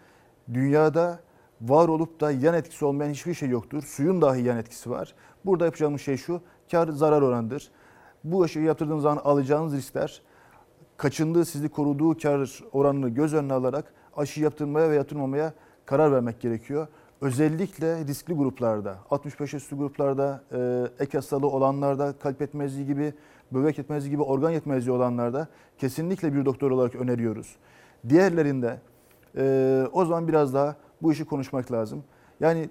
dünyada 0.53 1.19
var 1.61 1.87
olup 1.87 2.21
da 2.21 2.31
yan 2.31 2.55
etkisi 2.55 2.85
olmayan 2.85 3.11
hiçbir 3.11 3.33
şey 3.33 3.49
yoktur. 3.49 3.83
Suyun 3.83 4.21
dahi 4.21 4.41
yan 4.41 4.57
etkisi 4.57 4.89
var. 4.89 5.13
Burada 5.45 5.65
yapacağımız 5.65 6.01
şey 6.01 6.17
şu, 6.17 6.41
kar 6.71 6.87
zarar 6.87 7.21
oranıdır. 7.21 7.71
Bu 8.23 8.43
aşıyı 8.43 8.65
yaptırdığınız 8.65 9.03
zaman 9.03 9.21
alacağınız 9.23 9.73
riskler, 9.73 10.21
kaçındığı 10.97 11.45
sizi 11.45 11.69
koruduğu 11.69 12.17
kar 12.17 12.59
oranını 12.71 13.09
göz 13.09 13.33
önüne 13.33 13.53
alarak 13.53 13.93
aşı 14.17 14.41
yaptırmaya 14.41 14.89
ve 14.89 14.95
yatırmamaya 14.95 15.53
karar 15.85 16.11
vermek 16.11 16.41
gerekiyor. 16.41 16.87
Özellikle 17.21 18.05
riskli 18.05 18.33
gruplarda, 18.33 18.97
65 19.09 19.53
üstü 19.53 19.77
gruplarda, 19.77 20.43
e, 20.51 20.87
ek 21.03 21.17
hastalığı 21.17 21.47
olanlarda, 21.47 22.13
kalp 22.19 22.41
yetmezliği 22.41 22.87
gibi, 22.87 23.13
böbrek 23.51 23.77
yetmezliği 23.77 24.11
gibi 24.11 24.21
organ 24.21 24.49
yetmezliği 24.49 24.95
olanlarda 24.95 25.47
kesinlikle 25.77 26.33
bir 26.33 26.45
doktor 26.45 26.71
olarak 26.71 26.95
öneriyoruz. 26.95 27.55
Diğerlerinde 28.09 28.79
e, 29.37 29.83
o 29.93 30.05
zaman 30.05 30.27
biraz 30.27 30.53
daha 30.53 30.75
bu 31.01 31.11
işi 31.11 31.25
konuşmak 31.25 31.71
lazım. 31.71 32.03
Yani 32.39 32.69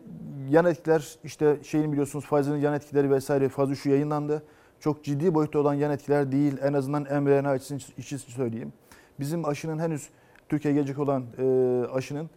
yan 0.51 0.65
etkiler 0.65 1.19
işte 1.25 1.59
şeyin 1.63 1.93
biliyorsunuz 1.93 2.25
Pfizer'ın 2.25 2.57
yan 2.57 2.75
etkileri 2.75 3.11
vesaire 3.11 3.49
fazla 3.49 3.75
şu 3.75 3.91
yayınlandı. 3.91 4.43
Çok 4.81 5.05
ciddi 5.05 5.35
boyutta 5.35 5.59
olan 5.59 5.75
yan 5.75 5.91
etkiler 5.91 6.33
değil. 6.33 6.57
En 6.63 6.73
azından 6.73 7.23
mRNA 7.23 7.57
için, 7.57 7.81
için 7.99 8.17
söyleyeyim. 8.17 8.73
Bizim 9.21 9.45
aşının 9.45 9.79
henüz 9.79 10.09
Türkiye'ye 10.49 10.81
gelecek 10.81 10.99
olan 10.99 11.25
e, 11.39 11.45
aşının 11.93 12.31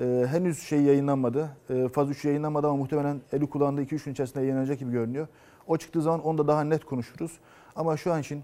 e, 0.00 0.26
henüz 0.28 0.62
şey 0.62 0.82
yayınlanmadı. 0.82 1.48
E, 1.70 1.88
faz 1.88 2.10
3 2.10 2.24
yayınlanmadı 2.24 2.66
ama 2.66 2.76
muhtemelen 2.76 3.20
eli 3.32 3.46
kulağında 3.46 3.82
2-3 3.82 4.04
gün 4.04 4.12
içerisinde 4.12 4.40
yayınlanacak 4.40 4.78
gibi 4.78 4.92
görünüyor. 4.92 5.28
O 5.66 5.76
çıktığı 5.76 6.02
zaman 6.02 6.22
onda 6.22 6.48
daha 6.48 6.64
net 6.64 6.84
konuşuruz. 6.84 7.38
Ama 7.76 7.96
şu 7.96 8.12
an 8.12 8.20
için 8.20 8.42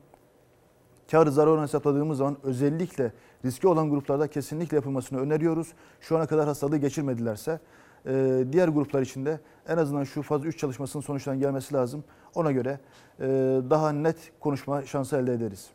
kar 1.11 1.27
zarar 1.27 1.47
oranı 1.47 1.63
hesapladığımız 1.63 2.19
zaman 2.19 2.37
özellikle 2.43 3.13
riski 3.45 3.69
olan 3.69 3.91
gruplarda 3.91 4.29
kesinlikle 4.29 4.77
yapılmasını 4.77 5.21
öneriyoruz. 5.21 5.69
Şu 6.01 6.17
ana 6.17 6.27
kadar 6.27 6.47
hastalığı 6.47 6.77
geçirmedilerse 6.77 7.61
e, 8.07 8.45
diğer 8.53 8.69
gruplar 8.69 9.03
için 9.03 9.27
de 9.27 9.41
en 9.69 9.77
azından 9.77 10.05
şu 10.05 10.23
faz 10.23 10.45
3 10.45 10.59
çalışmasının 10.59 11.03
sonuçlarının 11.03 11.43
gelmesi 11.43 11.75
lazım. 11.75 12.05
Ona 12.35 12.53
göre 12.53 12.79
e, 13.21 13.27
daha 13.71 13.93
net 13.93 14.33
konuşma 14.41 14.83
şansı 14.83 15.17
elde 15.17 15.33
ederiz. 15.33 15.71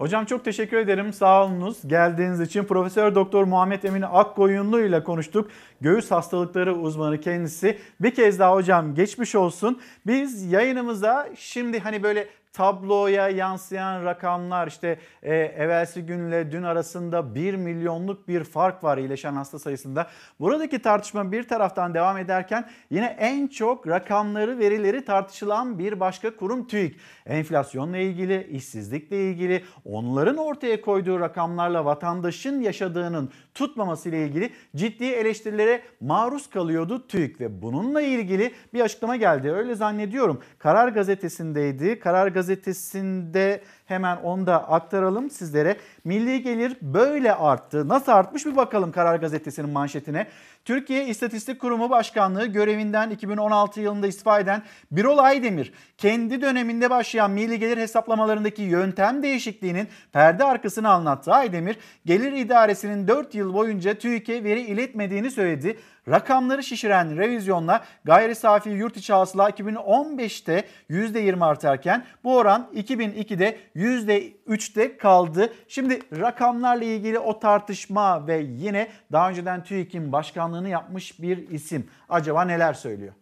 Hocam 0.00 0.24
çok 0.24 0.44
teşekkür 0.44 0.76
ederim. 0.76 1.12
Sağ 1.12 1.44
olunuz. 1.44 1.78
Geldiğiniz 1.86 2.40
için 2.40 2.64
Profesör 2.64 3.14
Doktor 3.14 3.44
Muhammed 3.44 3.82
Emin 3.82 4.02
Akkoyunlu 4.02 4.80
ile 4.80 5.04
konuştuk. 5.04 5.50
Göğüs 5.80 6.10
hastalıkları 6.10 6.74
uzmanı 6.74 7.20
kendisi. 7.20 7.78
Bir 8.00 8.14
kez 8.14 8.38
daha 8.38 8.54
hocam 8.54 8.94
geçmiş 8.94 9.34
olsun. 9.34 9.80
Biz 10.06 10.52
yayınımıza 10.52 11.28
şimdi 11.36 11.78
hani 11.80 12.02
böyle 12.02 12.28
tabloya 12.52 13.28
yansıyan 13.28 14.04
rakamlar 14.04 14.66
işte 14.66 14.98
e, 15.22 15.34
evvelsi 15.34 16.06
günle 16.06 16.52
dün 16.52 16.62
arasında 16.62 17.34
1 17.34 17.54
milyonluk 17.54 18.28
bir 18.28 18.44
fark 18.44 18.84
var 18.84 18.98
iyileşen 18.98 19.34
hasta 19.34 19.58
sayısında. 19.58 20.06
Buradaki 20.40 20.82
tartışma 20.82 21.32
bir 21.32 21.48
taraftan 21.48 21.94
devam 21.94 22.16
ederken 22.16 22.70
yine 22.90 23.16
en 23.18 23.46
çok 23.46 23.88
rakamları 23.88 24.58
verileri 24.58 25.04
tartışılan 25.04 25.78
bir 25.78 26.00
başka 26.00 26.36
kurum 26.36 26.66
TÜİK. 26.66 26.96
Enflasyonla 27.26 27.96
ilgili, 27.96 28.46
işsizlikle 28.50 29.30
ilgili 29.30 29.64
onların 29.84 30.36
ortaya 30.36 30.80
koyduğu 30.80 31.20
rakamlarla 31.20 31.84
vatandaşın 31.84 32.60
yaşadığının 32.60 33.30
tutmaması 33.54 34.08
ile 34.08 34.26
ilgili 34.26 34.50
ciddi 34.76 35.04
eleştirilere 35.04 35.82
maruz 36.00 36.50
kalıyordu 36.50 37.06
TÜİK 37.08 37.40
ve 37.40 37.62
bununla 37.62 38.00
ilgili 38.00 38.52
bir 38.74 38.80
açıklama 38.80 39.16
geldi. 39.16 39.50
Öyle 39.50 39.74
zannediyorum. 39.74 40.40
Karar 40.58 40.88
gazetesindeydi. 40.88 42.00
Karar 42.00 42.26
gazetesinde 42.28 43.60
hemen 43.86 44.16
onu 44.16 44.46
da 44.46 44.68
aktaralım 44.68 45.30
sizlere. 45.30 45.76
Milli 46.04 46.42
gelir 46.42 46.76
böyle 46.82 47.34
arttı. 47.34 47.88
Nasıl 47.88 48.12
artmış 48.12 48.46
bir 48.46 48.56
bakalım 48.56 48.92
Karar 48.92 49.16
Gazetesi'nin 49.16 49.70
manşetine. 49.70 50.26
Türkiye 50.64 51.06
İstatistik 51.06 51.60
Kurumu 51.60 51.90
Başkanlığı 51.90 52.46
görevinden 52.46 53.10
2016 53.10 53.80
yılında 53.80 54.06
istifa 54.06 54.40
eden 54.40 54.62
Birol 54.90 55.18
Aydemir 55.18 55.72
kendi 55.98 56.42
döneminde 56.42 56.90
başlayan 56.90 57.30
milli 57.30 57.58
gelir 57.58 57.76
hesaplamalarındaki 57.76 58.62
yöntem 58.62 59.22
değişikliğinin 59.22 59.88
perde 60.12 60.44
arkasını 60.44 60.88
anlattı. 60.90 61.32
Aydemir 61.32 61.76
gelir 62.06 62.32
idaresinin 62.32 63.08
4 63.08 63.34
yıl 63.34 63.54
boyunca 63.54 63.94
TÜİK'e 63.94 64.44
veri 64.44 64.60
iletmediğini 64.60 65.30
söyledi. 65.30 65.78
Rakamları 66.08 66.62
şişiren 66.62 67.16
revizyonla 67.16 67.84
gayri 68.04 68.34
safi 68.34 68.70
yurt 68.70 68.96
içi 68.96 69.12
hasıla 69.12 69.50
2015'te 69.50 70.64
%20 70.90 71.44
artarken 71.44 72.04
bu 72.24 72.36
oran 72.36 72.70
2002'de 72.74 73.58
%3'te 73.76 74.96
kaldı. 74.96 75.52
Şimdi 75.68 76.00
rakamlarla 76.20 76.84
ilgili 76.84 77.18
o 77.18 77.38
tartışma 77.38 78.26
ve 78.26 78.38
yine 78.38 78.88
daha 79.12 79.30
önceden 79.30 79.64
TÜİK'in 79.64 80.12
başkanlığını 80.12 80.68
yapmış 80.68 81.22
bir 81.22 81.48
isim 81.48 81.90
acaba 82.08 82.44
neler 82.44 82.74
söylüyor? 82.74 83.14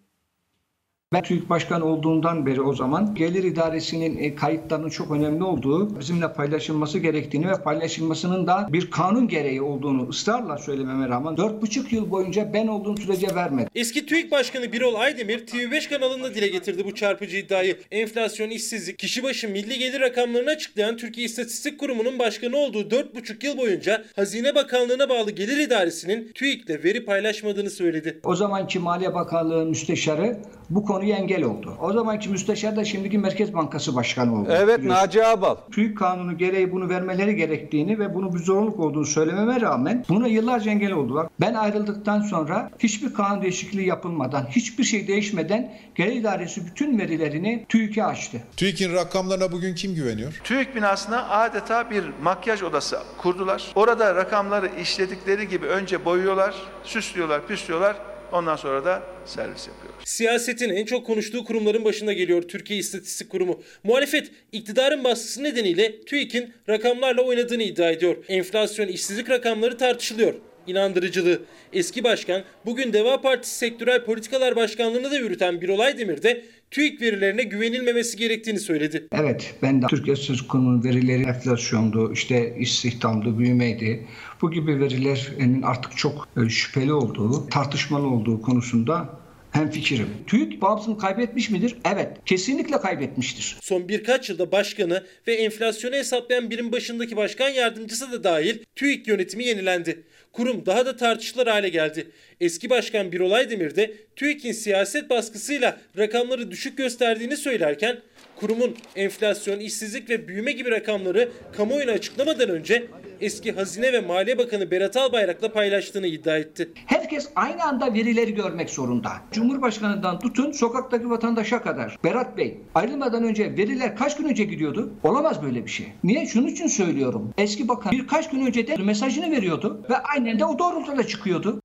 Ben 1.12 1.22
TÜİK 1.22 1.50
Başkanı 1.50 1.84
olduğundan 1.84 2.46
beri 2.46 2.60
o 2.60 2.74
zaman 2.74 3.14
gelir 3.14 3.44
idaresinin 3.44 4.18
e, 4.18 4.34
kayıtlarının 4.34 4.88
çok 4.88 5.10
önemli 5.10 5.44
olduğu, 5.44 6.00
bizimle 6.00 6.32
paylaşılması 6.32 6.98
gerektiğini 6.98 7.48
ve 7.48 7.54
paylaşılmasının 7.54 8.46
da 8.46 8.68
bir 8.72 8.90
kanun 8.90 9.28
gereği 9.28 9.62
olduğunu 9.62 10.08
ısrarla 10.08 10.58
söylememe 10.58 11.08
rağmen 11.08 11.34
4,5 11.34 11.94
yıl 11.94 12.10
boyunca 12.10 12.52
ben 12.52 12.66
olduğum 12.66 12.96
sürece 12.96 13.34
vermedi. 13.34 13.70
Eski 13.74 14.06
TÜİK 14.06 14.30
Başkanı 14.30 14.72
Birol 14.72 14.94
Aydemir 14.94 15.46
TV5 15.46 15.88
kanalında 15.88 16.34
dile 16.34 16.48
getirdi 16.48 16.84
bu 16.84 16.94
çarpıcı 16.94 17.36
iddiayı. 17.36 17.78
Enflasyon, 17.90 18.50
işsizlik, 18.50 18.98
kişi 18.98 19.22
başı 19.22 19.48
milli 19.48 19.78
gelir 19.78 20.00
rakamlarını 20.00 20.50
açıklayan 20.50 20.96
Türkiye 20.96 21.26
İstatistik 21.26 21.80
Kurumu'nun 21.80 22.18
başkanı 22.18 22.56
olduğu 22.56 22.80
4,5 22.80 23.46
yıl 23.46 23.58
boyunca 23.58 24.04
Hazine 24.16 24.54
Bakanlığı'na 24.54 25.08
bağlı 25.08 25.30
Gelir 25.30 25.58
İdaresi'nin 25.58 26.32
TÜİK'le 26.34 26.84
veri 26.84 27.04
paylaşmadığını 27.04 27.70
söyledi. 27.70 28.20
O 28.24 28.34
zamanki 28.34 28.78
Maliye 28.78 29.14
Bakanlığı 29.14 29.66
müsteşarı 29.66 30.36
bu 30.70 30.84
konuya 30.98 31.16
engel 31.16 31.42
oldu. 31.42 31.76
O 31.80 31.92
zamanki 31.92 32.28
müsteşar 32.28 32.76
da 32.76 32.84
şimdiki 32.84 33.18
Merkez 33.18 33.54
Bankası 33.54 33.94
Başkanı 33.94 34.40
oldu. 34.40 34.48
Evet 34.52 34.84
Naci 34.84 35.24
Abal. 35.24 35.56
TÜİK 35.72 35.98
kanunu 35.98 36.38
gereği 36.38 36.72
bunu 36.72 36.88
vermeleri 36.88 37.36
gerektiğini 37.36 37.98
ve 37.98 38.14
bunu 38.14 38.34
bir 38.34 38.38
zorunluluk 38.38 38.80
olduğunu 38.80 39.06
söylememe 39.06 39.60
rağmen 39.60 40.04
buna 40.08 40.26
yıllarca 40.26 40.70
engel 40.70 40.92
oldular. 40.92 41.26
Ben 41.40 41.54
ayrıldıktan 41.54 42.20
sonra 42.20 42.70
hiçbir 42.78 43.14
kanun 43.14 43.42
değişikliği 43.42 43.86
yapılmadan, 43.86 44.44
hiçbir 44.50 44.84
şey 44.84 45.08
değişmeden 45.08 45.72
Gelir 45.94 46.12
İdaresi 46.12 46.66
bütün 46.66 46.98
verilerini 46.98 47.66
TÜİK'e 47.68 48.04
açtı. 48.04 48.40
TÜİK'in 48.56 48.92
rakamlarına 48.92 49.52
bugün 49.52 49.74
kim 49.74 49.94
güveniyor? 49.94 50.40
TÜİK 50.44 50.74
binasına 50.74 51.28
adeta 51.28 51.90
bir 51.90 52.04
makyaj 52.22 52.62
odası 52.62 52.98
kurdular. 53.18 53.72
Orada 53.74 54.14
rakamları 54.14 54.70
işledikleri 54.80 55.48
gibi 55.48 55.66
önce 55.66 56.04
boyuyorlar, 56.04 56.54
süslüyorlar, 56.84 57.46
püslüyorlar. 57.46 57.96
Ondan 58.32 58.56
sonra 58.56 58.84
da 58.84 59.02
servis 59.26 59.68
yapıyorlar. 59.68 59.87
Siyasetin 60.04 60.68
en 60.68 60.84
çok 60.84 61.06
konuştuğu 61.06 61.44
kurumların 61.44 61.84
başında 61.84 62.12
geliyor 62.12 62.42
Türkiye 62.42 62.78
İstatistik 62.78 63.30
Kurumu. 63.30 63.62
Muhalefet 63.84 64.30
iktidarın 64.52 65.04
baskısı 65.04 65.42
nedeniyle 65.42 66.00
TÜİK'in 66.00 66.52
rakamlarla 66.68 67.22
oynadığını 67.22 67.62
iddia 67.62 67.90
ediyor. 67.90 68.16
Enflasyon, 68.28 68.88
işsizlik 68.88 69.30
rakamları 69.30 69.78
tartışılıyor 69.78 70.34
inandırıcılığı. 70.66 71.42
Eski 71.72 72.04
başkan 72.04 72.42
bugün 72.66 72.92
Deva 72.92 73.20
Partisi 73.20 73.54
Sektörel 73.54 74.04
Politikalar 74.04 74.56
Başkanlığı'nı 74.56 75.10
da 75.10 75.18
yürüten 75.18 75.60
Birol 75.60 75.78
Aydemir 75.78 76.22
de 76.22 76.44
TÜİK 76.70 77.02
verilerine 77.02 77.42
güvenilmemesi 77.42 78.16
gerektiğini 78.16 78.60
söyledi. 78.60 79.08
Evet 79.12 79.54
ben 79.62 79.82
de 79.82 79.86
Türkiye 79.86 80.16
İstatistik 80.16 80.50
Kurumu'nun 80.50 80.84
verileri 80.84 81.22
enflasyondu, 81.22 82.12
işte 82.12 82.56
istihdamdı, 82.58 83.38
büyümeydi. 83.38 84.06
Bu 84.42 84.50
gibi 84.50 84.80
verilerin 84.80 85.62
artık 85.62 85.96
çok 85.96 86.28
e, 86.36 86.48
şüpheli 86.48 86.92
olduğu, 86.92 87.48
tartışmalı 87.48 88.06
olduğu 88.06 88.42
konusunda 88.42 89.18
hem 89.58 89.70
fikrim. 89.70 90.08
TÜİK 90.26 90.62
bağımsızlığını 90.62 90.98
kaybetmiş 90.98 91.50
midir? 91.50 91.76
Evet. 91.94 92.08
Kesinlikle 92.26 92.80
kaybetmiştir. 92.80 93.56
Son 93.60 93.88
birkaç 93.88 94.30
yılda 94.30 94.52
başkanı 94.52 95.04
ve 95.26 95.34
enflasyonu 95.34 95.94
hesaplayan 95.94 96.50
birim 96.50 96.72
başındaki 96.72 97.16
başkan 97.16 97.48
yardımcısı 97.48 98.12
da 98.12 98.24
dahil 98.24 98.58
TÜİK 98.76 99.08
yönetimi 99.08 99.44
yenilendi. 99.44 100.02
Kurum 100.32 100.66
daha 100.66 100.86
da 100.86 100.96
tartışılır 100.96 101.46
hale 101.46 101.68
geldi. 101.68 102.10
Eski 102.40 102.70
Başkan 102.70 103.12
Birol 103.12 103.30
Aydemir 103.30 103.76
de 103.76 103.94
TÜİK'in 104.16 104.52
siyaset 104.52 105.10
baskısıyla 105.10 105.80
rakamları 105.98 106.50
düşük 106.50 106.78
gösterdiğini 106.78 107.36
söylerken 107.36 107.96
kurumun 108.36 108.76
enflasyon, 108.96 109.60
işsizlik 109.60 110.10
ve 110.10 110.28
büyüme 110.28 110.52
gibi 110.52 110.70
rakamları 110.70 111.28
kamuoyuna 111.56 111.92
açıklamadan 111.92 112.48
önce 112.48 112.86
eski 113.20 113.52
Hazine 113.52 113.92
ve 113.92 114.00
Maliye 114.00 114.38
Bakanı 114.38 114.70
Berat 114.70 114.96
Albayrak'la 114.96 115.52
paylaştığını 115.52 116.06
iddia 116.06 116.36
etti. 116.36 116.72
Herkes 116.86 117.28
aynı 117.36 117.64
anda 117.64 117.94
verileri 117.94 118.34
görmek 118.34 118.70
zorunda. 118.70 119.12
Cumhurbaşkanından 119.32 120.18
tutun 120.18 120.52
sokaktaki 120.52 121.10
vatandaşa 121.10 121.62
kadar. 121.62 121.98
Berat 122.04 122.36
Bey 122.36 122.60
ayrılmadan 122.74 123.24
önce 123.24 123.56
veriler 123.56 123.96
kaç 123.96 124.16
gün 124.16 124.28
önce 124.28 124.44
gidiyordu? 124.44 124.92
Olamaz 125.02 125.42
böyle 125.42 125.64
bir 125.64 125.70
şey. 125.70 125.92
Niye? 126.04 126.26
Şunun 126.26 126.46
için 126.46 126.66
söylüyorum. 126.66 127.34
Eski 127.38 127.68
bakan 127.68 127.92
birkaç 127.92 128.30
gün 128.30 128.46
önce 128.46 128.66
de 128.66 128.76
mesajını 128.76 129.30
veriyordu 129.30 129.86
ve 129.90 129.96
aynen 129.96 130.38
de 130.38 130.44
o 130.44 130.58
doğrultuda 130.58 131.06
çıkıyordu. 131.06 131.60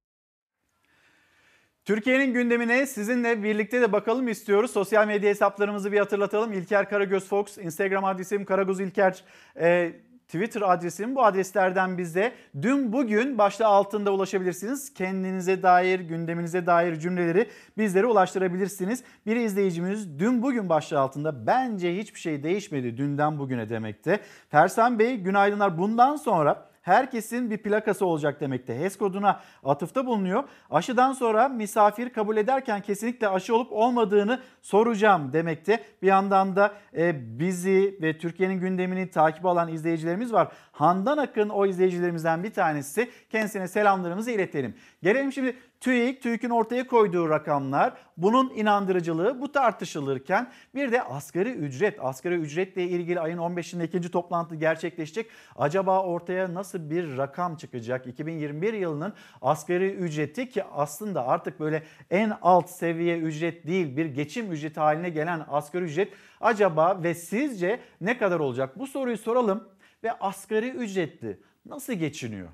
Türkiye'nin 1.86 2.34
gündemine 2.34 2.86
sizinle 2.86 3.44
birlikte 3.44 3.82
de 3.82 3.92
bakalım 3.92 4.28
istiyoruz. 4.28 4.72
Sosyal 4.72 5.08
medya 5.08 5.30
hesaplarımızı 5.30 5.92
bir 5.92 6.00
hatırlatalım. 6.00 6.54
İlker 6.54 6.90
Karagöz 6.90 7.28
Fox, 7.28 7.58
Instagram 7.58 8.06
adresim 8.06 8.46
Karagöz 8.46 8.80
İlker, 8.80 9.24
e, 9.60 9.94
Twitter 10.34 10.62
adresim 10.62 11.16
bu 11.16 11.26
adreslerden 11.26 11.98
bize 11.98 12.32
dün 12.62 12.94
bugün 12.94 13.38
başta 13.38 13.68
altında 13.68 14.12
ulaşabilirsiniz. 14.12 14.94
Kendinize 14.94 15.64
dair, 15.64 16.00
gündeminize 16.00 16.66
dair 16.66 17.00
cümleleri 17.00 17.50
bizlere 17.78 18.06
ulaştırabilirsiniz. 18.06 19.04
Bir 19.26 19.36
izleyicimiz 19.36 20.20
dün 20.20 20.42
bugün 20.42 20.70
başlığı 20.70 21.00
altında 21.00 21.48
bence 21.48 21.98
hiçbir 21.98 22.20
şey 22.20 22.44
değişmedi 22.44 22.98
dünden 22.98 23.40
bugüne 23.40 23.70
demekte. 23.70 24.20
Fersan 24.50 25.00
Bey 25.00 25.18
günaydınlar. 25.18 25.78
Bundan 25.78 26.16
sonra 26.16 26.66
herkesin 26.84 27.52
bir 27.52 27.58
plakası 27.58 28.06
olacak 28.06 28.42
demekte. 28.42 28.80
HES 28.80 28.98
koduna 28.98 29.42
atıfta 29.64 30.06
bulunuyor. 30.06 30.44
Aşıdan 30.70 31.14
sonra 31.14 31.48
misafir 31.50 32.10
kabul 32.10 32.38
ederken 32.38 32.82
kesinlikle 32.82 33.28
aşı 33.28 33.56
olup 33.56 33.72
olmadığını 33.72 34.40
soracağım 34.62 35.34
demekte. 35.34 35.84
Bir 36.02 36.08
yandan 36.08 36.56
da 36.56 36.74
e, 36.98 37.40
bizi 37.40 37.98
ve 38.02 38.18
Türkiye'nin 38.18 38.60
gündemini 38.60 39.10
takip 39.10 39.46
alan 39.46 39.68
izleyicilerimiz 39.68 40.34
var. 40.34 40.52
Handan 40.72 41.18
Akın 41.18 41.50
o 41.50 41.66
izleyicilerimizden 41.66 42.44
bir 42.44 42.54
tanesi. 42.54 43.10
Kendisine 43.30 43.68
selamlarımızı 43.68 44.32
iletelim. 44.32 44.76
Gelelim 45.04 45.32
şimdi 45.32 45.56
TÜİK, 45.84 46.22
TÜİK'in 46.22 46.50
ortaya 46.50 46.88
koyduğu 46.88 47.30
rakamlar, 47.30 47.94
bunun 48.18 48.50
inandırıcılığı 48.56 49.42
bu 49.42 49.52
tartışılırken 49.52 50.52
bir 50.76 50.92
de 50.92 51.04
asgari 51.04 51.52
ücret, 51.52 51.98
asgari 52.02 52.36
ücretle 52.36 52.84
ilgili 52.84 53.20
ayın 53.20 53.38
15'inde 53.38 53.86
ikinci 53.86 54.12
toplantı 54.12 54.56
gerçekleşecek. 54.56 55.30
Acaba 55.56 56.04
ortaya 56.04 56.54
nasıl 56.54 56.90
bir 56.90 57.18
rakam 57.18 57.56
çıkacak? 57.56 58.08
2021 58.08 58.74
yılının 58.74 59.14
asgari 59.42 59.92
ücreti 59.92 60.50
ki 60.50 60.64
aslında 60.64 61.28
artık 61.28 61.60
böyle 61.60 61.84
en 62.12 62.38
alt 62.42 62.70
seviye 62.70 63.18
ücret 63.18 63.68
değil 63.68 63.98
bir 63.98 64.06
geçim 64.06 64.52
ücreti 64.52 64.80
haline 64.80 65.10
gelen 65.10 65.46
asgari 65.50 65.84
ücret 65.84 66.14
acaba 66.42 67.04
ve 67.04 67.14
sizce 67.14 67.80
ne 68.02 68.18
kadar 68.18 68.40
olacak? 68.40 68.80
Bu 68.80 68.88
soruyu 68.88 69.18
soralım 69.18 69.70
ve 70.04 70.12
asgari 70.12 70.70
ücretli 70.70 71.40
nasıl 71.66 71.94
geçiniyor? 71.94 72.50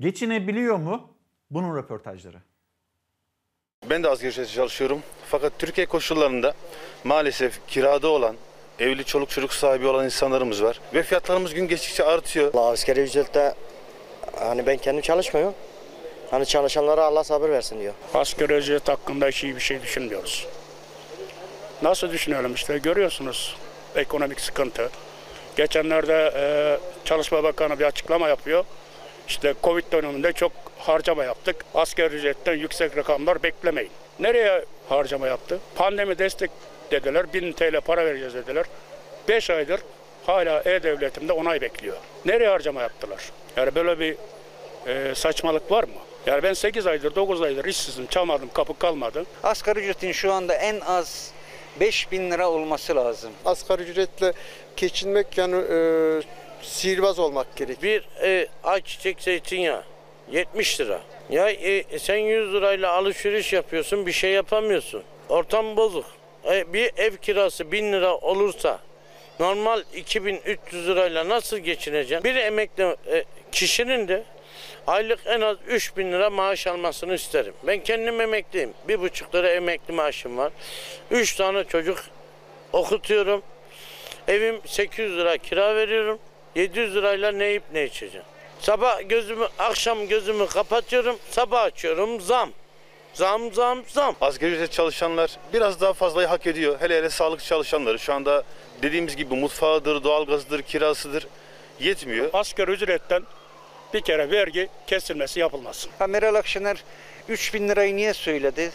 Geçinebiliyor 0.00 0.76
mu? 0.76 1.10
Bunun 1.50 1.76
röportajları. 1.76 2.53
Ben 3.90 4.02
de 4.02 4.08
asgari 4.08 4.30
ücretle 4.30 4.52
çalışıyorum. 4.52 5.02
Fakat 5.28 5.52
Türkiye 5.58 5.86
koşullarında 5.86 6.54
maalesef 7.04 7.66
kirada 7.66 8.08
olan, 8.08 8.36
evli 8.78 9.04
çoluk 9.04 9.30
çocuk 9.30 9.54
sahibi 9.54 9.86
olan 9.86 10.04
insanlarımız 10.04 10.62
var. 10.62 10.80
Ve 10.94 11.02
fiyatlarımız 11.02 11.54
gün 11.54 11.68
geçtikçe 11.68 12.04
artıyor. 12.04 12.54
Asgari 12.54 13.00
ücrette 13.00 13.54
hani 14.38 14.66
ben 14.66 14.76
kendim 14.76 15.02
çalışmıyorum. 15.02 15.54
Hani 16.30 16.46
çalışanlara 16.46 17.04
Allah 17.04 17.24
sabır 17.24 17.48
versin 17.48 17.80
diyor. 17.80 17.94
Asgari 18.14 18.54
ücret 18.54 18.88
hakkında 18.88 19.26
hiç 19.26 19.44
iyi 19.44 19.56
bir 19.56 19.60
şey 19.60 19.82
düşünmüyoruz. 19.82 20.46
Nasıl 21.82 22.10
düşünüyorum 22.10 22.54
işte 22.54 22.78
görüyorsunuz 22.78 23.56
ekonomik 23.96 24.40
sıkıntı. 24.40 24.90
Geçenlerde 25.56 26.32
e, 26.36 26.44
Çalışma 27.04 27.42
Bakanı 27.42 27.78
bir 27.78 27.84
açıklama 27.84 28.28
yapıyor. 28.28 28.64
İşte 29.28 29.54
Covid 29.62 29.84
döneminde 29.92 30.32
çok 30.32 30.52
harcama 30.88 31.24
yaptık. 31.24 31.56
Asgari 31.74 32.14
ücretten 32.14 32.54
yüksek 32.54 32.96
rakamlar 32.96 33.42
beklemeyin. 33.42 33.90
Nereye 34.20 34.64
harcama 34.88 35.26
yaptı? 35.26 35.58
Pandemi 35.74 36.18
destek 36.18 36.50
dediler. 36.90 37.32
1000 37.32 37.52
TL 37.52 37.80
para 37.80 38.06
vereceğiz 38.06 38.34
dediler. 38.34 38.66
5 39.28 39.50
aydır 39.50 39.80
hala 40.26 40.62
E-Devletim'de 40.64 41.32
onay 41.32 41.60
bekliyor. 41.60 41.96
Nereye 42.24 42.48
harcama 42.48 42.82
yaptılar? 42.82 43.32
Yani 43.56 43.74
böyle 43.74 43.98
bir 43.98 44.16
e, 44.86 45.14
saçmalık 45.14 45.70
var 45.70 45.84
mı? 45.84 46.00
Yani 46.26 46.42
ben 46.42 46.52
8 46.52 46.86
aydır 46.86 47.14
9 47.14 47.42
aydır 47.42 47.64
işsizim 47.64 48.06
çalmadım 48.06 48.48
kapı 48.54 48.78
kalmadı. 48.78 49.24
Asgari 49.42 49.80
ücretin 49.80 50.12
şu 50.12 50.32
anda 50.32 50.54
en 50.54 50.80
az 50.80 51.30
5 51.80 52.12
bin 52.12 52.30
lira 52.30 52.50
olması 52.50 52.96
lazım. 52.96 53.32
Asgari 53.44 53.82
ücretle 53.82 54.32
geçinmek 54.76 55.38
yani 55.38 55.56
e, 55.56 55.78
sihirbaz 56.62 57.18
olmak 57.18 57.56
gerek. 57.56 57.82
Bir 57.82 58.08
e, 58.22 58.48
ayçiçek 58.64 59.22
zeytinyağı 59.22 59.82
70 60.30 60.80
lira. 60.80 61.00
Ya 61.30 61.50
e, 61.50 61.98
sen 61.98 62.16
100 62.16 62.52
lirayla 62.52 62.92
alışveriş 62.92 63.52
yapıyorsun 63.52 64.06
bir 64.06 64.12
şey 64.12 64.30
yapamıyorsun. 64.30 65.02
Ortam 65.28 65.76
bozuk. 65.76 66.04
E, 66.50 66.72
bir 66.72 66.90
ev 66.96 67.16
kirası 67.16 67.72
1000 67.72 67.92
lira 67.92 68.16
olursa 68.16 68.80
normal 69.40 69.82
2300 69.94 70.88
lirayla 70.88 71.28
nasıl 71.28 71.58
geçineceksin? 71.58 72.24
Bir 72.24 72.36
emekli 72.36 72.82
e, 72.84 73.24
kişinin 73.52 74.08
de 74.08 74.24
aylık 74.86 75.20
en 75.26 75.40
az 75.40 75.56
3000 75.66 76.12
lira 76.12 76.30
maaş 76.30 76.66
almasını 76.66 77.14
isterim. 77.14 77.54
Ben 77.62 77.80
kendim 77.80 78.20
emekliyim. 78.20 78.74
Bir 78.88 79.00
buçuk 79.00 79.34
lira 79.34 79.50
emekli 79.50 79.94
maaşım 79.94 80.38
var. 80.38 80.52
3 81.10 81.36
tane 81.36 81.64
çocuk 81.64 82.04
okutuyorum. 82.72 83.42
Evim 84.28 84.60
800 84.66 85.16
lira 85.16 85.36
kira 85.36 85.76
veriyorum. 85.76 86.18
700 86.54 86.94
lirayla 86.94 87.32
ne 87.32 87.44
yiyip 87.44 87.62
ne 87.72 87.84
içeceğim. 87.84 88.26
Sabah 88.64 89.08
gözümü, 89.08 89.48
akşam 89.58 90.08
gözümü 90.08 90.46
kapatıyorum, 90.46 91.16
sabah 91.30 91.62
açıyorum 91.62 92.20
zam. 92.20 92.50
Zam 93.14 93.52
zam 93.52 93.82
zam. 93.86 94.16
Asgari 94.20 94.52
ücret 94.52 94.72
çalışanlar 94.72 95.36
biraz 95.52 95.80
daha 95.80 95.92
fazlayı 95.92 96.28
hak 96.28 96.46
ediyor. 96.46 96.76
Hele 96.80 96.98
hele 96.98 97.10
sağlık 97.10 97.44
çalışanları 97.44 97.98
şu 97.98 98.14
anda 98.14 98.42
dediğimiz 98.82 99.16
gibi 99.16 99.34
mutfağıdır, 99.34 100.04
doğalgazıdır, 100.04 100.62
kirasıdır 100.62 101.26
yetmiyor. 101.80 102.30
Asgari 102.32 102.70
ücretten 102.70 103.22
bir 103.94 104.00
kere 104.00 104.30
vergi 104.30 104.68
kesilmesi 104.86 105.40
yapılmasın. 105.40 105.90
Ha, 105.98 106.06
Meral 106.06 106.34
Akşener 106.34 106.84
3 107.28 107.54
bin 107.54 107.68
lirayı 107.68 107.96
niye 107.96 108.14
söyledi? 108.14 108.72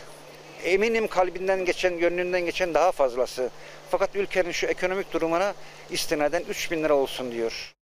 Eminim 0.63 1.07
kalbinden 1.07 1.65
geçen, 1.65 1.99
gönlünden 1.99 2.41
geçen 2.41 2.73
daha 2.73 2.91
fazlası. 2.91 3.49
Fakat 3.91 4.15
ülkenin 4.15 4.51
şu 4.51 4.67
ekonomik 4.67 5.13
durumuna 5.13 5.53
istinaden 5.89 6.43
3 6.49 6.71
bin 6.71 6.83
lira 6.83 6.93
olsun 6.93 7.31
diyor. 7.31 7.73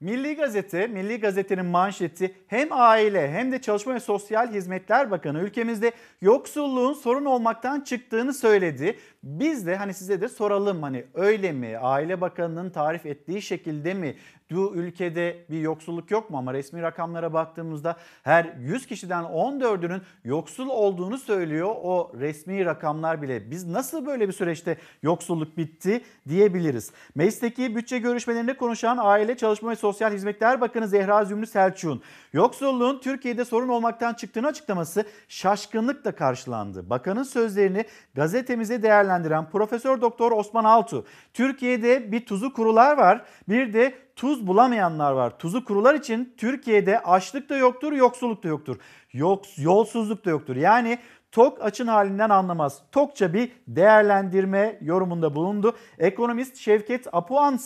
Milli 0.00 0.36
Gazete, 0.36 0.86
Milli 0.86 1.20
Gazete'nin 1.20 1.66
manşeti 1.66 2.34
hem 2.46 2.68
aile 2.70 3.30
hem 3.30 3.52
de 3.52 3.60
Çalışma 3.60 3.94
ve 3.94 4.00
Sosyal 4.00 4.52
Hizmetler 4.52 5.10
Bakanı 5.10 5.40
ülkemizde 5.40 5.92
yoksulluğun 6.20 6.92
sorun 6.92 7.24
olmaktan 7.24 7.80
çıktığını 7.80 8.34
söyledi. 8.34 8.98
Biz 9.22 9.66
de 9.66 9.76
hani 9.76 9.94
size 9.94 10.20
de 10.20 10.28
soralım 10.28 10.82
hani 10.82 11.04
öyle 11.14 11.52
mi? 11.52 11.78
Aile 11.78 12.20
Bakanı'nın 12.20 12.70
tarif 12.70 13.06
ettiği 13.06 13.42
şekilde 13.42 13.94
mi? 13.94 14.16
Bu 14.50 14.74
ülkede 14.74 15.44
bir 15.50 15.60
yoksulluk 15.60 16.10
yok 16.10 16.30
mu? 16.30 16.38
Ama 16.38 16.54
resmi 16.54 16.82
rakamlara 16.82 17.32
baktığımızda 17.32 17.96
her 18.22 18.44
100 18.60 18.86
kişiden 18.86 19.24
14'ünün 19.24 20.02
yoksul 20.24 20.68
olduğunu 20.68 21.18
söylüyor 21.18 21.74
o 21.82 22.12
resmi 22.20 22.64
rakamlar 22.64 23.22
bile. 23.22 23.50
Biz 23.50 23.66
nasıl 23.66 24.06
böyle 24.06 24.28
bir 24.28 24.32
süreçte 24.32 24.76
yoksulluk 25.02 25.56
bitti 25.56 26.04
diyebiliriz. 26.28 26.90
Meclisteki 27.14 27.76
bütçe 27.76 27.98
görüşmelerinde 27.98 28.56
konuşan 28.56 28.98
Aile 29.00 29.36
Çalışma 29.36 29.70
ve 29.70 29.76
Sosyal 29.76 30.12
Hizmetler 30.12 30.60
Bakanı 30.60 30.88
Zehra 30.88 31.24
Zümrü 31.24 31.46
Selçuk'un 31.46 32.02
yoksulluğun 32.32 33.00
Türkiye'de 33.00 33.44
sorun 33.44 33.68
olmaktan 33.68 34.14
çıktığını 34.14 34.46
açıklaması 34.46 35.04
şaşkınlıkla 35.28 36.12
karşılandı. 36.12 36.90
Bakanın 36.90 37.22
sözlerini 37.22 37.84
gazetemize 38.14 38.82
değerlendiren 39.10 39.50
Profesör 39.50 40.00
Doktor 40.00 40.32
Osman 40.32 40.64
Altu, 40.64 41.04
Türkiye'de 41.34 42.12
bir 42.12 42.26
tuzu 42.26 42.52
kurular 42.52 42.98
var, 42.98 43.24
bir 43.48 43.72
de 43.72 43.94
tuz 44.16 44.46
bulamayanlar 44.46 45.12
var. 45.12 45.38
Tuzu 45.38 45.64
kurular 45.64 45.94
için 45.94 46.34
Türkiye'de 46.36 46.98
açlık 46.98 47.50
da 47.50 47.56
yoktur, 47.56 47.92
yoksulluk 47.92 48.42
da 48.42 48.48
yoktur. 48.48 48.76
Yoks, 49.12 49.58
yolsuzluk 49.58 50.24
da 50.24 50.30
yoktur. 50.30 50.56
Yani 50.56 50.98
tok 51.32 51.64
açın 51.64 51.86
halinden 51.86 52.30
anlamaz. 52.30 52.82
Tokça 52.92 53.34
bir 53.34 53.52
değerlendirme 53.68 54.78
yorumunda 54.80 55.34
bulundu. 55.34 55.76
Ekonomist 55.98 56.56
Şevket 56.56 57.06
Apuan 57.12 57.58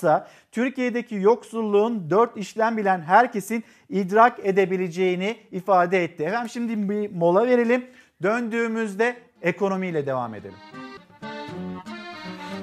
Türkiye'deki 0.52 1.14
yoksulluğun 1.14 2.10
dört 2.10 2.36
işlem 2.36 2.76
bilen 2.76 3.00
herkesin 3.00 3.64
idrak 3.88 4.46
edebileceğini 4.46 5.36
ifade 5.50 6.04
etti. 6.04 6.22
Efendim 6.22 6.48
şimdi 6.48 6.90
bir 6.90 7.10
mola 7.12 7.46
verelim. 7.46 7.86
Döndüğümüzde 8.22 9.16
ekonomiyle 9.42 10.06
devam 10.06 10.34
edelim. 10.34 10.93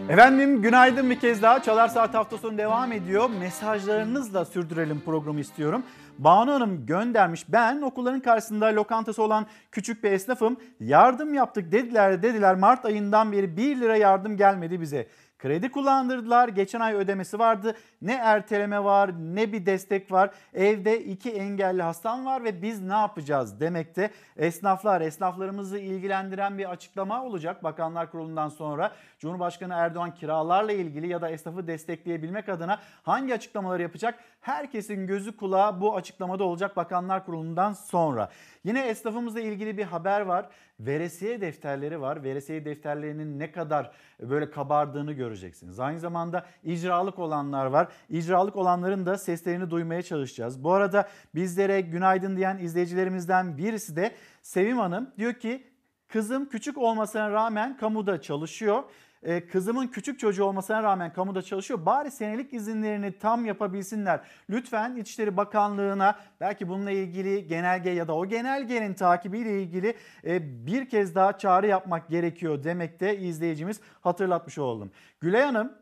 Efendim 0.10 0.62
günaydın 0.62 1.10
bir 1.10 1.20
kez 1.20 1.42
daha. 1.42 1.64
Çalar 1.64 1.88
Saat 1.88 2.14
hafta 2.14 2.38
sonu 2.38 2.58
devam 2.58 2.92
ediyor. 2.92 3.30
Mesajlarınızla 3.40 4.46
sürdürelim 4.46 5.02
programı 5.06 5.40
istiyorum. 5.40 5.84
Banu 6.18 6.52
Hanım 6.52 6.86
göndermiş. 6.86 7.46
Ben 7.50 7.82
okulların 7.82 8.20
karşısında 8.20 8.66
lokantası 8.66 9.24
olan 9.24 9.46
küçük 9.72 10.04
bir 10.04 10.12
esnafım. 10.12 10.58
Yardım 10.80 11.34
yaptık 11.34 11.72
dediler 11.72 12.24
dediler. 12.24 12.56
Mart 12.56 12.86
ayından 12.86 13.32
beri 13.32 13.58
1 13.58 13.82
lira 13.82 13.96
yardım 13.96 14.38
gelmedi 14.38 14.82
bize. 14.82 15.08
Kredi 15.42 15.72
kullandırdılar. 15.72 16.48
Geçen 16.48 16.80
ay 16.80 16.94
ödemesi 16.94 17.40
vardı. 17.40 17.76
Ne 18.02 18.14
erteleme 18.14 18.84
var 18.84 19.12
ne 19.36 19.54
bir 19.54 19.66
destek 19.66 20.12
var. 20.12 20.30
Evde 20.54 21.04
iki 21.04 21.32
engelli 21.32 21.82
hastam 21.82 22.26
var 22.26 22.44
ve 22.44 22.62
biz 22.62 22.82
ne 22.82 22.94
yapacağız 22.94 23.60
demekte. 23.60 24.12
Esnaflar, 24.38 25.02
esnaflarımızı 25.02 25.78
ilgilendiren 25.78 26.58
bir 26.58 26.72
açıklama 26.72 27.24
olacak 27.24 27.64
Bakanlar 27.64 28.12
Kurulu'ndan 28.12 28.50
sonra. 28.50 28.92
Cumhurbaşkanı 29.22 29.74
Erdoğan 29.74 30.14
kiralarla 30.14 30.72
ilgili 30.72 31.08
ya 31.08 31.22
da 31.22 31.30
esnafı 31.30 31.68
destekleyebilmek 31.68 32.50
adına 32.50 32.80
hangi 33.04 33.34
açıklamaları 33.34 33.82
yapacak? 33.82 34.20
Herkesin 34.42 35.08
gözü 35.08 35.38
kulağı 35.38 35.82
bu 35.82 35.96
açıklamada 35.96 36.44
olacak 36.44 36.76
Bakanlar 36.76 37.26
Kurulu'ndan 37.26 37.74
sonra. 37.74 38.30
Yine 38.64 38.88
esnafımızla 38.88 39.40
ilgili 39.40 39.78
bir 39.78 39.84
haber 39.84 40.22
var. 40.22 40.50
Veresiye 40.80 41.42
defterleri 41.42 42.02
var. 42.02 42.24
Veresiye 42.24 42.66
defterlerinin 42.66 43.40
ne 43.40 43.52
kadar 43.52 43.92
böyle 44.20 44.52
kabardığını 44.52 45.14
göreceksiniz. 45.14 45.80
Aynı 45.80 46.00
zamanda 46.00 46.46
icralık 46.64 47.20
olanlar 47.20 47.66
var. 47.66 47.88
İcralık 48.10 48.56
olanların 48.56 49.06
da 49.06 49.18
seslerini 49.18 49.70
duymaya 49.70 50.02
çalışacağız. 50.02 50.64
Bu 50.64 50.74
arada 50.74 51.08
bizlere 51.36 51.82
günaydın 51.82 52.38
diyen 52.38 52.58
izleyicilerimizden 52.58 53.58
birisi 53.58 53.96
de 53.96 54.16
Sevim 54.42 54.78
Hanım 54.78 55.10
diyor 55.18 55.34
ki 55.34 55.68
kızım 56.08 56.50
küçük 56.50 56.78
olmasına 56.78 57.32
rağmen 57.32 57.78
kamuda 57.78 58.22
çalışıyor. 58.22 58.84
Ee, 59.24 59.48
kızımın 59.48 59.88
küçük 59.88 60.20
çocuğu 60.20 60.44
olmasına 60.44 60.84
rağmen 60.84 61.14
kamuda 61.14 61.42
çalışıyor. 61.42 61.86
Bari 61.86 62.12
senelik 62.12 62.54
izinlerini 62.54 63.18
tam 63.18 63.46
yapabilsinler. 63.46 64.22
Lütfen 64.50 64.96
İçişleri 64.96 65.38
Bakanlığı'na 65.38 66.20
belki 66.40 66.68
bununla 66.68 66.92
ilgili 66.92 67.48
genelge 67.48 67.90
ya 67.90 68.08
da 68.08 68.16
o 68.16 68.26
genelgenin 68.26 68.94
takibiyle 68.94 69.62
ilgili 69.62 69.96
e, 70.26 70.66
bir 70.66 70.90
kez 70.90 71.16
daha 71.16 71.38
çağrı 71.38 71.68
yapmak 71.68 72.10
gerekiyor 72.10 72.64
demekte 72.64 73.18
izleyicimiz 73.18 73.80
hatırlatmış 74.02 74.58
oldum. 74.58 74.92
Gülay 75.20 75.42
Hanım 75.42 75.74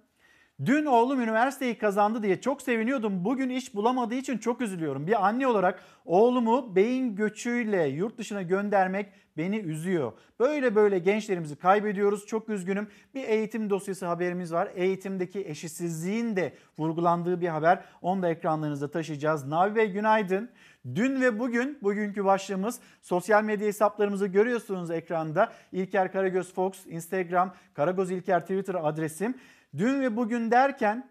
Dün 0.66 0.86
oğlum 0.86 1.22
üniversiteyi 1.22 1.78
kazandı 1.78 2.24
diye 2.24 2.42
çok 2.42 2.62
seviniyordum. 2.62 3.26
Bugün 3.26 3.50
iş 3.50 3.76
bulamadığı 3.76 4.16
için 4.16 4.38
çok 4.38 4.62
üzülüyorum. 4.62 5.08
Bir 5.08 5.28
anne 5.28 5.48
olarak 5.48 5.84
oğlumu 6.06 6.76
beyin 6.76 7.16
göçüyle 7.16 7.88
yurt 7.88 8.18
dışına 8.18 8.42
göndermek 8.42 9.10
beni 9.38 9.58
üzüyor. 9.58 10.12
Böyle 10.40 10.76
böyle 10.76 11.00
gençlerimizi 11.00 11.56
kaybediyoruz. 11.56 12.26
Çok 12.26 12.50
üzgünüm. 12.50 12.88
Bir 13.16 13.24
eğitim 13.24 13.70
dosyası 13.70 14.06
haberimiz 14.06 14.54
var. 14.54 14.70
Eğitimdeki 14.76 15.48
eşitsizliğin 15.48 16.36
de 16.36 16.54
vurgulandığı 16.78 17.42
bir 17.42 17.48
haber. 17.48 17.84
Onu 18.02 18.22
da 18.22 18.30
ekranlarınızda 18.30 18.92
taşıyacağız. 18.92 19.48
Navi 19.48 19.76
Bey 19.76 19.92
günaydın. 19.92 20.50
Dün 20.96 21.22
ve 21.22 21.40
bugün 21.40 21.78
bugünkü 21.82 22.26
başlığımız 22.26 22.80
sosyal 23.02 23.44
medya 23.44 23.68
hesaplarımızı 23.68 24.28
görüyorsunuz 24.28 24.92
ekranda. 24.92 25.52
İlker 25.72 26.12
Karagöz 26.12 26.54
Fox, 26.54 26.86
Instagram, 26.88 27.54
Karagöz 27.74 28.12
İlker 28.12 28.42
Twitter 28.42 28.76
adresim. 28.82 29.36
Dün 29.78 30.02
ve 30.02 30.16
bugün 30.16 30.52
derken 30.52 31.10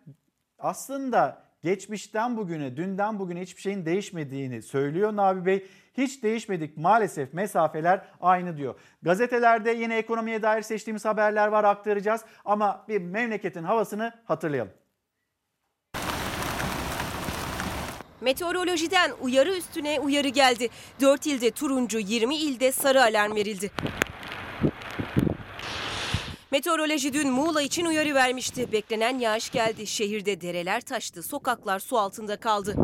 aslında 0.59 1.43
geçmişten 1.63 2.37
bugüne, 2.37 2.77
dünden 2.77 3.19
bugüne 3.19 3.41
hiçbir 3.41 3.63
şeyin 3.63 3.87
değişmediğini 3.87 4.63
söylüyor 4.63 5.17
Nabi 5.17 5.47
Bey. 5.47 5.67
Hiç 5.97 6.23
değişmedik 6.23 6.77
maalesef 6.77 7.35
mesafeler 7.35 8.05
aynı 8.21 8.57
diyor. 8.57 8.75
Gazetelerde 9.03 9.71
yine 9.71 9.99
ekonomiye 9.99 10.43
dair 10.43 10.63
seçtiğimiz 10.63 11.05
haberler 11.05 11.49
var 11.49 11.65
aktaracağız 11.65 12.25
ama 12.45 12.85
bir 12.89 13.01
memleketin 13.01 13.65
havasını 13.65 14.13
hatırlayalım. 14.25 14.73
Meteorolojiden 18.21 19.11
uyarı 19.21 19.57
üstüne 19.57 20.01
uyarı 20.01 20.29
geldi. 20.29 20.69
4 21.01 21.27
ilde 21.27 21.51
turuncu, 21.51 21.99
20 21.99 22.37
ilde 22.37 22.73
sarı 22.73 23.03
alarm 23.03 23.35
verildi. 23.35 23.71
Meteoroloji 26.51 27.13
dün 27.13 27.31
Muğla 27.31 27.63
için 27.63 27.85
uyarı 27.85 28.15
vermişti. 28.15 28.73
Beklenen 28.73 29.19
yağış 29.19 29.51
geldi. 29.51 29.87
Şehirde 29.87 30.41
dereler 30.41 30.81
taştı, 30.81 31.23
sokaklar 31.23 31.79
su 31.79 31.99
altında 31.99 32.37
kaldı. 32.37 32.75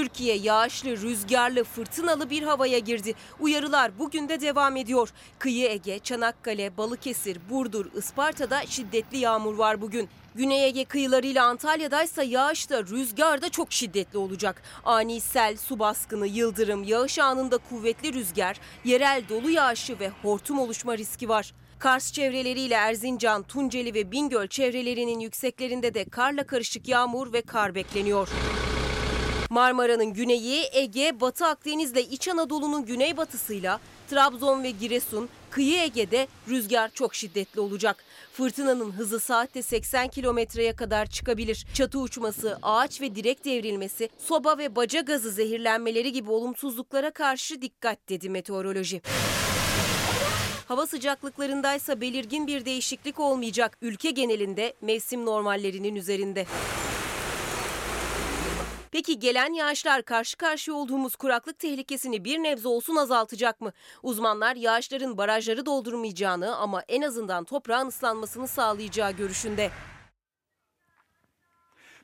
Türkiye 0.00 0.36
yağışlı, 0.36 0.96
rüzgarlı, 0.96 1.64
fırtınalı 1.64 2.30
bir 2.30 2.42
havaya 2.42 2.78
girdi. 2.78 3.14
Uyarılar 3.40 3.98
bugün 3.98 4.28
de 4.28 4.40
devam 4.40 4.76
ediyor. 4.76 5.12
Kıyı 5.38 5.68
Ege, 5.70 5.98
Çanakkale, 5.98 6.76
Balıkesir, 6.76 7.38
Burdur, 7.50 7.86
Isparta'da 7.94 8.66
şiddetli 8.66 9.18
yağmur 9.18 9.54
var 9.54 9.80
bugün. 9.80 10.08
Güney 10.34 10.64
Ege 10.64 10.84
kıyılarıyla 10.84 11.46
Antalya'daysa 11.46 12.22
yağış 12.22 12.70
da 12.70 12.82
rüzgar 12.82 13.42
da 13.42 13.48
çok 13.48 13.72
şiddetli 13.72 14.18
olacak. 14.18 14.62
Ani 14.84 15.20
sel, 15.20 15.56
su 15.56 15.78
baskını, 15.78 16.26
yıldırım, 16.26 16.84
yağış 16.84 17.18
anında 17.18 17.58
kuvvetli 17.58 18.12
rüzgar, 18.12 18.60
yerel 18.84 19.22
dolu 19.28 19.50
yağışı 19.50 19.98
ve 19.98 20.10
hortum 20.22 20.58
oluşma 20.58 20.98
riski 20.98 21.28
var. 21.28 21.54
Kars 21.78 22.12
çevreleriyle 22.12 22.74
Erzincan, 22.74 23.42
Tunceli 23.42 23.94
ve 23.94 24.12
Bingöl 24.12 24.46
çevrelerinin 24.46 25.20
yükseklerinde 25.20 25.94
de 25.94 26.04
karla 26.04 26.46
karışık 26.46 26.88
yağmur 26.88 27.32
ve 27.32 27.42
kar 27.42 27.74
bekleniyor. 27.74 28.28
Marmara'nın 29.50 30.12
güneyi, 30.12 30.64
Ege, 30.72 31.20
Batı 31.20 31.46
Akdeniz'le 31.46 31.96
İç 32.10 32.28
Anadolu'nun 32.28 32.86
güneybatısıyla 32.86 33.80
Trabzon 34.10 34.62
ve 34.62 34.70
Giresun, 34.70 35.28
kıyı 35.50 35.78
Ege'de 35.78 36.28
rüzgar 36.48 36.90
çok 36.94 37.14
şiddetli 37.14 37.60
olacak. 37.60 38.04
Fırtınanın 38.32 38.92
hızı 38.92 39.20
saatte 39.20 39.62
80 39.62 40.08
kilometreye 40.08 40.76
kadar 40.76 41.06
çıkabilir. 41.06 41.66
Çatı 41.74 41.98
uçması, 41.98 42.58
ağaç 42.62 43.00
ve 43.00 43.14
direk 43.14 43.44
devrilmesi, 43.44 44.08
soba 44.18 44.58
ve 44.58 44.76
baca 44.76 45.00
gazı 45.00 45.30
zehirlenmeleri 45.30 46.12
gibi 46.12 46.30
olumsuzluklara 46.30 47.10
karşı 47.10 47.62
dikkat 47.62 48.08
dedi 48.08 48.30
meteoroloji. 48.30 49.02
Hava 50.68 50.86
sıcaklıklarındaysa 50.86 52.00
belirgin 52.00 52.46
bir 52.46 52.64
değişiklik 52.64 53.20
olmayacak. 53.20 53.78
Ülke 53.82 54.10
genelinde 54.10 54.74
mevsim 54.80 55.26
normallerinin 55.26 55.94
üzerinde. 55.94 56.46
Peki 58.92 59.18
gelen 59.18 59.52
yağışlar 59.52 60.02
karşı 60.02 60.36
karşıya 60.36 60.76
olduğumuz 60.76 61.16
kuraklık 61.16 61.58
tehlikesini 61.58 62.24
bir 62.24 62.38
nebze 62.38 62.68
olsun 62.68 62.96
azaltacak 62.96 63.60
mı? 63.60 63.72
Uzmanlar 64.02 64.56
yağışların 64.56 65.18
barajları 65.18 65.66
doldurmayacağını 65.66 66.56
ama 66.56 66.82
en 66.88 67.02
azından 67.02 67.44
toprağın 67.44 67.86
ıslanmasını 67.86 68.48
sağlayacağı 68.48 69.12
görüşünde. 69.12 69.70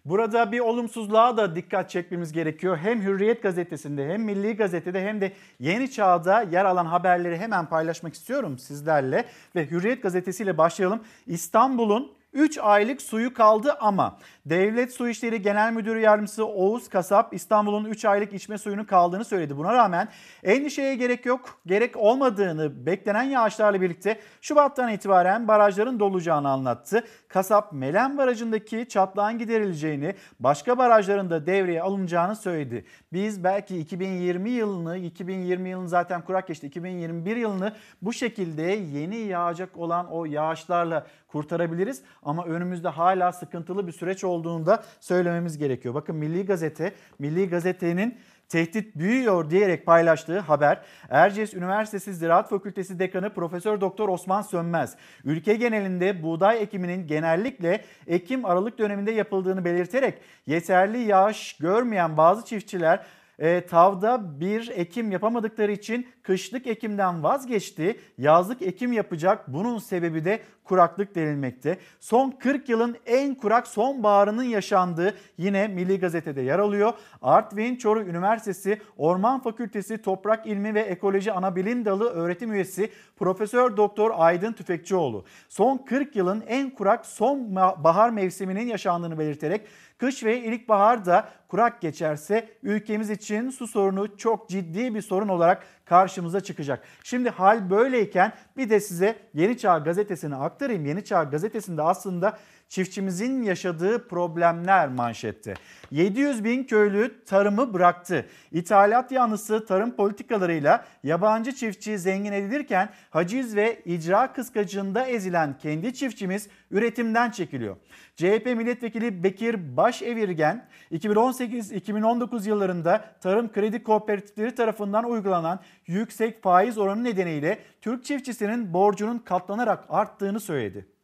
Burada 0.05 0.53
bir 0.53 0.61
olumsuzluğa 0.61 1.37
da 1.37 1.57
dikkat 1.57 1.91
çekmemiz 1.91 2.33
gerekiyor. 2.33 2.79
Hem 2.79 3.03
Hürriyet 3.03 3.43
gazetesinde 3.43 4.09
hem 4.09 4.23
Milli 4.23 4.57
Gazete'de 4.57 5.01
hem 5.01 5.21
de 5.21 5.33
Yeni 5.61 5.91
Çağ'da 5.91 6.43
yer 6.43 6.65
alan 6.65 6.87
haberleri 6.87 7.37
hemen 7.37 7.67
paylaşmak 7.67 8.15
istiyorum 8.15 8.59
sizlerle. 8.59 9.25
Ve 9.57 9.71
Hürriyet 9.71 10.03
gazetesiyle 10.03 10.59
başlayalım. 10.59 11.03
İstanbul'un 11.27 12.13
3 12.33 12.59
aylık 12.59 13.03
suyu 13.03 13.35
kaldı 13.35 13.77
ama 13.81 14.19
Devlet 14.47 14.93
Su 14.93 15.09
İşleri 15.09 15.43
Genel 15.43 15.73
Müdürü 15.73 16.01
Yardımcısı 16.01 16.47
Oğuz 16.47 16.89
Kasap 16.89 17.35
İstanbul'un 17.35 17.85
3 17.85 18.05
aylık 18.05 18.33
içme 18.33 18.59
suyunun 18.59 18.85
kaldığını 18.85 19.25
söyledi. 19.25 19.57
Buna 19.57 19.73
rağmen 19.73 20.09
endişeye 20.45 20.95
gerek 20.95 21.27
yok. 21.27 21.59
Gerek 21.67 21.97
olmadığını 21.97 22.87
beklenen 22.87 23.23
yağışlarla 23.23 23.81
birlikte 23.81 24.21
Şubat'tan 24.41 24.93
itibaren 24.93 25.49
barajların 25.49 26.01
dolacağını 26.01 26.51
anlattı. 26.51 27.05
Kasap 27.29 27.73
Melen 27.73 28.19
Barajı'ndaki 28.19 28.89
çatlağın 28.89 29.39
giderileceğini, 29.39 30.15
başka 30.41 30.79
barajların 30.79 31.31
da 31.31 31.47
devreye 31.47 31.83
alınacağını 31.83 32.37
söyledi. 32.37 32.85
Biz 33.13 33.45
belki 33.45 33.79
2020 33.79 34.51
yılını, 34.51 34.99
2020 34.99 35.69
yılını 35.69 35.89
zaten 35.89 36.25
kurak 36.25 36.49
geçti, 36.49 36.67
2021 36.67 37.37
yılını 37.37 37.73
bu 38.03 38.13
şekilde 38.13 38.63
yeni 38.63 39.17
yağacak 39.17 39.77
olan 39.77 40.07
o 40.11 40.25
yağışlarla 40.25 41.07
kurtarabiliriz. 41.29 42.03
Ama 42.23 42.45
önümüzde 42.45 42.89
hala 42.89 43.33
sıkıntılı 43.33 43.87
bir 43.87 43.93
süreç 43.93 44.25
olduğunu 44.37 44.67
da 44.67 44.85
söylememiz 45.01 45.59
gerekiyor. 45.59 45.95
Bakın 45.95 46.17
Milli 46.17 46.47
Gazete, 46.47 46.93
Milli 47.19 47.49
Gazete'nin 47.49 48.19
tehdit 48.49 48.97
büyüyor 48.97 49.51
diyerek 49.51 49.87
paylaştığı 49.87 50.39
haber 50.39 50.81
Erciyes 51.11 51.55
Üniversitesi 51.55 52.15
Ziraat 52.15 52.51
Fakültesi 52.51 52.99
Dekanı 52.99 53.35
Profesör 53.35 53.81
Doktor 53.81 54.09
Osman 54.09 54.43
Sönmez 54.43 54.97
ülke 55.25 55.55
genelinde 55.55 56.23
buğday 56.23 56.63
ekiminin 56.63 57.07
genellikle 57.07 57.85
Ekim 58.07 58.45
Aralık 58.45 58.79
döneminde 58.79 59.11
yapıldığını 59.11 59.65
belirterek 59.65 60.19
yeterli 60.47 60.99
yağış 60.99 61.57
görmeyen 61.57 62.17
bazı 62.17 62.45
çiftçiler 62.45 63.01
e, 63.39 63.67
tavda 63.67 64.41
bir 64.41 64.73
ekim 64.75 65.13
yapamadıkları 65.13 65.73
için 65.73 66.07
kışlık 66.27 66.67
ekimden 66.67 67.23
vazgeçti, 67.23 68.01
yazlık 68.19 68.63
ekim 68.63 68.93
yapacak. 68.93 69.49
Bunun 69.49 69.79
sebebi 69.79 70.25
de 70.25 70.41
kuraklık 70.65 71.15
denilmekte. 71.15 71.79
Son 72.01 72.31
40 72.31 72.69
yılın 72.69 72.97
en 73.07 73.35
kurak 73.35 73.67
sonbaharının 73.67 74.43
yaşandığı 74.43 75.15
yine 75.39 75.69
Milli 75.69 76.01
Gazete'de 76.01 76.41
yer 76.41 76.59
alıyor. 76.59 76.93
Artvin 77.23 77.77
Çoruh 77.77 78.07
Üniversitesi 78.07 78.81
Orman 78.97 79.41
Fakültesi 79.41 79.99
Toprak 79.99 80.47
İlmi 80.47 80.75
ve 80.75 80.81
Ekoloji 80.81 81.33
Anabilim 81.33 81.85
Dalı 81.85 82.11
öğretim 82.11 82.53
üyesi 82.53 82.91
Profesör 83.17 83.77
Doktor 83.77 84.11
Aydın 84.15 84.53
Tüfekçioğlu 84.53 85.25
son 85.49 85.79
40 85.79 86.17
yılın 86.17 86.45
en 86.49 86.71
kurak 86.71 87.07
sonbahar 87.07 88.11
mevsiminin 88.11 88.67
yaşandığını 88.67 89.19
belirterek 89.19 89.67
Kış 89.99 90.25
ve 90.25 90.41
ilkbahar 90.41 91.07
da 91.07 91.29
kurak 91.49 91.81
geçerse 91.81 92.49
ülkemiz 92.63 93.11
için 93.11 93.51
su 93.51 93.67
sorunu 93.67 94.17
çok 94.17 94.49
ciddi 94.49 94.95
bir 94.95 95.03
sorun 95.03 95.29
olarak 95.29 95.67
karşımıza 95.87 96.41
çıkacak. 96.41 96.83
Şimdi 97.05 97.31
hal 97.31 97.71
böyleyken 97.71 98.33
bir 98.57 98.71
de 98.71 98.81
size 98.81 99.17
Yeni 99.35 99.59
Çağ 99.59 99.79
gazetesini 99.79 100.37
aktarayım. 100.37 100.87
Yeni 100.87 101.05
Çağ 101.05 101.25
gazetesinde 101.25 101.83
aslında 101.83 102.39
çiftçimizin 102.69 103.43
yaşadığı 103.43 104.09
problemler 104.09 104.89
manşette. 104.89 105.55
700 105.91 106.45
bin 106.45 106.65
köylü 106.65 107.25
tarımı 107.25 107.75
bıraktı. 107.75 108.27
İthalat 108.53 109.13
yanlısı 109.13 109.67
tarım 109.67 109.91
politikalarıyla 109.91 110.85
yabancı 111.03 111.53
çiftçi 111.53 111.99
zengin 111.99 112.33
edilirken 112.33 112.89
haciz 113.11 113.57
ve 113.57 113.83
icra 113.85 114.33
kıskacında 114.33 115.07
ezilen 115.07 115.59
kendi 115.59 115.95
çiftçimiz 115.95 116.49
üretimden 116.71 117.31
çekiliyor. 117.31 117.77
CHP 118.17 118.47
milletvekili 118.47 119.25
Bekir 119.25 119.77
Başevirgen 119.77 120.69
2018-2019 120.93 122.49
yıllarında 122.49 123.05
tarım 123.21 123.53
kredi 123.53 123.83
kooperatifleri 123.83 124.55
tarafından 124.55 125.05
uygulanan 125.05 125.61
yüksek 125.87 126.43
faiz 126.43 126.79
oranı 126.79 127.05
nedeniyle 127.05 127.59
Türk 127.81 128.05
çiftçisinin 128.05 128.75
borcunun 128.75 129.19
katlanarak 129.19 129.85
arttığını 129.89 130.41
söyledi. 130.41 130.96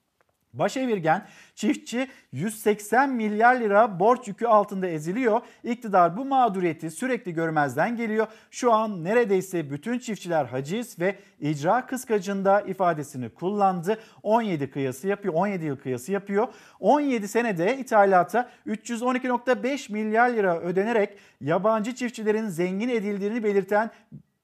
Başevirgen 0.53 1.27
çiftçi 1.55 2.09
180 2.33 3.11
milyar 3.11 3.61
lira 3.61 4.01
borç 4.01 4.29
yükü 4.29 4.47
altında 4.47 4.87
eziliyor. 4.87 5.41
İktidar 5.65 6.17
bu 6.17 6.25
mağduriyeti 6.25 6.91
sürekli 6.91 7.35
görmezden 7.35 7.97
geliyor. 7.97 8.27
Şu 8.51 8.73
an 8.73 9.05
neredeyse 9.05 9.71
bütün 9.71 9.99
çiftçiler 9.99 10.45
haciz 10.45 10.99
ve 10.99 11.17
icra 11.41 11.87
kıskacında 11.87 12.61
ifadesini 12.61 13.29
kullandı. 13.29 13.99
17 14.23 14.71
kıyası 14.71 15.09
yapıyor. 15.09 15.35
17 15.35 15.65
yıl 15.65 15.77
kıyası 15.77 16.13
yapıyor. 16.13 16.49
17 16.81 17.29
senede 17.29 17.79
ithalata 17.79 18.51
312.5 18.67 19.93
milyar 19.93 20.31
lira 20.31 20.61
ödenerek 20.61 21.19
yabancı 21.41 21.95
çiftçilerin 21.95 22.49
zengin 22.49 22.89
edildiğini 22.89 23.45
belirten 23.45 23.91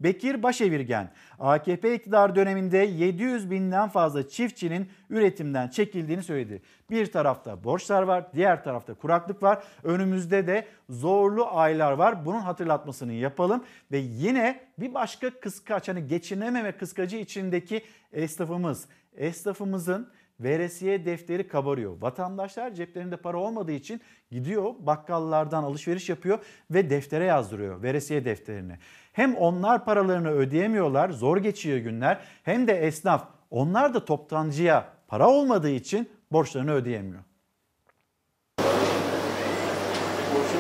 Bekir 0.01 0.43
Başevirgen, 0.43 1.11
AKP 1.39 1.95
iktidar 1.95 2.37
döneminde 2.37 2.79
700 2.79 3.51
binden 3.51 3.89
fazla 3.89 4.29
çiftçinin 4.29 4.89
üretimden 5.11 5.69
çekildiğini 5.69 6.23
söyledi. 6.23 6.63
Bir 6.91 7.13
tarafta 7.13 7.65
borçlar 7.65 8.03
var, 8.03 8.33
diğer 8.35 8.65
tarafta 8.65 8.95
kuraklık 8.95 9.43
var. 9.43 9.65
Önümüzde 9.85 10.47
de 10.47 10.67
zorlu 10.91 11.47
aylar 11.47 11.93
var. 11.93 12.27
Bunun 12.27 12.41
hatırlatmasını 12.41 13.13
yapalım 13.13 13.65
ve 13.93 13.99
yine 13.99 14.61
bir 14.79 14.95
başka 14.95 15.31
kıskaç, 15.31 15.89
hani 15.89 16.07
geçinememe 16.07 16.73
kıskacı 16.73 17.17
içindeki 17.17 17.83
esnafımız, 18.13 18.89
esnafımızın 19.17 20.09
veresiye 20.41 21.05
defteri 21.05 21.49
kabarıyor. 21.49 22.01
Vatandaşlar 22.01 22.71
ceplerinde 22.71 23.17
para 23.17 23.39
olmadığı 23.39 23.73
için 23.73 24.01
gidiyor 24.31 24.75
bakkallardan 24.79 25.63
alışveriş 25.63 26.09
yapıyor 26.09 26.39
ve 26.71 26.91
deftere 26.91 27.25
yazdırıyor 27.25 27.83
veresiye 27.83 28.25
defterini. 28.25 28.79
Hem 29.19 29.37
onlar 29.37 29.85
paralarını 29.85 30.31
ödeyemiyorlar, 30.31 31.11
zor 31.11 31.37
geçiyor 31.37 31.79
günler 31.79 32.19
hem 32.43 32.67
de 32.67 32.73
esnaf 32.73 33.25
onlar 33.51 33.95
da 33.95 34.05
toptancıya 34.05 34.89
para 35.09 35.29
olmadığı 35.29 35.71
için 35.71 36.09
borçlarını 36.33 36.73
ödeyemiyor. 36.73 37.23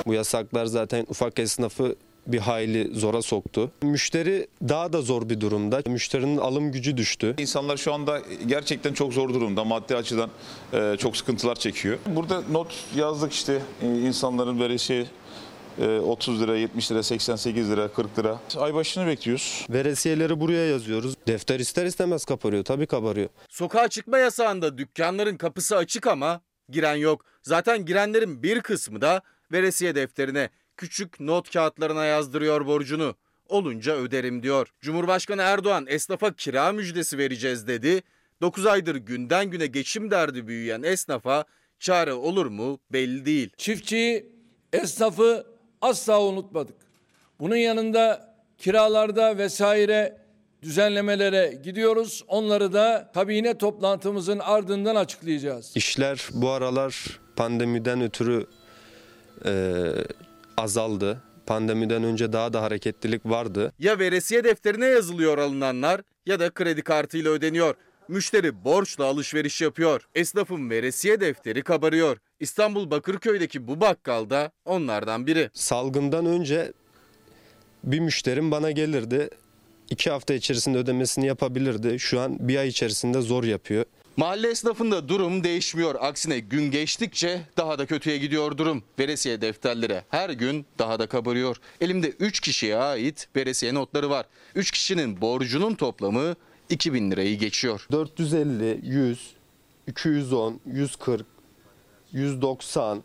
Bu 0.06 0.14
yasaklar 0.14 0.66
zaten 0.66 1.06
ufak 1.09 1.39
esnafı 1.39 1.97
bir 2.26 2.39
hayli 2.39 2.94
zora 2.94 3.22
soktu. 3.22 3.70
Müşteri 3.82 4.47
daha 4.68 4.93
da 4.93 5.02
zor 5.02 5.28
bir 5.28 5.40
durumda. 5.40 5.82
Müşterinin 5.86 6.36
alım 6.36 6.72
gücü 6.72 6.97
düştü. 6.97 7.35
İnsanlar 7.39 7.76
şu 7.76 7.94
anda 7.94 8.22
gerçekten 8.47 8.93
çok 8.93 9.12
zor 9.12 9.35
durumda. 9.35 9.64
Maddi 9.64 9.97
açıdan 9.97 10.30
e, 10.72 10.97
çok 10.98 11.16
sıkıntılar 11.16 11.55
çekiyor. 11.55 11.98
Burada 12.06 12.43
not 12.51 12.85
yazdık 12.97 13.32
işte 13.32 13.62
e, 13.82 13.86
insanların 13.86 14.60
veresiye 14.60 15.06
30 15.87 16.41
lira, 16.43 16.57
70 16.57 16.93
lira, 16.93 17.03
88 17.03 17.71
lira, 17.71 17.93
40 17.93 18.19
lira. 18.19 18.41
Ay 18.57 18.75
başını 18.75 19.07
bekliyoruz. 19.07 19.67
Veresiyeleri 19.71 20.41
buraya 20.41 20.67
yazıyoruz. 20.67 21.15
Defter 21.27 21.61
ister 21.61 21.87
istemez 21.87 22.25
kabarıyor. 22.25 22.65
Tabii 22.65 22.87
kabarıyor. 22.87 23.29
Sokağa 23.49 23.89
çıkma 23.89 24.19
yasağında 24.19 24.79
dükkanların 24.79 25.37
kapısı 25.37 25.77
açık 25.77 26.07
ama 26.07 26.41
giren 26.69 26.97
yok. 26.97 27.25
Zaten 27.43 27.85
girenlerin 27.85 28.43
bir 28.43 28.61
kısmı 28.61 29.01
da 29.01 29.23
veresiye 29.53 29.95
defterine, 29.95 30.51
küçük 30.77 31.21
not 31.21 31.53
kağıtlarına 31.53 32.05
yazdırıyor 32.05 32.67
borcunu. 32.67 33.15
Olunca 33.49 33.97
öderim 33.97 34.43
diyor. 34.43 34.69
Cumhurbaşkanı 34.81 35.43
Erdoğan 35.43 35.87
esnafa 35.89 36.33
kira 36.33 36.73
müjdesi 36.73 37.19
vereceğiz 37.19 37.67
dedi. 37.67 38.03
9 38.41 38.67
aydır 38.67 38.97
günden 38.97 39.51
güne 39.51 39.67
geçim 39.67 40.11
derdi 40.11 40.47
büyüyen 40.47 40.83
esnafa 40.83 41.45
çare 41.79 42.13
olur 42.13 42.47
mu 42.47 42.79
belli 42.93 43.25
değil. 43.27 43.51
Çiftçiyi, 43.57 44.33
esnafı 44.73 45.47
asla 45.83 46.23
unutmadık. 46.23 46.77
Bunun 47.41 47.57
yanında 47.57 48.35
kiralarda 48.59 49.39
vesaire 49.39 50.19
düzenlemelere 50.63 51.61
gidiyoruz. 51.65 52.25
Onları 52.29 52.73
da 52.73 53.11
kabine 53.15 53.59
toplantımızın 53.59 54.39
ardından 54.39 54.97
açıklayacağız. 54.97 55.73
İşler 55.75 56.29
bu 56.33 56.51
aralar 56.51 57.21
pandemiden 57.37 58.01
ötürü 58.01 58.47
e, 59.45 59.83
azaldı. 60.57 61.23
Pandemiden 61.47 62.03
önce 62.03 62.33
daha 62.33 62.53
da 62.53 62.63
hareketlilik 62.63 63.27
vardı. 63.27 63.73
Ya 63.79 63.99
veresiye 63.99 64.45
defterine 64.45 64.87
yazılıyor 64.87 65.39
alınanlar 65.39 66.01
ya 66.27 66.41
da 66.41 66.51
kredi 66.51 66.83
kartıyla 66.83 67.31
ödeniyor. 67.31 67.75
Müşteri 68.09 68.64
borçla 68.64 69.05
alışveriş 69.05 69.60
yapıyor. 69.60 70.09
Esnafın 70.14 70.70
veresiye 70.70 71.20
defteri 71.20 71.62
kabarıyor. 71.62 72.16
İstanbul 72.40 72.90
Bakırköy'deki 72.90 73.68
bu 73.68 73.80
bakkal 73.80 74.30
da 74.30 74.51
onlardan 74.64 75.26
biri. 75.26 75.51
Salgından 75.55 76.26
önce 76.26 76.72
bir 77.85 78.01
müşterim 78.01 78.51
bana 78.51 78.70
gelirdi. 78.70 79.30
iki 79.90 80.10
hafta 80.10 80.35
içerisinde 80.35 80.78
ödemesini 80.78 81.26
yapabilirdi. 81.26 81.98
Şu 81.98 82.20
an 82.20 82.48
bir 82.48 82.56
ay 82.56 82.68
içerisinde 82.68 83.20
zor 83.20 83.44
yapıyor. 83.44 83.85
Mahalle 84.16 84.48
esnafında 84.51 85.09
durum 85.09 85.44
değişmiyor. 85.44 85.94
Aksine 86.01 86.39
gün 86.39 86.70
geçtikçe 86.70 87.40
daha 87.56 87.78
da 87.78 87.86
kötüye 87.86 88.18
gidiyor 88.18 88.59
durum. 88.59 88.82
Veresiye 88.98 89.40
defterleri 89.40 90.02
her 90.09 90.30
gün 90.30 90.66
daha 90.78 90.98
da 90.98 91.06
kabarıyor. 91.06 91.56
Elimde 91.80 92.09
3 92.09 92.40
kişiye 92.40 92.76
ait 92.76 93.28
veresiye 93.36 93.74
notları 93.74 94.10
var. 94.10 94.26
3 94.55 94.70
kişinin 94.70 95.20
borcunun 95.20 95.74
toplamı 95.74 96.36
2000 96.70 97.11
lirayı 97.11 97.39
geçiyor. 97.39 97.86
450, 97.93 98.81
100, 98.82 99.35
210, 99.86 100.61
140, 100.66 101.27
190 102.12 103.03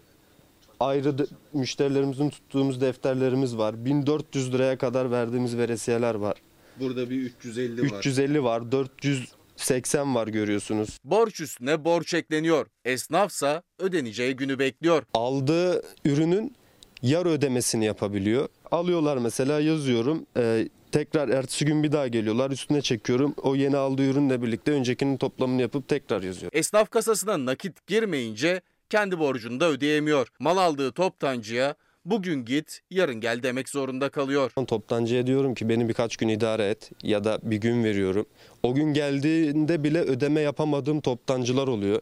ayrı 0.80 1.18
de, 1.18 1.26
müşterilerimizin 1.54 2.30
tuttuğumuz 2.30 2.82
defterlerimiz 2.82 3.58
var. 3.58 3.86
1400 3.86 4.54
liraya 4.54 4.78
kadar 4.78 5.12
verdiğimiz 5.12 5.58
veresiyeler 5.58 6.16
var. 6.16 6.38
Burada 6.80 7.10
bir 7.10 7.22
350 7.22 7.82
var. 7.92 7.98
350 7.98 8.44
var, 8.44 8.72
480 8.72 10.16
var 10.16 10.28
görüyorsunuz. 10.28 10.98
Borç 11.04 11.42
üstüne 11.42 11.86
borç 11.86 12.14
ekleniyor. 12.14 12.68
Esnafsa 12.86 13.64
ödeneceği 13.80 14.36
günü 14.36 14.60
bekliyor. 14.60 15.04
Aldığı 15.14 15.84
ürünün 16.06 16.56
yarı 17.02 17.30
ödemesini 17.30 17.86
yapabiliyor. 17.86 18.50
Alıyorlar 18.72 19.18
mesela 19.18 19.60
yazıyorum. 19.60 20.26
E, 20.38 20.70
tekrar 20.94 21.30
ertesi 21.30 21.66
gün 21.66 21.84
bir 21.84 21.92
daha 21.92 22.08
geliyorlar. 22.08 22.52
Üstüne 22.52 22.82
çekiyorum. 22.82 23.34
O 23.42 23.56
yeni 23.56 23.78
aldığı 23.78 24.10
ürünle 24.10 24.42
birlikte 24.42 24.72
öncekinin 24.72 25.18
toplamını 25.18 25.62
yapıp 25.62 25.88
tekrar 25.88 26.24
yazıyor. 26.24 26.52
Esnaf 26.56 26.90
kasasına 26.90 27.46
nakit 27.46 27.88
girmeyince 27.88 28.62
kendi 28.90 29.20
borcunu 29.20 29.60
da 29.60 29.70
ödeyemiyor. 29.70 30.28
Mal 30.40 30.58
aldığı 30.58 30.92
toptancıya 30.92 31.76
bugün 32.06 32.46
git 32.46 32.82
yarın 32.90 33.16
gel 33.16 33.44
demek 33.44 33.70
zorunda 33.70 34.10
kalıyor. 34.10 34.52
Toptancıya 34.68 35.28
diyorum 35.28 35.54
ki 35.54 35.70
beni 35.70 35.90
birkaç 35.90 36.18
gün 36.18 36.28
idare 36.28 36.70
et 36.70 36.92
ya 37.04 37.24
da 37.24 37.40
bir 37.44 37.58
gün 37.58 37.84
veriyorum. 37.84 38.26
O 38.64 38.74
gün 38.74 38.94
geldiğinde 38.94 39.84
bile 39.84 40.02
ödeme 40.02 40.42
yapamadığım 40.42 41.02
toptancılar 41.02 41.68
oluyor. 41.68 42.02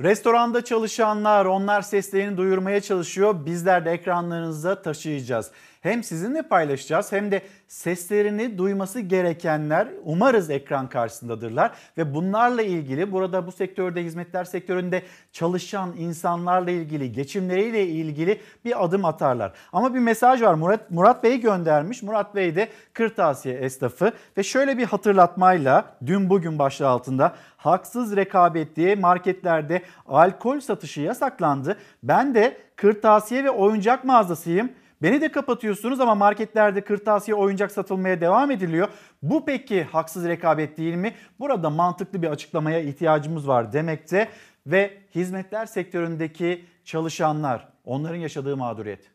Restoranda 0.00 0.64
çalışanlar 0.64 1.44
onlar 1.44 1.82
seslerini 1.82 2.36
duyurmaya 2.36 2.80
çalışıyor. 2.80 3.46
Bizler 3.46 3.84
de 3.84 3.90
ekranlarınıza 3.90 4.82
taşıyacağız. 4.82 5.50
Hem 5.82 6.02
sizinle 6.02 6.42
paylaşacağız 6.42 7.12
hem 7.12 7.30
de 7.30 7.42
seslerini 7.68 8.58
duyması 8.58 9.00
gerekenler 9.00 9.88
umarız 10.04 10.50
ekran 10.50 10.88
karşısındadırlar. 10.88 11.72
Ve 11.98 12.14
bunlarla 12.14 12.62
ilgili 12.62 13.12
burada 13.12 13.46
bu 13.46 13.52
sektörde 13.52 14.04
hizmetler 14.04 14.44
sektöründe 14.44 15.02
çalışan 15.32 15.96
insanlarla 15.98 16.70
ilgili 16.70 17.12
geçimleriyle 17.12 17.86
ilgili 17.86 18.40
bir 18.64 18.84
adım 18.84 19.04
atarlar. 19.04 19.52
Ama 19.72 19.94
bir 19.94 19.98
mesaj 19.98 20.42
var 20.42 20.54
Murat, 20.54 20.90
Murat 20.90 21.24
Bey 21.24 21.40
göndermiş. 21.40 22.02
Murat 22.02 22.34
Bey 22.34 22.56
de 22.56 22.68
kırtasiye 22.92 23.54
esnafı 23.54 24.12
ve 24.36 24.42
şöyle 24.42 24.78
bir 24.78 24.84
hatırlatmayla 24.84 25.84
dün 26.06 26.30
bugün 26.30 26.58
başlığı 26.58 26.88
altında 26.88 27.34
haksız 27.56 28.16
rekabet 28.16 28.76
diye 28.76 28.94
marketlerde 28.94 29.82
alkol 30.06 30.60
satışı 30.60 31.00
yasaklandı. 31.00 31.76
Ben 32.02 32.34
de 32.34 32.56
kırtasiye 32.76 33.44
ve 33.44 33.50
oyuncak 33.50 34.04
mağazasıyım. 34.04 34.70
Beni 35.02 35.20
de 35.20 35.32
kapatıyorsunuz 35.32 36.00
ama 36.00 36.14
marketlerde 36.14 36.84
kırtasiye 36.84 37.34
oyuncak 37.34 37.72
satılmaya 37.72 38.20
devam 38.20 38.50
ediliyor. 38.50 38.88
Bu 39.22 39.44
peki 39.44 39.82
haksız 39.84 40.24
rekabet 40.24 40.78
değil 40.78 40.94
mi? 40.94 41.14
Burada 41.38 41.70
mantıklı 41.70 42.22
bir 42.22 42.28
açıklamaya 42.28 42.80
ihtiyacımız 42.80 43.48
var 43.48 43.72
demekte 43.72 44.28
ve 44.66 45.02
hizmetler 45.14 45.66
sektöründeki 45.66 46.64
çalışanlar 46.84 47.68
onların 47.84 48.16
yaşadığı 48.16 48.56
mağduriyet. 48.56 49.10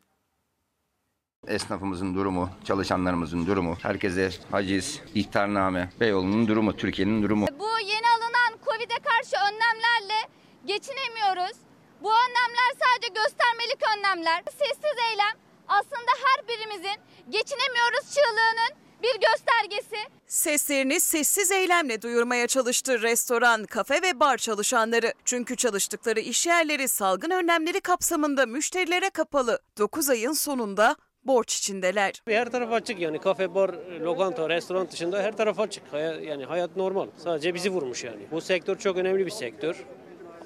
Esnafımızın 1.47 2.15
durumu, 2.15 2.49
çalışanlarımızın 2.63 3.45
durumu, 3.45 3.75
herkese 3.81 4.29
haciz, 4.51 5.01
ihtarname, 5.15 5.89
Beyoğlu'nun 5.99 6.47
durumu, 6.47 6.75
Türkiye'nin 6.75 7.23
durumu. 7.23 7.47
Bu 7.59 7.69
yeni 7.79 8.07
alınan 8.17 8.59
Covid'e 8.65 8.99
karşı 9.03 9.35
önlemlerle 9.47 10.19
geçinemiyoruz. 10.65 11.57
Bu 12.01 12.09
önlemler 12.11 12.71
sadece 12.83 13.13
göstermelik 13.13 13.79
önlemler. 13.97 14.43
Sessiz 14.51 14.97
eylem 15.11 15.46
aslında 15.67 16.11
her 16.25 16.47
birimizin 16.47 17.01
geçinemiyoruz 17.29 18.13
çığlığının 18.13 18.87
bir 19.03 19.13
göstergesi. 19.19 19.97
Seslerini 20.27 20.99
sessiz 20.99 21.51
eylemle 21.51 22.01
duyurmaya 22.01 22.47
çalıştı 22.47 23.01
restoran, 23.01 23.65
kafe 23.65 24.01
ve 24.01 24.19
bar 24.19 24.37
çalışanları. 24.37 25.13
Çünkü 25.25 25.55
çalıştıkları 25.55 26.19
iş 26.19 26.47
yerleri 26.47 26.87
salgın 26.87 27.29
önlemleri 27.31 27.81
kapsamında 27.81 28.45
müşterilere 28.45 29.09
kapalı. 29.09 29.59
9 29.77 30.09
ayın 30.09 30.33
sonunda 30.33 30.95
borç 31.25 31.55
içindeler. 31.57 32.21
Her 32.27 32.49
taraf 32.51 32.71
açık 32.73 32.99
yani 32.99 33.21
kafe, 33.21 33.55
bar, 33.55 33.69
lokanta, 34.01 34.49
restoran 34.49 34.91
dışında 34.91 35.21
her 35.23 35.37
taraf 35.37 35.59
açık. 35.59 35.83
Hay- 35.93 36.23
yani 36.25 36.45
hayat 36.45 36.75
normal. 36.75 37.07
Sadece 37.17 37.53
bizi 37.53 37.69
vurmuş 37.69 38.03
yani. 38.03 38.27
Bu 38.31 38.41
sektör 38.41 38.77
çok 38.77 38.97
önemli 38.97 39.25
bir 39.25 39.31
sektör. 39.31 39.85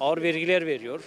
Ağır 0.00 0.22
vergiler 0.22 0.66
veriyor. 0.66 1.00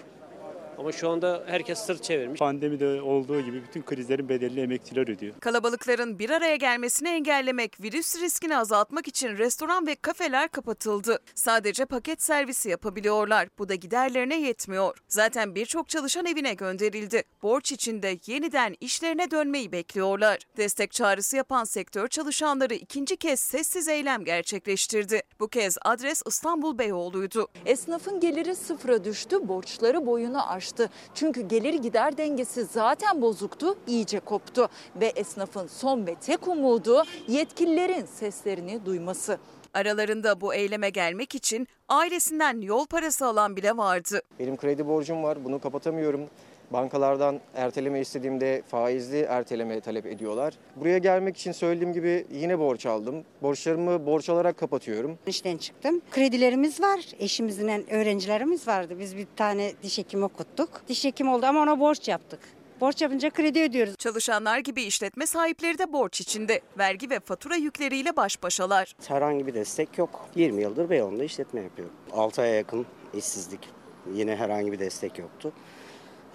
Ama 0.78 0.92
şu 0.92 1.10
anda 1.10 1.44
herkes 1.48 1.80
sırt 1.80 2.04
çevirmiş. 2.04 2.40
Pandemide 2.40 3.02
olduğu 3.02 3.42
gibi 3.42 3.64
bütün 3.64 3.82
krizlerin 3.82 4.30
bedelini 4.30 4.60
emekçiler 4.60 5.02
ödüyor. 5.08 5.34
Kalabalıkların 5.40 6.20
bir 6.20 6.30
araya 6.30 6.56
gelmesini 6.56 7.10
engellemek, 7.10 7.82
virüs 7.82 8.22
riskini 8.22 8.58
azaltmak 8.58 9.08
için 9.08 9.38
restoran 9.38 9.88
ve 9.88 9.96
kafeler 9.96 10.50
kapatıldı. 10.50 11.20
Sadece 11.36 11.86
paket 11.86 12.22
servisi 12.22 12.70
yapabiliyorlar. 12.70 13.48
Bu 13.60 13.70
da 13.70 13.76
giderlerine 13.76 14.42
yetmiyor. 14.42 14.98
Zaten 15.08 15.56
birçok 15.56 15.90
çalışan 15.90 16.26
evine 16.26 16.54
gönderildi. 16.54 17.24
Borç 17.44 17.72
içinde 17.72 18.18
yeniden 18.28 18.76
işlerine 18.80 19.32
dönmeyi 19.32 19.72
bekliyorlar. 19.72 20.40
Destek 20.58 20.92
çağrısı 20.92 21.38
yapan 21.38 21.64
sektör 21.64 22.08
çalışanları 22.08 22.74
ikinci 22.74 23.18
kez 23.18 23.40
sessiz 23.40 23.88
eylem 23.88 24.24
gerçekleştirdi. 24.24 25.22
Bu 25.40 25.48
kez 25.48 25.78
adres 25.86 26.22
İstanbul 26.28 26.78
Beyoğlu'ydu. 26.78 27.48
Esnafın 27.66 28.20
geliri 28.20 28.56
sıfıra 28.56 29.04
düştü, 29.04 29.48
borçları 29.48 30.06
boyunu 30.06 30.52
aştı. 30.52 30.65
Çünkü 31.14 31.42
gelir 31.48 31.74
gider 31.74 32.18
dengesi 32.18 32.64
zaten 32.64 33.22
bozuktu, 33.22 33.76
iyice 33.88 34.20
koptu. 34.20 34.68
Ve 34.96 35.06
esnafın 35.06 35.68
son 35.68 36.08
ve 36.08 36.16
tek 36.16 36.48
umudu 36.48 37.04
yetkililerin 37.28 38.06
seslerini 38.06 38.86
duyması. 38.86 39.38
Aralarında 39.74 40.42
bu 40.42 40.54
eyleme 40.54 40.90
gelmek 40.90 41.36
için 41.36 41.68
ailesinden 41.90 42.62
yol 42.62 42.86
parası 42.86 43.26
alan 43.26 43.56
bile 43.56 43.78
vardı. 43.78 44.22
Benim 44.40 44.58
kredi 44.58 44.88
borcum 44.88 45.24
var, 45.24 45.44
bunu 45.46 45.60
kapatamıyorum. 45.60 46.30
Bankalardan 46.76 47.40
erteleme 47.56 48.00
istediğimde 48.00 48.62
faizli 48.68 49.20
erteleme 49.20 49.82
talep 49.82 50.06
ediyorlar. 50.06 50.54
Buraya 50.76 50.98
gelmek 50.98 51.38
için 51.38 51.52
söylediğim 51.52 51.94
gibi 51.94 52.26
yine 52.32 52.60
borç 52.60 52.86
aldım. 52.86 53.24
Borçlarımı 53.42 54.06
borç 54.06 54.30
alarak 54.30 54.58
kapatıyorum. 54.58 55.18
İşten 55.28 55.58
çıktım. 55.58 56.02
Kredilerimiz 56.12 56.82
var. 56.82 57.00
Eşimizin 57.20 57.68
öğrencilerimiz 57.92 58.68
vardı. 58.68 59.00
Biz 59.00 59.18
bir 59.18 59.28
tane 59.36 59.72
diş 59.84 59.98
hekimi 59.98 60.26
okuttuk. 60.26 60.82
Diş 60.88 61.06
hekimi 61.06 61.30
oldu 61.30 61.46
ama 61.46 61.62
ona 61.62 61.80
borç 61.80 62.08
yaptık. 62.08 62.40
Borç 62.82 63.02
yapınca 63.02 63.30
kredi 63.30 63.62
ödüyoruz. 63.62 63.96
Çalışanlar 63.98 64.60
gibi 64.60 64.84
işletme 64.84 65.26
sahipleri 65.26 65.78
de 65.78 65.94
borç 65.94 66.22
içinde. 66.22 66.62
Vergi 66.78 67.10
ve 67.10 67.20
fatura 67.20 67.56
yükleriyle 67.56 68.16
baş 68.16 68.44
başalar. 68.44 68.96
Herhangi 69.08 69.48
bir 69.48 69.54
destek 69.54 69.98
yok. 69.98 70.30
20 70.36 70.62
yıldır 70.62 70.90
Beyoğlu'nda 70.90 71.24
işletme 71.24 71.62
yapıyorum. 71.62 71.94
6 72.12 72.42
aya 72.42 72.56
yakın 72.56 72.86
işsizlik. 73.14 73.70
Yine 74.14 74.36
herhangi 74.36 74.72
bir 74.72 74.80
destek 74.80 75.20
yoktu. 75.20 75.54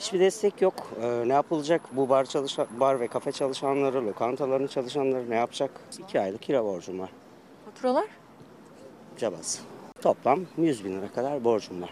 Hiçbir 0.01 0.21
destek 0.21 0.63
yok. 0.63 0.75
Ee, 1.03 1.29
ne 1.29 1.33
yapılacak? 1.33 1.83
Bu 1.93 2.09
bar 2.09 2.25
çalışan, 2.25 2.67
bar 2.81 3.01
ve 3.01 3.09
kafe 3.09 3.33
çalışanları, 3.33 4.07
lokantaların 4.07 4.67
çalışanları 4.67 5.31
ne 5.31 5.35
yapacak? 5.35 5.71
2 5.99 6.21
aylık 6.21 6.43
kira 6.43 6.65
borcum 6.65 6.99
var. 6.99 7.11
Faturalar? 7.65 8.07
Cabası. 9.19 9.63
Toplam 10.03 10.41
100 10.59 10.85
bin 10.85 10.99
lira 10.99 11.13
kadar 11.13 11.45
borcum 11.45 11.83
var. 11.83 11.91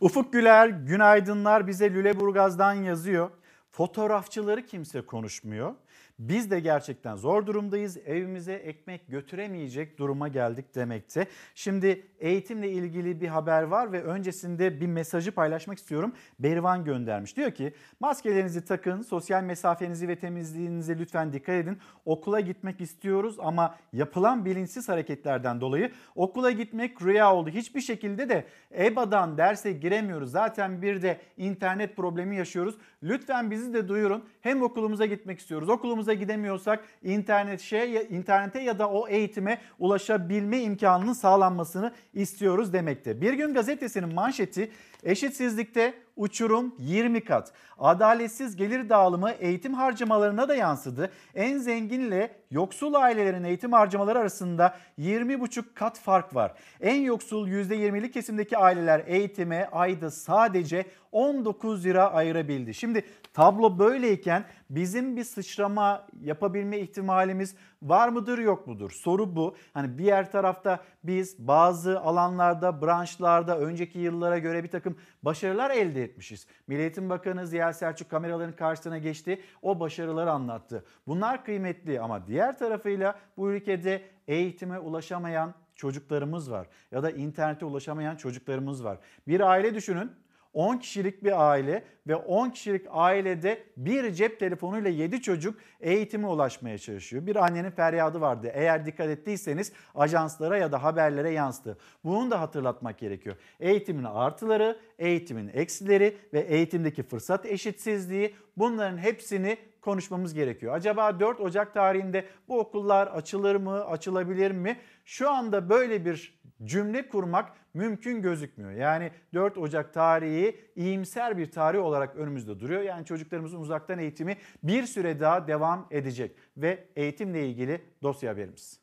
Ufuk 0.00 0.32
Güler, 0.32 0.68
günaydınlar 0.68 1.66
bize 1.66 1.90
Lüleburgaz'dan 1.90 2.74
yazıyor. 2.74 3.30
Fotoğrafçıları 3.70 4.66
kimse 4.66 5.00
konuşmuyor. 5.02 5.74
Biz 6.18 6.50
de 6.50 6.60
gerçekten 6.60 7.16
zor 7.16 7.46
durumdayız. 7.46 7.96
Evimize 7.96 8.52
ekmek 8.52 9.08
götüremeyecek 9.08 9.98
duruma 9.98 10.28
geldik 10.28 10.74
demekte. 10.74 11.26
Şimdi 11.54 12.06
eğitimle 12.18 12.70
ilgili 12.70 13.20
bir 13.20 13.28
haber 13.28 13.62
var 13.62 13.92
ve 13.92 14.02
öncesinde 14.02 14.80
bir 14.80 14.86
mesajı 14.86 15.32
paylaşmak 15.32 15.78
istiyorum. 15.78 16.12
Berivan 16.38 16.84
göndermiş. 16.84 17.36
Diyor 17.36 17.50
ki 17.50 17.72
maskelerinizi 18.00 18.64
takın, 18.64 19.02
sosyal 19.02 19.42
mesafenizi 19.42 20.08
ve 20.08 20.16
temizliğinize 20.16 20.98
lütfen 20.98 21.32
dikkat 21.32 21.54
edin. 21.54 21.78
Okula 22.04 22.40
gitmek 22.40 22.80
istiyoruz 22.80 23.36
ama 23.38 23.76
yapılan 23.92 24.44
bilinçsiz 24.44 24.88
hareketlerden 24.88 25.60
dolayı 25.60 25.92
okula 26.14 26.50
gitmek 26.50 27.02
rüya 27.02 27.34
oldu. 27.34 27.50
Hiçbir 27.50 27.80
şekilde 27.80 28.28
de 28.28 28.44
EBA'dan 28.78 29.38
derse 29.38 29.72
giremiyoruz. 29.72 30.30
Zaten 30.30 30.82
bir 30.82 31.02
de 31.02 31.20
internet 31.36 31.96
problemi 31.96 32.36
yaşıyoruz. 32.36 32.74
Lütfen 33.02 33.50
bizi 33.50 33.74
de 33.74 33.88
duyurun. 33.88 34.24
Hem 34.40 34.62
okulumuza 34.62 35.06
gitmek 35.06 35.38
istiyoruz. 35.38 35.68
Okulumuza 35.68 36.07
gidemiyorsak 36.14 36.84
internet 37.02 37.60
şey, 37.60 38.06
internete 38.10 38.60
ya 38.60 38.78
da 38.78 38.90
o 38.90 39.08
eğitime 39.08 39.58
ulaşabilme 39.78 40.60
imkanının 40.60 41.12
sağlanmasını 41.12 41.92
istiyoruz 42.14 42.72
demekte. 42.72 43.20
Bir 43.20 43.32
gün 43.32 43.54
gazetesinin 43.54 44.14
manşeti 44.14 44.70
eşitsizlikte 45.04 45.94
uçurum 46.16 46.74
20 46.78 47.24
kat. 47.24 47.52
Adaletsiz 47.78 48.56
gelir 48.56 48.88
dağılımı 48.88 49.30
eğitim 49.30 49.74
harcamalarına 49.74 50.48
da 50.48 50.54
yansıdı. 50.54 51.12
En 51.34 51.58
zenginle 51.58 52.30
yoksul 52.50 52.94
ailelerin 52.94 53.44
eğitim 53.44 53.72
harcamaları 53.72 54.18
arasında 54.18 54.76
20,5 54.98 55.64
kat 55.74 55.98
fark 55.98 56.34
var. 56.34 56.52
En 56.80 57.00
yoksul 57.00 57.48
%20'lik 57.48 58.12
kesimdeki 58.12 58.58
aileler 58.58 59.02
eğitime 59.06 59.68
ayda 59.72 60.10
sadece 60.10 60.86
19 61.12 61.84
lira 61.84 62.12
ayırabildi. 62.12 62.74
Şimdi 62.74 63.04
tablo 63.38 63.78
böyleyken 63.78 64.44
bizim 64.70 65.16
bir 65.16 65.24
sıçrama 65.24 66.06
yapabilme 66.20 66.78
ihtimalimiz 66.78 67.54
var 67.82 68.08
mıdır 68.08 68.38
yok 68.38 68.66
mudur? 68.66 68.90
Soru 68.90 69.36
bu. 69.36 69.56
Hani 69.74 69.98
diğer 69.98 70.32
tarafta 70.32 70.80
biz 71.04 71.38
bazı 71.38 72.00
alanlarda, 72.00 72.82
branşlarda 72.82 73.58
önceki 73.58 73.98
yıllara 73.98 74.38
göre 74.38 74.64
bir 74.64 74.70
takım 74.70 74.96
başarılar 75.22 75.70
elde 75.70 76.02
etmişiz. 76.02 76.46
Milli 76.66 76.80
Eğitim 76.80 77.10
Bakanı 77.10 77.46
Ziya 77.46 77.72
Selçuk 77.72 78.10
kameraların 78.10 78.56
karşısına 78.56 78.98
geçti. 78.98 79.40
O 79.62 79.80
başarıları 79.80 80.30
anlattı. 80.30 80.84
Bunlar 81.06 81.44
kıymetli 81.44 82.00
ama 82.00 82.26
diğer 82.26 82.58
tarafıyla 82.58 83.18
bu 83.36 83.52
ülkede 83.52 84.02
eğitime 84.28 84.78
ulaşamayan 84.78 85.54
çocuklarımız 85.74 86.50
var 86.50 86.66
ya 86.92 87.02
da 87.02 87.10
internete 87.10 87.64
ulaşamayan 87.64 88.16
çocuklarımız 88.16 88.84
var. 88.84 88.98
Bir 89.28 89.40
aile 89.40 89.74
düşünün 89.74 90.12
10 90.52 90.76
kişilik 90.76 91.24
bir 91.24 91.50
aile 91.50 91.84
ve 92.06 92.16
10 92.16 92.50
kişilik 92.50 92.86
ailede 92.90 93.62
bir 93.76 94.12
cep 94.12 94.40
telefonuyla 94.40 94.90
7 94.90 95.22
çocuk 95.22 95.58
eğitime 95.80 96.26
ulaşmaya 96.26 96.78
çalışıyor. 96.78 97.26
Bir 97.26 97.36
annenin 97.36 97.70
feryadı 97.70 98.20
vardı. 98.20 98.50
Eğer 98.54 98.86
dikkat 98.86 99.08
ettiyseniz 99.08 99.72
ajanslara 99.94 100.58
ya 100.58 100.72
da 100.72 100.82
haberlere 100.82 101.30
yansıdı. 101.30 101.78
Bunu 102.04 102.30
da 102.30 102.40
hatırlatmak 102.40 102.98
gerekiyor. 102.98 103.36
Eğitimin 103.60 104.04
artıları, 104.04 104.80
eğitimin 104.98 105.50
eksileri 105.54 106.16
ve 106.32 106.40
eğitimdeki 106.40 107.02
fırsat 107.02 107.46
eşitsizliği 107.46 108.34
bunların 108.56 108.98
hepsini 108.98 109.56
konuşmamız 109.80 110.34
gerekiyor. 110.34 110.74
Acaba 110.74 111.20
4 111.20 111.40
Ocak 111.40 111.74
tarihinde 111.74 112.24
bu 112.48 112.58
okullar 112.58 113.06
açılır 113.06 113.56
mı, 113.56 113.84
açılabilir 113.84 114.50
mi? 114.50 114.78
Şu 115.04 115.30
anda 115.30 115.68
böyle 115.68 116.04
bir 116.04 116.37
cümle 116.64 117.08
kurmak 117.08 117.52
mümkün 117.74 118.22
gözükmüyor. 118.22 118.72
Yani 118.72 119.10
4 119.34 119.58
Ocak 119.58 119.94
tarihi 119.94 120.60
iyimser 120.76 121.38
bir 121.38 121.50
tarih 121.50 121.84
olarak 121.84 122.16
önümüzde 122.16 122.60
duruyor. 122.60 122.82
Yani 122.82 123.06
çocuklarımızın 123.06 123.60
uzaktan 123.60 123.98
eğitimi 123.98 124.36
bir 124.62 124.86
süre 124.86 125.20
daha 125.20 125.48
devam 125.48 125.86
edecek 125.90 126.36
ve 126.56 126.88
eğitimle 126.96 127.48
ilgili 127.48 127.84
dosya 128.02 128.32
haberimiz. 128.32 128.80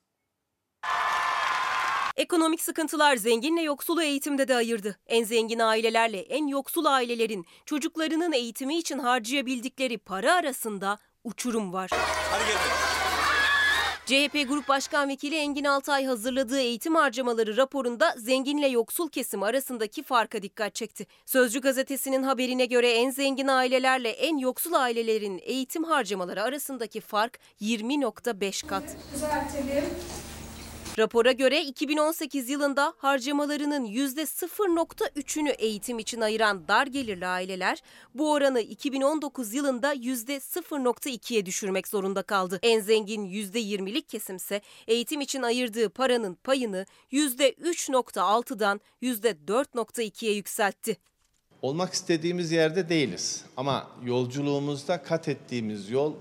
Ekonomik 2.16 2.62
sıkıntılar 2.62 3.16
zenginle 3.16 3.62
yoksulu 3.62 4.04
eğitimde 4.04 4.48
de 4.48 4.56
ayırdı. 4.56 4.98
En 5.08 5.24
zengin 5.24 5.60
ailelerle 5.60 6.20
en 6.20 6.48
yoksul 6.48 6.86
ailelerin 6.86 7.46
çocuklarının 7.66 8.32
eğitimi 8.32 8.78
için 8.78 9.00
harcayabildikleri 9.00 9.98
para 9.98 10.34
arasında 10.34 10.98
uçurum 11.24 11.74
var. 11.74 11.90
CHP 14.06 14.48
Grup 14.48 14.68
Başkan 14.68 15.10
Vekili 15.10 15.36
Engin 15.36 15.64
Altay 15.64 16.06
hazırladığı 16.06 16.60
eğitim 16.60 16.96
harcamaları 16.96 17.58
raporunda 17.58 18.16
zenginle 18.18 18.68
yoksul 18.68 19.10
kesim 19.10 19.44
arasındaki 19.44 20.04
farka 20.04 20.42
dikkat 20.42 20.76
çekti. 20.76 21.08
Sözcü 21.26 21.62
gazetesinin 21.62 22.24
haberine 22.24 22.66
göre 22.66 22.92
en 22.92 23.10
zengin 23.10 23.48
ailelerle 23.48 24.10
en 24.10 24.38
yoksul 24.38 24.74
ailelerin 24.74 25.40
eğitim 25.44 25.84
harcamaları 25.84 26.44
arasındaki 26.44 27.02
fark 27.02 27.40
20.5 27.62 28.68
kat. 28.68 28.84
Rapora 30.98 31.32
göre 31.32 31.62
2018 31.62 32.50
yılında 32.50 32.94
harcamalarının 32.98 33.86
%0.3'ünü 33.86 35.50
eğitim 35.50 36.00
için 36.00 36.22
ayıran 36.22 36.68
dar 36.68 36.88
gelirli 36.88 37.28
aileler 37.28 37.82
bu 38.14 38.32
oranı 38.32 38.62
2019 38.62 39.54
yılında 39.54 39.96
%0.2'ye 39.96 41.46
düşürmek 41.46 41.88
zorunda 41.88 42.22
kaldı. 42.24 42.60
En 42.64 42.80
zengin 42.80 43.26
%20'lik 43.26 44.10
kesimse 44.10 44.62
eğitim 44.88 45.22
için 45.22 45.42
ayırdığı 45.42 45.90
paranın 45.90 46.36
payını 46.36 46.86
%3.6'dan 47.12 48.82
%4.2'ye 49.02 50.34
yükseltti. 50.34 50.98
Olmak 51.62 51.94
istediğimiz 51.94 52.52
yerde 52.52 52.90
değiliz 52.90 53.46
ama 53.58 53.92
yolculuğumuzda 54.04 55.04
kat 55.04 55.28
ettiğimiz 55.28 55.90
yol 55.90 56.14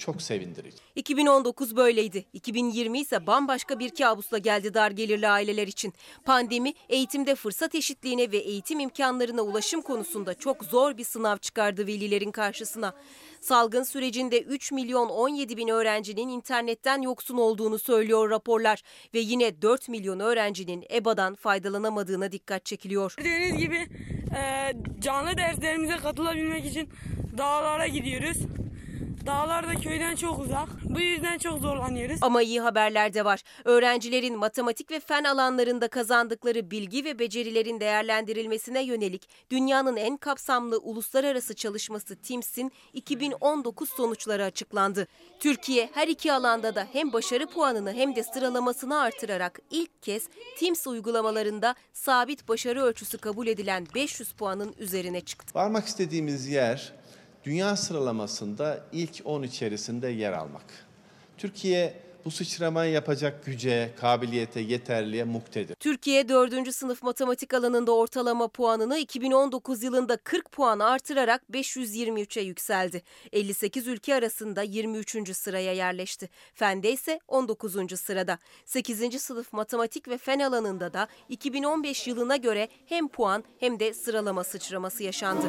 çok 0.00 0.22
sevindirici. 0.22 0.76
2019 0.96 1.76
böyleydi. 1.76 2.24
2020 2.32 3.00
ise 3.00 3.26
bambaşka 3.26 3.78
bir 3.78 3.90
kabusla 3.90 4.38
geldi 4.38 4.74
dar 4.74 4.90
gelirli 4.90 5.28
aileler 5.28 5.66
için. 5.66 5.92
Pandemi 6.24 6.74
eğitimde 6.88 7.34
fırsat 7.34 7.74
eşitliğine 7.74 8.32
ve 8.32 8.36
eğitim 8.36 8.80
imkanlarına 8.80 9.42
ulaşım 9.42 9.82
konusunda 9.82 10.34
çok 10.34 10.64
zor 10.64 10.98
bir 10.98 11.04
sınav 11.04 11.36
çıkardı 11.36 11.86
velilerin 11.86 12.30
karşısına. 12.30 12.94
Salgın 13.40 13.82
sürecinde 13.82 14.40
3 14.40 14.72
milyon 14.72 15.08
17 15.08 15.56
bin 15.56 15.68
öğrencinin 15.68 16.28
internetten 16.28 17.02
yoksun 17.02 17.36
olduğunu 17.36 17.78
söylüyor 17.78 18.30
raporlar 18.30 18.82
ve 19.14 19.18
yine 19.18 19.62
4 19.62 19.88
milyon 19.88 20.20
öğrencinin 20.20 20.84
EBA'dan 20.92 21.34
faydalanamadığına 21.34 22.32
dikkat 22.32 22.64
çekiliyor. 22.64 23.14
Gördüğünüz 23.16 23.56
gibi 23.56 23.76
e, 24.36 24.72
canlı 25.00 25.36
derslerimize 25.36 25.96
katılabilmek 25.96 26.66
için 26.66 26.88
dağlara 27.38 27.86
gidiyoruz. 27.86 28.38
Dağlar 29.26 29.68
da 29.68 29.74
köyden 29.74 30.16
çok 30.16 30.38
uzak. 30.38 30.68
Bu 30.84 31.00
yüzden 31.00 31.38
çok 31.38 31.60
zorlanıyoruz. 31.60 32.18
Ama 32.22 32.42
iyi 32.42 32.60
haberler 32.60 33.14
de 33.14 33.24
var. 33.24 33.42
Öğrencilerin 33.64 34.38
matematik 34.38 34.90
ve 34.90 35.00
fen 35.00 35.24
alanlarında 35.24 35.88
kazandıkları 35.88 36.70
bilgi 36.70 37.04
ve 37.04 37.18
becerilerin 37.18 37.80
değerlendirilmesine 37.80 38.82
yönelik 38.82 39.28
dünyanın 39.50 39.96
en 39.96 40.16
kapsamlı 40.16 40.78
uluslararası 40.78 41.54
çalışması 41.54 42.16
TIMSS'in 42.16 42.72
2019 42.92 43.90
sonuçları 43.90 44.44
açıklandı. 44.44 45.06
Türkiye 45.40 45.90
her 45.94 46.08
iki 46.08 46.32
alanda 46.32 46.74
da 46.74 46.86
hem 46.92 47.12
başarı 47.12 47.46
puanını 47.46 47.92
hem 47.92 48.16
de 48.16 48.22
sıralamasını 48.22 49.00
artırarak 49.00 49.60
ilk 49.70 50.02
kez 50.02 50.28
TIMSS 50.58 50.86
uygulamalarında 50.86 51.74
sabit 51.92 52.48
başarı 52.48 52.82
ölçüsü 52.82 53.18
kabul 53.18 53.46
edilen 53.46 53.86
500 53.94 54.32
puanın 54.32 54.74
üzerine 54.78 55.20
çıktı. 55.20 55.54
Varmak 55.54 55.86
istediğimiz 55.86 56.48
yer 56.48 56.99
dünya 57.44 57.76
sıralamasında 57.76 58.80
ilk 58.92 59.22
10 59.24 59.42
içerisinde 59.42 60.08
yer 60.08 60.32
almak. 60.32 60.64
Türkiye 61.38 62.10
bu 62.24 62.30
sıçramayı 62.30 62.92
yapacak 62.92 63.44
güce, 63.46 63.90
kabiliyete, 64.00 64.60
yeterliğe 64.60 65.24
muktedir. 65.24 65.74
Türkiye 65.74 66.28
4. 66.28 66.74
sınıf 66.74 67.02
matematik 67.02 67.54
alanında 67.54 67.92
ortalama 67.92 68.48
puanını 68.48 68.98
2019 68.98 69.82
yılında 69.82 70.16
40 70.16 70.52
puan 70.52 70.78
artırarak 70.78 71.42
523'e 71.52 72.42
yükseldi. 72.42 73.02
58 73.32 73.86
ülke 73.86 74.14
arasında 74.14 74.62
23. 74.62 75.36
sıraya 75.36 75.72
yerleşti. 75.72 76.28
Fende 76.54 76.92
ise 76.92 77.20
19. 77.28 78.00
sırada. 78.00 78.38
8. 78.64 79.22
sınıf 79.22 79.52
matematik 79.52 80.08
ve 80.08 80.18
fen 80.18 80.38
alanında 80.38 80.92
da 80.92 81.08
2015 81.28 82.06
yılına 82.06 82.36
göre 82.36 82.68
hem 82.86 83.08
puan 83.08 83.44
hem 83.60 83.80
de 83.80 83.94
sıralama 83.94 84.44
sıçraması 84.44 85.02
yaşandı. 85.02 85.46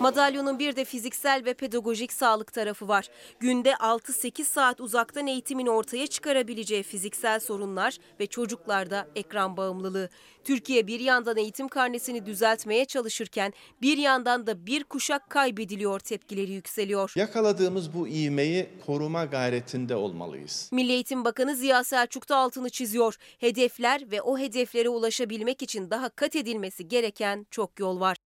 Madalyonun 0.00 0.58
bir 0.58 0.76
de 0.76 0.84
fiziksel 0.84 1.44
ve 1.44 1.54
pedagojik 1.54 2.12
sağlık 2.12 2.52
tarafı 2.52 2.88
var. 2.88 3.08
Günde 3.40 3.70
6-8 3.70 4.44
saat 4.44 4.80
uzaktan 4.80 5.26
eğitimin 5.26 5.66
ortaya 5.66 6.06
çıkarabileceği 6.06 6.82
fiziksel 6.82 7.40
sorunlar 7.40 7.98
ve 8.20 8.26
çocuklarda 8.26 9.08
ekran 9.16 9.56
bağımlılığı. 9.56 10.08
Türkiye 10.44 10.86
bir 10.86 11.00
yandan 11.00 11.36
eğitim 11.36 11.68
karnesini 11.68 12.26
düzeltmeye 12.26 12.84
çalışırken 12.84 13.52
bir 13.82 13.98
yandan 13.98 14.46
da 14.46 14.66
bir 14.66 14.84
kuşak 14.84 15.30
kaybediliyor 15.30 16.00
tepkileri 16.00 16.52
yükseliyor. 16.52 17.12
Yakaladığımız 17.16 17.94
bu 17.94 18.08
ivmeyi 18.08 18.68
koruma 18.86 19.24
gayretinde 19.24 19.96
olmalıyız. 19.96 20.68
Milli 20.72 20.92
Eğitim 20.92 21.24
Bakanı 21.24 21.56
Ziya 21.56 21.84
Selçuk 21.84 22.28
da 22.28 22.36
altını 22.36 22.70
çiziyor. 22.70 23.16
Hedefler 23.38 24.10
ve 24.10 24.22
o 24.22 24.38
hedeflere 24.38 24.88
ulaşabilmek 24.88 25.62
için 25.62 25.90
daha 25.90 26.08
kat 26.08 26.36
edilmesi 26.36 26.88
gereken 26.88 27.46
çok 27.50 27.80
yol 27.80 28.00
var. 28.00 28.16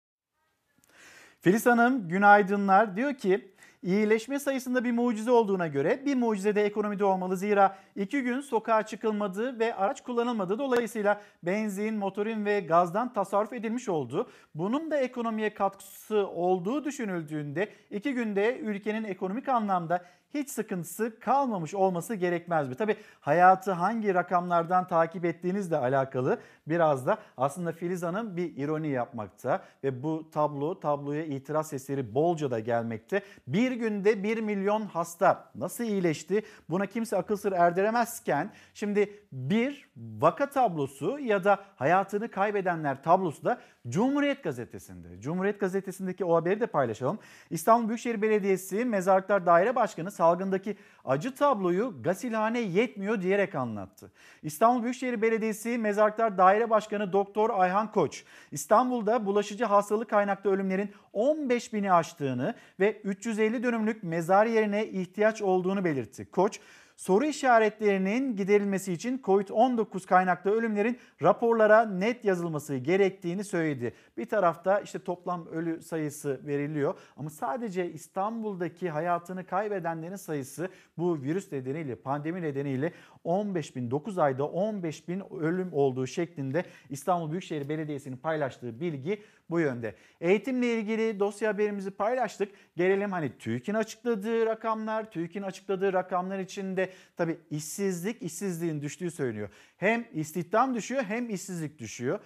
Filiz 1.40 1.66
Hanım 1.66 2.08
günaydınlar. 2.08 2.96
Diyor 2.96 3.14
ki 3.14 3.54
iyileşme 3.82 4.38
sayısında 4.38 4.84
bir 4.84 4.92
mucize 4.92 5.30
olduğuna 5.30 5.66
göre 5.66 6.02
bir 6.06 6.14
mucize 6.14 6.54
de 6.54 6.64
ekonomide 6.64 7.04
olmalı. 7.04 7.36
Zira 7.36 7.76
iki 7.96 8.22
gün 8.22 8.40
sokağa 8.40 8.82
çıkılmadı 8.86 9.58
ve 9.58 9.74
araç 9.74 10.00
kullanılmadı. 10.00 10.58
Dolayısıyla 10.58 11.20
benzin, 11.42 11.94
motorin 11.94 12.44
ve 12.44 12.60
gazdan 12.60 13.12
tasarruf 13.12 13.52
edilmiş 13.52 13.88
oldu. 13.88 14.30
Bunun 14.54 14.90
da 14.90 14.96
ekonomiye 14.96 15.54
katkısı 15.54 16.28
olduğu 16.28 16.84
düşünüldüğünde 16.84 17.68
iki 17.90 18.14
günde 18.14 18.58
ülkenin 18.58 19.04
ekonomik 19.04 19.48
anlamda 19.48 20.04
hiç 20.34 20.50
sıkıntısı 20.50 21.20
kalmamış 21.20 21.74
olması 21.74 22.14
gerekmez 22.14 22.68
mi? 22.68 22.74
Tabii 22.74 22.96
hayatı 23.20 23.72
hangi 23.72 24.14
rakamlardan 24.14 24.86
takip 24.86 25.24
ettiğinizle 25.24 25.76
alakalı 25.76 26.40
biraz 26.66 27.06
da 27.06 27.18
aslında 27.36 27.72
Filiz 27.72 28.02
Hanım 28.02 28.36
bir 28.36 28.56
ironi 28.56 28.88
yapmakta 28.88 29.62
ve 29.84 30.02
bu 30.02 30.30
tablo 30.30 30.80
tabloya 30.80 31.24
itiraz 31.24 31.68
sesleri 31.68 32.14
bolca 32.14 32.50
da 32.50 32.58
gelmekte. 32.58 33.22
Bir 33.46 33.72
günde 33.72 34.22
1 34.22 34.40
milyon 34.40 34.82
hasta 34.82 35.50
nasıl 35.54 35.84
iyileşti? 35.84 36.42
Buna 36.70 36.86
kimse 36.86 37.16
akıl 37.16 37.36
sır 37.36 37.52
erdiremezken 37.52 38.52
şimdi 38.74 39.22
bir 39.32 39.90
vaka 39.96 40.50
tablosu 40.50 41.18
ya 41.18 41.44
da 41.44 41.58
hayatını 41.76 42.30
kaybedenler 42.30 43.02
tablosu 43.02 43.44
da 43.44 43.60
Cumhuriyet 43.88 44.44
Gazetesi'nde. 44.44 45.20
Cumhuriyet 45.20 45.60
Gazetesi'ndeki 45.60 46.24
o 46.24 46.34
haberi 46.34 46.60
de 46.60 46.66
paylaşalım. 46.66 47.18
İstanbul 47.50 47.88
Büyükşehir 47.88 48.22
Belediyesi 48.22 48.84
Mezarlıklar 48.84 49.46
Daire 49.46 49.74
Başkanı 49.76 50.10
salgındaki 50.20 50.76
acı 51.04 51.34
tabloyu 51.34 52.02
gasilhane 52.02 52.60
yetmiyor 52.60 53.22
diyerek 53.22 53.54
anlattı. 53.54 54.12
İstanbul 54.42 54.82
Büyükşehir 54.82 55.22
Belediyesi 55.22 55.78
Mezarlıklar 55.78 56.38
Daire 56.38 56.70
Başkanı 56.70 57.12
Doktor 57.12 57.50
Ayhan 57.50 57.92
Koç, 57.92 58.24
İstanbul'da 58.52 59.26
bulaşıcı 59.26 59.64
hastalık 59.64 60.10
kaynaklı 60.10 60.50
ölümlerin 60.50 60.92
15 61.12 61.72
bini 61.72 61.92
aştığını 61.92 62.54
ve 62.80 63.00
350 63.04 63.62
dönümlük 63.62 64.02
mezar 64.02 64.46
yerine 64.46 64.86
ihtiyaç 64.86 65.42
olduğunu 65.42 65.84
belirtti. 65.84 66.30
Koç, 66.30 66.60
soru 67.00 67.24
işaretlerinin 67.24 68.36
giderilmesi 68.36 68.92
için 68.92 69.18
COVID-19 69.18 70.06
kaynaklı 70.06 70.50
ölümlerin 70.50 70.98
raporlara 71.22 71.84
net 71.84 72.24
yazılması 72.24 72.76
gerektiğini 72.76 73.44
söyledi. 73.44 73.94
Bir 74.16 74.26
tarafta 74.28 74.80
işte 74.80 74.98
toplam 74.98 75.46
ölü 75.46 75.82
sayısı 75.82 76.40
veriliyor 76.46 76.94
ama 77.16 77.30
sadece 77.30 77.92
İstanbul'daki 77.92 78.90
hayatını 78.90 79.46
kaybedenlerin 79.46 80.16
sayısı 80.16 80.68
bu 80.98 81.22
virüs 81.22 81.52
nedeniyle, 81.52 81.94
pandemi 81.94 82.42
nedeniyle 82.42 82.92
15 83.24 83.76
bin, 83.76 83.90
9 83.90 84.18
ayda 84.18 84.46
15 84.46 85.08
bin 85.08 85.22
ölüm 85.40 85.72
olduğu 85.72 86.06
şeklinde 86.06 86.64
İstanbul 86.90 87.30
Büyükşehir 87.30 87.68
Belediyesi'nin 87.68 88.16
paylaştığı 88.16 88.80
bilgi 88.80 89.22
bu 89.50 89.60
yönde. 89.60 89.94
Eğitimle 90.20 90.74
ilgili 90.74 91.20
dosya 91.20 91.48
haberimizi 91.48 91.90
paylaştık. 91.90 92.52
Gelelim 92.76 93.12
hani 93.12 93.38
TÜİK'in 93.38 93.74
açıkladığı 93.74 94.46
rakamlar, 94.46 95.10
TÜİK'in 95.10 95.42
açıkladığı 95.42 95.92
rakamlar 95.92 96.38
içinde 96.38 96.92
tabii 97.16 97.38
işsizlik, 97.50 98.22
işsizliğin 98.22 98.82
düştüğü 98.82 99.10
söyleniyor. 99.10 99.48
Hem 99.76 100.06
istihdam 100.12 100.74
düşüyor 100.74 101.02
hem 101.02 101.30
işsizlik 101.30 101.78
düşüyor. 101.78 102.20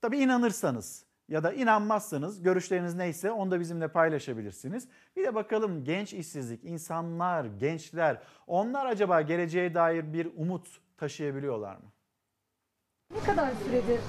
Tabii 0.00 0.18
inanırsanız 0.18 1.06
ya 1.28 1.42
da 1.42 1.52
inanmazsanız 1.52 2.42
görüşleriniz 2.42 2.94
neyse 2.94 3.30
onu 3.30 3.50
da 3.50 3.60
bizimle 3.60 3.88
paylaşabilirsiniz. 3.88 4.88
Bir 5.16 5.24
de 5.24 5.34
bakalım 5.34 5.84
genç 5.84 6.12
işsizlik, 6.14 6.64
insanlar, 6.64 7.44
gençler 7.44 8.22
onlar 8.46 8.86
acaba 8.86 9.20
geleceğe 9.20 9.74
dair 9.74 10.12
bir 10.12 10.28
umut 10.36 10.80
taşıyabiliyorlar 10.96 11.76
mı? 11.76 11.95
Ne 13.14 13.20
kadar 13.20 13.50
süredir 13.66 14.00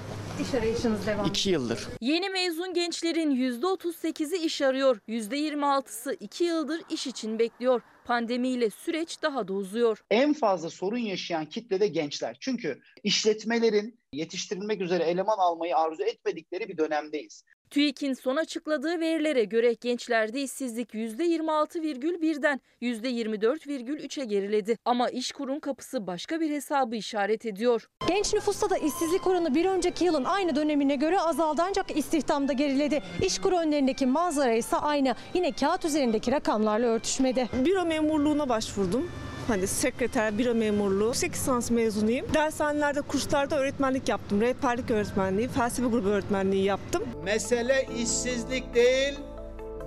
iş 0.42 0.54
arayışınız 0.54 1.08
devam 1.08 1.20
ediyor? 1.20 1.36
2 1.36 1.50
yıldır. 1.50 1.88
Yeni 2.02 2.30
mezun 2.30 2.74
gençlerin 2.74 3.32
%38'i 3.32 4.46
iş 4.46 4.62
arıyor. 4.62 5.00
%26'sı 5.08 6.18
2 6.20 6.44
yıldır 6.44 6.82
iş 6.90 7.08
için 7.08 7.40
bekliyor. 7.40 7.82
Pandemiyle 8.06 8.70
süreç 8.70 9.22
daha 9.22 9.48
da 9.48 9.54
uzuyor. 9.54 10.04
En 10.12 10.34
fazla 10.34 10.70
sorun 10.70 10.98
yaşayan 10.98 11.46
kitle 11.46 11.80
de 11.80 11.88
gençler. 11.88 12.38
Çünkü 12.40 12.80
işletmelerin 13.04 14.00
yetiştirilmek 14.14 14.82
üzere 14.82 15.04
eleman 15.04 15.38
almayı 15.38 15.78
arzu 15.78 16.04
etmedikleri 16.04 16.70
bir 16.70 16.78
dönemdeyiz. 16.78 17.44
TÜİK'in 17.70 18.14
son 18.14 18.36
açıkladığı 18.36 19.00
verilere 19.00 19.44
göre 19.44 19.74
gençlerde 19.74 20.42
işsizlik 20.42 20.94
%26,1'den 20.94 22.62
%24,3'e 22.82 24.26
geriledi. 24.26 24.78
Ama 24.86 25.10
işkurun 25.10 25.60
kapısı 25.60 26.08
başka 26.08 26.40
bir 26.40 26.50
hesabı 26.50 26.96
işaret 26.96 27.46
ediyor. 27.46 27.90
Genç 28.08 28.34
nüfusta 28.34 28.70
da 28.70 28.78
işsizlik 28.78 29.28
oranı 29.28 29.56
bir 29.56 29.66
önceki 29.66 30.06
yılın 30.06 30.24
aynı 30.24 30.56
dönemine 30.56 30.96
göre 30.96 31.20
azaldı 31.20 31.62
ancak 31.66 31.98
istihdamda 31.98 32.54
geriledi. 32.54 33.04
İşkur 33.26 33.52
önlerindeki 33.52 34.06
manzara 34.06 34.54
ise 34.54 34.78
aynı. 34.78 35.16
Yine 35.34 35.52
kağıt 35.52 35.86
üzerindeki 35.86 36.32
rakamlarla 36.32 36.88
örtüşmedi. 36.88 37.50
Büro 37.66 37.86
memurluğuna 37.86 38.50
başvurdum. 38.50 39.12
Hani 39.48 39.68
sekreter, 39.68 40.38
büro 40.38 40.54
memurluğu. 40.54 41.08
Yüksek 41.08 41.34
lisans 41.34 41.72
mezunuyum. 41.72 42.26
Dershanelerde, 42.34 43.02
kurslarda 43.02 43.60
öğretmenlik 43.60 44.10
yaptım. 44.10 44.42
Rehberlik 44.42 44.92
öğretmenliği, 44.92 45.48
felsefe 45.48 45.90
grubu 45.90 46.08
öğretmenliği 46.10 46.64
yaptım. 46.64 47.04
Mesele 47.24 47.88
işsizlik 47.98 48.76
değil, 48.76 49.20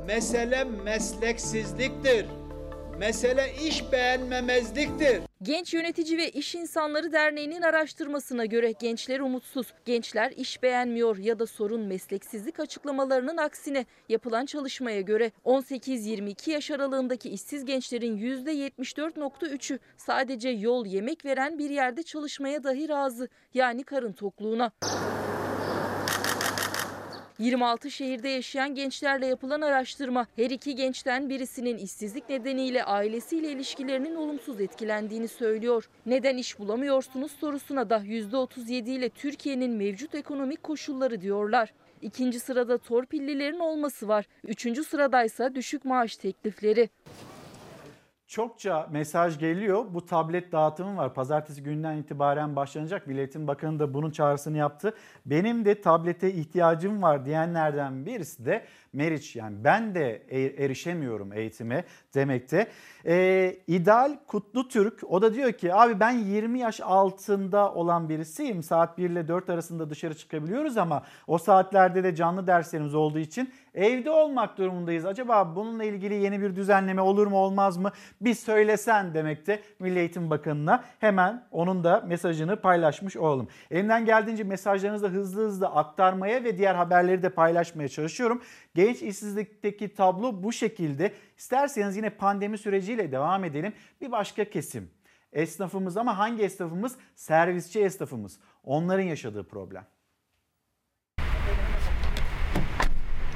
mesele 0.07 0.65
mesleksizliktir. 0.65 2.27
Mesele 3.01 3.55
iş 3.67 3.93
beğenmemezliktir. 3.93 5.23
Genç 5.43 5.75
Yönetici 5.75 6.19
ve 6.19 6.31
İş 6.31 6.55
İnsanları 6.55 7.13
Derneği'nin 7.13 7.63
araştırmasına 7.63 8.45
göre 8.45 8.73
gençler 8.73 9.21
umutsuz. 9.21 9.67
Gençler 9.85 10.33
iş 10.37 10.63
beğenmiyor 10.63 11.19
ya 11.19 11.39
da 11.39 11.47
sorun 11.47 11.81
mesleksizlik 11.81 12.61
açıklamalarının 12.61 13.37
aksine 13.37 13.87
yapılan 14.09 14.47
çalışmaya 14.47 15.01
göre 15.01 15.33
18-22 15.45 16.51
yaş 16.51 16.71
aralığındaki 16.71 17.31
işsiz 17.31 17.65
gençlerin 17.65 18.19
%74.3'ü 18.19 19.79
sadece 19.97 20.49
yol 20.49 20.87
yemek 20.87 21.25
veren 21.25 21.59
bir 21.59 21.71
yerde 21.71 22.03
çalışmaya 22.03 22.65
dahi 22.65 22.89
razı 22.89 23.29
yani 23.55 23.85
karın 23.85 24.13
tokluğuna. 24.13 24.73
26 27.41 27.91
şehirde 27.91 28.29
yaşayan 28.29 28.75
gençlerle 28.75 29.27
yapılan 29.27 29.61
araştırma 29.61 30.27
her 30.37 30.51
iki 30.51 30.75
gençten 30.75 31.29
birisinin 31.29 31.79
işsizlik 31.79 32.29
nedeniyle 32.29 32.85
ailesiyle 32.85 33.51
ilişkilerinin 33.53 34.15
olumsuz 34.15 34.61
etkilendiğini 34.61 35.29
söylüyor. 35.29 35.89
Neden 36.07 36.37
iş 36.37 36.59
bulamıyorsunuz 36.59 37.33
sorusuna 37.33 37.91
da 37.91 37.97
%37 37.97 38.91
ile 38.91 39.09
Türkiye'nin 39.09 39.71
mevcut 39.71 40.15
ekonomik 40.15 40.63
koşulları 40.63 41.21
diyorlar. 41.21 41.73
İkinci 42.03 42.41
sırada 42.41 42.79
torpillilerin 42.79 43.59
olması 43.59 44.09
var. 44.09 44.27
Üçüncü 44.45 44.85
sıradaysa 44.85 45.55
düşük 45.55 45.85
maaş 45.85 46.17
teklifleri. 46.17 46.89
Çokça 48.31 48.89
mesaj 48.91 49.39
geliyor. 49.39 49.85
Bu 49.91 50.07
tablet 50.07 50.53
dağıtımı 50.53 50.97
var. 50.97 51.15
Pazartesi 51.15 51.63
günden 51.63 51.97
itibaren 51.97 52.57
başlanacak. 52.57 53.07
Milli 53.07 53.19
Eğitim 53.19 53.47
Bakanı 53.47 53.79
da 53.79 53.95
bunun 53.95 54.11
çağrısını 54.11 54.57
yaptı. 54.57 54.95
Benim 55.27 55.65
de 55.65 55.81
tablete 55.81 56.33
ihtiyacım 56.33 57.03
var 57.03 57.27
diyenlerden 57.27 58.07
birisi 58.07 58.47
de 58.47 58.65
Meriç. 58.93 59.37
Yani 59.37 59.65
ben 59.65 59.95
de 59.95 60.23
e- 60.29 60.65
erişemiyorum 60.65 61.33
eğitime 61.33 61.85
demekte. 62.15 62.67
Ee, 63.07 63.57
İdeal 63.67 64.17
Kutlu 64.27 64.69
Türk 64.69 65.01
o 65.09 65.23
da 65.23 65.35
diyor 65.35 65.53
ki 65.53 65.75
abi 65.75 66.01
ben 66.01 66.13
20 66.13 66.59
yaş 66.59 66.81
altında 66.81 67.75
olan 67.75 68.09
birisiyim. 68.09 68.63
Saat 68.63 68.99
1 68.99 69.11
ile 69.11 69.29
4 69.29 69.51
arasında 69.51 69.91
dışarı 69.91 70.15
çıkabiliyoruz 70.17 70.77
ama 70.77 71.03
o 71.27 71.39
saatlerde 71.39 72.05
de 72.05 72.15
canlı 72.15 72.47
derslerimiz 72.47 72.95
olduğu 72.95 73.19
için 73.19 73.53
evde 73.75 74.11
olmak 74.11 74.59
durumundayız. 74.59 75.07
Acaba 75.07 75.57
bununla 75.57 75.85
ilgili 75.85 76.15
yeni 76.15 76.43
bir 76.43 76.57
düzenleme 76.57 77.01
olur 77.01 77.27
mu 77.27 77.37
olmaz 77.37 77.77
mı? 77.77 77.93
Bir 78.21 78.35
söylesen 78.35 79.15
demekte 79.15 79.63
Milli 79.79 79.99
Eğitim 79.99 80.31
Bakanı'na 80.31 80.85
hemen 80.99 81.47
onun 81.51 81.85
da 81.85 82.01
mesajını 82.07 82.57
paylaşmış 82.57 83.17
olalım. 83.17 83.49
Elimden 83.71 84.05
geldiğince 84.05 84.45
mesajlarınızı 84.45 85.09
hızlı 85.09 85.43
hızlı 85.43 85.67
aktarmaya 85.67 86.45
ve 86.45 86.59
diğer 86.59 86.75
haberleri 86.75 87.23
de 87.23 87.29
paylaşmaya 87.29 87.89
çalışıyorum. 87.89 88.43
Genç 88.75 89.03
işsizlikteki 89.03 89.95
tablo 89.95 90.43
bu 90.43 90.53
şekilde. 90.53 91.13
İsterseniz 91.39 91.97
yine 91.97 92.11
pandemi 92.11 92.59
süreciyle 92.59 93.13
devam 93.13 93.45
edelim. 93.45 93.73
Bir 94.01 94.13
başka 94.13 94.45
kesim. 94.45 94.91
Esnafımız 95.33 95.97
ama 95.97 96.19
hangi 96.19 96.43
esnafımız? 96.43 96.97
Servisçi 97.15 97.81
esnafımız. 97.81 98.41
Onların 98.65 99.05
yaşadığı 99.05 99.49
problem. 99.49 99.87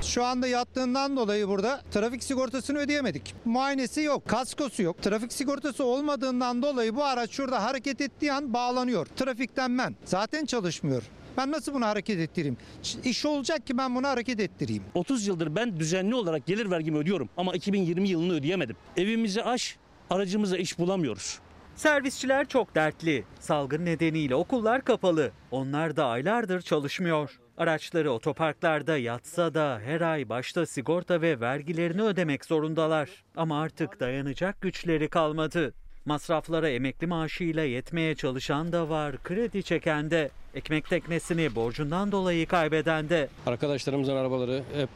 Şu 0.05 0.25
anda 0.25 0.47
yattığından 0.47 1.17
dolayı 1.17 1.49
burada 1.49 1.83
trafik 1.91 2.25
sigortasını 2.25 2.79
ödeyemedik. 2.79 3.35
Muayenesi 3.45 4.01
yok, 4.01 4.29
kaskosu 4.29 4.83
yok. 4.83 5.03
Trafik 5.03 5.33
sigortası 5.33 5.85
olmadığından 5.85 6.63
dolayı 6.63 6.97
bu 6.97 7.05
araç 7.05 7.31
şurada 7.31 7.65
hareket 7.65 8.01
ettiği 8.01 8.33
an 8.33 8.53
bağlanıyor. 8.53 9.07
Trafikten 9.07 9.79
ben. 9.79 9.97
Zaten 10.05 10.45
çalışmıyor. 10.45 11.03
Ben 11.37 11.53
nasıl 11.53 11.75
bunu 11.75 11.87
hareket 11.87 12.19
ettireyim? 12.19 12.57
İş 13.05 13.27
olacak 13.27 13.67
ki 13.67 13.79
ben 13.79 13.95
bunu 13.95 14.09
hareket 14.09 14.41
ettireyim. 14.41 14.83
30 14.95 15.27
yıldır 15.27 15.57
ben 15.57 15.81
düzenli 15.81 16.15
olarak 16.15 16.47
gelir 16.47 16.71
vergimi 16.71 16.99
ödüyorum 16.99 17.29
ama 17.37 17.55
2020 17.55 18.09
yılını 18.09 18.33
ödeyemedim. 18.33 18.77
Evimizi 18.97 19.43
aş, 19.43 19.77
aracımıza 20.11 20.57
iş 20.57 20.79
bulamıyoruz. 20.79 21.39
Servisçiler 21.77 22.49
çok 22.49 22.75
dertli. 22.75 23.25
Salgın 23.41 23.85
nedeniyle 23.85 24.35
okullar 24.35 24.85
kapalı. 24.85 25.31
Onlar 25.51 25.97
da 25.97 26.07
aylardır 26.07 26.63
çalışmıyor. 26.63 27.41
Araçları 27.59 28.13
otoparklarda 28.13 28.99
yatsa 28.99 29.55
da 29.55 29.81
her 29.85 30.01
ay 30.01 30.29
başta 30.29 30.67
sigorta 30.67 31.23
ve 31.23 31.41
vergilerini 31.41 32.03
ödemek 32.03 32.45
zorundalar. 32.45 33.11
Ama 33.37 33.61
artık 33.61 34.01
dayanacak 34.01 34.61
güçleri 34.61 35.09
kalmadı. 35.09 35.75
Masraflara 36.05 36.69
emekli 36.69 37.07
maaşıyla 37.07 37.63
yetmeye 37.65 38.15
çalışan 38.15 38.73
da 38.73 38.89
var, 38.89 39.17
kredi 39.25 39.63
çeken 39.63 40.11
de. 40.11 40.31
Ekmek 40.55 40.89
teknesini 40.89 41.55
borcundan 41.55 42.13
dolayı 42.13 42.47
kaybeden 42.47 43.09
de. 43.09 43.29
Arkadaşlarımızın 43.47 44.17
arabaları 44.17 44.63
hep 44.75 44.89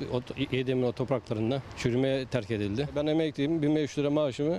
Yedemir 0.53 0.83
otoparklarında 0.83 1.63
çürümeye 1.77 2.27
terk 2.27 2.51
edildi. 2.51 2.89
Ben 2.97 3.07
emekliyim, 3.07 3.63
1500 3.63 3.99
lira 3.99 4.11
maaşımı 4.11 4.59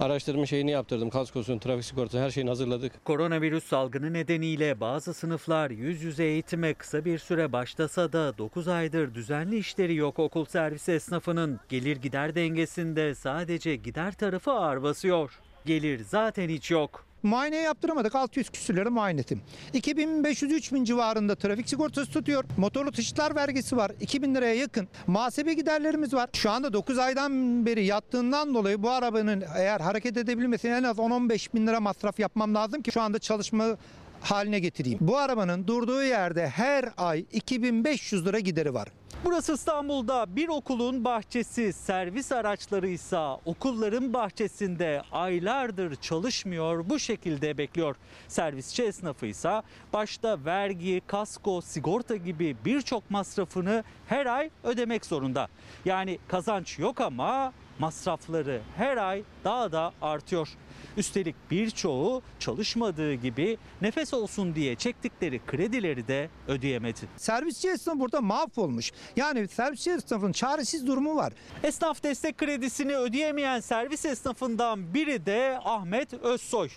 Araçlarımın 0.00 0.44
şeyini 0.44 0.70
yaptırdım. 0.70 1.10
Kaskosunu, 1.10 1.60
trafik 1.60 1.84
sigortasını 1.84 2.20
her 2.20 2.30
şeyini 2.30 2.48
hazırladık. 2.48 3.04
Koronavirüs 3.04 3.64
salgını 3.64 4.12
nedeniyle 4.12 4.80
bazı 4.80 5.14
sınıflar 5.14 5.70
yüz 5.70 6.02
yüze 6.02 6.24
eğitime 6.24 6.74
kısa 6.74 7.04
bir 7.04 7.18
süre 7.18 7.52
başlasa 7.52 8.12
da 8.12 8.38
9 8.38 8.68
aydır 8.68 9.14
düzenli 9.14 9.56
işleri 9.58 9.94
yok 9.94 10.18
okul 10.18 10.44
servisi 10.44 10.92
esnafının. 10.92 11.60
Gelir 11.68 11.96
gider 11.96 12.34
dengesinde 12.34 13.14
sadece 13.14 13.76
gider 13.76 14.12
tarafı 14.12 14.52
ağır 14.52 14.82
basıyor. 14.82 15.40
Gelir 15.66 16.00
zaten 16.04 16.48
hiç 16.48 16.70
yok. 16.70 17.06
Muayene 17.24 17.56
yaptıramadık. 17.56 18.14
600 18.14 18.50
küsür 18.50 18.76
lira 18.76 18.90
muayenetim. 18.90 19.40
2500-3000 19.74 20.84
civarında 20.84 21.34
trafik 21.34 21.68
sigortası 21.68 22.10
tutuyor. 22.10 22.44
Motorlu 22.56 22.92
taşıtlar 22.92 23.36
vergisi 23.36 23.76
var. 23.76 23.92
2000 24.00 24.34
liraya 24.34 24.54
yakın. 24.54 24.88
Muhasebe 25.06 25.54
giderlerimiz 25.54 26.14
var. 26.14 26.30
Şu 26.32 26.50
anda 26.50 26.72
9 26.72 26.98
aydan 26.98 27.66
beri 27.66 27.84
yattığından 27.84 28.54
dolayı 28.54 28.82
bu 28.82 28.90
arabanın 28.90 29.44
eğer 29.56 29.80
hareket 29.80 30.16
edebilmesi 30.16 30.68
en 30.68 30.82
az 30.82 30.96
10-15 30.98 31.54
bin 31.54 31.66
lira 31.66 31.80
masraf 31.80 32.18
yapmam 32.18 32.54
lazım 32.54 32.82
ki 32.82 32.92
şu 32.92 33.00
anda 33.00 33.18
çalışma 33.18 33.76
haline 34.20 34.58
getireyim. 34.58 34.98
Bu 35.00 35.16
arabanın 35.16 35.66
durduğu 35.66 36.02
yerde 36.02 36.48
her 36.48 36.88
ay 36.96 37.24
2500 37.32 38.26
lira 38.26 38.38
gideri 38.38 38.74
var. 38.74 38.88
Burası 39.24 39.52
İstanbul'da 39.52 40.36
bir 40.36 40.48
okulun 40.48 41.04
bahçesi, 41.04 41.72
servis 41.72 42.32
araçları 42.32 42.88
ise 42.88 43.18
okulların 43.44 44.12
bahçesinde 44.12 45.02
aylardır 45.12 45.94
çalışmıyor, 45.94 46.90
bu 46.90 46.98
şekilde 46.98 47.58
bekliyor. 47.58 47.96
Servisçi 48.28 48.82
esnafı 48.82 49.26
ise 49.26 49.62
başta 49.92 50.44
vergi, 50.44 51.02
kasko, 51.06 51.60
sigorta 51.60 52.16
gibi 52.16 52.56
birçok 52.64 53.10
masrafını 53.10 53.84
her 54.06 54.26
ay 54.26 54.50
ödemek 54.64 55.06
zorunda. 55.06 55.48
Yani 55.84 56.18
kazanç 56.28 56.78
yok 56.78 57.00
ama 57.00 57.52
masrafları 57.78 58.60
her 58.76 58.96
ay 58.96 59.22
daha 59.44 59.72
da 59.72 59.92
artıyor. 60.02 60.48
Üstelik 60.96 61.36
birçoğu 61.50 62.22
çalışmadığı 62.38 63.14
gibi 63.14 63.58
nefes 63.82 64.14
olsun 64.14 64.54
diye 64.54 64.74
çektikleri 64.74 65.40
kredileri 65.46 66.08
de 66.08 66.28
ödeyemedi. 66.48 67.00
Servisçi 67.16 67.68
esnaf 67.68 67.98
burada 67.98 68.20
mahvolmuş. 68.20 68.92
Yani 69.16 69.48
servisçi 69.48 69.90
esnafın 69.90 70.32
çaresiz 70.32 70.86
durumu 70.86 71.16
var. 71.16 71.32
Esnaf 71.62 72.02
destek 72.02 72.38
kredisini 72.38 72.96
ödeyemeyen 72.96 73.60
servis 73.60 74.04
esnafından 74.04 74.94
biri 74.94 75.26
de 75.26 75.58
Ahmet 75.64 76.14
Özsoy 76.14 76.68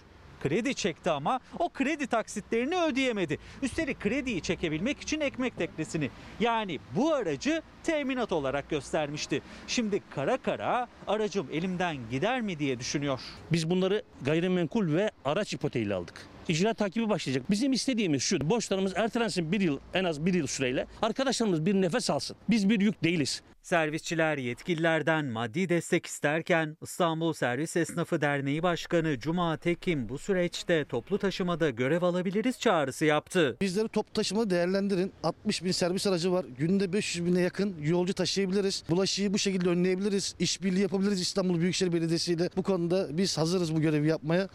kredi 0.44 0.76
çekti 0.76 1.10
ama 1.12 1.40
o 1.60 1.70
kredi 1.70 2.08
taksitlerini 2.08 2.82
ödeyemedi. 2.82 3.38
Üstelik 3.62 4.00
krediyi 4.00 4.42
çekebilmek 4.42 5.00
için 5.00 5.22
ekmek 5.22 5.58
teknesini 5.58 6.10
yani 6.40 6.80
bu 6.96 7.14
aracı 7.14 7.62
teminat 7.84 8.32
olarak 8.32 8.70
göstermişti. 8.70 9.42
Şimdi 9.68 10.02
kara 10.10 10.38
kara 10.38 10.88
aracım 11.08 11.48
elimden 11.52 11.98
gider 12.12 12.42
mi 12.42 12.60
diye 12.60 12.80
düşünüyor. 12.80 13.20
Biz 13.52 13.70
bunları 13.70 14.04
gayrimenkul 14.22 14.94
ve 14.94 15.12
araç 15.26 15.54
ipoteğiyle 15.54 15.94
aldık. 15.94 16.28
icra 16.48 16.74
takibi 16.74 17.10
başlayacak. 17.10 17.52
Bizim 17.52 17.74
istediğimiz 17.74 18.24
şu. 18.24 18.50
Borçlarımız 18.50 18.94
ertelensin 18.96 19.52
bir 19.52 19.62
yıl 19.62 19.80
en 19.94 20.04
az 20.04 20.26
bir 20.26 20.34
yıl 20.34 20.48
süreyle. 20.48 20.88
Arkadaşlarımız 21.02 21.66
bir 21.66 21.74
nefes 21.74 22.10
alsın. 22.10 22.38
Biz 22.50 22.70
bir 22.70 22.82
yük 22.82 23.04
değiliz. 23.04 23.42
Servisçiler 23.68 24.38
yetkililerden 24.38 25.26
maddi 25.26 25.70
destek 25.70 26.06
isterken 26.06 26.78
İstanbul 26.82 27.34
Servis 27.34 27.76
Esnafı 27.76 28.22
Derneği 28.22 28.64
Başkanı 28.64 29.20
Cuma 29.20 29.58
Tekin 29.58 30.10
bu 30.10 30.18
süreçte 30.18 30.86
toplu 30.86 31.18
taşımada 31.18 31.70
görev 31.70 32.02
alabiliriz 32.02 32.60
çağrısı 32.60 33.06
yaptı. 33.06 33.58
Bizleri 33.62 33.88
top 33.88 34.14
taşıma 34.14 34.50
değerlendirin. 34.50 35.14
60 35.24 35.64
bin 35.64 35.72
servis 35.72 36.08
aracı 36.08 36.32
var. 36.32 36.46
Günde 36.58 36.94
500 36.94 37.26
bine 37.26 37.42
yakın 37.42 37.76
yolcu 37.82 38.14
taşıyabiliriz. 38.14 38.84
Bulaşıyı 38.90 39.34
bu 39.34 39.38
şekilde 39.38 39.70
önleyebiliriz. 39.70 40.36
İşbirliği 40.40 40.82
yapabiliriz 40.82 41.22
İstanbul 41.22 41.60
Büyükşehir 41.60 41.94
Belediyesi 41.94 42.34
ile. 42.34 42.50
Bu 42.56 42.64
konuda 42.64 43.18
biz 43.18 43.38
hazırız 43.38 43.76
bu 43.76 43.82
görevi 43.82 44.08
yapmaya. 44.08 44.50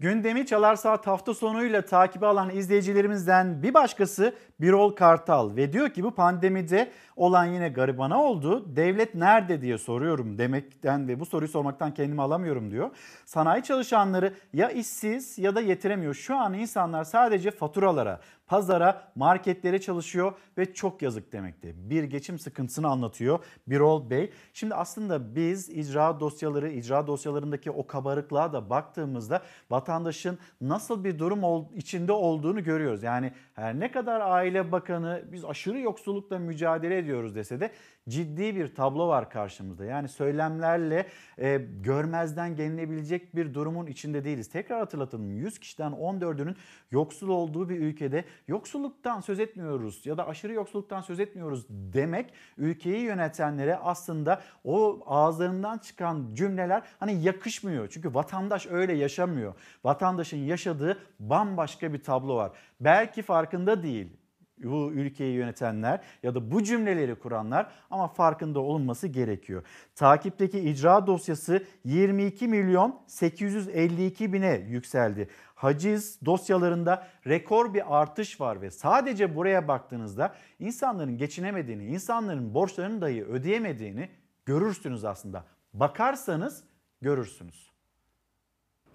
Gündemi 0.00 0.46
Çalar 0.46 0.76
Saat 0.76 1.06
hafta 1.06 1.34
sonuyla 1.34 1.82
takibi 1.82 2.26
alan 2.26 2.50
izleyicilerimizden 2.50 3.62
bir 3.62 3.74
başkası 3.74 4.34
Birol 4.60 4.90
Kartal 4.90 5.56
ve 5.56 5.72
diyor 5.72 5.88
ki 5.90 6.04
bu 6.04 6.10
pandemide 6.10 6.90
olan 7.16 7.44
yine 7.44 7.68
garibana 7.68 8.22
oldu. 8.22 8.76
Devlet 8.76 9.14
nerede 9.14 9.62
diye 9.62 9.78
soruyorum 9.78 10.38
demekten 10.38 11.08
ve 11.08 11.20
bu 11.20 11.26
soruyu 11.26 11.48
sormaktan 11.48 11.94
kendimi 11.94 12.22
alamıyorum 12.22 12.70
diyor. 12.70 12.90
Sanayi 13.26 13.62
çalışanları 13.62 14.34
ya 14.52 14.70
işsiz 14.70 15.38
ya 15.38 15.54
da 15.54 15.60
yetiremiyor. 15.60 16.14
Şu 16.14 16.36
an 16.36 16.54
insanlar 16.54 17.04
sadece 17.04 17.50
faturalara, 17.50 18.20
pazara, 18.50 19.12
marketlere 19.14 19.80
çalışıyor 19.80 20.32
ve 20.58 20.74
çok 20.74 21.02
yazık 21.02 21.32
demekte. 21.32 21.90
Bir 21.90 22.04
geçim 22.04 22.38
sıkıntısını 22.38 22.88
anlatıyor 22.88 23.44
Birol 23.66 24.10
Bey. 24.10 24.30
Şimdi 24.52 24.74
aslında 24.74 25.34
biz 25.34 25.68
icra 25.68 26.20
dosyaları, 26.20 26.70
icra 26.70 27.06
dosyalarındaki 27.06 27.70
o 27.70 27.86
kabarıklığa 27.86 28.52
da 28.52 28.70
baktığımızda 28.70 29.42
vatandaşın 29.70 30.38
nasıl 30.60 31.04
bir 31.04 31.18
durum 31.18 31.68
içinde 31.74 32.12
olduğunu 32.12 32.64
görüyoruz. 32.64 33.02
Yani 33.02 33.32
her 33.54 33.80
ne 33.80 33.90
kadar 33.90 34.20
Aile 34.20 34.72
Bakanı 34.72 35.24
biz 35.32 35.44
aşırı 35.44 35.80
yoksullukla 35.80 36.38
mücadele 36.38 36.98
ediyoruz 36.98 37.34
dese 37.34 37.60
de 37.60 37.70
ciddi 38.10 38.56
bir 38.56 38.74
tablo 38.74 39.08
var 39.08 39.30
karşımızda. 39.30 39.84
Yani 39.84 40.08
söylemlerle 40.08 41.06
e, 41.38 41.66
görmezden 41.80 42.56
gelinebilecek 42.56 43.36
bir 43.36 43.54
durumun 43.54 43.86
içinde 43.86 44.24
değiliz. 44.24 44.48
Tekrar 44.48 44.78
hatırlatalım 44.78 45.30
100 45.30 45.58
kişiden 45.58 45.92
14'ünün 45.92 46.56
yoksul 46.90 47.28
olduğu 47.28 47.68
bir 47.68 47.80
ülkede 47.80 48.24
yoksulluktan 48.48 49.20
söz 49.20 49.40
etmiyoruz 49.40 50.06
ya 50.06 50.18
da 50.18 50.28
aşırı 50.28 50.52
yoksulluktan 50.52 51.00
söz 51.00 51.20
etmiyoruz 51.20 51.66
demek 51.70 52.32
ülkeyi 52.58 53.00
yönetenlere 53.00 53.76
aslında 53.76 54.42
o 54.64 55.00
ağızlarından 55.06 55.78
çıkan 55.78 56.34
cümleler 56.34 56.82
hani 57.00 57.22
yakışmıyor. 57.22 57.88
Çünkü 57.88 58.14
vatandaş 58.14 58.66
öyle 58.66 58.92
yaşamıyor. 58.92 59.54
Vatandaşın 59.84 60.38
yaşadığı 60.38 60.98
bambaşka 61.20 61.92
bir 61.92 62.02
tablo 62.02 62.36
var. 62.36 62.52
Belki 62.80 63.22
farkında 63.22 63.82
değil 63.82 64.19
bu 64.64 64.92
ülkeyi 64.92 65.34
yönetenler 65.34 66.00
ya 66.22 66.34
da 66.34 66.50
bu 66.50 66.62
cümleleri 66.62 67.14
kuranlar 67.14 67.70
ama 67.90 68.08
farkında 68.08 68.60
olunması 68.60 69.08
gerekiyor. 69.08 69.62
Takipteki 69.94 70.60
icra 70.60 71.06
dosyası 71.06 71.64
22 71.84 72.48
milyon 72.48 73.00
852 73.06 74.32
bine 74.32 74.66
yükseldi. 74.68 75.28
Haciz 75.54 76.26
dosyalarında 76.26 77.06
rekor 77.26 77.74
bir 77.74 78.00
artış 78.00 78.40
var 78.40 78.62
ve 78.62 78.70
sadece 78.70 79.36
buraya 79.36 79.68
baktığınızda 79.68 80.34
insanların 80.58 81.18
geçinemediğini, 81.18 81.84
insanların 81.84 82.54
borçlarını 82.54 83.00
dahi 83.00 83.24
ödeyemediğini 83.24 84.08
görürsünüz 84.46 85.04
aslında. 85.04 85.44
Bakarsanız 85.74 86.64
görürsünüz. 87.00 87.69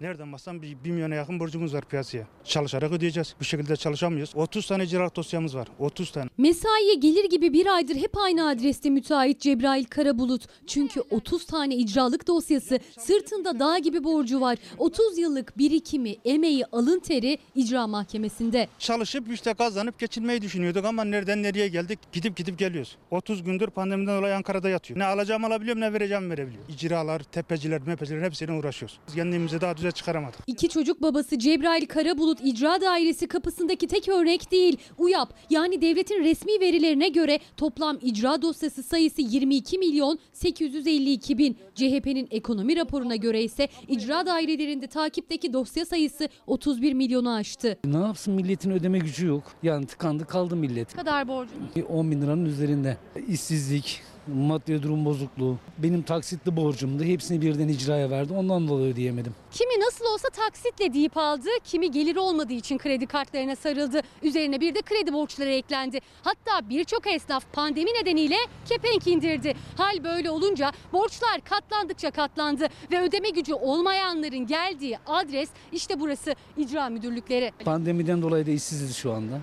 Nereden 0.00 0.32
baksan 0.32 0.62
bir, 0.62 0.76
bir 0.84 0.90
milyona 0.90 1.14
yakın 1.14 1.40
borcumuz 1.40 1.74
var 1.74 1.84
piyasaya. 1.88 2.26
Çalışarak 2.44 2.92
ödeyeceğiz. 2.92 3.34
Bu 3.40 3.44
şekilde 3.44 3.76
çalışamıyoruz. 3.76 4.32
30 4.36 4.66
tane 4.66 4.84
icraat 4.84 5.16
dosyamız 5.16 5.56
var. 5.56 5.68
30 5.78 6.10
tane. 6.10 6.30
Mesaiye 6.38 6.94
gelir 6.94 7.30
gibi 7.30 7.52
bir 7.52 7.66
aydır 7.66 7.96
hep 7.96 8.18
aynı 8.18 8.48
adreste 8.48 8.90
müteahhit 8.90 9.40
Cebrail 9.40 9.84
Karabulut. 9.84 10.46
Çünkü 10.66 11.00
30 11.10 11.46
tane 11.46 11.76
icralık 11.76 12.26
dosyası, 12.26 12.78
sırtında 12.98 13.58
dağ 13.58 13.78
gibi 13.78 14.04
borcu 14.04 14.40
var. 14.40 14.58
30 14.78 15.18
yıllık 15.18 15.58
birikimi, 15.58 16.16
emeği, 16.24 16.64
alın 16.72 16.98
teri 16.98 17.38
icra 17.54 17.86
mahkemesinde. 17.86 18.68
Çalışıp 18.78 19.32
işte 19.32 19.54
kazanıp 19.54 19.98
geçinmeyi 19.98 20.42
düşünüyorduk 20.42 20.84
ama 20.84 21.04
nereden 21.04 21.42
nereye 21.42 21.68
geldik 21.68 21.98
gidip 22.12 22.36
gidip 22.36 22.58
geliyoruz. 22.58 22.96
30 23.10 23.44
gündür 23.44 23.66
pandemiden 23.70 24.18
dolayı 24.18 24.36
Ankara'da 24.36 24.68
yatıyor. 24.68 24.98
Ne 25.00 25.04
alacağım 25.04 25.44
alabiliyorum 25.44 25.80
ne 25.80 25.92
vereceğim 25.92 26.30
verebiliyorum. 26.30 26.66
İcralar, 26.74 27.20
tepeciler, 27.20 27.80
mepeciler 27.82 28.22
hepsiyle 28.22 28.52
uğraşıyoruz. 28.52 28.98
Kendimizi 29.14 29.60
daha 29.60 29.76
düze 29.86 29.92
çıkaramadık. 29.92 30.38
İki 30.46 30.68
çocuk 30.68 31.02
babası 31.02 31.38
Cebrail 31.38 31.86
Karabulut 31.86 32.38
İcra 32.44 32.80
Dairesi 32.80 33.26
kapısındaki 33.26 33.86
tek 33.86 34.08
örnek 34.08 34.52
değil. 34.52 34.76
UYAP 34.98 35.34
yani 35.50 35.80
devletin 35.80 36.24
resmi 36.24 36.60
verilerine 36.60 37.08
göre 37.08 37.38
toplam 37.56 37.98
icra 38.02 38.42
dosyası 38.42 38.82
sayısı 38.82 39.22
22 39.22 39.78
milyon 39.78 40.18
852 40.32 41.38
bin. 41.38 41.56
CHP'nin 41.74 42.28
ekonomi 42.30 42.76
raporuna 42.76 43.16
göre 43.16 43.42
ise 43.42 43.68
icra 43.88 44.26
dairelerinde 44.26 44.86
takipteki 44.86 45.52
dosya 45.52 45.84
sayısı 45.84 46.28
31 46.46 46.92
milyonu 46.92 47.34
aştı. 47.34 47.78
Ne 47.84 47.98
yapsın 47.98 48.34
milletin 48.34 48.70
ödeme 48.70 48.98
gücü 48.98 49.26
yok. 49.26 49.42
Yani 49.62 49.86
tıkandı 49.86 50.24
kaldı 50.26 50.56
millet. 50.56 50.96
Ne 50.96 51.02
kadar 51.02 51.28
borcu? 51.28 51.50
10 51.88 52.10
bin 52.10 52.22
liranın 52.22 52.44
üzerinde. 52.44 52.96
İşsizlik, 53.28 54.02
maddi 54.26 54.82
durum 54.82 55.04
bozukluğu. 55.04 55.56
Benim 55.78 56.02
taksitli 56.02 56.56
borcumdu. 56.56 57.04
Hepsini 57.04 57.40
birden 57.42 57.68
icraya 57.68 58.10
verdi. 58.10 58.32
Ondan 58.32 58.68
dolayı 58.68 58.92
ödeyemedim. 58.92 59.34
Kimi 59.50 59.80
nasıl 59.80 60.04
olsa 60.04 60.28
taksitle 60.28 60.94
deyip 60.94 61.16
aldı, 61.16 61.48
kimi 61.64 61.90
gelir 61.90 62.16
olmadığı 62.16 62.52
için 62.52 62.78
kredi 62.78 63.06
kartlarına 63.06 63.56
sarıldı. 63.56 64.00
Üzerine 64.22 64.60
bir 64.60 64.74
de 64.74 64.82
kredi 64.82 65.12
borçları 65.12 65.50
eklendi. 65.50 65.98
Hatta 66.22 66.68
birçok 66.68 67.06
esnaf 67.06 67.52
pandemi 67.52 67.90
nedeniyle 68.00 68.36
kepenk 68.68 69.06
indirdi. 69.06 69.54
Hal 69.76 70.04
böyle 70.04 70.30
olunca 70.30 70.72
borçlar 70.92 71.40
katlandıkça 71.44 72.10
katlandı 72.10 72.66
ve 72.92 73.00
ödeme 73.00 73.30
gücü 73.30 73.54
olmayanların 73.54 74.46
geldiği 74.46 74.98
adres 75.06 75.48
işte 75.72 76.00
burası 76.00 76.34
icra 76.56 76.88
müdürlükleri. 76.88 77.52
Pandemiden 77.64 78.22
dolayı 78.22 78.46
da 78.46 78.50
işsiziz 78.50 78.96
şu 78.96 79.12
anda. 79.12 79.40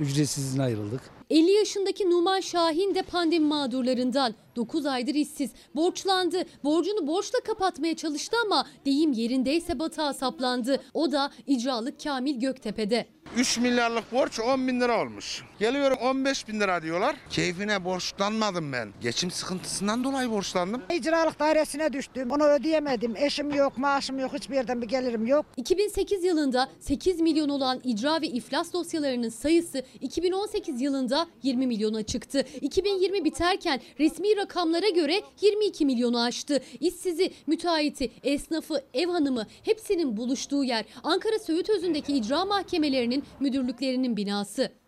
Ücretsiz 0.00 0.44
izne 0.44 0.62
ayrıldık. 0.62 1.19
50 1.30 1.50
yaşındaki 1.52 2.10
Numan 2.10 2.40
Şahin 2.40 2.94
de 2.94 3.02
pandemi 3.02 3.46
mağdurlarından. 3.46 4.34
9 4.56 4.86
aydır 4.86 5.14
işsiz. 5.14 5.50
Borçlandı. 5.74 6.42
Borcunu 6.64 7.06
borçla 7.06 7.38
kapatmaya 7.46 7.96
çalıştı 7.96 8.36
ama 8.46 8.66
deyim 8.86 9.12
yerindeyse 9.12 9.78
batağa 9.78 10.12
saplandı. 10.12 10.82
O 10.94 11.12
da 11.12 11.30
icralık 11.46 12.02
Kamil 12.04 12.40
Göktepe'de. 12.40 13.06
3 13.36 13.58
milyarlık 13.58 14.12
borç 14.12 14.40
10 14.40 14.68
bin 14.68 14.80
lira 14.80 15.00
olmuş. 15.02 15.42
Geliyorum 15.58 15.98
15 16.02 16.48
bin 16.48 16.60
lira 16.60 16.82
diyorlar. 16.82 17.16
Keyfine 17.30 17.84
borçlanmadım 17.84 18.72
ben. 18.72 18.88
Geçim 19.02 19.30
sıkıntısından 19.30 20.04
dolayı 20.04 20.30
borçlandım. 20.30 20.82
İcralık 20.94 21.38
dairesine 21.40 21.92
düştüm. 21.92 22.30
Onu 22.30 22.44
ödeyemedim. 22.44 23.16
Eşim 23.16 23.54
yok, 23.54 23.78
maaşım 23.78 24.18
yok, 24.18 24.32
hiçbir 24.34 24.54
yerden 24.54 24.82
bir 24.82 24.88
gelirim 24.88 25.26
yok. 25.26 25.46
2008 25.56 26.24
yılında 26.24 26.68
8 26.80 27.20
milyon 27.20 27.48
olan 27.48 27.80
icra 27.84 28.20
ve 28.20 28.26
iflas 28.26 28.72
dosyalarının 28.72 29.28
sayısı 29.28 29.82
2018 30.00 30.80
yılında 30.80 31.26
20 31.42 31.66
milyona 31.66 32.02
çıktı. 32.02 32.44
2020 32.60 33.24
biterken 33.24 33.80
resmi 34.00 34.36
rakamlara 34.40 34.88
göre 34.88 35.14
22 35.40 35.86
milyonu 35.86 36.22
aştı. 36.22 36.60
İşsizi, 36.80 37.32
müteahhiti, 37.46 38.10
esnafı, 38.22 38.84
ev 38.94 39.08
hanımı 39.08 39.46
hepsinin 39.64 40.16
buluştuğu 40.16 40.64
yer 40.64 40.84
Ankara 41.02 41.38
Söğütözü'ndeki 41.38 42.16
icra 42.16 42.44
mahkemelerinin 42.44 43.24
müdürlüklerinin 43.40 44.16
binası. 44.16 44.80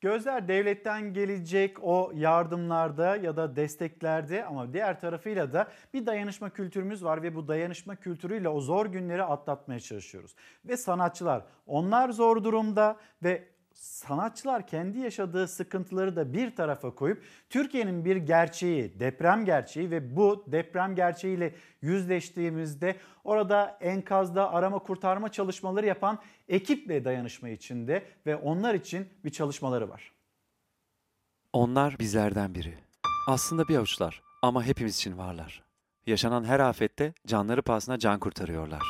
Gözler 0.00 0.48
devletten 0.48 1.14
gelecek 1.14 1.76
o 1.82 2.12
yardımlarda 2.14 3.16
ya 3.16 3.36
da 3.36 3.56
desteklerde 3.56 4.44
ama 4.44 4.72
diğer 4.72 5.00
tarafıyla 5.00 5.52
da 5.52 5.68
bir 5.94 6.06
dayanışma 6.06 6.50
kültürümüz 6.50 7.04
var 7.04 7.22
ve 7.22 7.34
bu 7.34 7.48
dayanışma 7.48 7.96
kültürüyle 7.96 8.48
o 8.48 8.60
zor 8.60 8.86
günleri 8.86 9.22
atlatmaya 9.22 9.80
çalışıyoruz. 9.80 10.34
Ve 10.64 10.76
sanatçılar 10.76 11.44
onlar 11.66 12.10
zor 12.10 12.44
durumda 12.44 12.96
ve 13.22 13.53
sanatçılar 13.74 14.66
kendi 14.66 14.98
yaşadığı 14.98 15.48
sıkıntıları 15.48 16.16
da 16.16 16.32
bir 16.32 16.56
tarafa 16.56 16.94
koyup 16.94 17.22
Türkiye'nin 17.50 18.04
bir 18.04 18.16
gerçeği, 18.16 19.00
deprem 19.00 19.44
gerçeği 19.44 19.90
ve 19.90 20.16
bu 20.16 20.44
deprem 20.46 20.94
gerçeğiyle 20.94 21.54
yüzleştiğimizde 21.82 22.96
orada 23.24 23.78
enkazda 23.80 24.52
arama 24.52 24.78
kurtarma 24.78 25.32
çalışmaları 25.32 25.86
yapan 25.86 26.18
ekiple 26.48 27.04
dayanışma 27.04 27.48
içinde 27.48 28.04
ve 28.26 28.36
onlar 28.36 28.74
için 28.74 29.08
bir 29.24 29.30
çalışmaları 29.30 29.88
var. 29.88 30.12
Onlar 31.52 31.98
bizlerden 31.98 32.54
biri. 32.54 32.74
Aslında 33.28 33.68
bir 33.68 33.76
avuçlar 33.76 34.22
ama 34.42 34.64
hepimiz 34.64 34.96
için 34.96 35.18
varlar. 35.18 35.64
Yaşanan 36.06 36.44
her 36.44 36.60
afette 36.60 37.12
canları 37.26 37.62
pahasına 37.62 37.98
can 37.98 38.18
kurtarıyorlar. 38.18 38.82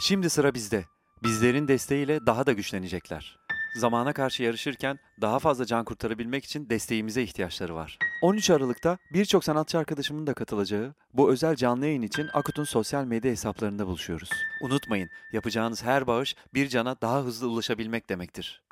Şimdi 0.00 0.30
sıra 0.30 0.54
bizde. 0.54 0.84
Bizlerin 1.22 1.68
desteğiyle 1.68 2.26
daha 2.26 2.46
da 2.46 2.52
güçlenecekler. 2.52 3.41
Zamana 3.74 4.12
karşı 4.12 4.42
yarışırken 4.42 4.98
daha 5.20 5.38
fazla 5.38 5.64
can 5.64 5.84
kurtarabilmek 5.84 6.44
için 6.44 6.70
desteğimize 6.70 7.22
ihtiyaçları 7.22 7.74
var. 7.74 7.98
13 8.22 8.50
Aralık'ta 8.50 8.98
birçok 9.12 9.44
sanatçı 9.44 9.78
arkadaşımın 9.78 10.26
da 10.26 10.34
katılacağı 10.34 10.94
bu 11.14 11.30
özel 11.30 11.56
canlı 11.56 11.86
yayın 11.86 12.02
için 12.02 12.28
Akut'un 12.32 12.64
sosyal 12.64 13.04
medya 13.04 13.30
hesaplarında 13.30 13.86
buluşuyoruz. 13.86 14.30
Unutmayın, 14.62 15.10
yapacağınız 15.32 15.84
her 15.84 16.06
bağış 16.06 16.36
bir 16.54 16.68
cana 16.68 17.00
daha 17.00 17.22
hızlı 17.22 17.48
ulaşabilmek 17.48 18.08
demektir. 18.08 18.62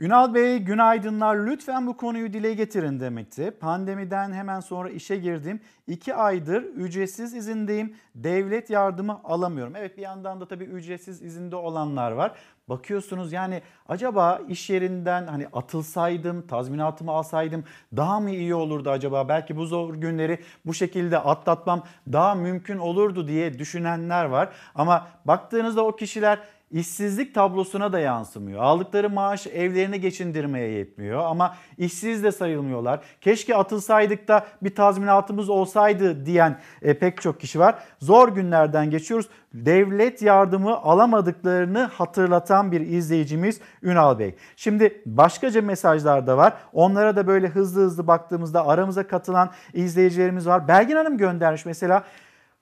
Ünal 0.00 0.34
Bey 0.34 0.58
günaydınlar 0.58 1.36
lütfen 1.36 1.86
bu 1.86 1.96
konuyu 1.96 2.32
dile 2.32 2.54
getirin 2.54 3.00
demekti. 3.00 3.50
Pandemiden 3.60 4.32
hemen 4.32 4.60
sonra 4.60 4.90
işe 4.90 5.16
girdim. 5.16 5.60
İki 5.86 6.14
aydır 6.14 6.62
ücretsiz 6.62 7.34
izindeyim. 7.34 7.96
Devlet 8.14 8.70
yardımı 8.70 9.20
alamıyorum. 9.24 9.76
Evet 9.76 9.96
bir 9.96 10.02
yandan 10.02 10.40
da 10.40 10.48
tabii 10.48 10.64
ücretsiz 10.64 11.22
izinde 11.22 11.56
olanlar 11.56 12.12
var. 12.12 12.38
Bakıyorsunuz 12.70 13.32
yani 13.32 13.62
acaba 13.88 14.40
iş 14.48 14.70
yerinden 14.70 15.26
hani 15.26 15.46
atılsaydım, 15.52 16.46
tazminatımı 16.46 17.10
alsaydım 17.10 17.64
daha 17.96 18.20
mı 18.20 18.30
iyi 18.30 18.54
olurdu 18.54 18.90
acaba? 18.90 19.28
Belki 19.28 19.56
bu 19.56 19.66
zor 19.66 19.94
günleri 19.94 20.38
bu 20.66 20.74
şekilde 20.74 21.18
atlatmam 21.18 21.82
daha 22.12 22.34
mümkün 22.34 22.78
olurdu 22.78 23.28
diye 23.28 23.58
düşünenler 23.58 24.24
var. 24.24 24.48
Ama 24.74 25.08
baktığınızda 25.24 25.84
o 25.84 25.96
kişiler 25.96 26.38
işsizlik 26.70 27.34
tablosuna 27.34 27.92
da 27.92 27.98
yansımıyor. 27.98 28.62
Aldıkları 28.62 29.10
maaş 29.10 29.46
evlerini 29.46 30.00
geçindirmeye 30.00 30.68
yetmiyor 30.70 31.18
ama 31.24 31.56
işsiz 31.78 32.24
de 32.24 32.32
sayılmıyorlar. 32.32 33.00
Keşke 33.20 33.56
atılsaydık 33.56 34.28
da 34.28 34.46
bir 34.62 34.74
tazminatımız 34.74 35.48
olsaydı 35.48 36.26
diyen 36.26 36.58
e, 36.82 36.98
pek 36.98 37.22
çok 37.22 37.40
kişi 37.40 37.58
var. 37.58 37.74
Zor 37.98 38.28
günlerden 38.28 38.90
geçiyoruz. 38.90 39.28
Devlet 39.54 40.22
yardımı 40.22 40.76
alamadıklarını 40.76 41.82
hatırlatan 41.82 42.72
bir 42.72 42.80
izleyicimiz 42.80 43.60
Ünal 43.82 44.18
Bey. 44.18 44.34
Şimdi 44.56 45.02
başkaca 45.06 45.62
mesajlar 45.62 46.26
da 46.26 46.36
var. 46.36 46.52
Onlara 46.72 47.16
da 47.16 47.26
böyle 47.26 47.48
hızlı 47.48 47.82
hızlı 47.82 48.06
baktığımızda 48.06 48.66
aramıza 48.66 49.06
katılan 49.06 49.50
izleyicilerimiz 49.74 50.46
var. 50.46 50.68
Belgin 50.68 50.96
Hanım 50.96 51.18
göndermiş 51.18 51.64
mesela. 51.64 52.04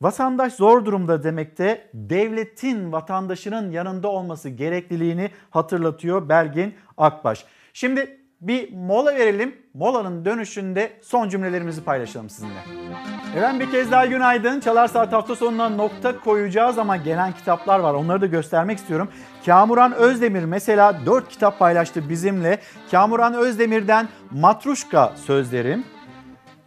Vatandaş 0.00 0.52
zor 0.52 0.84
durumda 0.84 1.22
demekte 1.22 1.90
devletin 1.94 2.92
vatandaşının 2.92 3.70
yanında 3.70 4.08
olması 4.08 4.48
gerekliliğini 4.48 5.30
hatırlatıyor 5.50 6.28
Belgin 6.28 6.74
Akbaş. 6.96 7.44
Şimdi 7.72 8.20
bir 8.40 8.72
mola 8.72 9.14
verelim. 9.14 9.56
Molanın 9.74 10.24
dönüşünde 10.24 10.92
son 11.02 11.28
cümlelerimizi 11.28 11.84
paylaşalım 11.84 12.30
sizinle. 12.30 12.64
Efendim 13.36 13.60
bir 13.60 13.70
kez 13.72 13.90
daha 13.90 14.06
günaydın. 14.06 14.60
Çalar 14.60 14.88
Saat 14.88 15.12
hafta 15.12 15.36
sonuna 15.36 15.68
nokta 15.68 16.20
koyacağız 16.20 16.78
ama 16.78 16.96
gelen 16.96 17.32
kitaplar 17.32 17.80
var. 17.80 17.94
Onları 17.94 18.20
da 18.20 18.26
göstermek 18.26 18.78
istiyorum. 18.78 19.08
Kamuran 19.46 19.92
Özdemir 19.92 20.44
mesela 20.44 21.06
4 21.06 21.28
kitap 21.28 21.58
paylaştı 21.58 22.08
bizimle. 22.08 22.58
Kamuran 22.90 23.34
Özdemir'den 23.34 24.08
Matruşka 24.30 25.12
Sözlerim 25.16 25.84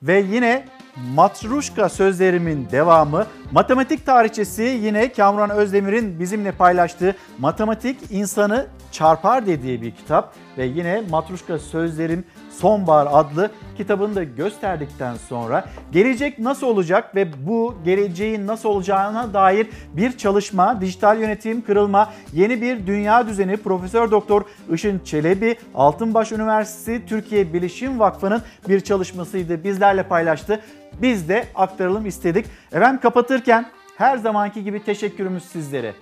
ve 0.04 0.20
yine 0.20 0.66
Matruşka 0.96 1.90
sözlerimin 1.90 2.68
devamı. 2.72 3.26
Matematik 3.52 4.06
tarihçesi 4.06 4.64
yine 4.64 5.12
Kamuran 5.12 5.50
Özdemir'in 5.50 6.20
bizimle 6.20 6.52
paylaştığı 6.52 7.16
Matematik 7.40 7.98
insanı 8.10 8.68
çarpar 8.92 9.46
dediği 9.46 9.82
bir 9.82 9.92
kitap. 9.92 10.36
Ve 10.58 10.66
yine 10.66 11.04
Matruşka 11.10 11.60
sözlerim 11.60 12.26
Sonbahar 12.60 13.08
adlı 13.12 13.52
kitabını 13.78 14.16
da 14.16 14.24
gösterdikten 14.24 15.16
sonra 15.16 15.66
gelecek 15.92 16.40
nasıl 16.40 16.68
olacak 16.68 17.16
ve 17.16 17.48
bu 17.48 17.76
geleceğin 17.86 18.48
nasıl 18.48 18.70
olacağına 18.70 19.34
dair 19.34 19.68
bir 19.94 20.18
çalışma, 20.18 20.82
dijital 20.82 21.20
yönetim 21.20 21.62
kırılma, 21.62 22.10
yeni 22.34 22.62
bir 22.62 22.88
dünya 22.88 23.28
düzeni 23.28 23.58
Profesör 23.58 24.12
Doktor 24.12 24.42
Işın 24.74 25.00
Çelebi 25.06 25.56
Altınbaş 25.76 26.32
Üniversitesi 26.32 27.06
Türkiye 27.06 27.54
Bilişim 27.54 28.00
Vakfı'nın 28.00 28.42
bir 28.70 28.80
çalışmasıydı. 28.80 29.64
Bizlerle 29.64 30.04
paylaştı. 30.04 30.62
Biz 31.02 31.30
de 31.30 31.46
aktaralım 31.56 32.06
istedik. 32.06 32.46
Efendim 32.72 33.00
kapatırken 33.02 33.66
her 33.98 34.18
zamanki 34.18 34.64
gibi 34.64 34.84
teşekkürümüz 34.84 35.44
sizlere. 35.44 35.94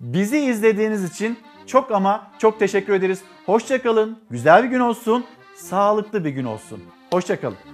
Bizi 0.00 0.38
izlediğiniz 0.38 1.04
için 1.04 1.38
çok 1.66 1.92
ama 1.92 2.30
çok 2.38 2.58
teşekkür 2.58 2.92
ederiz. 2.92 3.20
Hoşçakalın, 3.46 4.18
güzel 4.30 4.64
bir 4.64 4.68
gün 4.68 4.80
olsun, 4.80 5.24
sağlıklı 5.54 6.24
bir 6.24 6.30
gün 6.30 6.44
olsun. 6.44 6.82
Hoşçakalın. 7.12 7.56